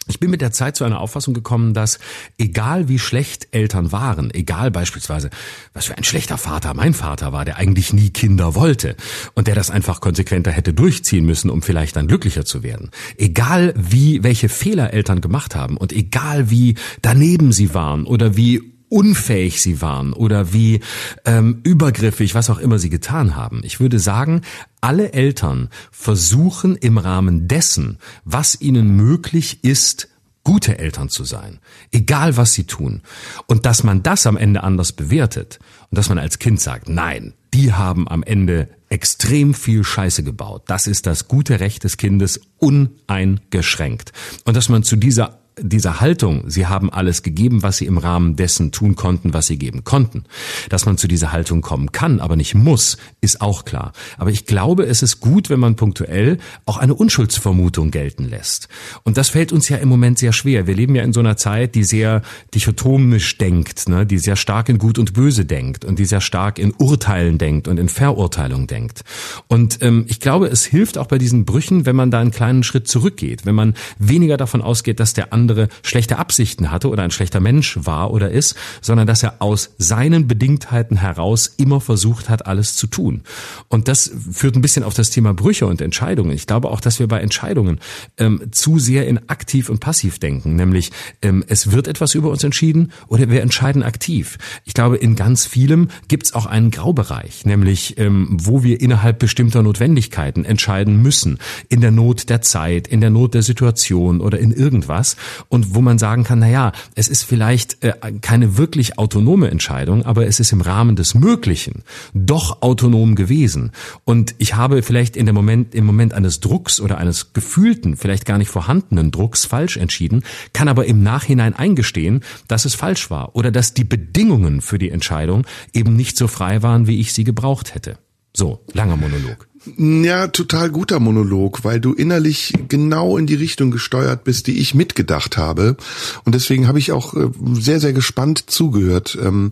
ich 0.10 0.20
bin 0.20 0.32
mit 0.32 0.41
der 0.41 0.51
Zeit 0.51 0.76
zu 0.76 0.84
einer 0.84 0.99
Auffassung 0.99 1.34
gekommen, 1.34 1.74
dass 1.74 1.99
egal 2.38 2.89
wie 2.89 2.99
schlecht 2.99 3.47
Eltern 3.51 3.91
waren, 3.91 4.34
egal 4.34 4.72
beispielsweise, 4.72 5.30
was 5.74 5.86
für 5.86 5.97
ein 5.97 6.03
schlechter 6.03 6.38
Vater 6.38 6.74
mein 6.74 6.93
Vater 6.93 7.32
war, 7.32 7.45
der 7.45 7.57
eigentlich 7.57 7.93
nie 7.93 8.10
Kinder 8.10 8.55
wollte 8.55 8.95
und 9.36 9.47
der 9.47 9.55
das 9.55 9.70
einfach 9.70 10.01
konsequenter 10.01 10.51
hätte 10.51 10.74
durchziehen 10.74 11.26
müssen, 11.26 11.49
um 11.49 11.62
vielleicht 11.62 11.95
dann 11.95 12.07
glücklicher 12.07 12.43
zu 12.43 12.64
werden. 12.64 12.89
Egal 13.18 13.74
wie, 13.78 14.24
welche 14.24 14.49
Fehler 14.49 14.93
Eltern 14.93 15.22
gemacht 15.22 15.55
haben 15.55 15.78
und 15.78 15.93
egal 15.93 16.49
wie 16.49 16.76
daneben 17.01 17.51
sie 17.51 17.74
waren 17.74 18.05
oder 18.05 18.36
wie 18.36 18.79
unfähig 18.90 19.62
sie 19.62 19.82
waren 19.82 20.14
oder 20.14 20.52
wie 20.52 20.82
ähm, 21.26 21.62
übergriffig, 21.64 22.36
was 22.36 22.50
auch 22.50 22.60
immer 22.60 22.80
sie 22.80 22.90
getan 22.90 23.36
haben. 23.36 23.62
Ich 23.64 23.80
würde 23.80 24.00
sagen, 24.00 24.42
alle 24.82 25.14
Eltern 25.14 25.70
versuchen 25.92 26.76
im 26.76 26.98
Rahmen 26.98 27.48
dessen, 27.48 28.00
was 28.26 28.60
ihnen 28.60 28.96
möglich 28.96 29.64
ist, 29.64 30.10
gute 30.44 30.80
Eltern 30.80 31.10
zu 31.10 31.24
sein, 31.26 31.60
egal 31.92 32.38
was 32.38 32.54
sie 32.54 32.64
tun. 32.64 33.02
Und 33.46 33.66
dass 33.66 33.84
man 33.84 34.02
das 34.02 34.26
am 34.26 34.38
Ende 34.38 34.64
anders 34.64 34.94
bewertet 34.94 35.60
und 35.92 35.98
dass 35.98 36.10
man 36.10 36.18
als 36.18 36.40
Kind 36.40 36.60
sagt, 36.60 36.90
nein, 36.90 37.34
die 37.54 37.74
haben 37.74 38.08
am 38.08 38.24
Ende 38.24 38.70
extrem 38.90 39.54
viel 39.54 39.84
Scheiße 39.84 40.24
gebaut. 40.24 40.64
Das 40.68 40.88
ist 40.88 41.06
das 41.06 41.28
gute 41.28 41.60
Recht 41.60 41.84
des 41.84 41.98
Kindes 41.98 42.40
uneingeschränkt. 42.58 44.12
Und 44.46 44.58
dass 44.58 44.70
man 44.70 44.84
zu 44.84 44.96
dieser 44.96 45.39
dieser 45.62 45.99
Haltung, 45.99 46.43
sie 46.47 46.68
haben 46.68 46.89
alles 46.89 47.24
gegeben, 47.24 47.64
was 47.64 47.78
sie 47.78 47.86
im 47.86 47.97
Rahmen 47.97 48.36
dessen 48.36 48.72
tun 48.72 48.95
konnten, 48.95 49.34
was 49.34 49.47
sie 49.47 49.57
geben 49.57 49.84
konnten. 49.84 50.24
Dass 50.70 50.86
man 50.86 50.97
zu 50.97 51.07
dieser 51.07 51.32
Haltung 51.32 51.62
kommen 51.62 51.91
kann, 51.91 52.20
aber 52.20 52.36
nicht 52.36 52.55
muss, 52.55 52.97
ist 53.22 53.41
auch 53.41 53.66
klar. 53.66 53.93
Aber 54.18 54.32
ich 54.32 54.45
glaube, 54.45 54.86
es 54.86 55.01
ist 55.01 55.20
gut, 55.20 55.49
wenn 55.49 55.60
man 55.60 55.76
punktuell 55.76 56.38
auch 56.66 56.78
eine 56.78 56.93
Unschuldsvermutung 56.93 57.91
gelten 57.91 58.26
lässt. 58.26 58.68
Und 59.03 59.18
das 59.18 59.30
fällt 59.30 59.51
uns 59.51 59.70
ja 59.70 59.78
im 59.78 59.89
Moment 59.89 60.20
sehr 60.20 60.34
schwer. 60.34 60.68
Wir 60.68 60.76
leben 60.76 60.95
ja 60.95 61.03
in 61.03 61.14
so 61.14 61.20
einer 61.20 61.38
Zeit, 61.38 61.76
die 61.76 61.84
sehr 61.84 62.22
dichotomisch 62.54 63.38
denkt, 63.38 63.89
ne? 63.89 64.05
die 64.05 64.20
sehr 64.20 64.36
stark 64.36 64.70
in 64.70 64.78
Gut 64.78 64.97
und 64.97 65.13
Böse 65.13 65.46
denkt 65.46 65.86
und 65.86 66.00
die 66.00 66.05
sehr 66.05 66.21
stark 66.21 66.59
in 66.59 66.74
Urteilen 66.78 67.38
denkt 67.38 67.67
und 67.67 67.79
in 67.79 67.89
Verurteilung 67.89 68.67
denkt. 68.67 69.04
Und 69.47 69.79
ähm, 69.82 70.05
ich 70.08 70.20
glaube, 70.20 70.47
es 70.47 70.66
hilft 70.66 70.97
auch 70.97 71.08
bei 71.08 71.17
diesen 71.17 71.46
Brüchen, 71.46 71.86
wenn 71.86 71.96
man 71.96 72.12
da 72.12 72.20
einen 72.20 72.32
kleinen 72.32 72.63
Schritt 72.63 72.88
zurückgeht, 72.88 73.46
wenn 73.46 73.55
man 73.55 73.74
weniger 73.97 74.38
davon 74.38 74.62
ausgeht, 74.62 75.00
dass 75.00 75.13
der 75.13 75.34
andere 75.34 75.49
andere 75.50 75.67
schlechte 75.82 76.20
Absichten 76.20 76.71
hatte 76.71 76.89
oder 76.89 77.04
ein 77.04 77.12
schlechter 77.12 77.39
Mensch 77.39 77.80
war 77.82 78.12
oder 78.12 78.30
ist, 78.30 78.55
sondern 78.82 79.08
dass 79.08 79.24
er 79.24 79.42
aus 79.42 79.71
seinen 79.78 80.28
Bedingtheiten 80.28 80.97
heraus 80.97 81.47
immer 81.58 81.82
versucht 81.82 82.30
hat, 82.30 82.46
alles 82.46 82.76
zu 82.76 82.88
tun. 82.88 83.21
Und 83.67 83.88
das 83.88 84.12
führt 84.32 84.55
ein 84.55 84.62
bisschen 84.62 84.84
auf 84.84 84.93
das 84.93 85.09
Thema 85.09 85.34
Brüche 85.34 85.66
und 85.66 85.82
Entscheidungen. 85.82 86.32
Ich 86.32 86.46
glaube 86.46 86.70
auch, 86.70 86.82
dass 86.82 87.00
wir 87.00 87.08
bei 87.08 87.20
Entscheidungen 87.20 87.80
ähm, 88.17 88.43
zu 88.51 88.78
sehr 88.78 89.08
in 89.08 89.30
aktiv 89.30 89.70
und 89.70 89.80
passiv 89.80 90.20
denken, 90.20 90.55
nämlich 90.55 90.92
ähm, 91.21 91.43
es 91.47 91.71
wird 91.71 91.88
etwas 91.88 92.13
über 92.13 92.30
uns 92.30 92.43
entschieden 92.43 92.92
oder 93.08 93.30
wir 93.30 93.42
entscheiden 93.42 93.82
aktiv. 93.82 94.38
Ich 94.66 94.74
glaube, 94.74 94.97
in 94.97 95.16
ganz 95.16 95.46
vielem 95.46 95.89
gibt 96.08 96.28
es 96.28 96.34
auch 96.34 96.46
einen 96.46 96.70
Graubereich, 96.70 97.46
nämlich 97.46 97.97
ähm, 97.97 98.38
wo 98.39 98.63
wir 98.63 98.82
innerhalb 98.82 99.20
bestimmter 99.20 99.63
Notwendigkeiten 99.63 100.46
entscheiden 100.46 101.01
müssen, 101.01 101.39
in 101.70 101.82
der 101.82 101.92
Not 101.92 102.30
der 102.30 102.42
Zeit, 102.42 102.88
in 102.88 103.01
der 103.01 103.09
Not 103.09 103.34
der 103.34 103.42
Situation 103.42 104.21
oder 104.21 104.39
in 104.39 104.51
irgendwas 104.51 105.16
und 105.47 105.75
wo 105.75 105.82
man 105.82 105.97
sagen 105.97 106.24
kann, 106.24 106.39
na 106.39 106.49
ja, 106.49 106.71
es 106.95 107.07
ist 107.07 107.24
vielleicht 107.24 107.83
äh, 107.83 107.93
keine 108.21 108.57
wirklich 108.57 108.97
autonome 108.97 109.49
Entscheidung, 109.49 110.05
aber 110.05 110.28
es 110.28 110.39
ist 110.39 110.51
im 110.51 110.61
Rahmen 110.61 110.95
des 110.95 111.13
Möglichen 111.13 111.83
doch 112.13 112.61
autonom 112.61 113.16
gewesen. 113.16 113.71
Und 114.05 114.36
ich 114.37 114.55
habe 114.55 114.83
vielleicht 114.83 115.16
in 115.16 115.25
dem 115.25 115.36
Moment, 115.36 115.75
im 115.75 115.86
Moment 115.86 116.13
eines 116.13 116.39
Drucks 116.39 116.79
oder 116.79 116.97
eines 116.97 117.33
gefühlten, 117.33 117.95
vielleicht 117.95 118.25
gar 118.25 118.37
nicht 118.37 118.49
vorhandenen 118.49 119.11
Drucks 119.11 119.45
falsch 119.45 119.78
entschieden, 119.78 120.24
kann 120.53 120.67
aber 120.67 120.86
im 120.86 121.03
Nachhinein 121.03 121.55
eingestehen, 121.55 122.21
dass 122.47 122.66
es 122.66 122.75
falsch 122.75 123.09
war 123.09 123.36
oder 123.36 123.51
dass 123.51 123.74
die 123.74 123.83
Bedingungen 123.83 124.61
für 124.61 124.79
die 124.79 124.89
Entscheidung 124.89 125.45
eben 125.74 125.95
nicht 125.95 126.17
so 126.17 126.28
frei 126.28 126.61
waren, 126.63 126.87
wie 126.87 126.99
ich 126.99 127.13
sie 127.13 127.24
gebraucht 127.24 127.75
hätte. 127.75 127.97
So, 128.33 128.63
langer 128.74 128.95
Monolog. 128.95 129.49
Ja, 129.78 130.28
total 130.28 130.70
guter 130.70 131.00
Monolog, 131.00 131.64
weil 131.64 131.80
du 131.80 131.94
innerlich 131.94 132.54
genau 132.70 133.18
in 133.18 133.28
die 133.28 133.36
Richtung 133.36 133.72
gesteuert 133.72 134.24
bist, 134.24 134.48
die 134.48 134.60
ich 134.60 134.74
mitgedacht 134.74 135.38
habe. 135.38 135.76
Und 136.24 136.34
deswegen 136.34 136.68
habe 136.68 136.80
ich 136.80 136.92
auch 136.92 137.14
äh, 137.14 137.30
sehr, 137.54 137.80
sehr 137.80 137.94
gespannt 137.94 138.46
zugehört. 138.48 139.18
Ähm, 139.22 139.52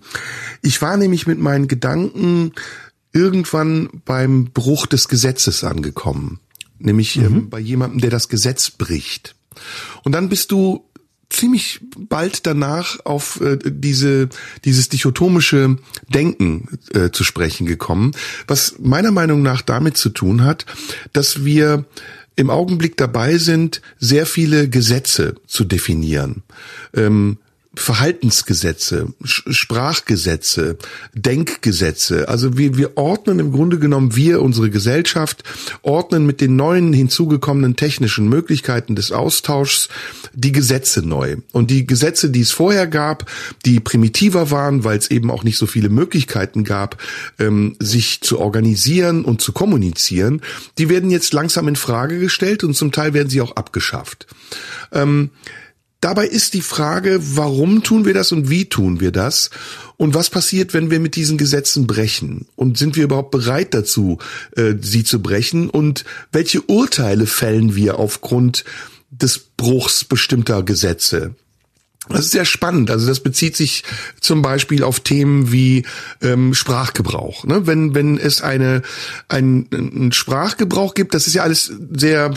ich 0.62 0.82
war 0.82 0.96
nämlich 0.98 1.28
mit 1.28 1.40
meinen 1.40 1.68
Gedanken 1.68 2.54
irgendwann 3.12 3.90
beim 4.06 4.46
Bruch 4.46 4.86
des 4.86 5.08
Gesetzes 5.08 5.64
angekommen. 5.64 6.40
Nämlich 6.80 7.18
ähm, 7.18 7.34
mhm. 7.34 7.50
bei 7.50 7.60
jemandem, 7.60 8.00
der 8.00 8.12
das 8.12 8.30
Gesetz 8.30 8.70
bricht. 8.70 9.36
Und 10.04 10.12
dann 10.12 10.30
bist 10.30 10.52
du 10.52 10.86
ziemlich 11.30 11.82
bald 11.98 12.46
danach 12.46 13.00
auf 13.06 13.42
äh, 13.42 13.58
diese 13.64 14.30
dieses 14.66 14.90
dichotomische 14.90 15.78
Denken 16.08 16.80
äh, 16.94 17.12
zu 17.12 17.24
sprechen 17.24 17.68
gekommen, 17.68 18.12
was 18.48 18.76
meiner 18.80 19.12
Meinung 19.12 19.42
nach 19.42 19.62
damit 19.62 19.98
zu 19.98 20.10
tun 20.10 20.44
hat, 20.44 20.66
dass 21.14 21.44
wir 21.44 21.86
im 22.36 22.50
Augenblick 22.50 22.98
dabei 22.98 23.38
sind, 23.38 23.82
sehr 23.98 24.26
viele 24.26 24.70
Gesetze 24.70 25.36
zu 25.48 25.64
definieren. 25.64 26.44
Ähm, 26.94 27.40
Verhaltensgesetze, 27.78 29.14
Sprachgesetze, 29.24 30.78
Denkgesetze. 31.14 32.28
Also 32.28 32.58
wir, 32.58 32.76
wir 32.76 32.98
ordnen 32.98 33.40
im 33.40 33.52
Grunde 33.52 33.78
genommen, 33.78 34.16
wir, 34.16 34.42
unsere 34.42 34.70
Gesellschaft, 34.70 35.44
ordnen 35.84 36.26
mit 36.26 36.42
den 36.42 36.56
neuen 36.56 36.92
hinzugekommenen 36.92 37.76
technischen 37.76 38.28
Möglichkeiten 38.30 38.96
des 38.96 39.12
Austauschs 39.12 39.90
die 40.34 40.52
Gesetze 40.52 41.08
neu. 41.08 41.38
Und 41.52 41.70
die 41.70 41.86
Gesetze, 41.86 42.30
die 42.30 42.42
es 42.42 42.52
vorher 42.52 42.88
gab, 42.88 43.30
die 43.66 43.80
primitiver 43.80 44.50
waren, 44.50 44.84
weil 44.84 44.98
es 44.98 45.12
eben 45.12 45.30
auch 45.30 45.44
nicht 45.44 45.58
so 45.58 45.68
viele 45.68 45.90
Möglichkeiten 45.90 46.64
gab, 46.64 47.02
ähm, 47.38 47.76
sich 47.80 48.22
zu 48.22 48.40
organisieren 48.40 49.24
und 49.24 49.42
zu 49.42 49.52
kommunizieren, 49.52 50.42
die 50.78 50.90
werden 50.90 51.12
jetzt 51.12 51.32
langsam 51.34 51.68
in 51.68 51.76
Frage 51.76 52.20
gestellt 52.20 52.64
und 52.64 52.76
zum 52.76 52.92
Teil 52.92 53.14
werden 53.14 53.30
sie 53.30 53.42
auch 53.42 53.56
abgeschafft. 53.56 54.26
Ähm, 54.92 55.30
Dabei 56.00 56.28
ist 56.28 56.54
die 56.54 56.62
Frage, 56.62 57.20
warum 57.22 57.82
tun 57.82 58.06
wir 58.06 58.14
das 58.14 58.32
und 58.32 58.50
wie 58.50 58.66
tun 58.66 59.00
wir 59.00 59.12
das? 59.12 59.50
Und 59.98 60.14
was 60.14 60.30
passiert, 60.30 60.74
wenn 60.74 60.92
wir 60.92 61.00
mit 61.00 61.16
diesen 61.16 61.38
Gesetzen 61.38 61.88
brechen? 61.88 62.48
Und 62.56 62.78
sind 62.78 62.96
wir 62.96 63.06
überhaupt 63.06 63.32
bereit 63.32 63.74
dazu, 63.74 64.20
äh, 64.56 64.76
sie 64.80 65.04
zu 65.04 65.22
brechen? 65.22 65.70
Und 65.70 66.06
welche 66.32 66.62
Urteile 66.62 67.26
fällen 67.26 67.76
wir 67.76 67.98
aufgrund 67.98 68.64
des 69.10 69.40
Bruchs 69.40 70.04
bestimmter 70.04 70.62
Gesetze? 70.62 71.34
Das 72.10 72.26
ist 72.26 72.32
sehr 72.32 72.46
spannend. 72.46 72.90
Also 72.90 73.08
das 73.08 73.20
bezieht 73.20 73.56
sich 73.56 73.84
zum 74.22 74.42
Beispiel 74.42 74.84
auf 74.84 75.00
Themen 75.00 75.52
wie 75.52 75.84
ähm, 76.22 76.54
Sprachgebrauch. 76.54 77.44
Ne? 77.46 77.68
Wenn 77.68 77.96
wenn 77.96 78.18
es 78.18 78.42
eine 78.42 78.82
ein, 79.28 79.68
ein 79.72 80.12
Sprachgebrauch 80.12 80.94
gibt, 80.94 81.14
das 81.14 81.28
ist 81.28 81.34
ja 81.34 81.44
alles 81.44 81.72
sehr. 81.96 82.34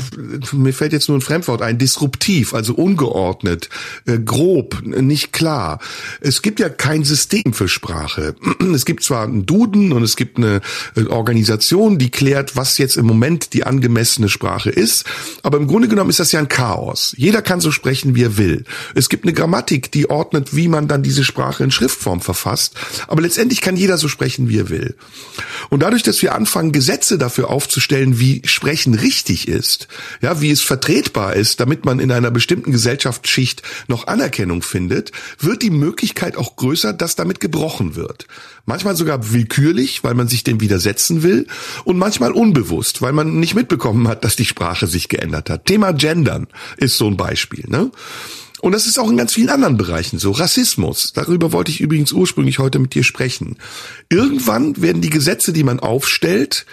Mir 0.52 0.72
fällt 0.72 0.92
jetzt 0.92 1.08
nur 1.08 1.18
ein 1.18 1.22
Fremdwort 1.22 1.62
ein, 1.62 1.78
disruptiv, 1.78 2.54
also 2.54 2.74
ungeordnet, 2.74 3.68
äh, 4.06 4.18
grob, 4.18 4.82
nicht 4.82 5.32
klar. 5.32 5.80
Es 6.20 6.42
gibt 6.42 6.60
ja 6.60 6.68
kein 6.68 7.04
System 7.04 7.52
für 7.52 7.68
Sprache. 7.68 8.34
Es 8.80 8.84
gibt 8.84 9.02
zwar 9.02 9.24
einen 9.24 9.46
Duden 9.46 9.92
und 9.92 10.02
es 10.02 10.16
gibt 10.16 10.38
eine 10.38 10.60
äh, 10.96 11.04
Organisation, 11.06 11.98
die 11.98 12.10
klärt, 12.10 12.56
was 12.56 12.78
jetzt 12.78 12.96
im 12.96 13.04
Moment 13.04 13.52
die 13.52 13.64
angemessene 13.64 14.28
Sprache 14.28 14.70
ist, 14.70 15.04
aber 15.42 15.58
im 15.58 15.66
Grunde 15.66 15.88
genommen 15.88 16.08
ist 16.08 16.20
das 16.20 16.32
ja 16.32 16.38
ein 16.38 16.48
Chaos. 16.48 17.14
Jeder 17.16 17.42
kann 17.42 17.60
so 17.60 17.72
sprechen, 17.72 18.14
wie 18.14 18.22
er 18.22 18.38
will. 18.38 18.64
Es 18.94 19.08
gibt 19.08 19.24
eine 19.24 19.32
Grammatik 19.32 19.59
Grammatik, 19.60 19.92
die 19.92 20.08
ordnet, 20.08 20.56
wie 20.56 20.68
man 20.68 20.88
dann 20.88 21.02
diese 21.02 21.22
Sprache 21.22 21.62
in 21.62 21.70
Schriftform 21.70 22.22
verfasst. 22.22 22.74
Aber 23.08 23.20
letztendlich 23.20 23.60
kann 23.60 23.76
jeder 23.76 23.98
so 23.98 24.08
sprechen, 24.08 24.48
wie 24.48 24.58
er 24.58 24.70
will. 24.70 24.96
Und 25.68 25.82
dadurch, 25.82 26.02
dass 26.02 26.22
wir 26.22 26.34
anfangen, 26.34 26.72
Gesetze 26.72 27.18
dafür 27.18 27.50
aufzustellen, 27.50 28.18
wie 28.18 28.40
Sprechen 28.46 28.94
richtig 28.94 29.48
ist, 29.48 29.88
ja, 30.22 30.40
wie 30.40 30.50
es 30.50 30.62
vertretbar 30.62 31.34
ist, 31.36 31.60
damit 31.60 31.84
man 31.84 32.00
in 32.00 32.10
einer 32.10 32.30
bestimmten 32.30 32.72
Gesellschaftsschicht 32.72 33.62
noch 33.86 34.06
Anerkennung 34.06 34.62
findet, 34.62 35.12
wird 35.38 35.62
die 35.62 35.70
Möglichkeit 35.70 36.38
auch 36.38 36.56
größer, 36.56 36.94
dass 36.94 37.16
damit 37.16 37.40
gebrochen 37.40 37.96
wird. 37.96 38.26
Manchmal 38.64 38.96
sogar 38.96 39.32
willkürlich, 39.32 40.04
weil 40.04 40.14
man 40.14 40.28
sich 40.28 40.42
dem 40.42 40.60
widersetzen 40.60 41.22
will 41.22 41.46
und 41.84 41.98
manchmal 41.98 42.32
unbewusst, 42.32 43.02
weil 43.02 43.12
man 43.12 43.38
nicht 43.40 43.54
mitbekommen 43.54 44.08
hat, 44.08 44.24
dass 44.24 44.36
die 44.36 44.44
Sprache 44.44 44.86
sich 44.86 45.08
geändert 45.08 45.50
hat. 45.50 45.66
Thema 45.66 45.92
Gendern 45.92 46.46
ist 46.76 46.96
so 46.96 47.06
ein 47.06 47.16
Beispiel. 47.16 47.64
Ne? 47.68 47.90
Und 48.60 48.72
das 48.72 48.86
ist 48.86 48.98
auch 48.98 49.10
in 49.10 49.16
ganz 49.16 49.32
vielen 49.32 49.48
anderen 49.48 49.76
Bereichen 49.76 50.18
so. 50.18 50.32
Rassismus, 50.32 51.12
darüber 51.12 51.52
wollte 51.52 51.70
ich 51.70 51.80
übrigens 51.80 52.12
ursprünglich 52.12 52.58
heute 52.58 52.78
mit 52.78 52.94
dir 52.94 53.04
sprechen. 53.04 53.56
Irgendwann 54.08 54.80
werden 54.80 55.02
die 55.02 55.10
Gesetze, 55.10 55.52
die 55.52 55.64
man 55.64 55.80
aufstellt, 55.80 56.66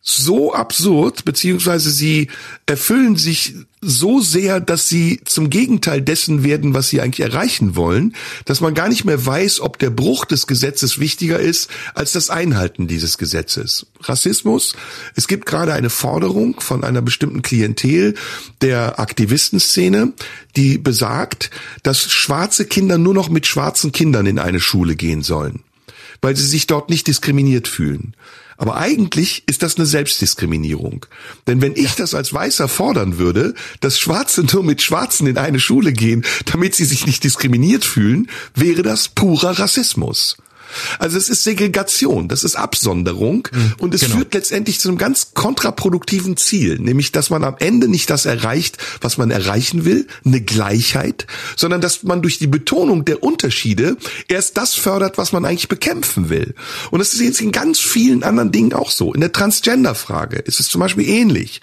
so 0.00 0.52
absurd, 0.52 1.24
beziehungsweise 1.24 1.90
sie 1.90 2.28
erfüllen 2.66 3.16
sich 3.16 3.54
so 3.84 4.20
sehr, 4.20 4.60
dass 4.60 4.88
sie 4.88 5.20
zum 5.24 5.50
Gegenteil 5.50 6.00
dessen 6.00 6.42
werden, 6.42 6.74
was 6.74 6.88
sie 6.88 7.00
eigentlich 7.00 7.26
erreichen 7.26 7.76
wollen, 7.76 8.14
dass 8.44 8.60
man 8.60 8.74
gar 8.74 8.88
nicht 8.88 9.04
mehr 9.04 9.24
weiß, 9.24 9.60
ob 9.60 9.78
der 9.78 9.90
Bruch 9.90 10.24
des 10.24 10.46
Gesetzes 10.46 10.98
wichtiger 10.98 11.38
ist 11.38 11.68
als 11.94 12.12
das 12.12 12.30
Einhalten 12.30 12.86
dieses 12.88 13.18
Gesetzes. 13.18 13.86
Rassismus. 14.00 14.74
Es 15.14 15.28
gibt 15.28 15.46
gerade 15.46 15.72
eine 15.72 15.90
Forderung 15.90 16.60
von 16.60 16.84
einer 16.84 17.02
bestimmten 17.02 17.42
Klientel 17.42 18.14
der 18.60 18.98
Aktivistenszene, 18.98 20.12
die 20.56 20.78
besagt, 20.78 21.50
dass 21.82 22.10
schwarze 22.10 22.64
Kinder 22.64 22.98
nur 22.98 23.14
noch 23.14 23.28
mit 23.28 23.46
schwarzen 23.46 23.92
Kindern 23.92 24.26
in 24.26 24.38
eine 24.38 24.60
Schule 24.60 24.96
gehen 24.96 25.22
sollen, 25.22 25.62
weil 26.22 26.36
sie 26.36 26.46
sich 26.46 26.66
dort 26.66 26.90
nicht 26.90 27.06
diskriminiert 27.06 27.68
fühlen. 27.68 28.14
Aber 28.56 28.76
eigentlich 28.76 29.42
ist 29.46 29.62
das 29.62 29.76
eine 29.76 29.86
Selbstdiskriminierung. 29.86 31.06
Denn 31.46 31.60
wenn 31.60 31.76
ich 31.76 31.94
das 31.94 32.14
als 32.14 32.32
Weißer 32.32 32.68
fordern 32.68 33.18
würde, 33.18 33.54
dass 33.80 33.98
Schwarze 33.98 34.44
nur 34.52 34.62
mit 34.62 34.82
Schwarzen 34.82 35.26
in 35.26 35.38
eine 35.38 35.60
Schule 35.60 35.92
gehen, 35.92 36.24
damit 36.50 36.74
sie 36.74 36.84
sich 36.84 37.06
nicht 37.06 37.24
diskriminiert 37.24 37.84
fühlen, 37.84 38.28
wäre 38.54 38.82
das 38.82 39.08
purer 39.08 39.58
Rassismus. 39.58 40.36
Also 40.98 41.16
es 41.16 41.28
ist 41.28 41.44
Segregation, 41.44 42.28
das 42.28 42.44
ist 42.44 42.56
Absonderung 42.56 43.48
mhm, 43.52 43.74
und 43.78 43.94
es 43.94 44.02
genau. 44.02 44.16
führt 44.16 44.34
letztendlich 44.34 44.80
zu 44.80 44.88
einem 44.88 44.98
ganz 44.98 45.34
kontraproduktiven 45.34 46.36
Ziel, 46.36 46.78
nämlich 46.78 47.12
dass 47.12 47.30
man 47.30 47.44
am 47.44 47.56
Ende 47.58 47.88
nicht 47.88 48.10
das 48.10 48.26
erreicht, 48.26 48.78
was 49.00 49.18
man 49.18 49.30
erreichen 49.30 49.84
will, 49.84 50.06
eine 50.24 50.40
Gleichheit, 50.40 51.26
sondern 51.56 51.80
dass 51.80 52.02
man 52.02 52.22
durch 52.22 52.38
die 52.38 52.46
Betonung 52.46 53.04
der 53.04 53.22
Unterschiede 53.22 53.96
erst 54.28 54.56
das 54.56 54.74
fördert, 54.74 55.18
was 55.18 55.32
man 55.32 55.44
eigentlich 55.44 55.68
bekämpfen 55.68 56.28
will. 56.28 56.54
Und 56.90 56.98
das 56.98 57.14
ist 57.14 57.20
jetzt 57.20 57.40
in 57.40 57.52
ganz 57.52 57.78
vielen 57.78 58.22
anderen 58.22 58.52
Dingen 58.52 58.72
auch 58.72 58.90
so. 58.90 59.12
In 59.12 59.20
der 59.20 59.32
Transgender-Frage 59.32 60.38
ist 60.38 60.60
es 60.60 60.68
zum 60.68 60.80
Beispiel 60.80 61.08
ähnlich, 61.08 61.60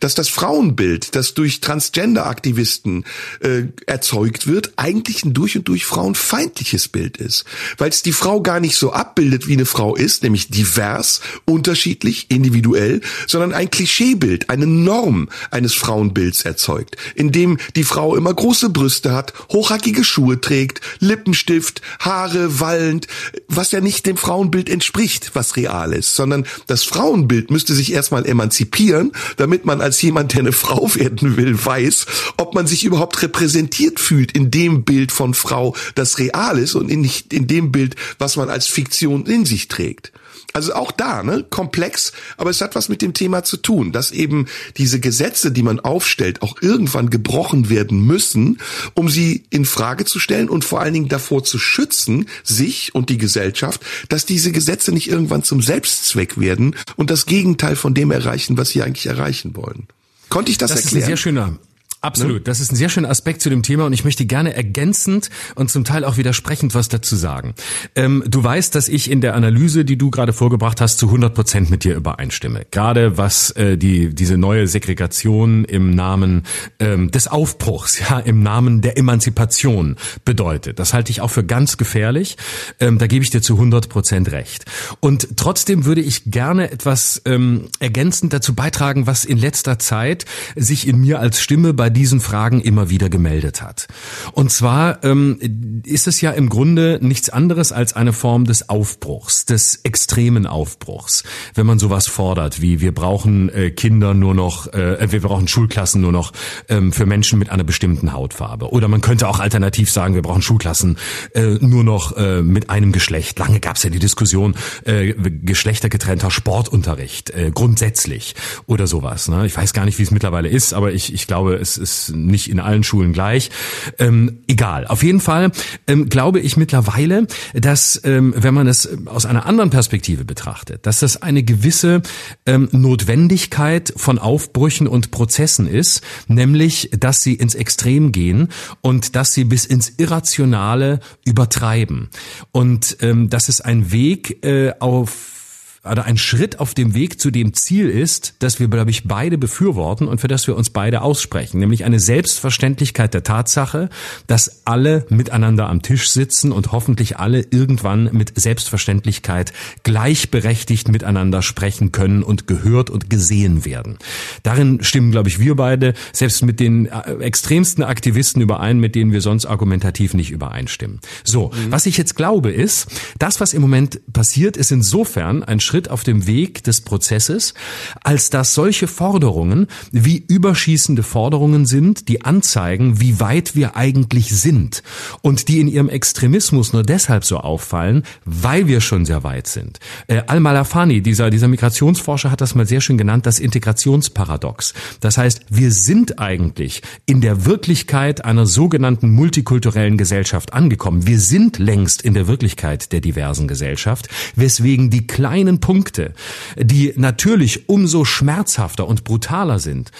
dass 0.00 0.14
das 0.14 0.28
Frauenbild, 0.28 1.14
das 1.14 1.34
durch 1.34 1.60
Transgender-Aktivisten 1.60 3.04
äh, 3.40 3.64
erzeugt 3.86 4.46
wird, 4.46 4.72
eigentlich 4.76 5.24
ein 5.24 5.34
durch 5.34 5.56
und 5.56 5.68
durch 5.68 5.84
frauenfeindliches 5.84 6.88
Bild 6.88 7.16
ist, 7.16 7.44
weil 7.78 7.90
es 7.90 8.02
die 8.02 8.12
Frau 8.12 8.39
gar 8.40 8.60
nicht 8.60 8.76
so 8.76 8.92
abbildet, 8.92 9.48
wie 9.48 9.54
eine 9.54 9.66
Frau 9.66 9.94
ist, 9.94 10.22
nämlich 10.22 10.48
divers, 10.48 11.20
unterschiedlich, 11.44 12.26
individuell, 12.28 13.00
sondern 13.26 13.52
ein 13.52 13.70
Klischeebild, 13.70 14.50
eine 14.50 14.66
Norm 14.66 15.28
eines 15.50 15.74
Frauenbilds 15.74 16.42
erzeugt, 16.42 16.96
in 17.14 17.32
dem 17.32 17.58
die 17.76 17.84
Frau 17.84 18.16
immer 18.16 18.32
große 18.32 18.70
Brüste 18.70 19.12
hat, 19.12 19.32
hochhackige 19.50 20.04
Schuhe 20.04 20.40
trägt, 20.40 20.80
Lippenstift, 21.00 21.82
Haare 21.98 22.60
wallend, 22.60 23.06
was 23.48 23.72
ja 23.72 23.80
nicht 23.80 24.06
dem 24.06 24.16
Frauenbild 24.16 24.68
entspricht, 24.68 25.32
was 25.34 25.56
real 25.56 25.92
ist, 25.92 26.14
sondern 26.16 26.46
das 26.66 26.84
Frauenbild 26.84 27.50
müsste 27.50 27.74
sich 27.74 27.92
erstmal 27.92 28.26
emanzipieren, 28.26 29.12
damit 29.36 29.64
man 29.64 29.80
als 29.80 30.00
jemand, 30.02 30.32
der 30.32 30.40
eine 30.40 30.52
Frau 30.52 30.94
werden 30.94 31.36
will, 31.36 31.64
weiß, 31.64 32.06
ob 32.36 32.54
man 32.54 32.66
sich 32.66 32.84
überhaupt 32.84 33.22
repräsentiert 33.22 34.00
fühlt 34.00 34.32
in 34.32 34.50
dem 34.50 34.84
Bild 34.84 35.12
von 35.12 35.34
Frau, 35.34 35.74
das 35.94 36.18
real 36.18 36.58
ist 36.58 36.74
und 36.74 36.88
nicht 36.88 37.32
in 37.32 37.46
dem 37.46 37.72
Bild, 37.72 37.96
was 38.18 38.29
man 38.36 38.50
als 38.50 38.66
Fiktion 38.66 39.26
in 39.26 39.44
sich 39.44 39.68
trägt. 39.68 40.12
Also 40.52 40.74
auch 40.74 40.90
da, 40.90 41.22
ne, 41.22 41.44
komplex, 41.48 42.12
aber 42.36 42.50
es 42.50 42.60
hat 42.60 42.74
was 42.74 42.88
mit 42.88 43.02
dem 43.02 43.14
Thema 43.14 43.44
zu 43.44 43.56
tun, 43.56 43.92
dass 43.92 44.10
eben 44.10 44.46
diese 44.76 44.98
Gesetze, 44.98 45.52
die 45.52 45.62
man 45.62 45.78
aufstellt, 45.78 46.42
auch 46.42 46.60
irgendwann 46.60 47.10
gebrochen 47.10 47.70
werden 47.70 48.04
müssen, 48.04 48.58
um 48.94 49.08
sie 49.08 49.44
in 49.50 49.64
Frage 49.64 50.04
zu 50.06 50.18
stellen 50.18 50.48
und 50.48 50.64
vor 50.64 50.80
allen 50.80 50.94
Dingen 50.94 51.08
davor 51.08 51.44
zu 51.44 51.58
schützen, 51.58 52.26
sich 52.42 52.94
und 52.94 53.10
die 53.10 53.18
Gesellschaft, 53.18 53.80
dass 54.08 54.26
diese 54.26 54.50
Gesetze 54.50 54.92
nicht 54.92 55.08
irgendwann 55.08 55.44
zum 55.44 55.62
Selbstzweck 55.62 56.40
werden 56.40 56.74
und 56.96 57.10
das 57.10 57.26
Gegenteil 57.26 57.76
von 57.76 57.94
dem 57.94 58.10
erreichen, 58.10 58.58
was 58.58 58.70
sie 58.70 58.82
eigentlich 58.82 59.06
erreichen 59.06 59.54
wollen. 59.54 59.86
Konnte 60.30 60.50
ich 60.50 60.58
das, 60.58 60.70
das 60.70 60.84
erklären? 60.84 61.00
Das 61.00 61.02
ist 61.02 61.04
ein 61.04 61.10
sehr 61.10 61.16
schöner, 61.16 61.58
Absolut. 62.02 62.36
Ne? 62.36 62.40
Das 62.40 62.60
ist 62.60 62.72
ein 62.72 62.76
sehr 62.76 62.88
schöner 62.88 63.10
Aspekt 63.10 63.42
zu 63.42 63.50
dem 63.50 63.62
Thema 63.62 63.84
und 63.84 63.92
ich 63.92 64.04
möchte 64.04 64.24
gerne 64.24 64.54
ergänzend 64.54 65.28
und 65.54 65.70
zum 65.70 65.84
Teil 65.84 66.04
auch 66.04 66.16
widersprechend 66.16 66.74
was 66.74 66.88
dazu 66.88 67.14
sagen. 67.14 67.54
Ähm, 67.94 68.24
du 68.26 68.42
weißt, 68.42 68.74
dass 68.74 68.88
ich 68.88 69.10
in 69.10 69.20
der 69.20 69.34
Analyse, 69.34 69.84
die 69.84 69.98
du 69.98 70.10
gerade 70.10 70.32
vorgebracht 70.32 70.80
hast, 70.80 70.98
zu 70.98 71.06
100 71.06 71.34
Prozent 71.34 71.68
mit 71.68 71.84
dir 71.84 71.94
übereinstimme. 71.94 72.64
Gerade 72.70 73.18
was 73.18 73.50
äh, 73.50 73.76
die, 73.76 74.14
diese 74.14 74.38
neue 74.38 74.66
Segregation 74.66 75.66
im 75.66 75.94
Namen 75.94 76.44
ähm, 76.78 77.10
des 77.10 77.28
Aufbruchs, 77.28 77.98
ja, 77.98 78.18
im 78.18 78.42
Namen 78.42 78.80
der 78.80 78.96
Emanzipation 78.96 79.96
bedeutet. 80.24 80.78
Das 80.78 80.94
halte 80.94 81.10
ich 81.10 81.20
auch 81.20 81.30
für 81.30 81.44
ganz 81.44 81.76
gefährlich. 81.76 82.38
Ähm, 82.78 82.98
da 82.98 83.08
gebe 83.08 83.22
ich 83.22 83.30
dir 83.30 83.42
zu 83.42 83.54
100 83.54 83.90
Prozent 83.90 84.32
recht. 84.32 84.64
Und 85.00 85.36
trotzdem 85.36 85.84
würde 85.84 86.00
ich 86.00 86.30
gerne 86.30 86.70
etwas 86.70 87.20
ähm, 87.26 87.68
ergänzend 87.78 88.32
dazu 88.32 88.54
beitragen, 88.54 89.06
was 89.06 89.26
in 89.26 89.36
letzter 89.36 89.78
Zeit 89.78 90.24
sich 90.56 90.88
in 90.88 90.98
mir 90.98 91.20
als 91.20 91.42
Stimme 91.42 91.74
bei 91.74 91.89
diesen 91.90 92.20
Fragen 92.20 92.60
immer 92.60 92.90
wieder 92.90 93.08
gemeldet 93.08 93.62
hat. 93.62 93.88
Und 94.32 94.50
zwar 94.50 95.02
ähm, 95.04 95.82
ist 95.84 96.06
es 96.06 96.20
ja 96.20 96.30
im 96.30 96.48
Grunde 96.48 96.98
nichts 97.02 97.30
anderes 97.30 97.72
als 97.72 97.94
eine 97.94 98.12
Form 98.12 98.44
des 98.44 98.68
Aufbruchs, 98.68 99.44
des 99.44 99.80
extremen 99.82 100.46
Aufbruchs, 100.46 101.24
wenn 101.54 101.66
man 101.66 101.78
sowas 101.78 102.06
fordert, 102.06 102.60
wie 102.60 102.80
wir 102.80 102.94
brauchen 102.94 103.48
äh, 103.50 103.70
Kinder 103.70 104.14
nur 104.14 104.34
noch, 104.34 104.72
äh, 104.72 105.10
wir 105.10 105.20
brauchen 105.20 105.48
Schulklassen 105.48 106.00
nur 106.00 106.12
noch 106.12 106.32
ähm, 106.68 106.92
für 106.92 107.06
Menschen 107.06 107.38
mit 107.38 107.50
einer 107.50 107.64
bestimmten 107.64 108.12
Hautfarbe. 108.12 108.70
Oder 108.70 108.88
man 108.88 109.00
könnte 109.00 109.28
auch 109.28 109.40
alternativ 109.40 109.90
sagen, 109.90 110.14
wir 110.14 110.22
brauchen 110.22 110.42
Schulklassen 110.42 110.96
äh, 111.34 111.58
nur 111.60 111.84
noch 111.84 112.16
äh, 112.16 112.42
mit 112.42 112.70
einem 112.70 112.92
Geschlecht. 112.92 113.38
Lange 113.38 113.60
gab 113.60 113.76
es 113.76 113.82
ja 113.82 113.90
die 113.90 113.98
Diskussion, 113.98 114.54
äh, 114.84 115.14
geschlechtergetrennter 115.14 116.30
Sportunterricht, 116.30 117.30
äh, 117.30 117.50
grundsätzlich 117.52 118.34
oder 118.66 118.86
sowas. 118.86 119.28
Ne? 119.28 119.46
Ich 119.46 119.56
weiß 119.56 119.72
gar 119.72 119.84
nicht, 119.84 119.98
wie 119.98 120.02
es 120.02 120.10
mittlerweile 120.10 120.48
ist, 120.48 120.72
aber 120.72 120.92
ich, 120.92 121.12
ich 121.12 121.26
glaube, 121.26 121.54
es 121.54 121.76
ist 121.80 122.10
nicht 122.14 122.48
in 122.48 122.60
allen 122.60 122.84
Schulen 122.84 123.12
gleich. 123.12 123.50
Ähm, 123.98 124.40
egal. 124.46 124.86
Auf 124.86 125.02
jeden 125.02 125.20
Fall 125.20 125.50
ähm, 125.86 126.08
glaube 126.08 126.40
ich 126.40 126.56
mittlerweile, 126.56 127.26
dass 127.54 128.00
ähm, 128.04 128.34
wenn 128.36 128.54
man 128.54 128.68
es 128.68 128.88
aus 129.06 129.26
einer 129.26 129.46
anderen 129.46 129.70
Perspektive 129.70 130.24
betrachtet, 130.24 130.86
dass 130.86 131.00
das 131.00 131.22
eine 131.22 131.42
gewisse 131.42 132.02
ähm, 132.46 132.68
Notwendigkeit 132.70 133.92
von 133.96 134.18
Aufbrüchen 134.18 134.86
und 134.86 135.10
Prozessen 135.10 135.66
ist, 135.66 136.02
nämlich, 136.28 136.90
dass 136.98 137.22
sie 137.22 137.34
ins 137.34 137.54
Extrem 137.54 138.12
gehen 138.12 138.48
und 138.80 139.16
dass 139.16 139.32
sie 139.32 139.44
bis 139.44 139.64
ins 139.64 139.94
Irrationale 139.96 141.00
übertreiben. 141.24 142.08
Und 142.52 142.98
ähm, 143.00 143.30
dass 143.30 143.48
es 143.48 143.60
ein 143.60 143.90
Weg 143.92 144.44
äh, 144.44 144.72
auf 144.78 145.39
oder 145.82 146.04
ein 146.04 146.18
Schritt 146.18 146.60
auf 146.60 146.74
dem 146.74 146.94
Weg 146.94 147.20
zu 147.20 147.30
dem 147.30 147.54
Ziel 147.54 147.88
ist, 147.88 148.34
dass 148.40 148.60
wir, 148.60 148.68
glaube 148.68 148.90
ich, 148.90 149.04
beide 149.08 149.38
befürworten 149.38 150.08
und 150.08 150.20
für 150.20 150.28
das 150.28 150.46
wir 150.46 150.54
uns 150.54 150.68
beide 150.68 151.00
aussprechen, 151.00 151.58
nämlich 151.58 151.84
eine 151.84 151.98
Selbstverständlichkeit 151.98 153.14
der 153.14 153.22
Tatsache, 153.22 153.88
dass 154.26 154.66
alle 154.66 155.06
miteinander 155.08 155.70
am 155.70 155.80
Tisch 155.80 156.10
sitzen 156.10 156.52
und 156.52 156.72
hoffentlich 156.72 157.16
alle 157.16 157.46
irgendwann 157.50 158.10
mit 158.12 158.38
Selbstverständlichkeit 158.38 159.54
gleichberechtigt 159.82 160.88
miteinander 160.88 161.40
sprechen 161.40 161.92
können 161.92 162.22
und 162.22 162.46
gehört 162.46 162.90
und 162.90 163.08
gesehen 163.08 163.64
werden. 163.64 163.96
Darin 164.42 164.82
stimmen, 164.82 165.10
glaube 165.10 165.30
ich, 165.30 165.38
wir 165.40 165.56
beide 165.56 165.94
selbst 166.12 166.42
mit 166.42 166.60
den 166.60 166.86
äh, 166.86 167.14
extremsten 167.20 167.84
Aktivisten 167.84 168.42
überein, 168.42 168.80
mit 168.80 168.94
denen 168.94 169.12
wir 169.12 169.22
sonst 169.22 169.46
argumentativ 169.46 170.12
nicht 170.12 170.30
übereinstimmen. 170.30 171.00
So, 171.24 171.48
mhm. 171.48 171.70
was 171.72 171.86
ich 171.86 171.96
jetzt 171.96 172.16
glaube 172.16 172.50
ist, 172.50 172.88
das, 173.18 173.40
was 173.40 173.54
im 173.54 173.62
Moment 173.62 174.00
passiert, 174.12 174.58
ist 174.58 174.72
insofern 174.72 175.42
ein 175.42 175.60
Schritt 175.70 175.88
auf 175.88 176.02
dem 176.02 176.26
Weg 176.26 176.64
des 176.64 176.80
Prozesses, 176.80 177.54
als 178.02 178.28
dass 178.28 178.54
solche 178.54 178.88
Forderungen 178.88 179.68
wie 179.92 180.24
überschießende 180.26 181.04
Forderungen 181.04 181.64
sind, 181.64 182.08
die 182.08 182.22
anzeigen, 182.22 183.00
wie 183.00 183.20
weit 183.20 183.54
wir 183.54 183.76
eigentlich 183.76 184.34
sind 184.34 184.82
und 185.22 185.46
die 185.46 185.60
in 185.60 185.68
ihrem 185.68 185.88
Extremismus 185.88 186.72
nur 186.72 186.82
deshalb 186.82 187.24
so 187.24 187.36
auffallen, 187.38 188.02
weil 188.24 188.66
wir 188.66 188.80
schon 188.80 189.04
sehr 189.06 189.22
weit 189.22 189.46
sind. 189.46 189.78
Äh, 190.08 190.22
Al-Malafani, 190.26 191.02
dieser, 191.02 191.30
dieser 191.30 191.46
Migrationsforscher, 191.46 192.32
hat 192.32 192.40
das 192.40 192.56
mal 192.56 192.66
sehr 192.66 192.80
schön 192.80 192.98
genannt, 192.98 193.26
das 193.26 193.38
Integrationsparadox. 193.38 194.74
Das 194.98 195.18
heißt, 195.18 195.42
wir 195.50 195.70
sind 195.70 196.18
eigentlich 196.18 196.82
in 197.06 197.20
der 197.20 197.46
Wirklichkeit 197.46 198.24
einer 198.24 198.46
sogenannten 198.46 199.10
multikulturellen 199.10 199.96
Gesellschaft 199.96 200.52
angekommen. 200.52 201.06
Wir 201.06 201.20
sind 201.20 201.58
längst 201.58 202.02
in 202.02 202.14
der 202.14 202.26
Wirklichkeit 202.26 202.90
der 202.90 203.00
diversen 203.00 203.46
Gesellschaft, 203.46 204.08
weswegen 204.34 204.90
die 204.90 205.06
kleinen 205.06 205.59
Punkte, 205.60 206.14
die 206.56 206.92
natürlich 206.96 207.68
umso 207.68 208.04
schmerzhafter 208.04 208.86
und 208.86 209.04
brutaler 209.04 209.58
sind 209.58 209.90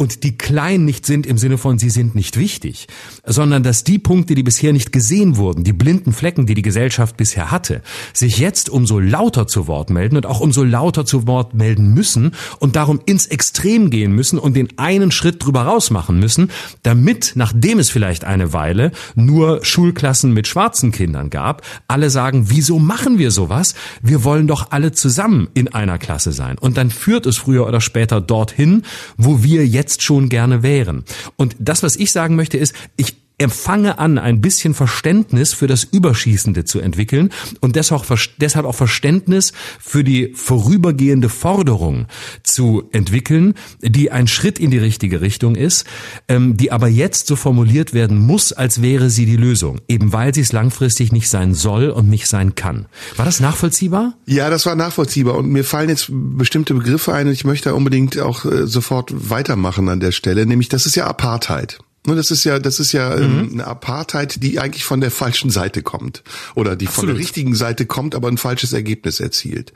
und 0.00 0.22
die 0.22 0.38
klein 0.38 0.84
nicht 0.84 1.04
sind 1.04 1.26
im 1.26 1.38
Sinne 1.38 1.58
von 1.58 1.78
sie 1.78 1.90
sind 1.90 2.14
nicht 2.14 2.38
wichtig, 2.38 2.86
sondern 3.26 3.64
dass 3.64 3.82
die 3.82 3.98
Punkte, 3.98 4.36
die 4.36 4.44
bisher 4.44 4.72
nicht 4.72 4.92
gesehen 4.92 5.36
wurden, 5.36 5.64
die 5.64 5.72
blinden 5.72 6.12
Flecken, 6.12 6.46
die 6.46 6.54
die 6.54 6.62
Gesellschaft 6.62 7.16
bisher 7.16 7.50
hatte, 7.50 7.82
sich 8.12 8.38
jetzt 8.38 8.70
umso 8.70 9.00
lauter 9.00 9.48
zu 9.48 9.66
Wort 9.66 9.90
melden 9.90 10.16
und 10.16 10.24
auch 10.24 10.38
umso 10.38 10.62
lauter 10.62 11.04
zu 11.04 11.26
Wort 11.26 11.52
melden 11.52 11.92
müssen 11.94 12.30
und 12.60 12.76
darum 12.76 13.00
ins 13.06 13.26
Extrem 13.26 13.90
gehen 13.90 14.12
müssen 14.12 14.38
und 14.38 14.54
den 14.54 14.68
einen 14.78 15.10
Schritt 15.10 15.44
drüber 15.44 15.62
raus 15.62 15.90
machen 15.90 16.20
müssen, 16.20 16.52
damit, 16.84 17.32
nachdem 17.34 17.80
es 17.80 17.90
vielleicht 17.90 18.22
eine 18.22 18.52
Weile 18.52 18.92
nur 19.16 19.64
Schulklassen 19.64 20.32
mit 20.32 20.46
schwarzen 20.46 20.92
Kindern 20.92 21.28
gab, 21.28 21.62
alle 21.88 22.10
sagen, 22.10 22.50
wieso 22.50 22.78
machen 22.78 23.18
wir 23.18 23.32
sowas? 23.32 23.74
Wir 24.00 24.22
wollen 24.22 24.46
doch 24.46 24.70
alle 24.70 24.92
zusammen 24.92 25.48
in 25.54 25.66
einer 25.66 25.98
Klasse 25.98 26.30
sein. 26.30 26.56
Und 26.56 26.76
dann 26.76 26.90
führt 26.90 27.26
es 27.26 27.36
früher 27.36 27.66
oder 27.66 27.80
später 27.80 28.20
dorthin, 28.20 28.84
wo 29.16 29.42
wir 29.42 29.66
jetzt 29.66 29.87
schon 29.96 30.28
gerne 30.28 30.62
wären. 30.62 31.04
Und 31.36 31.56
das, 31.58 31.82
was 31.82 31.96
ich 31.96 32.12
sagen 32.12 32.36
möchte, 32.36 32.58
ist, 32.58 32.74
ich 32.96 33.16
empfange 33.38 33.98
an, 33.98 34.18
ein 34.18 34.40
bisschen 34.40 34.74
Verständnis 34.74 35.54
für 35.54 35.68
das 35.68 35.84
Überschießende 35.84 36.64
zu 36.64 36.80
entwickeln 36.80 37.30
und 37.60 37.76
deshalb 37.76 38.66
auch 38.66 38.74
Verständnis 38.74 39.52
für 39.80 40.04
die 40.04 40.32
vorübergehende 40.34 41.28
Forderung 41.28 42.06
zu 42.42 42.88
entwickeln, 42.92 43.54
die 43.80 44.10
ein 44.10 44.26
Schritt 44.26 44.58
in 44.58 44.70
die 44.70 44.78
richtige 44.78 45.20
Richtung 45.20 45.54
ist, 45.54 45.86
ähm, 46.28 46.56
die 46.56 46.72
aber 46.72 46.88
jetzt 46.88 47.28
so 47.28 47.36
formuliert 47.36 47.94
werden 47.94 48.18
muss, 48.18 48.52
als 48.52 48.82
wäre 48.82 49.08
sie 49.08 49.26
die 49.26 49.36
Lösung, 49.36 49.80
eben 49.88 50.12
weil 50.12 50.34
sie 50.34 50.40
es 50.40 50.52
langfristig 50.52 51.12
nicht 51.12 51.28
sein 51.28 51.54
soll 51.54 51.90
und 51.90 52.08
nicht 52.08 52.26
sein 52.26 52.56
kann. 52.56 52.86
War 53.16 53.24
das 53.24 53.40
nachvollziehbar? 53.40 54.14
Ja, 54.26 54.50
das 54.50 54.66
war 54.66 54.74
nachvollziehbar 54.74 55.36
und 55.36 55.48
mir 55.48 55.64
fallen 55.64 55.88
jetzt 55.88 56.08
bestimmte 56.10 56.74
Begriffe 56.74 57.14
ein 57.14 57.28
und 57.28 57.32
ich 57.32 57.44
möchte 57.44 57.74
unbedingt 57.74 58.18
auch 58.18 58.44
äh, 58.44 58.66
sofort 58.66 59.30
weitermachen 59.30 59.88
an 59.88 60.00
der 60.00 60.12
Stelle, 60.12 60.44
nämlich 60.44 60.68
das 60.68 60.86
ist 60.86 60.96
ja 60.96 61.06
Apartheid. 61.06 61.78
Ne, 62.08 62.14
das 62.14 62.30
ist 62.30 62.44
ja, 62.44 62.58
das 62.58 62.80
ist 62.80 62.92
ja 62.92 63.14
ähm, 63.18 63.36
mhm. 63.36 63.52
eine 63.52 63.66
Apartheid, 63.66 64.42
die 64.42 64.58
eigentlich 64.58 64.84
von 64.84 65.02
der 65.02 65.10
falschen 65.10 65.50
Seite 65.50 65.82
kommt 65.82 66.22
oder 66.54 66.74
die 66.74 66.86
Absolut. 66.86 67.10
von 67.10 67.14
der 67.14 67.22
richtigen 67.22 67.54
Seite 67.54 67.84
kommt, 67.84 68.14
aber 68.14 68.28
ein 68.28 68.38
falsches 68.38 68.72
Ergebnis 68.72 69.20
erzielt. 69.20 69.74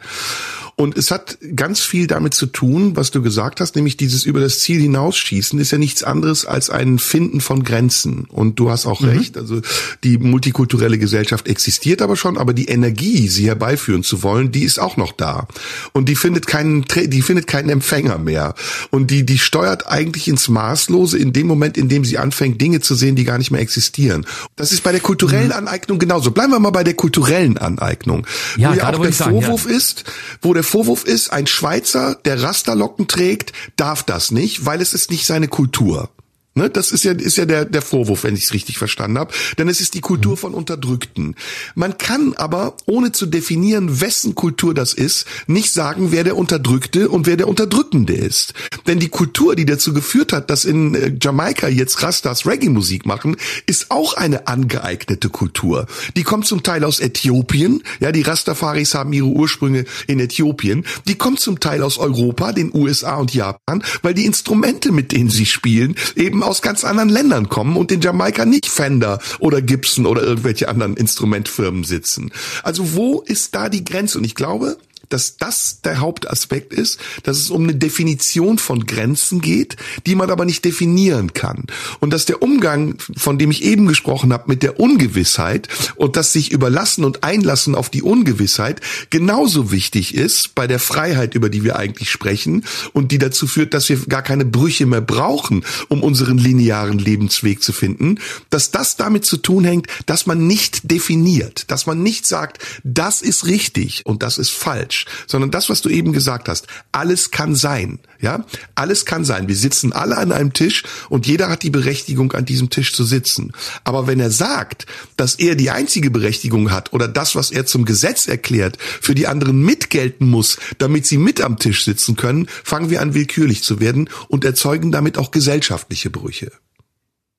Und 0.75 0.97
es 0.97 1.11
hat 1.11 1.37
ganz 1.55 1.81
viel 1.81 2.07
damit 2.07 2.33
zu 2.33 2.47
tun, 2.47 2.97
was 2.97 3.11
du 3.11 3.21
gesagt 3.21 3.61
hast, 3.61 3.77
nämlich 3.77 3.99
dieses 3.99 4.25
über 4.25 4.41
das 4.41 4.61
Ziel 4.61 4.81
hinausschießen 4.81 5.59
ist 5.59 5.71
ja 5.71 5.77
nichts 5.77 6.03
anderes 6.03 6.47
als 6.47 6.71
ein 6.71 6.99
Finden 6.99 7.43
von 7.43 7.63
Grenzen. 7.65 8.25
Und 8.31 8.59
du 8.59 8.71
hast 8.71 8.87
auch 8.87 9.03
mhm. 9.03 9.11
recht, 9.11 9.37
also 9.37 9.61
die 10.03 10.17
multikulturelle 10.17 10.97
Gesellschaft 10.97 11.49
existiert 11.49 12.01
aber 12.01 12.17
schon, 12.17 12.39
aber 12.39 12.55
die 12.55 12.69
Energie, 12.69 13.29
sie 13.29 13.47
herbeiführen 13.49 14.03
zu 14.03 14.23
wollen, 14.23 14.51
die 14.51 14.65
ist 14.65 14.79
auch 14.79 14.97
noch 14.97 15.13
da. 15.13 15.47
Und 15.93 16.09
die 16.09 16.17
findet 16.17 16.47
keinen, 16.47 16.87
die 16.87 17.21
findet 17.21 17.47
keinen 17.47 17.69
Empfänger 17.69 18.17
mehr. 18.17 18.55
Und 18.91 19.11
die, 19.11 19.27
die 19.27 19.39
steuert 19.39 19.87
eigentlich 19.87 20.27
ins 20.27 20.49
Maßlose 20.49 21.19
in 21.19 21.35
dem 21.35 21.47
Moment, 21.47 21.77
in 21.77 21.91
dem 21.91 22.07
sie 22.07 22.17
anfängt, 22.23 22.61
Dinge 22.61 22.81
zu 22.81 22.94
sehen, 22.94 23.16
die 23.16 23.24
gar 23.24 23.39
nicht 23.39 23.51
mehr 23.51 23.61
existieren. 23.61 24.27
Das 24.57 24.73
ist 24.73 24.82
bei 24.82 24.93
der 24.93 25.01
kulturellen 25.01 25.49
mhm. 25.49 25.53
Aneignung 25.53 25.99
genauso. 25.99 26.31
Bleiben 26.31 26.53
wir 26.53 26.61
mal 26.61 26.70
bei 26.70 26.85
der 26.85 26.94
kulturellen 26.94 27.59
Aneignung. 27.59 28.27
Ja, 28.57 28.70
wo 28.70 28.74
ja 28.74 28.89
auch 28.89 29.03
der 29.03 29.12
Vorwurf 29.12 29.62
sagen, 29.62 29.70
ja. 29.70 29.77
ist, 29.77 30.05
wo 30.40 30.55
der 30.55 30.62
Vorwurf 30.62 31.05
ist, 31.05 31.32
ein 31.32 31.47
Schweizer, 31.47 32.15
der 32.24 32.43
Rasterlocken 32.43 33.09
trägt, 33.09 33.53
darf 33.77 34.03
das 34.03 34.31
nicht, 34.31 34.65
weil 34.65 34.81
es 34.81 34.94
ist 34.94 35.11
nicht 35.11 35.27
seine 35.27 35.49
Kultur. 35.49 36.11
Ne, 36.55 36.69
das 36.69 36.93
ist 36.93 37.05
ja, 37.05 37.12
ist 37.12 37.39
ja 37.39 37.47
der, 37.47 37.65
der 37.65 37.81
Vorwurf, 37.81 38.24
wenn 38.24 38.37
ich 38.37 38.45
es 38.45 38.53
richtig 38.53 38.77
verstanden 38.77 39.19
habe. 39.19 39.33
Denn 39.57 39.69
es 39.69 39.81
ist 39.81 39.95
die 39.95 40.03
Kultur 40.03 40.33
mhm. 40.33 40.37
von 40.37 40.55
Unterdrückten. 40.55 41.35
Man 41.74 41.97
kann 41.97 42.35
aber, 42.35 42.77
ohne 42.85 43.12
zu 43.12 43.24
definieren, 43.24 44.03
wessen 44.03 44.35
Kultur 44.35 44.74
das 44.74 44.93
ist, 44.93 45.27
nicht 45.47 45.73
sagen, 45.73 46.12
wer 46.12 46.24
der 46.24 46.37
Unterdrückte 46.37 47.09
und 47.09 47.27
wer 47.27 47.39
der 47.39 47.49
Unterdrückende 47.49 48.12
ist. 48.12 48.53
Denn 48.87 48.99
die 48.99 49.09
Kultur, 49.09 49.57
die 49.57 49.65
dazu 49.65 49.95
geführt 49.95 50.35
hat, 50.35 50.51
dass 50.51 50.66
in 50.66 50.95
äh, 50.95 51.15
Jamaika 51.19 51.69
jetzt 51.69 52.03
Rastas 52.03 52.45
Reggae-Musik 52.45 53.07
machen, 53.07 53.37
ist 53.65 53.91
auch 53.91 54.12
eine 54.15 54.47
angeeignete 54.47 55.31
Kultur. 55.31 55.87
Die 56.16 56.23
kommt 56.23 56.47
zum 56.47 56.62
Teil 56.62 56.85
aus 56.85 57.01
Äthiopien. 57.01 57.83
Ja, 57.99 58.12
die 58.12 58.23
Rastafaris 58.23 58.95
haben 58.95 59.15
ihre 59.15 59.27
Ursprünge 59.27 59.87
in 60.07 60.20
Äthiopien. 60.20 60.85
Die 61.09 61.15
kommt 61.15 61.41
zum 61.41 61.61
Teil 61.61 61.83
aus 61.83 61.97
Europa, 61.97 62.53
den 62.53 62.74
USA 62.74 63.16
und 63.16 63.33
Japan, 63.33 63.83
weil 64.03 64.12
die 64.12 64.27
Instrumente, 64.27 64.93
mit 64.93 65.12
denen 65.12 65.31
sie 65.31 65.47
spielen, 65.47 65.97
eben 66.15 66.41
aus 66.43 66.62
ganz 66.62 66.85
anderen 66.85 67.09
Ländern 67.09 67.48
kommen 67.48 67.77
und 67.77 67.93
in 67.93 68.01
Jamaika 68.01 68.44
nicht 68.44 68.66
Fender 68.66 69.19
oder 69.39 69.62
Gibson 69.62 70.06
oder 70.06 70.23
irgendwelche 70.23 70.69
anderen 70.69 70.97
Instrumentfirmen 70.97 71.85
sitzen. 71.85 72.32
Also 72.62 72.94
wo 72.94 73.20
ist 73.20 73.55
da 73.55 73.69
die 73.69 73.85
Grenze? 73.85 74.19
Und 74.19 74.24
ich 74.24 74.35
glaube, 74.35 74.77
dass 75.13 75.37
das 75.37 75.81
der 75.83 76.01
Hauptaspekt 76.01 76.73
ist, 76.73 76.99
dass 77.23 77.39
es 77.39 77.51
um 77.51 77.65
eine 77.65 77.75
Definition 77.75 78.59
von 78.59 78.87
Grenzen 78.87 79.41
geht, 79.41 79.77
die 80.07 80.15
man 80.15 80.31
aber 80.31 80.45
nicht 80.45 80.65
definieren 80.65 81.35
kann. 81.35 81.67
Und 82.01 82.13
dass 82.13 82.25
der 82.25 82.43
Umgang, 82.43 82.97
von 83.17 83.39
dem 83.39 83.51
ich 83.51 83.63
eben 83.63 83.87
gesprochen 83.87 84.33
habe, 84.33 84.45
mit 84.47 84.63
der 84.63 84.81
Ungewissheit 84.81 85.69
und 85.97 86.17
das 86.17 86.33
sich 86.33 86.53
überlassen 86.53 87.05
und 87.05 87.25
einlassen 87.25 87.75
auf 87.75 87.91
die 87.91 88.03
Ungewissheit 88.03 88.81
genauso 89.11 89.71
wichtig 89.71 90.15
ist 90.15 90.55
bei 90.55 90.67
der 90.67 90.79
Freiheit, 90.79 91.35
über 91.35 91.51
die 91.51 91.65
wir 91.65 91.77
eigentlich 91.77 92.11
sprechen 92.11 92.65
und 92.93 93.13
die 93.13 93.19
dazu 93.19 93.47
führt, 93.47 93.75
dass 93.75 93.89
wir 93.89 93.99
gar 94.07 94.23
keine 94.23 94.45
Brüche 94.45 94.87
mehr 94.87 95.01
brauchen, 95.01 95.65
um 95.89 96.03
unseren 96.03 96.39
linearen 96.39 96.99
Lebensweg 96.99 97.63
zu 97.63 97.73
finden, 97.73 98.19
dass 98.51 98.71
das 98.71 98.97
damit 98.97 99.25
zu 99.25 99.37
tun 99.37 99.65
hängt, 99.65 99.87
dass 100.07 100.27
man 100.27 100.47
nicht 100.47 100.91
definiert, 100.91 101.71
dass 101.71 101.87
man 101.87 102.03
nicht 102.03 102.27
sagt, 102.27 102.63
das 102.83 103.21
ist 103.21 103.47
richtig 103.47 104.07
und 104.07 104.23
das 104.23 104.39
ist 104.39 104.51
falsch 104.51 105.02
sondern 105.27 105.51
das, 105.51 105.69
was 105.69 105.83
du 105.83 105.89
eben 105.89 106.12
gesagt 106.12 106.49
hast, 106.49 106.66
alles 106.93 107.31
kann 107.31 107.55
sein, 107.55 107.99
ja, 108.20 108.45
alles 108.74 109.05
kann 109.05 109.24
sein. 109.24 109.49
Wir 109.49 109.57
sitzen 109.57 109.93
alle 109.93 110.16
an 110.16 110.33
einem 110.33 110.53
Tisch 110.53 110.85
und 111.09 111.27
jeder 111.27 111.49
hat 111.49 111.62
die 111.62 111.70
Berechtigung, 111.70 112.33
an 112.33 112.45
diesem 112.45 112.70
Tisch 112.70 112.93
zu 112.93 113.05
sitzen. 113.05 113.53
Aber 113.85 114.07
wenn 114.07 114.20
er 114.20 114.31
sagt, 114.31 114.87
dass 115.16 115.35
er 115.35 115.55
die 115.55 115.70
einzige 115.70 116.11
Berechtigung 116.11 116.70
hat 116.70 116.93
oder 116.93 117.09
das, 117.09 117.35
was 117.35 117.51
er 117.51 117.66
zum 117.66 117.85
Gesetz 117.85 118.27
erklärt, 118.27 118.79
für 118.81 119.15
die 119.15 119.27
anderen 119.27 119.62
mitgelten 119.62 120.29
muss, 120.29 120.59
damit 120.79 121.07
sie 121.07 121.19
mit 121.19 121.41
am 121.41 121.59
Tisch 121.59 121.85
sitzen 121.85 122.16
können, 122.16 122.47
fangen 122.65 122.91
wir 122.91 123.01
an 123.01 123.15
willkürlich 123.15 123.62
zu 123.62 123.81
werden 123.81 124.09
und 124.29 124.45
erzeugen 124.45 124.93
damit 124.93 125.19
auch 125.19 125.31
gesellschaftliche 125.31 126.11
Brüche. 126.11 126.53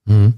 Mhm. 0.06 0.34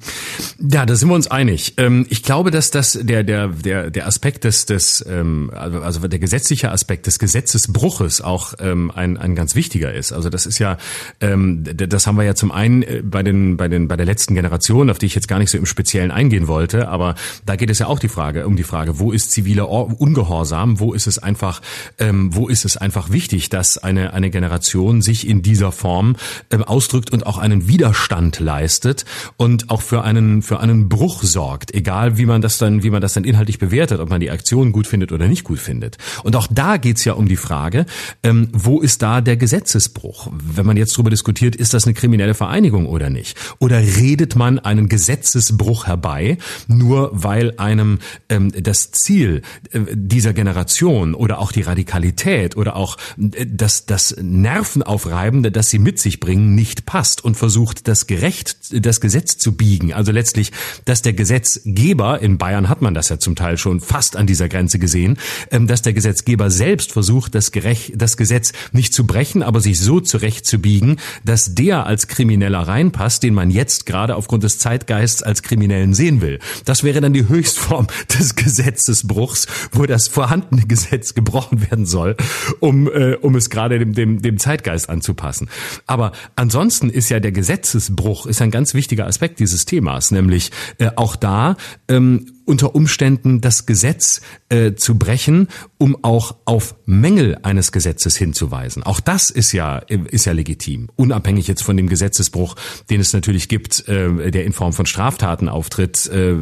Ja, 0.60 0.86
da 0.86 0.96
sind 0.96 1.10
wir 1.10 1.16
uns 1.16 1.26
einig. 1.26 1.74
Ähm, 1.78 2.06
ich 2.10 2.22
glaube, 2.22 2.52
dass 2.52 2.70
das 2.70 3.00
der 3.02 3.24
der 3.24 3.48
der 3.48 3.90
der 3.90 4.06
Aspekt 4.06 4.44
des 4.44 4.68
des 4.68 5.04
ähm, 5.10 5.50
also, 5.56 5.82
also 5.82 6.08
der 6.08 6.20
gesetzliche 6.20 6.72
Aspekt 6.72 7.08
des 7.08 7.18
Gesetzesbruches 7.18 8.22
auch 8.22 8.54
ähm, 8.60 8.92
ein 8.92 9.18
ein 9.18 9.34
ganz 9.34 9.56
wichtiger 9.56 9.92
ist. 9.92 10.14
Also 10.14 10.30
das 10.30 10.46
ist 10.46 10.60
ja 10.60 10.78
das 11.20 12.08
haben 12.08 12.18
wir 12.18 12.24
ja 12.24 12.36
zum 12.36 12.52
einen 12.52 12.84
äh, 12.84 13.02
bei 13.04 13.24
den 13.24 13.58
bei 13.58 13.68
den 13.68 13.88
bei 13.88 13.98
der 13.98 14.06
letzten 14.06 14.36
Generation, 14.36 14.92
auf 14.92 15.00
die 15.00 15.08
ich 15.08 15.16
jetzt 15.16 15.28
gar 15.28 15.40
nicht 15.40 15.50
so 15.50 15.58
im 15.58 15.66
Speziellen 15.66 16.12
eingehen 16.12 16.48
wollte, 16.48 16.88
aber 16.88 17.16
da 17.46 17.56
geht 17.56 17.72
es 17.72 17.80
ja 17.80 17.88
auch 17.88 17.98
die 17.98 18.08
Frage 18.08 18.46
um 18.46 18.56
die 18.56 18.64
Frage, 18.64 19.00
wo 19.00 19.12
ist 19.12 19.32
ziviler 19.32 19.68
Ungehorsam, 19.70 20.80
wo 20.80 20.94
ist 20.94 21.08
es 21.08 21.18
einfach 21.18 21.62
wo 21.98 22.48
ist 22.48 22.66
es 22.66 22.78
einfach 22.78 23.12
wichtig, 23.12 23.50
dass 23.50 23.80
eine 23.80 24.14
eine 24.14 24.30
Generation 24.30 25.02
sich 25.02 25.28
in 25.28 25.42
dieser 25.42 25.72
Form 25.72 26.18
ausdrückt 26.66 27.12
und 27.12 27.26
auch 27.26 27.40
einen 27.40 27.68
Widerstand 27.68 28.40
leistet 28.40 29.06
und 29.38 29.55
und 29.56 29.70
auch 29.70 29.82
für 29.82 30.04
einen 30.04 30.42
für 30.42 30.60
einen 30.60 30.90
Bruch 30.90 31.24
sorgt, 31.24 31.74
egal 31.74 32.18
wie 32.18 32.26
man 32.26 32.42
das 32.42 32.58
dann 32.58 32.84
wie 32.84 32.90
man 32.90 33.02
das 33.02 33.14
dann 33.14 33.24
inhaltlich 33.24 33.58
bewertet, 33.58 34.02
ob 34.02 34.10
man 34.10 34.20
die 34.20 34.30
Aktion 34.30 34.74
gut 34.74 34.86
findet 34.86 35.14
oder 35.14 35.30
nicht 35.30 35.46
gut 35.46 35.60
findet. 35.60 35.98
Und 36.24 36.36
auch 36.36 36.48
da 36.52 36.76
geht's 36.76 37.06
ja 37.06 37.14
um 37.14 37.30
die 37.30 37.38
Frage, 37.38 37.86
ähm, 38.22 38.50
wo 38.52 38.82
ist 38.82 39.02
da 39.02 39.22
der 39.22 39.38
Gesetzesbruch? 39.38 40.30
Wenn 40.34 40.66
man 40.66 40.76
jetzt 40.76 40.94
darüber 40.96 41.10
diskutiert, 41.10 41.56
ist 41.56 41.74
das 41.74 41.86
eine 41.86 41.94
kriminelle 41.94 42.34
Vereinigung 42.34 42.86
oder 42.86 43.10
nicht? 43.10 43.38
Oder 43.60 43.80
redet 43.80 44.36
man 44.36 44.60
einen 44.60 44.90
Gesetzesbruch 44.90 45.88
herbei, 45.88 46.38
nur 46.68 47.12
weil 47.14 47.54
einem 47.56 48.00
ähm, 48.28 48.52
das 48.62 48.92
Ziel 48.92 49.42
äh, 49.72 49.80
dieser 49.94 50.34
Generation 50.34 51.14
oder 51.14 51.40
auch 51.40 51.54
die 51.54 51.62
Radikalität 51.62 52.58
oder 52.58 52.76
auch 52.76 52.98
äh, 53.18 53.46
das 53.48 53.86
das 53.86 54.18
Nervenaufreibende, 54.20 55.50
das 55.50 55.70
sie 55.70 55.80
mit 55.80 55.98
sich 55.98 56.20
bringen, 56.20 56.56
nicht 56.56 56.86
passt 56.86 57.24
und 57.24 57.36
versucht 57.36 57.88
das 57.88 58.06
gerecht 58.06 58.58
das 58.86 59.00
Gesetz 59.00 59.45
zu 59.46 59.52
biegen. 59.52 59.94
Also 59.94 60.12
letztlich, 60.12 60.52
dass 60.86 61.04
der 61.04 61.14
Gesetzgeber, 61.14 62.20
in 62.20 62.40
Bayern 62.40 62.68
hat 62.68 62.82
man 62.82 62.96
das 62.96 63.10
ja 63.10 63.20
zum 63.20 63.36
Teil 63.36 63.60
schon 63.60 63.80
fast 63.80 64.16
an 64.16 64.26
dieser 64.26 64.50
Grenze 64.50 64.80
gesehen, 64.80 65.20
ähm, 65.52 65.68
dass 65.68 65.84
der 65.84 65.94
Gesetzgeber 65.94 66.50
selbst 66.50 66.94
versucht, 66.94 67.36
das, 67.36 67.52
Gerecht, 67.52 67.94
das 67.96 68.18
Gesetz 68.18 68.54
nicht 68.72 68.92
zu 68.92 69.06
brechen, 69.06 69.44
aber 69.44 69.62
sich 69.62 69.80
so 69.80 70.00
zurechtzubiegen, 70.00 70.98
dass 71.24 71.54
der 71.54 71.86
als 71.86 72.08
Krimineller 72.08 72.62
reinpasst, 72.62 73.22
den 73.22 73.36
man 73.36 73.52
jetzt 73.52 73.86
gerade 73.86 74.16
aufgrund 74.16 74.42
des 74.42 74.58
Zeitgeists 74.58 75.22
als 75.22 75.44
Kriminellen 75.44 75.94
sehen 75.94 76.22
will. 76.22 76.40
Das 76.66 76.84
wäre 76.84 77.00
dann 77.00 77.14
die 77.14 77.30
Höchstform 77.30 77.86
des 78.20 78.34
Gesetzesbruchs, 78.34 79.46
wo 79.74 79.86
das 79.86 80.08
vorhandene 80.08 80.66
Gesetz 80.66 81.14
gebrochen 81.14 81.70
werden 81.70 81.86
soll, 81.86 82.16
um, 82.62 82.88
äh, 82.92 83.14
um 83.22 83.36
es 83.36 83.52
gerade 83.52 83.78
dem, 83.78 83.94
dem, 83.94 84.24
dem 84.24 84.40
Zeitgeist 84.40 84.90
anzupassen. 84.90 85.50
Aber 85.86 86.14
ansonsten 86.36 86.90
ist 86.90 87.10
ja 87.10 87.20
der 87.20 87.32
Gesetzesbruch 87.32 88.26
ist 88.26 88.42
ein 88.42 88.50
ganz 88.50 88.74
wichtiger 88.74 89.06
Aspekt 89.06 89.35
Aspekt 89.36 89.40
dieses 89.40 89.66
Themas, 89.66 90.12
nämlich 90.12 90.52
äh, 90.80 90.92
auch 90.96 91.16
da 91.16 91.58
ähm, 91.88 92.28
unter 92.46 92.76
Umständen 92.76 93.42
das 93.42 93.66
Gesetz 93.66 94.22
äh, 94.50 94.74
zu 94.76 95.00
brechen, 95.00 95.48
um 95.80 95.98
auch 96.04 96.36
auf 96.46 96.76
Mängel 96.86 97.40
eines 97.42 97.72
Gesetzes 97.72 98.16
hinzuweisen. 98.16 98.84
Auch 98.84 99.00
das 99.00 99.32
ist 99.32 99.52
ja 99.52 99.80
ist 99.80 100.26
ja 100.26 100.34
legitim, 100.34 100.90
unabhängig 100.96 101.48
jetzt 101.48 101.64
von 101.64 101.76
dem 101.76 101.90
Gesetzesbruch, 101.90 102.56
den 102.90 103.02
es 103.02 103.14
natürlich 103.14 103.50
gibt, 103.50 103.88
äh, 103.88 104.32
der 104.32 104.46
in 104.46 104.54
Form 104.54 104.74
von 104.74 104.86
Straftaten 104.86 105.50
auftritt, 105.50 106.06
äh, 106.08 106.36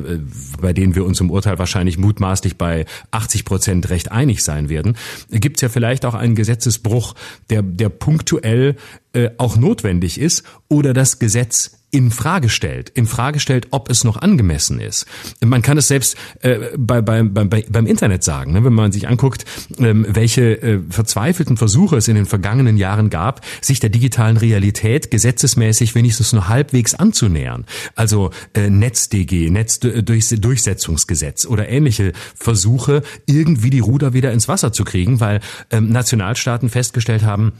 bei 0.61 0.73
denen 0.73 0.95
wir 0.95 1.05
uns 1.05 1.21
im 1.21 1.31
Urteil 1.31 1.57
wahrscheinlich 1.57 1.97
mutmaßlich 1.97 2.57
bei 2.57 2.85
80 3.11 3.45
Prozent 3.45 3.89
recht 3.89 4.11
einig 4.11 4.43
sein 4.43 4.67
werden. 4.69 4.97
Gibt 5.31 5.57
es 5.57 5.61
ja 5.61 5.69
vielleicht 5.69 6.05
auch 6.05 6.15
einen 6.15 6.35
Gesetzesbruch, 6.35 7.15
der 7.49 7.61
der 7.61 7.89
punktuell 7.89 8.75
äh, 9.13 9.29
auch 9.37 9.55
notwendig 9.55 10.19
ist 10.19 10.43
oder 10.67 10.93
das 10.93 11.19
Gesetz 11.19 11.82
in 11.93 12.09
Frage 12.09 12.49
stellt, 12.49 12.89
in 12.89 13.05
Frage 13.05 13.39
stellt, 13.39 13.67
ob 13.69 13.87
es 13.87 14.03
noch 14.03 14.17
angemessen 14.17 14.79
ist. 14.79 15.05
Man 15.45 15.61
kann 15.61 15.77
es 15.77 15.87
selbst 15.87 16.17
äh, 16.41 16.71
bei, 16.75 17.01
bei, 17.01 17.21
bei, 17.21 17.45
beim 17.45 17.85
Internet 17.85 18.23
sagen, 18.23 18.53
ne? 18.53 18.65
wenn 18.65 18.73
man 18.73 18.91
sich 18.91 19.07
anguckt, 19.07 19.45
ähm, 19.77 20.03
welche 20.09 20.59
äh, 20.59 20.79
verzweifelten 20.89 21.55
Versuche 21.55 21.97
es 21.97 22.07
in 22.07 22.15
den 22.15 22.25
vergangenen 22.25 22.77
Jahren 22.77 23.11
gab, 23.11 23.45
sich 23.61 23.79
der 23.79 23.91
digitalen 23.91 24.37
Realität 24.37 25.11
gesetzesmäßig 25.11 25.93
wenigstens 25.93 26.33
nur 26.33 26.47
halbwegs 26.49 26.95
anzunähern. 26.95 27.65
Also 27.93 28.31
äh, 28.55 28.71
NetzDG, 28.71 29.51
Netzdurchsetzungsgesetz 29.51 31.45
oder 31.45 31.69
ähnliche 31.69 32.13
Versuche, 32.33 33.03
irgendwie 33.27 33.69
die 33.69 33.81
Ruder 33.81 34.13
wieder 34.13 34.31
ins 34.31 34.47
Wasser 34.47 34.73
zu 34.73 34.83
kriegen, 34.83 35.19
weil 35.19 35.41
ähm, 35.69 35.89
Nationalstaaten 35.89 36.69
festgestellt 36.69 37.21
haben, 37.21 37.53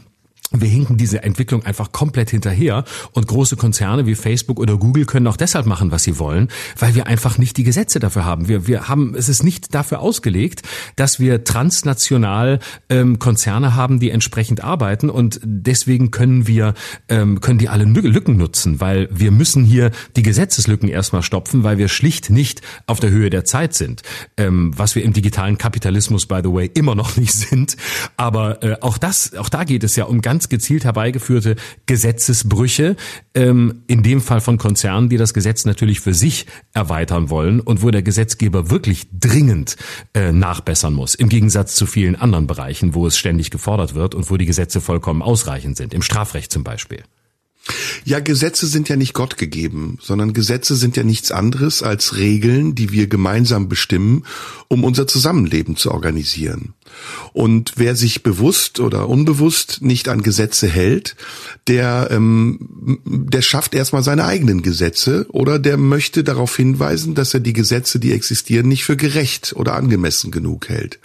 wir 0.60 0.68
hinken 0.68 0.96
diese 0.96 1.22
Entwicklung 1.22 1.64
einfach 1.64 1.92
komplett 1.92 2.30
hinterher 2.30 2.84
und 3.12 3.26
große 3.26 3.56
Konzerne 3.56 4.06
wie 4.06 4.14
Facebook 4.14 4.58
oder 4.58 4.76
Google 4.76 5.04
können 5.04 5.26
auch 5.26 5.36
deshalb 5.36 5.66
machen, 5.66 5.90
was 5.90 6.04
sie 6.04 6.18
wollen, 6.18 6.48
weil 6.78 6.94
wir 6.94 7.06
einfach 7.06 7.38
nicht 7.38 7.56
die 7.56 7.64
Gesetze 7.64 8.00
dafür 8.00 8.24
haben. 8.24 8.48
Wir, 8.48 8.66
wir 8.66 8.88
haben, 8.88 9.14
es 9.14 9.28
ist 9.28 9.42
nicht 9.42 9.74
dafür 9.74 10.00
ausgelegt, 10.00 10.62
dass 10.96 11.20
wir 11.20 11.44
transnational 11.44 12.58
ähm, 12.88 13.18
Konzerne 13.18 13.74
haben, 13.74 14.00
die 14.00 14.10
entsprechend 14.10 14.62
arbeiten 14.62 15.10
und 15.10 15.40
deswegen 15.42 16.10
können 16.10 16.46
wir, 16.46 16.74
ähm, 17.08 17.40
können 17.40 17.58
die 17.58 17.68
alle 17.68 17.84
Lücken 17.84 18.36
nutzen, 18.36 18.80
weil 18.80 19.08
wir 19.10 19.30
müssen 19.30 19.64
hier 19.64 19.90
die 20.16 20.22
Gesetzeslücken 20.22 20.88
erstmal 20.88 21.22
stopfen, 21.22 21.64
weil 21.64 21.78
wir 21.78 21.88
schlicht 21.88 22.30
nicht 22.30 22.62
auf 22.86 23.00
der 23.00 23.10
Höhe 23.10 23.30
der 23.30 23.44
Zeit 23.44 23.74
sind, 23.74 24.02
ähm, 24.36 24.72
was 24.76 24.94
wir 24.94 25.04
im 25.04 25.12
digitalen 25.12 25.58
Kapitalismus, 25.58 26.26
by 26.26 26.40
the 26.42 26.52
way, 26.52 26.70
immer 26.74 26.94
noch 26.94 27.16
nicht 27.16 27.32
sind. 27.34 27.76
Aber 28.16 28.62
äh, 28.62 28.76
auch 28.80 28.98
das, 28.98 29.34
auch 29.34 29.48
da 29.48 29.64
geht 29.64 29.84
es 29.84 29.96
ja 29.96 30.04
um 30.04 30.20
ganz 30.20 30.43
ganz 30.44 30.48
gezielt 30.48 30.84
herbeigeführte 30.84 31.56
Gesetzesbrüche, 31.86 32.96
ähm, 33.34 33.82
in 33.86 34.02
dem 34.02 34.20
Fall 34.20 34.40
von 34.40 34.58
Konzernen, 34.58 35.08
die 35.08 35.16
das 35.16 35.32
Gesetz 35.32 35.64
natürlich 35.64 36.00
für 36.00 36.12
sich 36.12 36.46
erweitern 36.74 37.30
wollen 37.30 37.60
und 37.60 37.82
wo 37.82 37.90
der 37.90 38.02
Gesetzgeber 38.02 38.70
wirklich 38.70 39.06
dringend 39.12 39.76
äh, 40.12 40.32
nachbessern 40.32 40.92
muss, 40.92 41.14
im 41.14 41.30
Gegensatz 41.30 41.76
zu 41.76 41.86
vielen 41.86 42.16
anderen 42.16 42.46
Bereichen, 42.46 42.94
wo 42.94 43.06
es 43.06 43.16
ständig 43.16 43.50
gefordert 43.50 43.94
wird 43.94 44.14
und 44.14 44.30
wo 44.30 44.36
die 44.36 44.46
Gesetze 44.46 44.80
vollkommen 44.80 45.22
ausreichend 45.22 45.76
sind, 45.76 45.94
im 45.94 46.02
Strafrecht 46.02 46.52
zum 46.52 46.62
Beispiel. 46.62 47.02
Ja, 48.04 48.20
Gesetze 48.20 48.66
sind 48.66 48.90
ja 48.90 48.96
nicht 48.96 49.14
Gott 49.14 49.38
gegeben, 49.38 49.96
sondern 50.02 50.34
Gesetze 50.34 50.76
sind 50.76 50.98
ja 50.98 51.04
nichts 51.04 51.32
anderes 51.32 51.82
als 51.82 52.16
Regeln, 52.16 52.74
die 52.74 52.92
wir 52.92 53.06
gemeinsam 53.06 53.70
bestimmen, 53.70 54.24
um 54.68 54.84
unser 54.84 55.06
Zusammenleben 55.06 55.76
zu 55.76 55.90
organisieren. 55.90 56.74
Und 57.32 57.72
wer 57.76 57.96
sich 57.96 58.22
bewusst 58.22 58.80
oder 58.80 59.08
unbewusst 59.08 59.82
nicht 59.82 60.08
an 60.08 60.22
Gesetze 60.22 60.68
hält, 60.68 61.16
der, 61.66 62.08
ähm, 62.10 63.00
der 63.04 63.42
schafft 63.42 63.74
erstmal 63.74 64.02
seine 64.02 64.24
eigenen 64.24 64.62
Gesetze 64.62 65.26
oder 65.30 65.58
der 65.58 65.76
möchte 65.76 66.24
darauf 66.24 66.54
hinweisen, 66.56 67.14
dass 67.14 67.34
er 67.34 67.40
die 67.40 67.52
Gesetze, 67.52 67.98
die 67.98 68.12
existieren, 68.12 68.68
nicht 68.68 68.84
für 68.84 68.96
gerecht 68.96 69.54
oder 69.56 69.74
angemessen 69.74 70.30
genug 70.30 70.68
hält. 70.68 70.98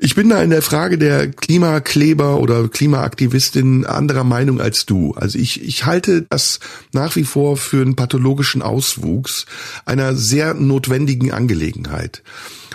Ich 0.00 0.14
bin 0.14 0.28
da 0.28 0.42
in 0.42 0.50
der 0.50 0.62
Frage 0.62 0.98
der 0.98 1.30
Klimakleber 1.30 2.38
oder 2.40 2.68
Klimaaktivistin 2.68 3.86
anderer 3.86 4.24
Meinung 4.24 4.60
als 4.60 4.86
du. 4.86 5.14
Also 5.14 5.38
ich, 5.38 5.62
ich 5.62 5.86
halte 5.86 6.22
das 6.28 6.60
nach 6.92 7.16
wie 7.16 7.24
vor 7.24 7.56
für 7.56 7.80
einen 7.82 7.96
pathologischen 7.96 8.62
Auswuchs 8.62 9.46
einer 9.84 10.14
sehr 10.14 10.54
notwendigen 10.54 11.32
Angelegenheit. 11.32 12.22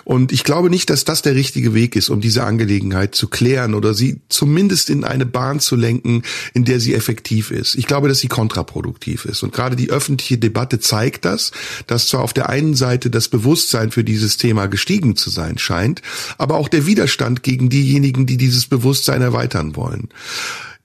Und 0.03 0.31
ich 0.31 0.43
glaube 0.43 0.69
nicht, 0.69 0.89
dass 0.89 1.05
das 1.05 1.21
der 1.21 1.35
richtige 1.35 1.73
Weg 1.73 1.95
ist, 1.95 2.09
um 2.09 2.21
diese 2.21 2.43
Angelegenheit 2.43 3.15
zu 3.15 3.27
klären 3.27 3.73
oder 3.73 3.93
sie 3.93 4.21
zumindest 4.29 4.89
in 4.89 5.03
eine 5.03 5.25
Bahn 5.25 5.59
zu 5.59 5.75
lenken, 5.75 6.23
in 6.53 6.65
der 6.65 6.79
sie 6.79 6.93
effektiv 6.93 7.51
ist. 7.51 7.75
Ich 7.75 7.87
glaube, 7.87 8.07
dass 8.07 8.19
sie 8.19 8.27
kontraproduktiv 8.27 9.25
ist. 9.25 9.43
Und 9.43 9.53
gerade 9.53 9.75
die 9.75 9.89
öffentliche 9.89 10.37
Debatte 10.37 10.79
zeigt 10.79 11.25
das, 11.25 11.51
dass 11.87 12.07
zwar 12.07 12.21
auf 12.21 12.33
der 12.33 12.49
einen 12.49 12.75
Seite 12.75 13.09
das 13.09 13.27
Bewusstsein 13.27 13.91
für 13.91 14.03
dieses 14.03 14.37
Thema 14.37 14.67
gestiegen 14.67 15.15
zu 15.15 15.29
sein 15.29 15.57
scheint, 15.57 16.01
aber 16.37 16.55
auch 16.55 16.67
der 16.67 16.85
Widerstand 16.85 17.43
gegen 17.43 17.69
diejenigen, 17.69 18.25
die 18.25 18.37
dieses 18.37 18.65
Bewusstsein 18.65 19.21
erweitern 19.21 19.75
wollen. 19.75 20.09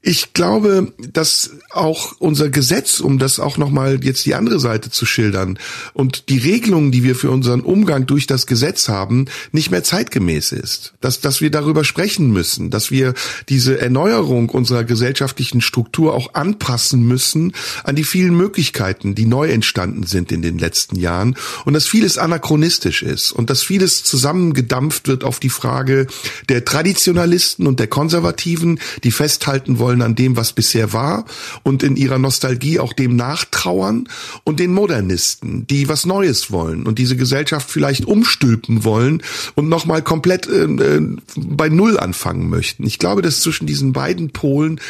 Ich 0.08 0.34
glaube, 0.34 0.92
dass 0.98 1.50
auch 1.72 2.12
unser 2.20 2.48
Gesetz, 2.48 3.00
um 3.00 3.18
das 3.18 3.40
auch 3.40 3.58
nochmal 3.58 3.98
jetzt 4.04 4.24
die 4.24 4.36
andere 4.36 4.60
Seite 4.60 4.88
zu 4.88 5.04
schildern, 5.04 5.58
und 5.94 6.28
die 6.28 6.38
Regelungen, 6.38 6.92
die 6.92 7.02
wir 7.02 7.16
für 7.16 7.32
unseren 7.32 7.60
Umgang 7.60 8.06
durch 8.06 8.28
das 8.28 8.46
Gesetz 8.46 8.88
haben, 8.88 9.24
nicht 9.50 9.72
mehr 9.72 9.82
zeitgemäß 9.82 10.52
ist. 10.52 10.94
Dass, 11.00 11.18
dass 11.18 11.40
wir 11.40 11.50
darüber 11.50 11.82
sprechen 11.82 12.30
müssen, 12.30 12.70
dass 12.70 12.92
wir 12.92 13.14
diese 13.48 13.80
Erneuerung 13.80 14.48
unserer 14.50 14.84
gesellschaftlichen 14.84 15.60
Struktur 15.60 16.14
auch 16.14 16.34
anpassen 16.34 17.02
müssen 17.02 17.52
an 17.82 17.96
die 17.96 18.04
vielen 18.04 18.36
Möglichkeiten, 18.36 19.16
die 19.16 19.26
neu 19.26 19.48
entstanden 19.48 20.04
sind 20.04 20.30
in 20.30 20.40
den 20.40 20.58
letzten 20.58 20.94
Jahren 21.00 21.34
und 21.64 21.74
dass 21.74 21.88
vieles 21.88 22.16
anachronistisch 22.16 23.02
ist 23.02 23.32
und 23.32 23.50
dass 23.50 23.64
vieles 23.64 24.04
zusammengedampft 24.04 25.08
wird 25.08 25.24
auf 25.24 25.40
die 25.40 25.50
Frage 25.50 26.06
der 26.48 26.64
Traditionalisten 26.64 27.66
und 27.66 27.80
der 27.80 27.88
Konservativen, 27.88 28.78
die 29.02 29.10
festhalten 29.10 29.80
wollen, 29.80 29.95
wollen 29.96 30.02
an 30.02 30.14
dem, 30.14 30.36
was 30.36 30.52
bisher 30.52 30.92
war 30.92 31.24
und 31.62 31.82
in 31.82 31.96
ihrer 31.96 32.18
Nostalgie 32.18 32.78
auch 32.78 32.92
dem 32.92 33.16
nachtrauern 33.16 34.08
und 34.44 34.60
den 34.60 34.72
Modernisten, 34.72 35.66
die 35.66 35.88
was 35.88 36.06
Neues 36.06 36.50
wollen 36.50 36.86
und 36.86 36.98
diese 36.98 37.16
Gesellschaft 37.16 37.70
vielleicht 37.70 38.04
umstülpen 38.04 38.84
wollen 38.84 39.22
und 39.54 39.68
nochmal 39.68 40.02
komplett 40.02 40.46
äh, 40.46 40.64
äh, 40.64 41.16
bei 41.36 41.68
Null 41.68 41.98
anfangen 41.98 42.48
möchten. 42.50 42.86
Ich 42.86 42.98
glaube, 42.98 43.22
dass 43.22 43.40
zwischen 43.40 43.66
diesen 43.66 43.92
beiden 43.92 44.30
Polen 44.30 44.80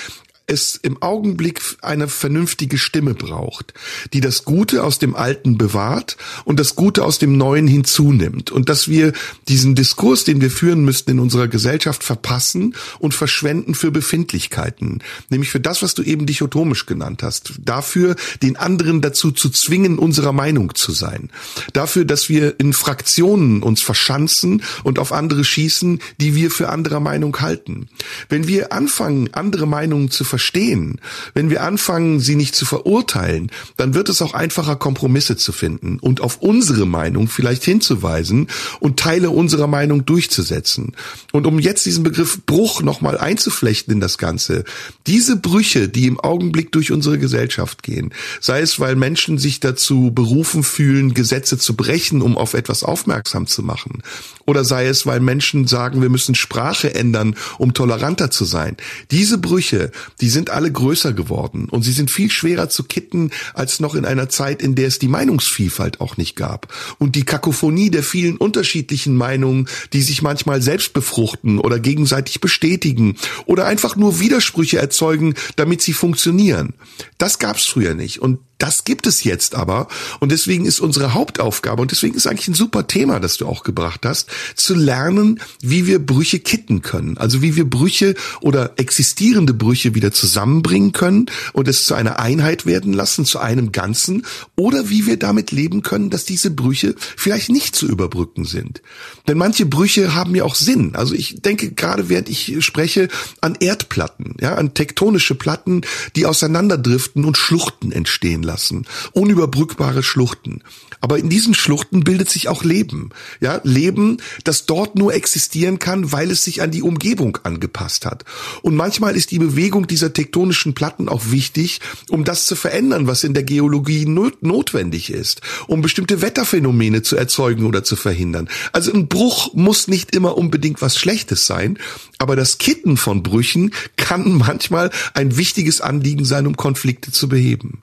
es 0.46 0.76
im 0.76 1.02
Augenblick 1.02 1.60
eine 1.82 2.08
vernünftige 2.08 2.78
Stimme 2.78 3.14
braucht, 3.14 3.74
die 4.12 4.20
das 4.20 4.44
Gute 4.44 4.84
aus 4.84 4.98
dem 4.98 5.16
Alten 5.16 5.58
bewahrt 5.58 6.16
und 6.44 6.60
das 6.60 6.76
Gute 6.76 7.04
aus 7.04 7.18
dem 7.18 7.36
Neuen 7.36 7.66
hinzunimmt. 7.66 8.50
Und 8.52 8.68
dass 8.68 8.88
wir 8.88 9.12
diesen 9.48 9.74
Diskurs, 9.74 10.24
den 10.24 10.40
wir 10.40 10.50
führen 10.50 10.84
müssten 10.84 11.12
in 11.12 11.18
unserer 11.18 11.48
Gesellschaft 11.48 12.04
verpassen 12.04 12.74
und 12.98 13.14
verschwenden 13.14 13.74
für 13.74 13.90
Befindlichkeiten, 13.90 15.02
nämlich 15.30 15.50
für 15.50 15.60
das, 15.60 15.82
was 15.82 15.94
du 15.94 16.02
eben 16.02 16.26
dichotomisch 16.26 16.86
genannt 16.86 17.22
hast, 17.22 17.54
dafür 17.58 18.14
den 18.42 18.56
anderen 18.56 19.00
dazu 19.00 19.32
zu 19.32 19.50
zwingen, 19.50 19.98
unserer 19.98 20.32
Meinung 20.32 20.74
zu 20.74 20.92
sein, 20.92 21.30
dafür, 21.72 22.04
dass 22.04 22.28
wir 22.28 22.60
in 22.60 22.72
Fraktionen 22.72 23.62
uns 23.62 23.82
verschanzen 23.82 24.62
und 24.84 24.98
auf 24.98 25.12
andere 25.12 25.44
schießen, 25.44 26.00
die 26.20 26.34
wir 26.36 26.50
für 26.50 26.68
anderer 26.68 27.00
Meinung 27.00 27.40
halten. 27.40 27.88
Wenn 28.28 28.46
wir 28.46 28.72
anfangen, 28.72 29.34
andere 29.34 29.66
Meinungen 29.66 30.10
zu 30.10 30.22
verstehen, 30.36 31.00
wenn 31.32 31.48
wir 31.48 31.62
anfangen, 31.62 32.20
sie 32.20 32.36
nicht 32.36 32.54
zu 32.54 32.66
verurteilen, 32.66 33.50
dann 33.78 33.94
wird 33.94 34.10
es 34.10 34.20
auch 34.20 34.34
einfacher, 34.34 34.76
Kompromisse 34.76 35.38
zu 35.38 35.50
finden 35.50 35.98
und 35.98 36.20
auf 36.20 36.42
unsere 36.42 36.84
Meinung 36.84 37.26
vielleicht 37.26 37.64
hinzuweisen 37.64 38.48
und 38.78 38.98
Teile 38.98 39.30
unserer 39.30 39.66
Meinung 39.66 40.04
durchzusetzen. 40.04 40.92
Und 41.32 41.46
um 41.46 41.58
jetzt 41.58 41.86
diesen 41.86 42.04
Begriff 42.04 42.44
Bruch 42.44 42.82
nochmal 42.82 43.16
einzuflechten 43.16 43.94
in 43.94 44.00
das 44.00 44.18
Ganze, 44.18 44.64
diese 45.06 45.36
Brüche, 45.36 45.88
die 45.88 46.06
im 46.06 46.20
Augenblick 46.20 46.70
durch 46.70 46.92
unsere 46.92 47.18
Gesellschaft 47.18 47.82
gehen, 47.82 48.12
sei 48.42 48.60
es, 48.60 48.78
weil 48.78 48.94
Menschen 48.94 49.38
sich 49.38 49.58
dazu 49.60 50.10
berufen 50.14 50.64
fühlen, 50.64 51.14
Gesetze 51.14 51.56
zu 51.56 51.74
brechen, 51.74 52.20
um 52.20 52.36
auf 52.36 52.52
etwas 52.52 52.84
aufmerksam 52.84 53.46
zu 53.46 53.62
machen, 53.62 54.02
oder 54.44 54.64
sei 54.66 54.86
es, 54.86 55.06
weil 55.06 55.20
Menschen 55.20 55.66
sagen, 55.66 56.02
wir 56.02 56.10
müssen 56.10 56.34
Sprache 56.34 56.94
ändern, 56.94 57.36
um 57.56 57.72
toleranter 57.72 58.30
zu 58.30 58.44
sein. 58.44 58.76
Diese 59.10 59.38
Brüche, 59.38 59.90
die 60.20 60.25
sind 60.28 60.50
alle 60.50 60.70
größer 60.70 61.12
geworden 61.12 61.68
und 61.70 61.82
sie 61.82 61.92
sind 61.92 62.10
viel 62.10 62.30
schwerer 62.30 62.68
zu 62.68 62.84
kitten 62.84 63.30
als 63.54 63.80
noch 63.80 63.94
in 63.94 64.04
einer 64.04 64.28
Zeit, 64.28 64.62
in 64.62 64.74
der 64.74 64.88
es 64.88 64.98
die 64.98 65.08
Meinungsvielfalt 65.08 66.00
auch 66.00 66.16
nicht 66.16 66.36
gab. 66.36 66.72
Und 66.98 67.14
die 67.14 67.24
Kakophonie 67.24 67.90
der 67.90 68.02
vielen 68.02 68.36
unterschiedlichen 68.36 69.16
Meinungen, 69.16 69.68
die 69.92 70.02
sich 70.02 70.22
manchmal 70.22 70.62
selbst 70.62 70.92
befruchten 70.92 71.58
oder 71.58 71.78
gegenseitig 71.78 72.40
bestätigen 72.40 73.16
oder 73.46 73.66
einfach 73.66 73.96
nur 73.96 74.20
Widersprüche 74.20 74.78
erzeugen, 74.78 75.34
damit 75.56 75.82
sie 75.82 75.92
funktionieren. 75.92 76.74
Das 77.18 77.38
gab's 77.38 77.66
früher 77.66 77.94
nicht. 77.94 78.20
Und 78.20 78.38
Das 78.58 78.84
gibt 78.84 79.06
es 79.06 79.22
jetzt 79.22 79.54
aber. 79.54 79.88
Und 80.18 80.32
deswegen 80.32 80.64
ist 80.64 80.80
unsere 80.80 81.12
Hauptaufgabe, 81.12 81.82
und 81.82 81.90
deswegen 81.90 82.14
ist 82.14 82.26
eigentlich 82.26 82.48
ein 82.48 82.54
super 82.54 82.86
Thema, 82.86 83.20
das 83.20 83.36
du 83.36 83.46
auch 83.46 83.62
gebracht 83.64 84.06
hast, 84.06 84.30
zu 84.54 84.74
lernen, 84.74 85.40
wie 85.60 85.86
wir 85.86 85.98
Brüche 85.98 86.38
kitten 86.38 86.80
können. 86.80 87.18
Also 87.18 87.42
wie 87.42 87.56
wir 87.56 87.68
Brüche 87.68 88.14
oder 88.40 88.72
existierende 88.76 89.52
Brüche 89.52 89.94
wieder 89.94 90.10
zusammenbringen 90.10 90.92
können 90.92 91.26
und 91.52 91.68
es 91.68 91.84
zu 91.84 91.94
einer 91.94 92.18
Einheit 92.18 92.64
werden 92.64 92.94
lassen, 92.94 93.26
zu 93.26 93.40
einem 93.40 93.72
Ganzen. 93.72 94.24
Oder 94.56 94.88
wie 94.88 95.06
wir 95.06 95.18
damit 95.18 95.52
leben 95.52 95.82
können, 95.82 96.08
dass 96.08 96.24
diese 96.24 96.50
Brüche 96.50 96.94
vielleicht 96.98 97.50
nicht 97.50 97.76
zu 97.76 97.86
überbrücken 97.86 98.46
sind. 98.46 98.80
Denn 99.28 99.36
manche 99.36 99.66
Brüche 99.66 100.14
haben 100.14 100.34
ja 100.34 100.44
auch 100.44 100.54
Sinn. 100.54 100.94
Also 100.94 101.14
ich 101.14 101.42
denke 101.42 101.72
gerade, 101.72 102.08
während 102.08 102.30
ich 102.30 102.56
spreche, 102.64 103.08
an 103.42 103.56
Erdplatten, 103.60 104.36
ja, 104.40 104.54
an 104.54 104.72
tektonische 104.72 105.34
Platten, 105.34 105.82
die 106.14 106.24
auseinanderdriften 106.24 107.26
und 107.26 107.36
Schluchten 107.36 107.92
entstehen 107.92 108.45
lassen. 108.46 108.86
Unüberbrückbare 109.12 110.02
Schluchten. 110.02 110.62
Aber 111.00 111.18
in 111.18 111.28
diesen 111.28 111.54
Schluchten 111.54 112.04
bildet 112.04 112.30
sich 112.30 112.48
auch 112.48 112.64
Leben. 112.64 113.10
Ja, 113.40 113.60
Leben, 113.64 114.18
das 114.44 114.64
dort 114.64 114.96
nur 114.96 115.12
existieren 115.12 115.78
kann, 115.78 116.12
weil 116.12 116.30
es 116.30 116.44
sich 116.44 116.62
an 116.62 116.70
die 116.70 116.82
Umgebung 116.82 117.38
angepasst 117.42 118.06
hat. 118.06 118.24
Und 118.62 118.74
manchmal 118.74 119.16
ist 119.16 119.30
die 119.30 119.38
Bewegung 119.38 119.86
dieser 119.86 120.12
tektonischen 120.12 120.74
Platten 120.74 121.08
auch 121.08 121.30
wichtig, 121.30 121.80
um 122.08 122.24
das 122.24 122.46
zu 122.46 122.56
verändern, 122.56 123.06
was 123.06 123.24
in 123.24 123.34
der 123.34 123.42
Geologie 123.42 124.06
not 124.06 124.42
notwendig 124.42 125.10
ist, 125.10 125.42
um 125.66 125.82
bestimmte 125.82 126.22
Wetterphänomene 126.22 127.02
zu 127.02 127.16
erzeugen 127.16 127.66
oder 127.66 127.84
zu 127.84 127.96
verhindern. 127.96 128.48
Also 128.72 128.92
ein 128.92 129.08
Bruch 129.08 129.52
muss 129.54 129.88
nicht 129.88 130.14
immer 130.14 130.38
unbedingt 130.38 130.80
was 130.80 130.96
Schlechtes 130.96 131.46
sein, 131.46 131.78
aber 132.18 132.36
das 132.36 132.58
Kitten 132.58 132.96
von 132.96 133.22
Brüchen 133.22 133.72
kann 133.96 134.32
manchmal 134.32 134.90
ein 135.14 135.36
wichtiges 135.36 135.80
Anliegen 135.80 136.24
sein, 136.24 136.46
um 136.46 136.56
Konflikte 136.56 137.12
zu 137.12 137.28
beheben. 137.28 137.82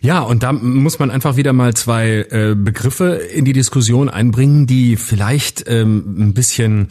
Ja, 0.00 0.20
und 0.20 0.42
da 0.42 0.52
muss 0.52 0.98
man 0.98 1.10
einfach 1.10 1.36
wieder 1.36 1.52
mal 1.52 1.74
zwei 1.74 2.26
äh, 2.30 2.54
Begriffe 2.56 3.14
in 3.14 3.44
die 3.44 3.52
Diskussion 3.52 4.08
einbringen, 4.08 4.66
die 4.66 4.96
vielleicht 4.96 5.64
ähm, 5.68 6.16
ein 6.18 6.34
bisschen 6.34 6.88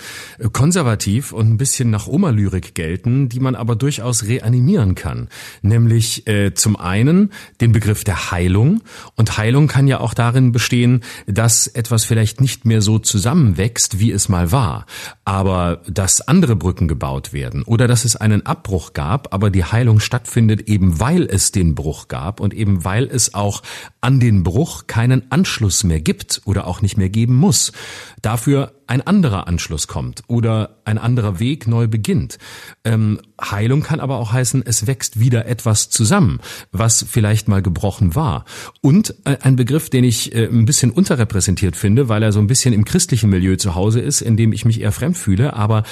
konservativ 0.53 1.34
und 1.34 1.49
ein 1.49 1.57
bisschen 1.57 1.89
nach 1.89 2.07
Oma-Lyrik 2.07 2.73
gelten, 2.73 3.27
die 3.27 3.41
man 3.41 3.56
aber 3.56 3.76
durchaus 3.76 4.23
reanimieren 4.23 4.95
kann. 4.95 5.27
Nämlich 5.61 6.26
äh, 6.27 6.53
zum 6.53 6.77
einen 6.77 7.31
den 7.60 7.73
Begriff 7.73 8.03
der 8.06 8.31
Heilung. 8.31 8.81
Und 9.15 9.38
Heilung 9.38 9.68
kann 9.68 9.88
ja 9.88 9.99
auch 9.99 10.14
darin 10.14 10.53
bestehen, 10.53 11.03
dass 11.27 11.68
etwas 11.68 12.06
vielleicht 12.06 12.39
nicht 12.39 12.65
mehr 12.65 12.81
so 12.81 12.99
zusammenwächst, 12.99 13.99
wie 13.99 14.11
es 14.11 14.30
mal 14.30 14.52
war, 14.52 14.85
aber 15.26 15.81
dass 15.88 16.22
andere 16.22 16.56
Brücken 16.56 16.88
gebaut 16.88 17.34
werden 17.34 17.64
oder 17.64 17.88
dass 17.88 18.06
es 18.06 18.15
einen 18.15 18.45
Abbruch 18.45 18.93
gab, 18.93 19.34
aber 19.34 19.49
die 19.49 19.65
Heilung 19.65 19.99
stattfindet 19.99 20.69
eben, 20.69 20.99
weil 20.99 21.23
es 21.23 21.52
den 21.52 21.76
Bruch 21.76 22.07
gab 22.07 22.39
und 22.39 22.53
eben 22.61 22.85
weil 22.85 23.05
es 23.05 23.33
auch 23.33 23.63
an 23.99 24.19
den 24.19 24.43
Bruch 24.43 24.88
keinen 24.88 25.29
Anschluss 25.31 25.83
mehr 25.83 25.99
gibt 25.99 26.41
oder 26.45 26.67
auch 26.67 26.81
nicht 26.81 26.97
mehr 26.97 27.09
geben 27.09 27.35
muss. 27.35 27.73
Dafür 28.21 28.73
ein 28.91 28.99
anderer 29.07 29.47
Anschluss 29.47 29.88
kommt 29.88 30.22
oder 30.27 30.81
ein 30.84 30.97
anderer 30.97 31.39
Weg 31.39 31.65
neu 31.65 31.88
beginnt. 31.88 32.38
Ähm, 32.84 33.22
Heilung 33.41 33.84
kann 33.84 34.01
aber 34.01 34.18
auch 34.18 34.34
heißen, 34.34 34.63
es 34.65 34.85
wächst 34.85 35.18
wieder 35.18 35.45
etwas 35.45 35.89
zusammen, 35.89 36.41
was 36.73 37.05
vielleicht 37.09 37.47
mal 37.47 37.61
gebrochen 37.61 38.15
war. 38.15 38.43
Und 38.81 39.15
äh, 39.23 39.38
ein 39.43 39.55
Begriff, 39.55 39.89
den 39.89 40.03
ich 40.03 40.35
äh, 40.35 40.43
ein 40.43 40.65
bisschen 40.65 40.91
unterrepräsentiert 40.91 41.77
finde, 41.77 42.09
weil 42.09 42.22
er 42.22 42.34
so 42.34 42.39
ein 42.39 42.47
bisschen 42.47 42.73
im 42.73 42.84
christlichen 42.84 43.30
Milieu 43.30 43.55
zu 43.55 43.76
Hause 43.76 44.01
ist, 44.01 44.19
in 44.19 44.35
dem 44.35 44.51
ich 44.51 44.65
mich 44.65 44.81
eher 44.81 44.91
fremd 44.91 45.15
fühle, 45.15 45.53
aber 45.53 45.84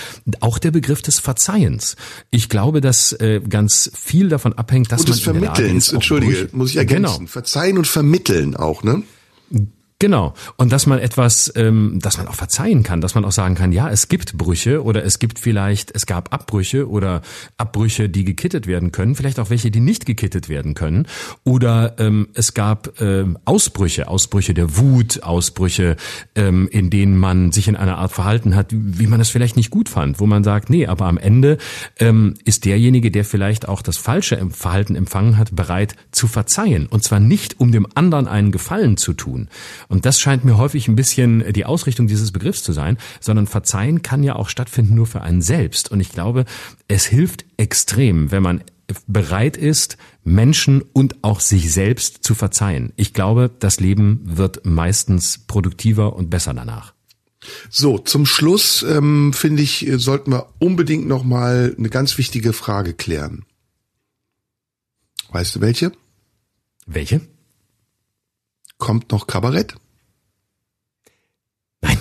auch 0.42 0.58
der 0.58 0.72
Begriff 0.72 1.02
des 1.02 1.20
Verzeihens. 1.20 1.96
Ich 2.32 2.50
glaube, 2.50 2.82
dass 2.82 3.14
äh, 3.14 3.40
ganz 3.40 3.90
viel 3.96 4.28
davon 4.28 4.52
abhängt, 4.52 4.92
dass 4.92 5.02
und 5.02 5.10
des 5.10 5.26
man 5.26 5.40
Vermittelns, 5.40 5.94
entschuldige, 5.94 6.50
muss 6.52 6.72
ich 6.72 6.76
ergänzen. 6.76 7.20
Genau. 7.20 7.28
Verzeihen 7.32 7.78
und 7.78 7.88
vermitteln 7.88 8.58
auch, 8.58 8.84
ne? 8.84 9.04
Genau. 10.02 10.34
Und 10.56 10.72
dass 10.72 10.86
man 10.88 10.98
etwas, 10.98 11.52
ähm, 11.58 12.00
dass 12.02 12.18
man 12.18 12.30
auch 12.30 12.36
verzeihen 12.36 12.84
kann, 12.84 13.02
dass 13.02 13.16
man 13.16 13.26
auch 13.26 13.34
sagen 13.34 13.56
kann, 13.56 13.74
ja, 13.74 13.90
es 13.90 14.08
gibt 14.08 14.38
Brüche 14.38 14.82
oder 14.82 15.04
es 15.04 15.20
gibt 15.20 15.40
vielleicht, 15.40 15.94
es 15.94 16.06
gab 16.06 16.34
Abbrüche 16.34 16.88
oder 16.90 17.22
Abbrüche, 17.58 18.08
die 18.08 18.24
gekittet 18.24 18.66
werden 18.66 18.94
können, 18.94 19.16
vielleicht 19.16 19.42
auch 19.42 19.50
welche, 19.50 19.72
die 19.72 19.82
nicht 19.82 20.06
gekittet 20.06 20.48
werden 20.48 20.74
können. 20.74 21.06
Oder 21.44 21.96
ähm, 22.00 22.30
es 22.34 22.54
gab 22.54 23.02
ähm, 23.02 23.38
Ausbrüche, 23.44 24.08
Ausbrüche 24.08 24.54
der 24.54 24.78
Wut, 24.78 25.22
Ausbrüche, 25.24 25.98
ähm, 26.34 26.70
in 26.72 26.90
denen 26.90 27.18
man 27.18 27.52
sich 27.52 27.68
in 27.68 27.76
einer 27.76 27.98
Art 27.98 28.14
verhalten 28.14 28.56
hat, 28.56 28.68
wie 28.72 29.08
man 29.08 29.20
es 29.20 29.28
vielleicht 29.28 29.58
nicht 29.58 29.70
gut 29.70 29.90
fand, 29.90 30.22
wo 30.22 30.26
man 30.26 30.46
sagt, 30.46 30.70
nee, 30.70 30.88
aber 30.88 31.08
am 31.08 31.18
Ende 31.18 31.58
ähm, 32.00 32.36
ist 32.46 32.64
derjenige, 32.64 33.12
der 33.12 33.26
vielleicht 33.26 33.68
auch 33.68 33.82
das 33.82 33.98
falsche 33.98 34.40
Verhalten 34.52 34.96
empfangen 34.96 35.38
hat, 35.38 35.54
bereit 35.54 35.96
zu 36.12 36.28
verzeihen. 36.28 36.88
Und 36.88 37.04
zwar 37.04 37.20
nicht, 37.20 37.60
um 37.60 37.74
dem 37.74 37.86
anderen 37.96 38.30
einen 38.30 38.54
Gefallen 38.54 38.96
zu 38.96 39.12
tun 39.12 39.50
und 39.90 40.06
das 40.06 40.20
scheint 40.20 40.46
mir 40.46 40.58
häufig 40.58 40.88
ein 40.88 40.96
bisschen 40.96 41.52
die 41.52 41.66
Ausrichtung 41.66 42.08
dieses 42.08 42.32
Begriffs 42.32 42.64
zu 42.64 42.72
sein, 42.72 42.98
sondern 43.20 43.48
Verzeihen 43.48 44.04
kann 44.04 44.24
ja 44.24 44.36
auch 44.36 44.48
stattfinden 44.48 44.96
nur 44.96 45.08
für 45.08 45.22
einen 45.22 45.42
selbst. 45.42 45.92
Und 45.92 46.00
ich 46.00 46.12
glaube, 46.12 46.46
es 46.88 47.06
hilft 47.06 47.44
extrem, 47.58 48.32
wenn 48.32 48.44
man 48.44 48.64
bereit 49.08 49.58
ist, 49.58 49.98
Menschen 50.24 50.84
und 50.94 51.24
auch 51.24 51.40
sich 51.40 51.74
selbst 51.74 52.24
zu 52.24 52.36
verzeihen. 52.36 52.94
Ich 52.98 53.14
glaube, 53.14 53.50
das 53.60 53.80
Leben 53.80 54.22
wird 54.24 54.66
meistens 54.66 55.40
produktiver 55.48 56.16
und 56.16 56.30
besser 56.30 56.54
danach. 56.54 56.94
So, 57.70 57.98
zum 57.98 58.26
Schluss 58.26 58.84
ähm, 58.84 59.34
finde 59.34 59.64
ich, 59.64 59.88
sollten 59.96 60.32
wir 60.32 60.50
unbedingt 60.60 61.08
noch 61.08 61.24
mal 61.24 61.76
eine 61.78 61.90
ganz 61.90 62.18
wichtige 62.18 62.54
Frage 62.54 62.94
klären. 62.94 63.46
Weißt 65.32 65.56
du 65.56 65.62
welche? 65.62 65.92
Welche? 66.86 67.22
Kommt 68.80 69.12
noch 69.12 69.28
Kabarett? 69.28 69.76
Nein. 71.82 72.00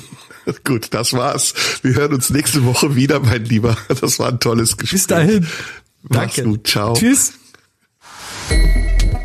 Gut, 0.64 0.94
das 0.94 1.12
war's. 1.14 1.52
Wir 1.82 1.94
hören 1.94 2.14
uns 2.14 2.30
nächste 2.30 2.64
Woche 2.64 2.94
wieder, 2.94 3.18
mein 3.20 3.44
Lieber. 3.44 3.76
Das 4.00 4.18
war 4.18 4.28
ein 4.28 4.38
tolles 4.38 4.76
Gespräch. 4.76 4.92
Bis 4.92 5.06
dahin. 5.08 5.46
Mach's 6.02 6.36
Danke. 6.36 6.42
gut. 6.44 6.66
Ciao. 6.68 6.94
Tschüss. 6.94 7.32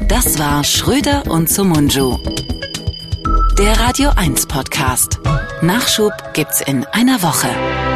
Das 0.08 0.38
war 0.40 0.64
Schröder 0.64 1.30
und 1.30 1.50
Sumunju. 1.50 2.18
Der 3.58 3.80
Radio 3.80 4.10
1 4.16 4.48
Podcast. 4.48 5.20
Nachschub 5.62 6.12
gibt's 6.34 6.62
in 6.62 6.84
einer 6.86 7.22
Woche. 7.22 7.93